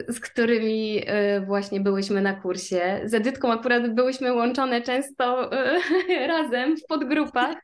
z 0.07 0.19
którymi 0.19 0.99
y, 0.99 1.45
właśnie 1.45 1.79
byłyśmy 1.79 2.21
na 2.21 2.33
kursie. 2.33 3.01
Z 3.05 3.13
Edytką 3.13 3.51
akurat 3.51 3.93
byłyśmy 3.93 4.33
łączone 4.33 4.81
często 4.81 5.53
y, 5.53 5.79
razem 6.27 6.77
w 6.77 6.85
podgrupach. 6.87 7.55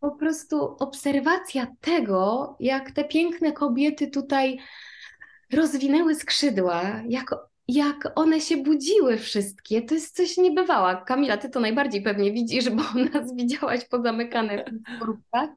Po 0.00 0.10
prostu 0.10 0.76
obserwacja 0.78 1.66
tego, 1.80 2.56
jak 2.60 2.90
te 2.90 3.04
piękne 3.04 3.52
kobiety 3.52 4.10
tutaj 4.10 4.58
rozwinęły 5.52 6.14
skrzydła, 6.14 6.82
jak, 7.08 7.34
jak 7.68 8.12
one 8.14 8.40
się 8.40 8.56
budziły 8.56 9.18
wszystkie, 9.18 9.82
to 9.82 9.94
jest 9.94 10.16
coś 10.16 10.36
niebywała. 10.36 10.96
Kamila, 10.96 11.36
ty 11.36 11.50
to 11.50 11.60
najbardziej 11.60 12.02
pewnie 12.02 12.32
widzisz, 12.32 12.70
bo 12.70 12.82
nas 13.12 13.36
widziałaś 13.36 13.84
pozamykane 13.84 14.64
w 14.64 14.98
grupach, 15.00 15.50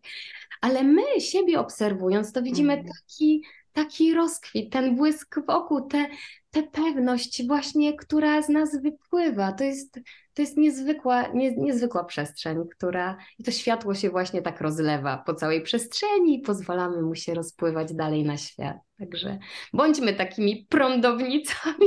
ale 0.62 0.84
my 0.84 1.04
siebie 1.20 1.60
obserwując, 1.60 2.32
to 2.32 2.42
widzimy 2.42 2.74
mm. 2.74 2.86
taki, 2.86 3.44
taki 3.74 4.14
rozkwit, 4.14 4.72
ten 4.72 4.96
błysk 4.96 5.40
wokół, 5.48 5.82
tę 5.82 6.08
te, 6.52 6.62
te 6.62 6.64
pewność 6.64 7.48
właśnie, 7.48 7.98
która 7.98 8.42
z 8.42 8.50
nas 8.50 8.82
wypływa. 8.82 9.52
To 9.52 9.64
jest, 9.64 10.00
to 10.40 10.44
jest 10.44 10.58
niezwykła, 10.58 11.28
nie, 11.28 11.56
niezwykła 11.56 12.04
przestrzeń, 12.04 12.58
która 12.72 13.18
i 13.40 13.44
to 13.44 13.52
światło 13.52 13.96
się 13.96 14.10
właśnie 14.10 14.42
tak 14.42 14.62
rozlewa 14.62 15.18
po 15.18 15.34
całej 15.34 15.62
przestrzeni 15.62 16.36
i 16.36 16.42
pozwalamy 16.42 17.02
mu 17.02 17.16
się 17.16 17.34
rozpływać 17.34 17.94
dalej 17.94 18.24
na 18.24 18.38
świat. 18.38 18.78
Także 19.00 19.40
bądźmy 19.74 20.14
takimi 20.14 20.66
prądownicami. 20.70 21.86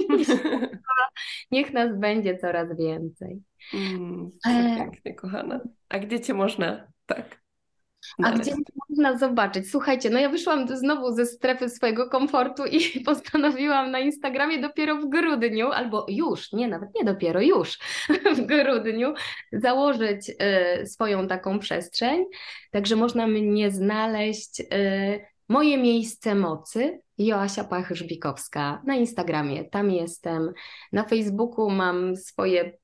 Niech 1.51 1.73
nas 1.73 1.99
będzie 1.99 2.39
coraz 2.39 2.79
więcej. 2.79 3.43
Mm, 3.75 4.31
e, 4.47 4.77
pięknie, 4.77 5.15
kochana. 5.15 5.61
A 5.89 5.99
gdzie 5.99 6.21
cię 6.21 6.35
można 6.35 6.89
tak 7.07 7.42
a 8.25 8.33
gdzie 8.33 8.55
można 8.89 9.19
zobaczyć? 9.19 9.71
Słuchajcie, 9.71 10.11
no 10.11 10.19
ja 10.19 10.29
wyszłam 10.29 10.77
znowu 10.77 11.15
ze 11.15 11.27
strefy 11.27 11.69
swojego 11.69 12.11
komfortu 12.11 12.65
i 12.67 12.81
postanowiłam 13.07 13.91
na 13.91 13.99
Instagramie 13.99 14.59
dopiero 14.59 14.97
w 14.97 15.09
grudniu, 15.09 15.71
albo 15.71 16.07
już, 16.09 16.53
nie, 16.53 16.69
nawet 16.69 16.89
nie 16.95 17.05
dopiero, 17.05 17.41
już 17.41 17.79
w 18.37 18.41
grudniu 18.41 19.15
założyć 19.53 20.31
y, 20.31 20.87
swoją 20.87 21.29
taką 21.29 21.59
przestrzeń. 21.59 22.25
Także 22.71 22.97
można 22.97 23.27
mnie 23.27 23.71
znaleźć. 23.71 24.61
Y, 24.61 25.33
Moje 25.53 25.79
miejsce 25.79 26.35
mocy, 26.35 27.01
Joasia 27.19 27.65
Pachyrzbikowska 27.65 28.83
na 28.87 28.95
Instagramie, 28.95 29.65
tam 29.65 29.91
jestem. 29.91 30.53
Na 30.93 31.05
Facebooku 31.05 31.71
mam 31.71 32.17
swoje 32.17 32.79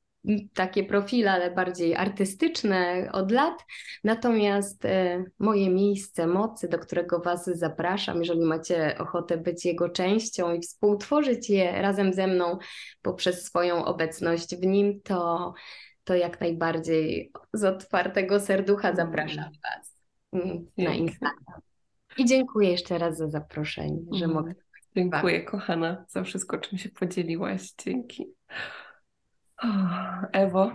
takie 0.55 0.85
profile, 0.85 1.32
ale 1.32 1.51
bardziej 1.51 1.97
artystyczne 1.97 3.09
od 3.12 3.31
lat. 3.31 3.65
Natomiast 4.05 4.85
e, 4.85 5.24
moje 5.39 5.70
miejsce 5.70 6.27
mocy, 6.27 6.69
do 6.69 6.78
którego 6.78 7.20
Was 7.20 7.45
zapraszam, 7.45 8.19
jeżeli 8.19 8.40
macie 8.40 8.99
ochotę 8.99 9.36
być 9.36 9.65
jego 9.65 9.89
częścią 9.89 10.55
i 10.55 10.61
współtworzyć 10.61 11.51
je 11.51 11.82
razem 11.82 12.12
ze 12.12 12.27
mną 12.27 12.59
poprzez 13.03 13.45
swoją 13.45 13.85
obecność 13.85 14.57
w 14.57 14.66
nim, 14.66 15.01
to, 15.03 15.55
to 16.05 16.15
jak 16.15 16.40
najbardziej 16.40 17.32
z 17.53 17.65
otwartego 17.65 18.40
serducha 18.40 18.95
zapraszam 18.95 19.45
Was 19.45 19.97
mm, 20.32 20.66
na 20.78 20.95
Instagram. 20.95 21.61
I 22.19 22.24
dziękuję 22.24 22.70
jeszcze 22.70 22.99
raz 22.99 23.16
za 23.16 23.28
zaproszenie, 23.28 24.01
że 24.12 24.24
mm. 24.24 24.36
mogę. 24.36 24.55
Dziękuję, 24.97 25.43
kochana, 25.43 26.05
za 26.09 26.23
wszystko, 26.23 26.59
czym 26.59 26.78
się 26.78 26.89
podzieliłaś. 26.89 27.73
Dzięki. 27.85 28.27
Ewo. 30.32 30.70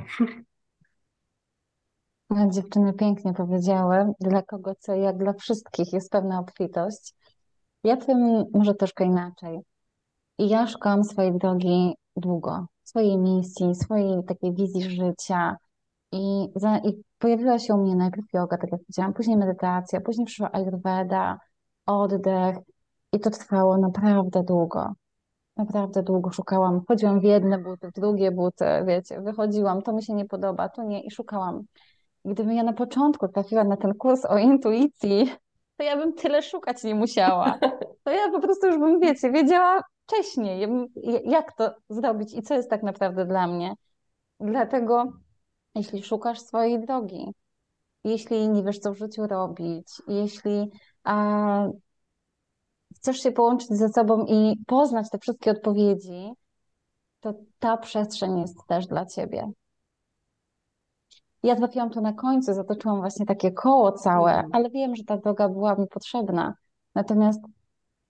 Dziewczyny 2.49 2.93
pięknie 2.93 3.33
powiedziały, 3.33 4.13
dla 4.19 4.41
kogo 4.41 4.75
co, 4.79 4.95
jak 4.95 5.17
dla 5.17 5.33
wszystkich 5.33 5.93
jest 5.93 6.11
pewna 6.11 6.39
obfitość. 6.39 7.15
Ja 7.83 7.97
tym 7.97 8.45
może 8.53 8.73
troszkę 8.73 9.05
inaczej. 9.05 9.59
I 10.37 10.49
ja 10.49 10.67
szukałam 10.67 11.03
swojej 11.03 11.37
drogi 11.37 11.95
długo, 12.15 12.65
swojej 12.83 13.17
misji, 13.17 13.75
swojej 13.75 14.23
takiej 14.23 14.53
wizji 14.53 14.83
życia. 14.83 15.57
I, 16.11 16.47
za, 16.55 16.77
I 16.77 17.03
pojawiła 17.17 17.59
się 17.59 17.73
u 17.73 17.77
mnie 17.77 17.95
najpierw 17.95 18.33
yoga, 18.33 18.57
tak 18.57 18.71
jak 18.71 18.81
powiedziałam, 18.81 19.13
później 19.13 19.37
medytacja, 19.37 20.01
później 20.01 20.25
przyszła 20.25 20.49
ayurveda, 20.51 21.39
oddech. 21.85 22.57
I 23.13 23.19
to 23.19 23.29
trwało 23.29 23.77
naprawdę 23.77 24.43
długo. 24.43 24.93
Naprawdę 25.57 26.03
długo 26.03 26.31
szukałam. 26.31 26.81
Wchodziłam 26.81 27.19
w 27.19 27.23
jedne 27.23 27.57
buty, 27.57 27.87
w 27.87 27.93
drugie 27.93 28.31
buty, 28.31 28.65
wiecie, 28.87 29.21
wychodziłam, 29.21 29.81
to 29.81 29.93
mi 29.93 30.03
się 30.03 30.13
nie 30.13 30.25
podoba, 30.25 30.69
to 30.69 30.83
nie 30.83 31.03
i 31.03 31.11
szukałam. 31.11 31.63
Gdybym 32.25 32.53
ja 32.53 32.63
na 32.63 32.73
początku 32.73 33.27
trafiła 33.27 33.63
na 33.63 33.77
ten 33.77 33.93
kurs 33.93 34.25
o 34.25 34.37
intuicji, 34.37 35.31
to 35.77 35.83
ja 35.83 35.97
bym 35.97 36.13
tyle 36.13 36.41
szukać 36.41 36.83
nie 36.83 36.95
musiała. 36.95 37.59
To 38.03 38.11
ja 38.11 38.31
po 38.31 38.39
prostu 38.39 38.67
już 38.67 38.79
bym, 38.79 38.99
wiecie, 38.99 39.31
wiedziała 39.31 39.81
wcześniej, 40.05 40.67
jak 41.25 41.55
to 41.55 41.71
zrobić 41.89 42.33
i 42.33 42.41
co 42.41 42.53
jest 42.53 42.69
tak 42.69 42.83
naprawdę 42.83 43.25
dla 43.25 43.47
mnie. 43.47 43.73
Dlatego, 44.39 45.13
jeśli 45.75 46.03
szukasz 46.03 46.39
swojej 46.39 46.85
drogi, 46.85 47.33
jeśli 48.03 48.49
nie 48.49 48.63
wiesz, 48.63 48.79
co 48.79 48.93
w 48.93 48.97
życiu 48.97 49.27
robić, 49.27 49.87
jeśli 50.07 50.71
a, 51.03 51.67
chcesz 53.03 53.23
się 53.23 53.31
połączyć 53.31 53.69
ze 53.69 53.89
sobą 53.89 54.25
i 54.25 54.55
poznać 54.67 55.09
te 55.09 55.19
wszystkie 55.19 55.51
odpowiedzi, 55.51 56.31
to 57.19 57.33
ta 57.59 57.77
przestrzeń 57.77 58.39
jest 58.39 58.57
też 58.67 58.87
dla 58.87 59.05
ciebie. 59.05 59.51
Ja 61.43 61.55
trafiłam 61.55 61.89
tu 61.89 62.01
na 62.01 62.13
końcu, 62.13 62.53
zatoczyłam 62.53 62.99
właśnie 62.99 63.25
takie 63.25 63.51
koło 63.51 63.91
całe, 63.91 64.33
mm. 64.33 64.49
ale 64.53 64.69
wiem, 64.69 64.95
że 64.95 65.03
ta 65.03 65.17
droga 65.17 65.49
była 65.49 65.75
mi 65.75 65.87
potrzebna. 65.87 66.53
Natomiast 66.95 67.41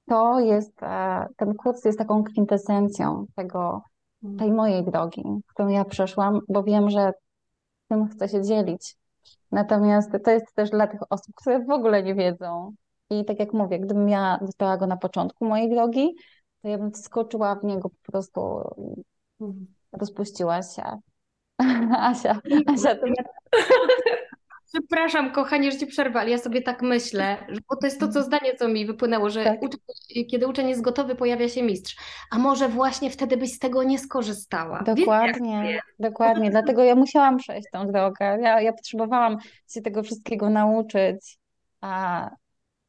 to 0.05 0.39
jest, 0.39 0.83
e, 0.83 1.25
ten 1.37 1.53
kurs 1.53 1.85
jest 1.85 1.97
taką 1.97 2.23
kwintesencją 2.23 3.25
tego, 3.35 3.81
mm. 4.23 4.37
tej 4.37 4.51
mojej 4.51 4.83
drogi, 4.83 5.23
którą 5.47 5.67
ja 5.67 5.85
przeszłam, 5.85 6.39
bo 6.49 6.63
wiem, 6.63 6.89
że 6.89 7.13
tym 7.89 8.07
chcę 8.07 8.29
się 8.29 8.41
dzielić. 8.41 8.95
Natomiast 9.51 10.11
to 10.25 10.31
jest 10.31 10.55
też 10.55 10.69
dla 10.69 10.87
tych 10.87 11.01
osób, 11.09 11.35
które 11.35 11.65
w 11.65 11.71
ogóle 11.71 12.03
nie 12.03 12.15
wiedzą. 12.15 12.73
I 13.19 13.25
tak 13.25 13.39
jak 13.39 13.53
mówię, 13.53 13.79
gdybym 13.79 14.05
miała 14.05 14.37
dostała 14.41 14.77
go 14.77 14.87
na 14.87 14.97
początku 14.97 15.45
mojej 15.45 15.69
drogi, 15.69 16.15
to 16.61 16.67
ja 16.67 16.77
bym 16.77 16.91
wskoczyła 16.91 17.55
w 17.55 17.63
niego 17.63 17.89
po 17.89 18.11
prostu, 18.11 18.61
rozpuściła 19.91 20.61
się. 20.61 20.83
Asia, 21.97 22.41
Asia, 22.67 22.95
to... 22.95 23.05
Przepraszam, 24.73 25.31
kochanie, 25.31 25.71
że 25.71 25.77
ci 25.77 25.87
przerwali. 25.87 26.31
Ja 26.31 26.37
sobie 26.37 26.61
tak 26.61 26.81
myślę, 26.81 27.37
bo 27.69 27.75
to 27.75 27.87
jest 27.87 27.99
to, 27.99 28.07
co 28.07 28.23
zdanie, 28.23 28.55
co 28.55 28.67
mi 28.67 28.85
wypłynęło, 28.85 29.29
że 29.29 29.43
tak. 29.43 29.61
uczeń, 29.61 29.79
kiedy 30.31 30.47
uczeń 30.47 30.69
jest 30.69 30.81
gotowy, 30.81 31.15
pojawia 31.15 31.49
się 31.49 31.63
mistrz. 31.63 31.95
A 32.31 32.37
może 32.37 32.69
właśnie 32.69 33.09
wtedy 33.09 33.37
byś 33.37 33.53
z 33.53 33.59
tego 33.59 33.83
nie 33.83 33.99
skorzystała. 33.99 34.83
Dokładnie, 34.83 35.79
dokładnie. 35.99 36.49
Dlatego 36.49 36.83
ja 36.83 36.95
musiałam 36.95 37.37
przejść 37.37 37.67
tą 37.71 37.87
drogę. 37.87 38.37
Ja, 38.41 38.61
ja 38.61 38.73
potrzebowałam 38.73 39.37
się 39.69 39.81
tego 39.81 40.03
wszystkiego 40.03 40.49
nauczyć, 40.49 41.37
a 41.81 42.29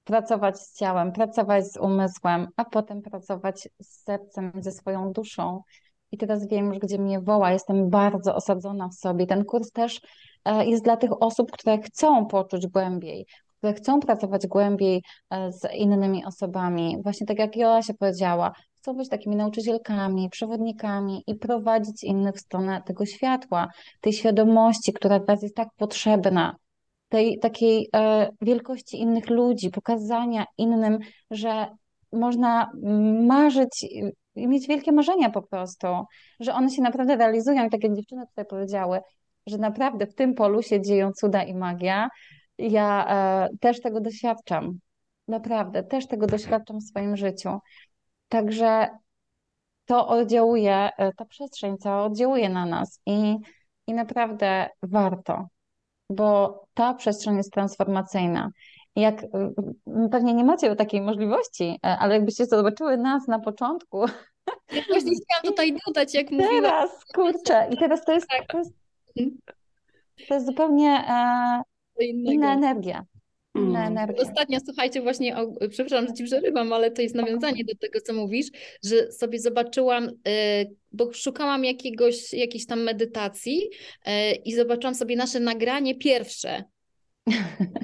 pracować 0.05 0.59
z 0.60 0.78
ciałem, 0.78 1.12
pracować 1.12 1.72
z 1.72 1.76
umysłem, 1.76 2.48
a 2.56 2.64
potem 2.64 3.02
pracować 3.02 3.68
z 3.82 4.02
sercem, 4.05 4.52
ze 4.60 4.72
swoją 4.72 5.12
duszą. 5.12 5.62
I 6.12 6.18
teraz 6.18 6.48
wiem 6.48 6.68
już, 6.68 6.78
gdzie 6.78 6.98
mnie 6.98 7.20
woła. 7.20 7.52
Jestem 7.52 7.90
bardzo 7.90 8.35
osadzona 8.35 8.89
w 8.89 8.94
sobie. 8.94 9.26
Ten 9.26 9.44
kurs 9.44 9.70
też 9.70 10.01
e, 10.44 10.66
jest 10.66 10.85
dla 10.85 10.97
tych 10.97 11.22
osób, 11.22 11.51
które 11.51 11.78
chcą 11.78 12.26
poczuć 12.26 12.66
głębiej, 12.66 13.26
które 13.59 13.74
chcą 13.74 14.01
pracować 14.01 14.47
głębiej 14.47 15.02
e, 15.31 15.52
z 15.52 15.74
innymi 15.74 16.24
osobami. 16.24 16.97
Właśnie 17.02 17.26
tak 17.26 17.39
jak 17.39 17.56
Jola 17.56 17.82
się 17.82 17.94
powiedziała, 17.94 18.52
chcą 18.78 18.97
być 18.97 19.09
takimi 19.09 19.36
nauczycielkami, 19.36 20.31
przewodnikami 20.31 21.22
i 21.26 21.35
prowadzić 21.35 22.05
innych 22.05 22.35
w 22.35 22.40
stronę 22.40 22.82
tego 22.86 23.06
światła, 23.06 23.68
tej 24.01 24.12
świadomości, 24.12 24.93
która 24.93 25.20
teraz 25.20 25.43
jest 25.43 25.56
tak 25.56 25.68
potrzebna, 25.76 26.56
tej 27.09 27.39
takiej 27.39 27.89
e, 27.97 28.28
wielkości 28.40 29.01
innych 29.01 29.31
ludzi, 29.31 29.70
pokazania 29.70 30.44
innym, 30.59 30.98
że 31.31 31.66
można 32.12 32.70
marzyć 33.26 33.85
i 34.35 34.48
mieć 34.48 34.66
wielkie 34.66 34.93
marzenia 34.93 35.31
po 35.31 35.43
prostu, 35.43 35.86
że 36.40 36.55
one 36.55 36.70
się 36.70 36.82
naprawdę 36.82 37.16
realizują. 37.16 37.66
I 37.66 37.70
tak 37.70 37.85
jak 37.85 37.94
dziewczyny 37.94 38.26
tutaj 38.26 38.44
powiedziały, 38.44 39.01
że 39.47 39.59
naprawdę 39.59 40.06
w 40.06 40.14
tym 40.14 40.35
polu 40.35 40.62
się 40.62 40.82
dzieją 40.82 41.12
cuda 41.12 41.43
i 41.43 41.55
magia. 41.55 42.09
Ja 42.59 43.06
e, 43.09 43.48
też 43.60 43.81
tego 43.81 44.01
doświadczam. 44.01 44.78
Naprawdę, 45.28 45.82
też 45.82 46.06
tego 46.06 46.26
doświadczam 46.26 46.78
w 46.78 46.85
swoim 46.85 47.16
życiu. 47.16 47.59
Także 48.28 48.89
to 49.85 50.09
oddziałuje, 50.09 50.90
e, 50.98 51.12
ta 51.12 51.24
przestrzeń 51.24 51.78
cała 51.78 52.05
oddziałuje 52.05 52.48
na 52.48 52.66
nas 52.66 53.01
i, 53.06 53.36
i 53.86 53.94
naprawdę 53.94 54.68
warto, 54.82 55.47
bo 56.10 56.62
ta 56.74 56.94
przestrzeń 56.94 57.36
jest 57.36 57.52
transformacyjna. 57.52 58.51
Jak 58.97 59.22
y, 59.22 59.26
y, 60.06 60.09
pewnie 60.10 60.35
nie 60.35 60.44
macie 60.44 60.76
takiej 60.76 61.01
możliwości, 61.01 61.78
e, 61.86 61.98
ale 61.98 62.14
jakbyście 62.14 62.47
zobaczyły 62.47 62.97
nas 62.97 63.28
na 63.28 63.39
początku. 63.39 64.01
Ja 64.72 64.82
właśnie 64.89 65.12
chciałam 65.12 65.44
tutaj 65.51 65.76
dodać, 65.86 66.14
jak 66.14 66.31
mówiłam. 66.31 66.62
Teraz, 66.62 67.05
kurczę, 67.14 67.68
i 67.70 67.76
teraz 67.76 68.05
to 68.05 68.12
jest, 68.12 68.28
tak. 68.28 68.47
to 68.47 68.59
jest, 68.59 68.72
mhm. 69.16 69.39
to 70.28 70.35
jest 70.35 70.47
zupełnie 70.47 71.05
e, 71.09 71.62
inna 72.06 72.55
energia. 72.55 73.05
Inna 73.55 73.86
mm. 73.86 74.14
Ostatnio, 74.18 74.59
słuchajcie, 74.64 75.02
właśnie, 75.02 75.36
o, 75.36 75.52
przepraszam, 75.70 76.06
że 76.09 76.14
ci 76.14 76.24
przerywam, 76.24 76.72
ale 76.72 76.90
to 76.90 77.02
jest 77.02 77.14
nawiązanie 77.14 77.64
do 77.64 77.74
tego, 77.74 78.01
co 78.01 78.12
mówisz, 78.12 78.47
że 78.85 79.12
sobie 79.12 79.39
zobaczyłam, 79.39 80.05
y, 80.09 80.10
bo 80.93 81.12
szukałam 81.12 81.64
jakiegoś, 81.64 82.32
jakiejś 82.32 82.66
tam 82.66 82.82
medytacji 82.82 83.70
i 84.44 84.55
zobaczyłam 84.55 84.94
sobie 84.94 85.16
nasze 85.16 85.40
nagranie 85.40 85.94
pierwsze 85.94 86.64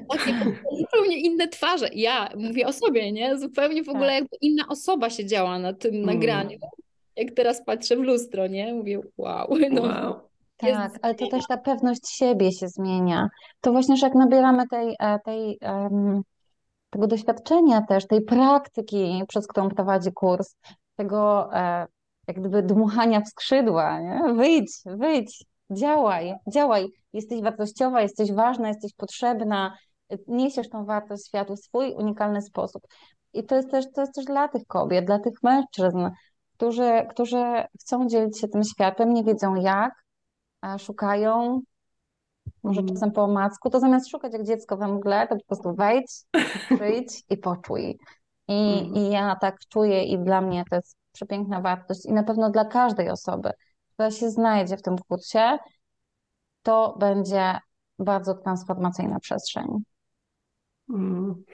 takie 0.08 0.32
zupełnie 0.78 1.20
inne 1.20 1.48
twarze. 1.48 1.88
Ja 1.94 2.28
mówię 2.36 2.66
o 2.66 2.72
sobie, 2.72 3.12
nie? 3.12 3.38
Zupełnie 3.38 3.82
w 3.84 3.88
ogóle 3.88 4.06
tak. 4.06 4.14
jakby 4.14 4.36
inna 4.40 4.68
osoba 4.68 5.10
siedziała 5.10 5.58
na 5.58 5.72
tym 5.72 5.94
mm. 5.94 6.06
nagraniu. 6.06 6.58
Jak 7.16 7.30
teraz 7.30 7.64
patrzę 7.64 7.96
w 7.96 8.00
lustro, 8.00 8.46
nie? 8.46 8.74
Mówię, 8.74 9.00
wow. 9.16 9.58
No. 9.70 9.82
wow. 9.82 10.29
Tak, 10.60 10.92
ale 11.02 11.14
to 11.14 11.26
też 11.26 11.46
ta 11.46 11.56
pewność 11.56 12.08
siebie 12.08 12.52
się 12.52 12.68
zmienia. 12.68 13.28
To 13.60 13.72
właśnie, 13.72 13.96
że 13.96 14.06
jak 14.06 14.14
nabieramy 14.14 14.68
tej, 14.68 14.96
e, 14.98 15.18
tej, 15.24 15.58
tego 16.90 17.06
doświadczenia 17.06 17.82
też, 17.88 18.06
tej 18.06 18.24
praktyki, 18.24 19.22
przez 19.28 19.46
którą 19.46 19.68
prowadzi 19.68 20.12
kurs, 20.12 20.56
tego 20.96 21.54
e, 21.54 21.86
jak 22.28 22.40
gdyby 22.40 22.62
dmuchania 22.62 23.20
w 23.20 23.28
skrzydła, 23.28 24.00
nie? 24.00 24.34
Wyjdź, 24.34 24.72
wyjdź, 24.84 25.44
działaj, 25.70 26.34
działaj. 26.52 26.86
Jesteś 27.12 27.42
wartościowa, 27.42 28.02
jesteś 28.02 28.32
ważna, 28.32 28.68
jesteś 28.68 28.94
potrzebna, 28.94 29.76
niesiesz 30.26 30.68
tą 30.68 30.84
wartość 30.84 31.26
światu 31.26 31.56
w 31.56 31.60
swój 31.60 31.94
unikalny 31.94 32.42
sposób. 32.42 32.82
I 33.32 33.44
to 33.44 33.56
jest 33.56 33.70
też, 33.70 33.84
to 33.94 34.00
jest 34.00 34.14
też 34.14 34.24
dla 34.24 34.48
tych 34.48 34.66
kobiet, 34.66 35.04
dla 35.04 35.18
tych 35.18 35.42
mężczyzn, 35.42 36.08
którzy, 36.54 37.06
którzy 37.10 37.64
chcą 37.80 38.06
dzielić 38.06 38.40
się 38.40 38.48
tym 38.48 38.64
światem, 38.64 39.14
nie 39.14 39.24
wiedzą 39.24 39.54
jak, 39.54 39.92
szukają, 40.78 41.60
może 42.62 42.80
mm. 42.80 42.94
czasem 42.94 43.12
po 43.12 43.24
omacku, 43.24 43.70
to 43.70 43.80
zamiast 43.80 44.08
szukać 44.08 44.32
jak 44.32 44.44
dziecko 44.44 44.76
we 44.76 44.88
mgle, 44.88 45.28
to 45.28 45.36
po 45.36 45.44
prostu 45.44 45.74
wejdź, 45.74 46.24
przyjdź 46.76 47.24
i 47.30 47.36
poczuj. 47.36 47.98
I, 48.48 48.80
mm. 48.80 48.94
I 48.94 49.10
ja 49.10 49.36
tak 49.36 49.58
czuję 49.68 50.04
i 50.04 50.18
dla 50.18 50.40
mnie 50.40 50.64
to 50.70 50.76
jest 50.76 50.96
przepiękna 51.12 51.60
wartość 51.60 52.06
i 52.06 52.12
na 52.12 52.22
pewno 52.22 52.50
dla 52.50 52.64
każdej 52.64 53.10
osoby, 53.10 53.50
która 53.92 54.10
się 54.10 54.30
znajdzie 54.30 54.76
w 54.76 54.82
tym 54.82 54.96
kursie, 55.08 55.58
to 56.62 56.96
będzie 56.98 57.58
bardzo 57.98 58.34
transformacyjna 58.34 59.20
przestrzeń. 59.20 59.66
Mm. 60.90 61.44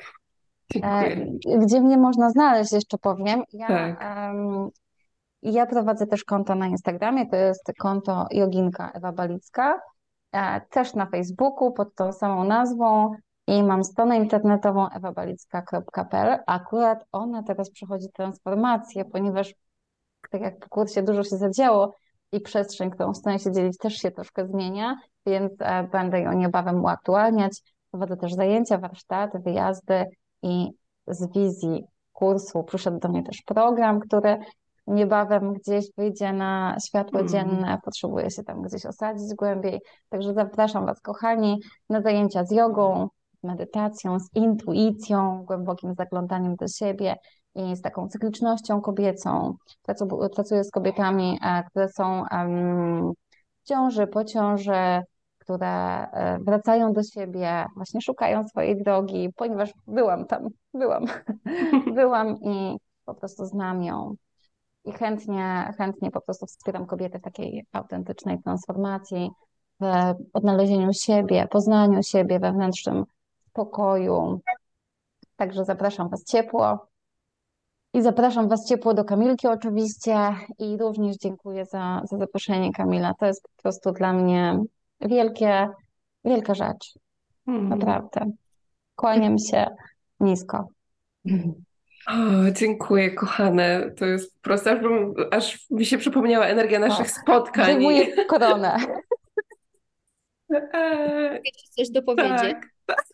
E, 0.82 1.16
gdzie 1.58 1.80
mnie 1.80 1.98
można 1.98 2.30
znaleźć, 2.30 2.72
jeszcze 2.72 2.98
powiem. 2.98 3.42
Ja, 3.52 3.66
tak. 3.66 4.00
um, 4.34 4.70
ja 5.52 5.66
prowadzę 5.66 6.06
też 6.06 6.24
konto 6.24 6.54
na 6.54 6.66
Instagramie, 6.66 7.26
to 7.26 7.36
jest 7.36 7.72
konto 7.78 8.26
Joginka 8.30 8.90
Ewa 8.90 9.12
Balicka, 9.12 9.80
e, 10.32 10.60
też 10.60 10.94
na 10.94 11.06
Facebooku 11.06 11.72
pod 11.72 11.94
tą 11.94 12.12
samą 12.12 12.44
nazwą 12.44 13.12
i 13.46 13.62
mam 13.62 13.84
stronę 13.84 14.16
internetową 14.16 14.88
ewabalicka.pl. 14.88 16.38
Akurat 16.46 17.04
ona 17.12 17.42
teraz 17.42 17.70
przechodzi 17.70 18.06
transformację, 18.14 19.04
ponieważ 19.04 19.54
tak 20.30 20.40
jak 20.40 20.58
po 20.58 20.68
kursie 20.68 21.02
dużo 21.02 21.24
się 21.24 21.36
zadziało, 21.36 21.94
i 22.32 22.40
przestrzeń, 22.40 22.90
którą 22.90 23.12
chcę 23.12 23.38
się 23.38 23.52
dzielić, 23.52 23.78
też 23.78 23.94
się 23.94 24.10
troszkę 24.10 24.46
zmienia, 24.46 24.96
więc 25.26 25.52
e, 25.58 25.82
będę 25.82 26.20
ją 26.20 26.32
niebawem 26.32 26.84
uaktualniać. 26.84 27.62
Prowadzę 27.90 28.16
też 28.16 28.34
zajęcia, 28.34 28.78
warsztaty, 28.78 29.38
wyjazdy 29.38 30.04
i 30.42 30.70
z 31.06 31.32
wizji 31.32 31.84
kursu 32.12 32.64
przyszedł 32.64 32.98
do 32.98 33.08
mnie 33.08 33.22
też 33.22 33.42
program, 33.42 34.00
który 34.00 34.38
niebawem 34.86 35.52
gdzieś 35.52 35.86
wyjdzie 35.96 36.32
na 36.32 36.76
światło 36.86 37.20
mm. 37.20 37.32
dzienne, 37.32 37.78
potrzebuję 37.84 38.30
się 38.30 38.42
tam 38.42 38.62
gdzieś 38.62 38.86
osadzić 38.86 39.34
głębiej. 39.34 39.80
Także 40.08 40.34
zapraszam 40.34 40.86
Was, 40.86 41.00
kochani, 41.00 41.60
na 41.90 42.00
zajęcia 42.00 42.44
z 42.44 42.50
jogą, 42.50 43.08
z 43.40 43.46
medytacją, 43.46 44.20
z 44.20 44.30
intuicją, 44.34 45.44
głębokim 45.44 45.94
zaglądaniem 45.94 46.56
do 46.56 46.68
siebie 46.68 47.16
i 47.54 47.76
z 47.76 47.82
taką 47.82 48.08
cyklicznością 48.08 48.80
kobiecą. 48.80 49.54
Pracuję 50.34 50.64
z 50.64 50.70
kobietami, 50.70 51.38
e, 51.42 51.62
które 51.70 51.88
są 51.88 52.24
w 53.64 53.68
ciąży, 53.68 54.06
po 54.06 54.24
ciąży, 54.24 55.02
które 55.38 55.68
e, 56.10 56.38
wracają 56.38 56.92
do 56.92 57.02
siebie, 57.02 57.66
właśnie 57.76 58.00
szukają 58.00 58.48
swojej 58.48 58.82
drogi, 58.82 59.28
ponieważ 59.36 59.72
byłam 59.86 60.26
tam, 60.26 60.48
byłam, 60.74 61.04
byłam 61.94 62.36
i 62.40 62.76
po 63.04 63.14
prostu 63.14 63.46
znam 63.46 63.82
ją. 63.82 64.14
I 64.86 64.92
chętnie, 64.92 65.72
chętnie 65.78 66.10
po 66.10 66.20
prostu 66.20 66.46
wspieram 66.46 66.86
kobiety 66.86 67.18
w 67.18 67.22
takiej 67.22 67.66
autentycznej 67.72 68.42
transformacji, 68.42 69.30
w 69.80 69.86
odnalezieniu 70.32 70.92
siebie, 70.92 71.48
poznaniu 71.50 72.02
siebie, 72.02 72.40
wewnętrznym 72.40 73.04
spokoju, 73.48 74.40
Także 75.36 75.64
zapraszam 75.64 76.08
Was 76.08 76.24
ciepło. 76.24 76.86
I 77.94 78.02
zapraszam 78.02 78.48
Was 78.48 78.68
ciepło 78.68 78.94
do 78.94 79.04
Kamilki 79.04 79.46
oczywiście 79.46 80.36
i 80.58 80.76
również 80.76 81.16
dziękuję 81.16 81.64
za, 81.64 82.02
za 82.04 82.18
zaproszenie 82.18 82.72
Kamila. 82.72 83.14
To 83.14 83.26
jest 83.26 83.42
po 83.42 83.62
prostu 83.62 83.92
dla 83.92 84.12
mnie 84.12 84.58
wielkie, 85.00 85.68
wielka 86.24 86.54
rzecz. 86.54 86.98
Mm. 87.46 87.68
Naprawdę. 87.68 88.30
Kłaniam 88.96 89.38
się 89.38 89.66
nisko. 90.20 90.68
O, 92.06 92.50
dziękuję, 92.52 93.10
kochane. 93.10 93.90
To 93.96 94.06
jest 94.06 94.34
po 94.34 94.40
prostu, 94.40 94.70
aż, 94.70 94.80
bym, 94.80 95.14
aż 95.30 95.70
mi 95.70 95.86
się 95.86 95.98
przypomniała 95.98 96.46
energia 96.46 96.78
naszych 96.78 97.10
spotkań. 97.10 97.64
Zdejmuję 97.64 98.24
koronę. 98.24 98.76
Eee, 100.72 101.40
Jeszcze 101.44 101.68
coś 101.76 101.90
dopowiedzieć. 101.90 102.54
tak. 102.86 103.04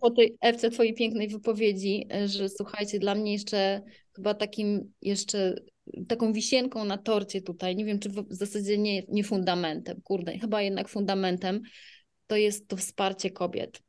Po 0.00 0.10
tej 0.10 0.36
Ewce 0.40 0.70
twojej 0.70 0.94
pięknej 0.94 1.28
wypowiedzi, 1.28 2.08
że 2.26 2.48
słuchajcie, 2.48 2.98
dla 2.98 3.14
mnie 3.14 3.32
jeszcze 3.32 3.82
chyba 4.16 4.34
takim 4.34 4.92
jeszcze 5.02 5.54
taką 6.08 6.32
wisienką 6.32 6.84
na 6.84 6.98
torcie 6.98 7.42
tutaj, 7.42 7.76
nie 7.76 7.84
wiem 7.84 7.98
czy 7.98 8.08
w 8.08 8.24
zasadzie 8.30 8.78
nie, 8.78 9.02
nie 9.08 9.24
fundamentem, 9.24 10.00
kurde, 10.04 10.38
chyba 10.38 10.62
jednak 10.62 10.88
fundamentem, 10.88 11.60
to 12.26 12.36
jest 12.36 12.68
to 12.68 12.76
wsparcie 12.76 13.30
kobiet. 13.30 13.82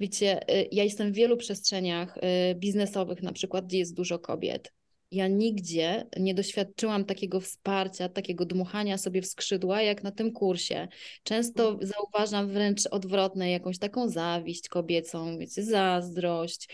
Wiecie, 0.00 0.50
y, 0.50 0.68
ja 0.72 0.84
jestem 0.84 1.12
w 1.12 1.14
wielu 1.14 1.36
przestrzeniach 1.36 2.16
y, 2.16 2.54
biznesowych, 2.54 3.22
na 3.22 3.32
przykład, 3.32 3.66
gdzie 3.66 3.78
jest 3.78 3.94
dużo 3.94 4.18
kobiet. 4.18 4.72
Ja 5.10 5.28
nigdzie 5.28 6.06
nie 6.18 6.34
doświadczyłam 6.34 7.04
takiego 7.04 7.40
wsparcia, 7.40 8.08
takiego 8.08 8.46
dmuchania 8.46 8.98
sobie 8.98 9.22
w 9.22 9.26
skrzydła, 9.26 9.82
jak 9.82 10.02
na 10.02 10.10
tym 10.10 10.32
kursie. 10.32 10.88
Często 11.22 11.78
zauważam 11.82 12.48
wręcz 12.48 12.86
odwrotne, 12.90 13.50
jakąś 13.50 13.78
taką 13.78 14.08
zawiść 14.08 14.68
kobiecą, 14.68 15.38
wiecie, 15.38 15.62
zazdrość. 15.62 16.68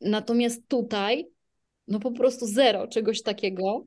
Natomiast 0.00 0.68
tutaj, 0.68 1.26
no 1.88 2.00
po 2.00 2.12
prostu 2.12 2.46
zero 2.46 2.88
czegoś 2.88 3.22
takiego. 3.22 3.84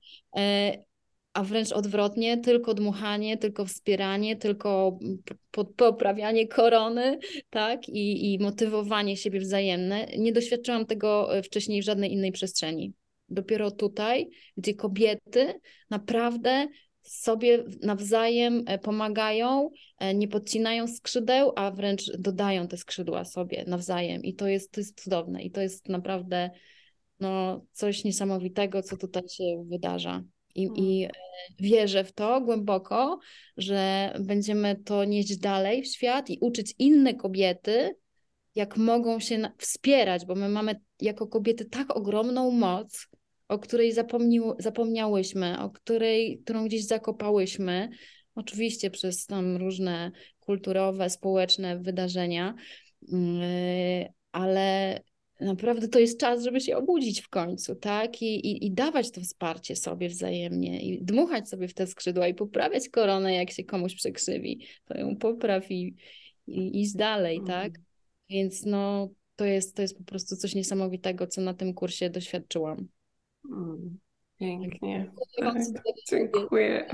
A 1.38 1.44
wręcz 1.44 1.72
odwrotnie, 1.72 2.38
tylko 2.38 2.74
dmuchanie, 2.74 3.38
tylko 3.38 3.66
wspieranie, 3.66 4.36
tylko 4.36 5.00
poprawianie 5.76 6.48
korony, 6.48 7.20
tak, 7.50 7.90
I, 7.90 8.34
i 8.34 8.40
motywowanie 8.40 9.18
siebie 9.18 9.40
wzajemne. 9.40 10.06
Nie 10.18 10.34
doświadczyłam 10.34 10.86
tego 10.86 11.38
e, 11.38 11.44
wcześniej 11.44 11.82
w 11.82 11.86
żadnej 11.86 12.14
innej 12.14 12.32
przestrzeni. 12.32 12.94
Dopiero 13.30 13.72
tutaj, 13.72 14.30
gdzie 14.58 14.74
kobiety 14.74 15.54
naprawdę 15.90 16.68
sobie 17.02 17.64
nawzajem 17.82 18.64
e, 18.68 18.80
pomagają, 18.80 19.70
e, 20.00 20.14
nie 20.14 20.28
podcinają 20.28 20.88
skrzydeł, 20.88 21.54
a 21.56 21.72
wręcz 21.72 22.18
dodają 22.18 22.68
te 22.68 22.78
skrzydła 22.78 23.26
sobie 23.26 23.64
nawzajem. 23.68 24.24
I 24.24 24.34
to 24.34 24.48
jest, 24.48 24.72
to 24.72 24.80
jest 24.80 25.04
cudowne. 25.04 25.44
I 25.44 25.52
to 25.52 25.62
jest 25.62 25.90
naprawdę 25.90 26.50
no, 27.20 27.66
coś 27.72 28.04
niesamowitego, 28.04 28.82
co 28.82 28.98
tutaj 28.98 29.24
się 29.30 29.66
wydarza. 29.70 30.24
I, 30.58 30.68
Mm. 30.68 30.78
I 30.78 31.04
e, 31.04 31.10
wierzę 31.60 32.04
w 32.04 32.12
to 32.12 32.42
głęboko, 32.42 33.20
że 33.58 34.14
będziemy 34.20 34.76
to 34.76 35.06
nieść 35.06 35.38
dalej 35.38 35.84
w 35.84 35.88
świat 35.88 36.30
i 36.30 36.38
uczyć 36.42 36.74
inne 36.80 37.14
kobiety, 37.14 37.96
jak 38.56 38.78
mogą 38.78 39.20
się 39.20 39.50
wspierać, 39.58 40.26
bo 40.26 40.36
my 40.36 40.50
mamy 40.50 40.82
jako 41.02 41.28
kobiety 41.28 41.66
tak 41.66 41.98
ogromną 41.98 42.52
moc, 42.52 43.08
o 43.48 43.60
której 43.60 43.94
zapomnił, 43.94 44.54
zapomniałyśmy, 44.60 45.60
o 45.60 45.70
której, 45.70 46.42
którą 46.44 46.66
gdzieś 46.66 46.86
zakopałyśmy, 46.86 47.90
oczywiście 48.36 48.92
przez 48.92 49.26
tam 49.26 49.58
różne 49.58 50.12
kulturowe, 50.40 51.10
społeczne 51.10 51.80
wydarzenia, 51.80 52.56
mm, 53.14 53.42
ale 54.32 55.00
naprawdę 55.40 55.88
to 55.88 56.00
jest 56.00 56.20
czas, 56.20 56.44
żeby 56.44 56.62
się 56.62 56.78
obudzić 56.78 57.22
w 57.22 57.30
końcu, 57.30 57.76
tak? 57.76 58.22
I, 58.22 58.48
i, 58.48 58.66
I 58.66 58.72
dawać 58.72 59.12
to 59.12 59.22
wsparcie 59.22 59.76
sobie 59.76 60.10
wzajemnie 60.10 60.82
i 60.82 61.04
dmuchać 61.04 61.50
sobie 61.50 61.68
w 61.68 61.74
te 61.74 61.88
skrzydła 61.88 62.28
i 62.28 62.34
poprawiać 62.34 62.90
koronę, 62.90 63.34
jak 63.36 63.52
się 63.52 63.64
komuś 63.64 63.96
przekrzywi, 63.96 64.68
to 64.86 64.98
ją 64.98 65.16
popraw 65.16 65.72
i, 65.72 65.96
i 66.48 66.82
iść 66.82 66.96
dalej, 66.96 67.42
tak? 67.48 67.68
Mm. 67.68 67.84
Więc 68.30 68.66
no, 68.66 69.10
to 69.36 69.46
jest, 69.46 69.76
to 69.76 69.82
jest 69.82 69.98
po 69.98 70.04
prostu 70.04 70.36
coś 70.36 70.56
niesamowitego, 70.56 71.28
co 71.28 71.42
na 71.42 71.54
tym 71.54 71.74
kursie 71.74 72.10
doświadczyłam. 72.10 72.88
Mm, 73.52 74.00
Pięknie. 74.40 75.12
Dziękuję 75.18 75.44
wam 75.44 75.54
Tak, 75.56 75.64
cudownie. 75.66 75.94
dziękuję. 76.10 76.88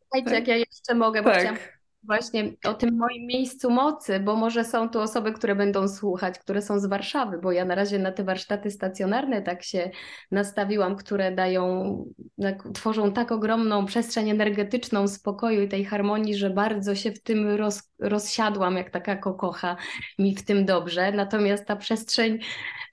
Słuchajcie, 0.00 0.24
Tak. 0.24 0.32
jak 0.32 0.48
ja 0.48 0.56
jeszcze 0.56 0.94
mogę, 0.94 1.22
bo 1.22 1.30
chciałam 1.30 1.56
Tak. 1.56 1.75
Właśnie 2.06 2.52
o 2.64 2.74
tym 2.74 2.96
moim 2.96 3.26
miejscu 3.26 3.70
mocy, 3.70 4.20
bo 4.20 4.36
może 4.36 4.64
są 4.64 4.88
tu 4.88 5.00
osoby, 5.00 5.32
które 5.32 5.54
będą 5.54 5.88
słuchać, 5.88 6.38
które 6.38 6.62
są 6.62 6.78
z 6.78 6.86
Warszawy, 6.86 7.38
bo 7.38 7.52
ja 7.52 7.64
na 7.64 7.74
razie 7.74 7.98
na 7.98 8.12
te 8.12 8.24
warsztaty 8.24 8.70
stacjonarne 8.70 9.42
tak 9.42 9.62
się 9.62 9.90
nastawiłam, 10.30 10.96
które 10.96 11.32
dają, 11.32 11.96
tak, 12.42 12.62
tworzą 12.74 13.12
tak 13.12 13.32
ogromną 13.32 13.86
przestrzeń 13.86 14.30
energetyczną 14.30 15.08
spokoju 15.08 15.62
i 15.62 15.68
tej 15.68 15.84
harmonii, 15.84 16.34
że 16.34 16.50
bardzo 16.50 16.94
się 16.94 17.12
w 17.12 17.22
tym 17.22 17.48
roz, 17.56 17.92
rozsiadłam, 18.00 18.76
jak 18.76 18.90
taka 18.90 19.16
kokocha, 19.16 19.76
mi 20.18 20.34
w 20.34 20.44
tym 20.44 20.64
dobrze. 20.64 21.12
Natomiast 21.12 21.66
ta 21.66 21.76
przestrzeń 21.76 22.38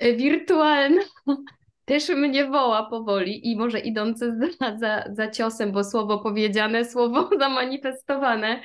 y, 0.04 0.16
wirtualna 0.16 1.02
też 1.86 2.10
mnie 2.10 2.46
woła 2.46 2.90
powoli 2.90 3.52
i 3.52 3.56
może 3.56 3.80
idące 3.80 4.38
za, 4.38 4.78
za, 4.78 5.04
za 5.14 5.32
ciosem, 5.32 5.72
bo 5.72 5.84
słowo 5.84 6.20
powiedziane, 6.20 6.86
słowo 6.86 7.30
zamanifestowane. 7.40 8.62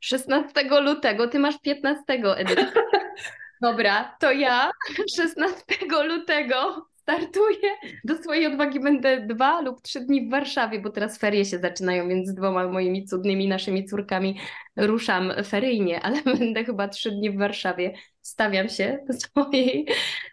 16 0.00 0.80
lutego, 0.80 1.28
ty 1.28 1.38
masz 1.38 1.58
15, 1.58 2.02
Edyta. 2.36 2.66
Dobra, 3.62 4.16
to 4.20 4.32
ja 4.32 4.70
16 5.16 5.64
lutego 6.08 6.86
startuję. 7.08 7.70
Do 8.04 8.16
swojej 8.16 8.46
odwagi 8.46 8.80
będę 8.80 9.26
dwa 9.26 9.60
lub 9.60 9.82
trzy 9.82 10.00
dni 10.00 10.26
w 10.26 10.30
Warszawie, 10.30 10.80
bo 10.80 10.90
teraz 10.90 11.18
ferie 11.18 11.44
się 11.44 11.58
zaczynają, 11.58 12.08
więc 12.08 12.28
z 12.28 12.34
dwoma 12.34 12.68
moimi 12.68 13.04
cudnymi 13.04 13.48
naszymi 13.48 13.84
córkami 13.84 14.40
ruszam 14.78 15.32
feryjnie, 15.44 16.00
ale 16.06 16.22
będę 16.22 16.64
chyba 16.64 16.88
trzy 16.88 17.10
dni 17.10 17.30
w 17.30 17.38
Warszawie. 17.38 17.92
Stawiam 18.20 18.68
się 18.68 18.98
do 19.08 19.12
swojej, 19.14 19.86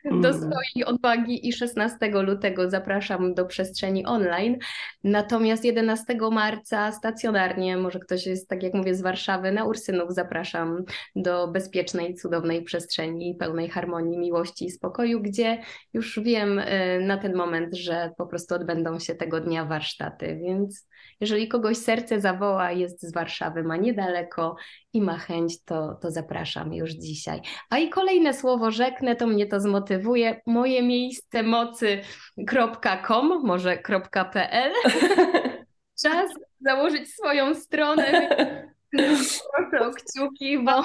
do 0.06 0.30
Mm. 0.30 0.34
swojej 0.34 0.86
odwagi 0.86 1.48
i 1.48 1.54
16 1.54 2.08
lutego 2.12 2.70
zapraszam 2.70 3.34
do 3.34 3.46
przestrzeni 3.46 4.06
online. 4.06 4.58
Natomiast 5.04 5.66
11 5.66 6.18
marca 6.32 6.92
stacjonarnie, 6.92 7.78
może 7.78 8.00
ktoś 8.00 8.26
jest, 8.26 8.50
tak 8.50 8.64
jak 8.64 8.74
mówię, 8.74 8.96
z 8.96 9.02
Warszawy, 9.02 9.52
na 9.52 9.66
Ursynów 9.66 10.14
zapraszam 10.14 10.84
do 11.16 11.48
bezpiecznej, 11.48 12.16
cudownej 12.16 12.64
przestrzeni 12.64 13.36
pełnej 13.36 13.70
harmonii, 13.70 14.18
miłości 14.18 14.66
i 14.66 14.72
spokoju, 14.72 15.22
gdzie 15.22 15.62
już 15.94 16.20
wiem 16.20 16.60
y, 16.60 16.66
na 17.02 17.18
ten 17.18 17.36
moment, 17.36 17.76
że 17.76 18.12
po 18.18 18.28
prostu 18.28 18.56
odbędą 18.56 19.00
się 19.00 19.16
tego 19.16 19.40
dnia 19.40 19.66
warsztaty, 19.66 20.40
więc 20.44 20.88
jeżeli 21.20 21.48
kogoś 21.48 21.78
serce 21.78 22.22
zawoła, 22.22 22.72
jest 22.72 23.02
z 23.02 23.14
Warszawy, 23.14 23.64
ma 23.64 23.78
niedaleko 23.78 24.35
i 24.94 25.02
ma 25.02 25.18
chęć, 25.18 25.64
to, 25.64 25.98
to 26.02 26.12
zapraszam 26.12 26.74
już 26.74 26.92
dzisiaj. 26.92 27.42
A 27.70 27.78
i 27.78 27.90
kolejne 27.90 28.34
słowo 28.34 28.72
rzeknę, 28.72 29.16
to 29.16 29.28
mnie 29.28 29.46
to 29.46 29.60
zmotywuje. 29.60 30.42
Moje 30.46 30.84
miejsce 30.84 31.44
mocy.com, 31.44 33.42
może 33.44 33.78
.pl. 34.34 34.74
Czas 36.04 36.32
założyć 36.60 37.14
swoją 37.14 37.56
stronę. 37.56 38.30
Proszę 39.52 39.88
o 39.88 39.92
kciuki, 39.92 40.60
bo 40.60 40.84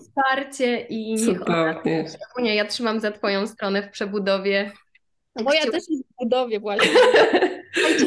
wsparcie 0.00 0.80
i 0.80 1.14
niech 1.14 1.48
ona 1.48 2.50
ja 2.50 2.64
trzymam 2.64 3.00
za 3.00 3.10
Twoją 3.10 3.46
stronę 3.46 3.82
w 3.82 3.90
przebudowie. 3.90 4.72
Moja 5.36 5.60
Kciuki. 5.60 5.72
też 5.72 5.82
jest 5.88 6.04
w 6.04 6.16
budowie 6.18 6.60
właśnie. 6.60 6.90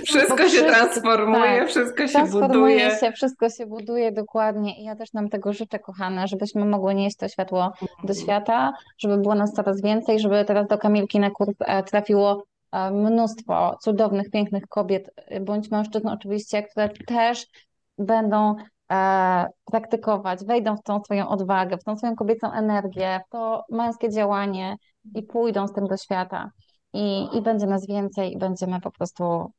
Wszystko 0.05 0.49
się 0.49 0.63
transformuje, 0.63 1.59
tak, 1.59 1.69
wszystko 1.69 2.07
się 2.07 2.13
Transformuje 2.13 2.75
buduje. 2.75 2.97
się, 2.99 3.11
wszystko 3.11 3.49
się 3.49 3.65
buduje 3.65 4.11
dokładnie 4.11 4.81
i 4.81 4.83
ja 4.83 4.95
też 4.95 5.13
nam 5.13 5.29
tego 5.29 5.53
życzę, 5.53 5.79
kochane, 5.79 6.27
żebyśmy 6.27 6.65
mogły 6.65 6.95
nieść 6.95 7.17
to 7.17 7.27
światło 7.27 7.73
do 8.03 8.13
świata, 8.13 8.73
żeby 8.97 9.17
było 9.17 9.35
nas 9.35 9.53
coraz 9.53 9.81
więcej, 9.81 10.19
żeby 10.19 10.45
teraz 10.45 10.67
do 10.67 10.77
Kamilki 10.77 11.19
na 11.19 11.29
kurs 11.29 11.49
e, 11.59 11.83
trafiło 11.83 12.43
e, 12.71 12.91
mnóstwo 12.91 13.77
cudownych, 13.81 14.29
pięknych 14.29 14.63
kobiet, 14.69 15.09
bądź 15.41 15.71
mężczyzn 15.71 16.07
oczywiście, 16.07 16.63
które 16.63 16.89
też 17.07 17.45
będą 17.97 18.55
e, 18.91 19.45
praktykować, 19.65 20.45
wejdą 20.45 20.77
w 20.77 20.83
tą 20.83 21.03
swoją 21.03 21.29
odwagę, 21.29 21.77
w 21.77 21.83
tą 21.83 21.97
swoją 21.97 22.15
kobiecą 22.15 22.51
energię, 22.51 23.19
w 23.27 23.29
to 23.29 23.63
męskie 23.69 24.09
działanie 24.09 24.75
i 25.15 25.23
pójdą 25.23 25.67
z 25.67 25.73
tym 25.73 25.87
do 25.87 25.97
świata. 25.97 26.49
I, 26.93 27.27
i 27.37 27.41
będzie 27.41 27.65
nas 27.65 27.87
więcej 27.87 28.33
i 28.33 28.37
będziemy 28.37 28.81
po 28.81 28.91
prostu 28.91 29.51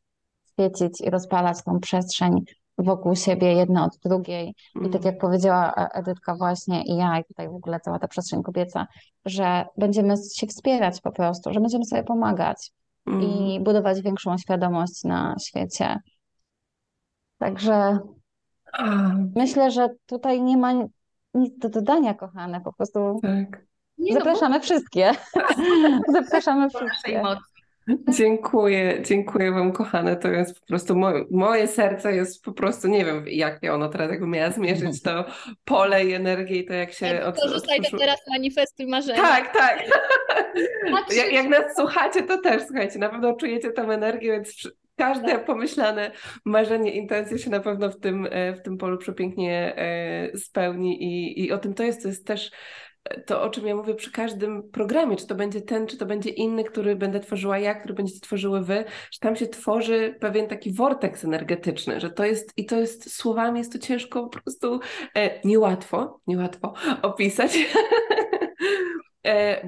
świecić 0.53 1.01
i 1.01 1.11
rozpalać 1.11 1.63
tą 1.65 1.81
przestrzeń 1.81 2.41
wokół 2.79 3.17
siebie, 3.17 3.53
jedna 3.53 3.85
od 3.85 3.99
drugiej. 4.05 4.55
I 4.87 4.91
tak 4.91 5.05
jak 5.05 5.19
powiedziała 5.19 5.75
E- 5.75 5.89
Edytka 5.93 6.37
właśnie 6.37 6.83
i 6.83 6.97
ja, 6.97 7.19
i 7.19 7.25
tutaj 7.25 7.49
w 7.49 7.55
ogóle 7.55 7.81
cała 7.81 7.99
ta 7.99 8.09
przestrzeń 8.09 8.43
kobieca, 8.43 8.87
że 9.25 9.67
będziemy 9.77 10.15
się 10.35 10.47
wspierać 10.47 11.01
po 11.01 11.13
prostu, 11.13 11.53
że 11.53 11.61
będziemy 11.61 11.85
sobie 11.85 12.05
pomagać 12.05 12.73
Mm. 13.07 13.23
i 13.23 13.61
budować 13.61 14.03
większą 14.03 14.39
świadomość 14.39 15.05
na 15.05 15.37
świecie. 15.41 15.99
Także 17.39 17.99
myślę, 19.37 19.71
że 19.71 19.89
tutaj 20.07 20.43
nie 20.43 20.57
ma 20.57 20.73
nic 21.35 21.59
do 21.59 21.69
dodania, 21.69 22.15
kochane, 22.15 22.61
po 22.61 22.73
prostu 22.73 23.21
tak. 23.23 23.65
Nie 23.99 24.15
no, 24.15 24.19
Zapraszamy 24.21 24.61
wszystkie. 24.61 25.11
Zapraszamy 26.13 26.69
wszystkie. 26.71 27.23
mocy. 27.23 27.41
Dziękuję, 28.09 28.99
dziękuję 29.03 29.53
Wam, 29.53 29.73
kochane. 29.73 30.17
To 30.17 30.29
jest 30.29 30.61
po 30.61 30.67
prostu 30.67 30.97
moje, 30.97 31.25
moje 31.31 31.67
serce 31.67 32.15
jest 32.15 32.45
po 32.45 32.53
prostu, 32.53 32.89
nie 32.89 33.05
wiem, 33.05 33.25
jakie 33.27 33.75
ono 33.75 33.89
teraz 33.89 34.11
jakby 34.11 34.27
miała 34.27 34.51
zmierzyć 34.51 35.03
to 35.03 35.25
pole 35.65 36.05
i 36.05 36.13
energię 36.13 36.57
i 36.57 36.65
to 36.67 36.75
jak 36.75 36.93
się 36.93 37.07
Tak, 37.19 37.27
od, 37.27 37.41
Korzystaj 37.41 37.77
to 37.81 37.83
otworzyło- 37.89 37.99
teraz 37.99 38.21
manifestuj 38.31 38.87
marzenia. 38.87 39.23
Tak, 39.23 39.53
tak. 39.53 39.85
Jak, 41.17 41.33
jak 41.33 41.49
nas 41.49 41.65
słuchacie, 41.77 42.23
to 42.23 42.39
też 42.39 42.63
słuchajcie, 42.67 42.99
na 42.99 43.09
pewno 43.09 43.37
czujecie 43.37 43.71
tą 43.73 43.91
energię, 43.91 44.33
więc 44.33 44.69
każde 44.97 45.39
pomyślane 45.39 46.11
marzenie, 46.45 46.93
intencje 46.93 47.39
się 47.39 47.51
na 47.51 47.61
pewno 47.61 47.91
w 47.91 48.01
tym, 48.01 48.29
e, 48.31 48.53
w 48.55 48.63
tym 48.63 48.79
polu 48.79 48.99
przepięknie 48.99 49.77
e, 49.77 50.37
spełni 50.39 51.03
i, 51.03 51.45
i 51.45 51.53
o 51.53 51.59
tym 51.59 51.75
to 51.75 51.83
jest, 51.83 52.03
to 52.03 52.09
jest 52.09 52.27
też 52.27 52.51
to, 53.27 53.43
o 53.43 53.51
czym 53.51 53.67
ja 53.67 53.77
mówię 53.77 53.95
przy 53.95 54.13
każdym 54.13 54.71
programie, 54.71 55.17
czy 55.17 55.27
to 55.27 55.35
będzie 55.35 55.61
ten, 55.61 55.87
czy 55.87 55.97
to 55.97 56.07
będzie 56.07 56.31
inny, 56.31 56.65
który 56.65 56.97
będę 56.97 57.21
tworzyła 57.21 57.59
ja, 57.59 57.75
który 57.75 57.95
będziecie 57.95 58.21
tworzyły 58.21 58.63
wy, 58.63 58.85
że 59.11 59.19
tam 59.21 59.37
się 59.37 59.47
tworzy 59.47 60.17
pewien 60.21 60.49
taki 60.49 60.73
vortex 60.73 61.25
energetyczny, 61.25 62.01
że 62.01 62.11
to 62.11 62.25
jest, 62.25 62.53
i 62.57 62.67
to 62.67 62.81
jest 62.81 63.17
słowami, 63.17 63.59
jest 63.59 63.73
to 63.73 63.79
ciężko 63.79 64.29
po 64.29 64.41
prostu, 64.41 64.81
e, 65.17 65.41
niełatwo, 65.45 66.21
niełatwo 66.27 66.75
opisać, 67.03 67.59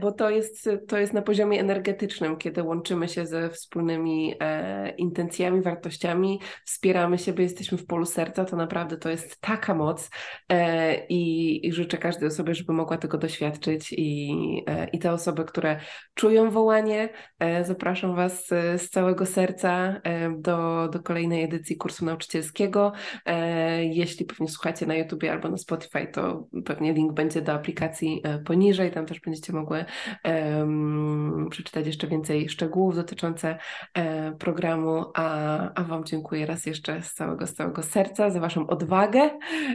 bo 0.00 0.12
to 0.12 0.30
jest, 0.30 0.70
to 0.88 0.98
jest 0.98 1.12
na 1.12 1.22
poziomie 1.22 1.60
energetycznym, 1.60 2.36
kiedy 2.36 2.62
łączymy 2.62 3.08
się 3.08 3.26
ze 3.26 3.50
wspólnymi 3.50 4.34
e, 4.40 4.90
intencjami, 4.90 5.62
wartościami, 5.62 6.40
wspieramy 6.64 7.18
siebie, 7.18 7.44
jesteśmy 7.44 7.78
w 7.78 7.86
polu 7.86 8.06
serca, 8.06 8.44
to 8.44 8.56
naprawdę 8.56 8.96
to 8.96 9.10
jest 9.10 9.40
taka 9.40 9.74
moc 9.74 10.10
e, 10.48 11.06
i, 11.06 11.66
i 11.66 11.72
życzę 11.72 11.98
każdej 11.98 12.28
osobie, 12.28 12.54
żeby 12.54 12.72
mogła 12.72 12.98
tego 12.98 13.18
doświadczyć 13.18 13.92
i, 13.92 14.32
e, 14.66 14.88
i 14.88 14.98
te 14.98 15.12
osoby, 15.12 15.44
które 15.44 15.80
czują 16.14 16.50
wołanie, 16.50 17.08
e, 17.38 17.64
zapraszam 17.64 18.16
Was 18.16 18.52
e, 18.52 18.78
z 18.78 18.90
całego 18.90 19.26
serca 19.26 20.00
e, 20.02 20.30
do, 20.38 20.88
do 20.88 21.02
kolejnej 21.02 21.44
edycji 21.44 21.76
kursu 21.76 22.04
nauczycielskiego. 22.04 22.92
E, 23.26 23.84
Jeśli 23.84 24.26
pewnie 24.26 24.48
słuchacie 24.48 24.86
na 24.86 24.94
YouTubie 24.94 25.32
albo 25.32 25.48
na 25.48 25.56
Spotify, 25.56 26.06
to 26.06 26.48
pewnie 26.64 26.92
link 26.92 27.12
będzie 27.12 27.42
do 27.42 27.52
aplikacji 27.52 28.20
e, 28.24 28.38
poniżej. 28.38 28.90
Tam 28.90 29.06
też 29.06 29.20
będziecie 29.20 29.45
mogły 29.52 29.84
em, 30.22 31.46
przeczytać 31.50 31.86
jeszcze 31.86 32.06
więcej 32.06 32.48
szczegółów 32.48 32.94
dotyczące 32.94 33.58
e, 33.94 34.32
programu. 34.32 35.04
A, 35.14 35.58
a 35.74 35.84
Wam 35.84 36.04
dziękuję 36.04 36.46
raz 36.46 36.66
jeszcze 36.66 37.02
z 37.02 37.14
całego, 37.14 37.46
z 37.46 37.54
całego 37.54 37.82
serca 37.82 38.30
za 38.30 38.40
Waszą 38.40 38.66
odwagę, 38.66 39.30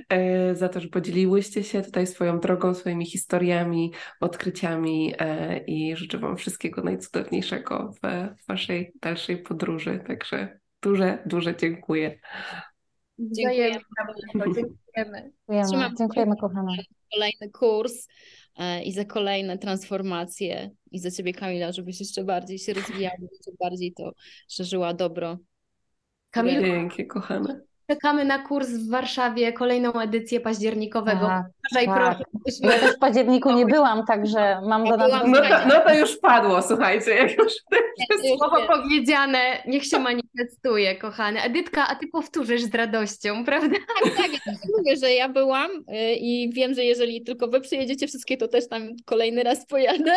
e, 0.10 0.56
za 0.56 0.70
to, 0.70 0.80
że 0.80 0.88
podzieliłyście 0.88 1.64
się 1.64 1.82
tutaj 1.82 2.08
swoją 2.08 2.40
drogą, 2.40 2.74
swoimi 2.74 3.06
historiami, 3.06 3.92
odkryciami 4.22 5.14
e, 5.20 5.58
i 5.58 5.96
życzę 5.96 6.18
Wam 6.18 6.38
wszystkiego 6.38 6.82
najcudowniejszego 6.84 7.94
w, 7.94 8.00
w 8.44 8.48
Waszej 8.48 8.94
dalszej 9.02 9.38
podróży. 9.38 10.04
Także 10.08 10.60
duże, 10.82 11.24
duże 11.26 11.56
dziękuję. 11.56 12.20
Dziękujemy. 13.20 13.80
Dziękujemy, 14.96 15.32
Trzymam 15.68 15.96
dziękujemy 15.98 16.36
kochana. 16.42 16.72
kolejny 17.14 17.50
kurs 17.52 18.08
i 18.86 18.92
za 18.94 19.06
kolejne 19.06 19.58
transformacje 19.58 20.72
i 20.92 21.00
za 21.00 21.12
Ciebie 21.12 21.34
Kamila, 21.34 21.72
żebyś 21.72 22.00
jeszcze 22.00 22.24
bardziej 22.24 22.60
się 22.60 22.74
rozwijała, 22.74 23.16
jeszcze 23.32 23.52
bardziej 23.60 23.94
to 23.94 24.12
szerzyła 24.50 24.94
dobro. 24.94 25.38
Kamilko, 26.30 26.68
Dzięki, 26.68 27.08
kochane. 27.08 27.62
Czekamy 27.92 28.26
na 28.26 28.40
kurs 28.40 28.70
w 28.70 28.90
Warszawie, 28.90 29.54
kolejną 29.54 29.94
edycję 29.94 30.40
październikowego. 30.40 31.28
Tak, 31.28 31.46
Uważaj 31.72 31.86
tak. 31.86 31.96
proszę, 31.96 32.24
Ja 32.34 32.40
żebyśmy 32.48 32.88
też 32.88 32.96
w 32.96 33.00
październiku 33.00 33.52
nie 33.52 33.66
byłam, 33.66 34.06
także 34.06 34.62
mam 34.68 34.86
Ja 34.86 34.92
za 34.92 34.98
byłam 34.98 35.32
No 35.32 35.42
to, 35.42 35.68
no 35.68 35.80
to 35.86 35.94
już 35.94 36.18
padło, 36.18 36.62
słuchajcie, 36.62 37.12
jak 37.12 37.38
już 37.38 37.54
Już 38.24 38.38
Słowo 38.38 38.68
powiedziane, 38.68 39.40
niech 39.68 39.86
się 39.86 40.00
manifestuje, 40.00 40.96
kochane. 40.96 41.44
Edytka, 41.44 41.88
a 41.88 41.96
ty 41.96 42.08
powtórzysz 42.08 42.62
z 42.62 42.76
radością, 42.76 43.46
prawda? 43.46 43.78
Tak, 44.04 44.16
tak, 44.18 44.34
ja 44.34 44.40
tak 44.46 44.56
mówię, 44.78 44.98
że 44.98 45.14
ja 45.14 45.30
byłam 45.30 45.72
y, 45.72 46.16
i 46.16 46.54
wiem, 46.54 46.74
że 46.74 46.84
jeżeli 46.84 47.24
tylko 47.24 47.48
wy 47.48 47.62
przyjedziecie 47.62 48.08
wszystkie, 48.08 48.38
to 48.38 48.48
też 48.48 48.68
tam 48.68 48.90
kolejny 49.06 49.44
raz 49.44 49.66
pojadę. 49.66 50.14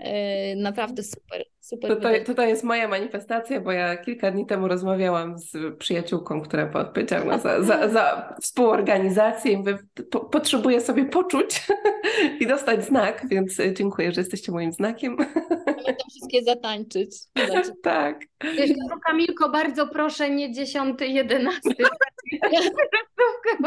Y, 0.00 0.56
Naprawdę 0.56 1.02
super, 1.02 1.44
super. 1.70 1.96
Tutaj, 1.96 2.24
tutaj 2.24 2.48
jest 2.48 2.64
moja 2.64 2.88
manifestacja, 2.88 3.60
bo 3.60 3.72
ja 3.72 3.96
kilka 3.96 4.30
dni 4.30 4.46
temu 4.46 4.68
rozmawiałam 4.68 5.38
z 5.38 5.78
przyjaciółką, 5.78 6.40
która 6.40 6.70
odpowiedzialna 6.74 7.38
za, 7.38 7.62
za, 7.62 7.88
za 7.88 8.34
współorganizację 8.40 9.52
i 9.52 9.56
mówię, 9.56 9.78
po, 10.10 10.20
potrzebuję 10.20 10.80
sobie 10.80 11.04
poczuć 11.04 11.66
i 12.40 12.46
dostać 12.46 12.84
znak, 12.84 13.26
więc 13.28 13.56
dziękuję, 13.72 14.12
że 14.12 14.20
jesteście 14.20 14.52
moim 14.52 14.72
znakiem. 14.72 15.16
Mamy 15.16 15.84
tam 15.84 16.10
wszystkie 16.10 16.42
zatańczyć. 16.42 17.16
Tak. 17.82 18.20
Tylko 18.38 19.00
Kamilko, 19.06 19.48
bardzo 19.48 19.86
proszę, 19.86 20.30
nie 20.30 20.52
10, 20.52 21.00
11. 21.00 21.60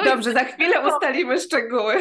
Dobrze, 0.06 0.34
za 0.34 0.44
chwilę 0.44 0.88
ustalimy 0.88 1.40
szczegóły. 1.40 1.94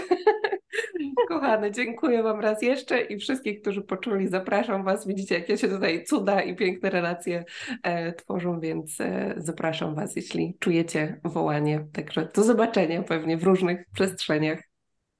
Kochane, 1.29 1.71
dziękuję 1.71 2.23
Wam 2.23 2.41
raz 2.41 2.63
jeszcze 2.63 3.01
i 3.01 3.19
wszystkich, 3.19 3.61
którzy 3.61 3.83
poczuli, 3.83 4.29
zapraszam 4.29 4.85
Was. 4.85 5.07
Widzicie, 5.07 5.35
jakie 5.35 5.59
się 5.59 5.69
tutaj 5.69 5.92
cuda 6.05 6.43
i 6.43 6.57
piękne 6.57 6.91
relacje 6.91 7.45
e, 7.83 8.13
tworzą, 8.13 8.61
więc 8.61 9.01
e, 9.01 9.35
zapraszam 9.37 9.95
Was, 9.95 10.17
jeśli 10.17 10.57
czujecie 10.61 11.21
wołanie. 11.25 11.87
Także 11.93 12.29
do 12.35 12.43
zobaczenia 12.43 13.03
pewnie 13.03 13.37
w 13.37 13.43
różnych 13.43 13.91
przestrzeniach. 13.95 14.63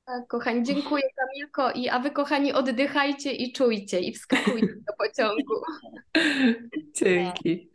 Tak, 0.05 0.27
kochani, 0.27 0.63
dziękuję 0.63 1.03
Kamilko. 1.17 1.71
I, 1.71 1.89
a 1.89 1.99
wy, 1.99 2.11
kochani, 2.11 2.53
oddychajcie 2.53 3.33
i 3.33 3.53
czujcie 3.53 4.01
i 4.01 4.13
wskakujcie 4.13 4.67
do 4.67 4.93
pociągu. 4.99 5.55
Dzięki. 7.01 7.72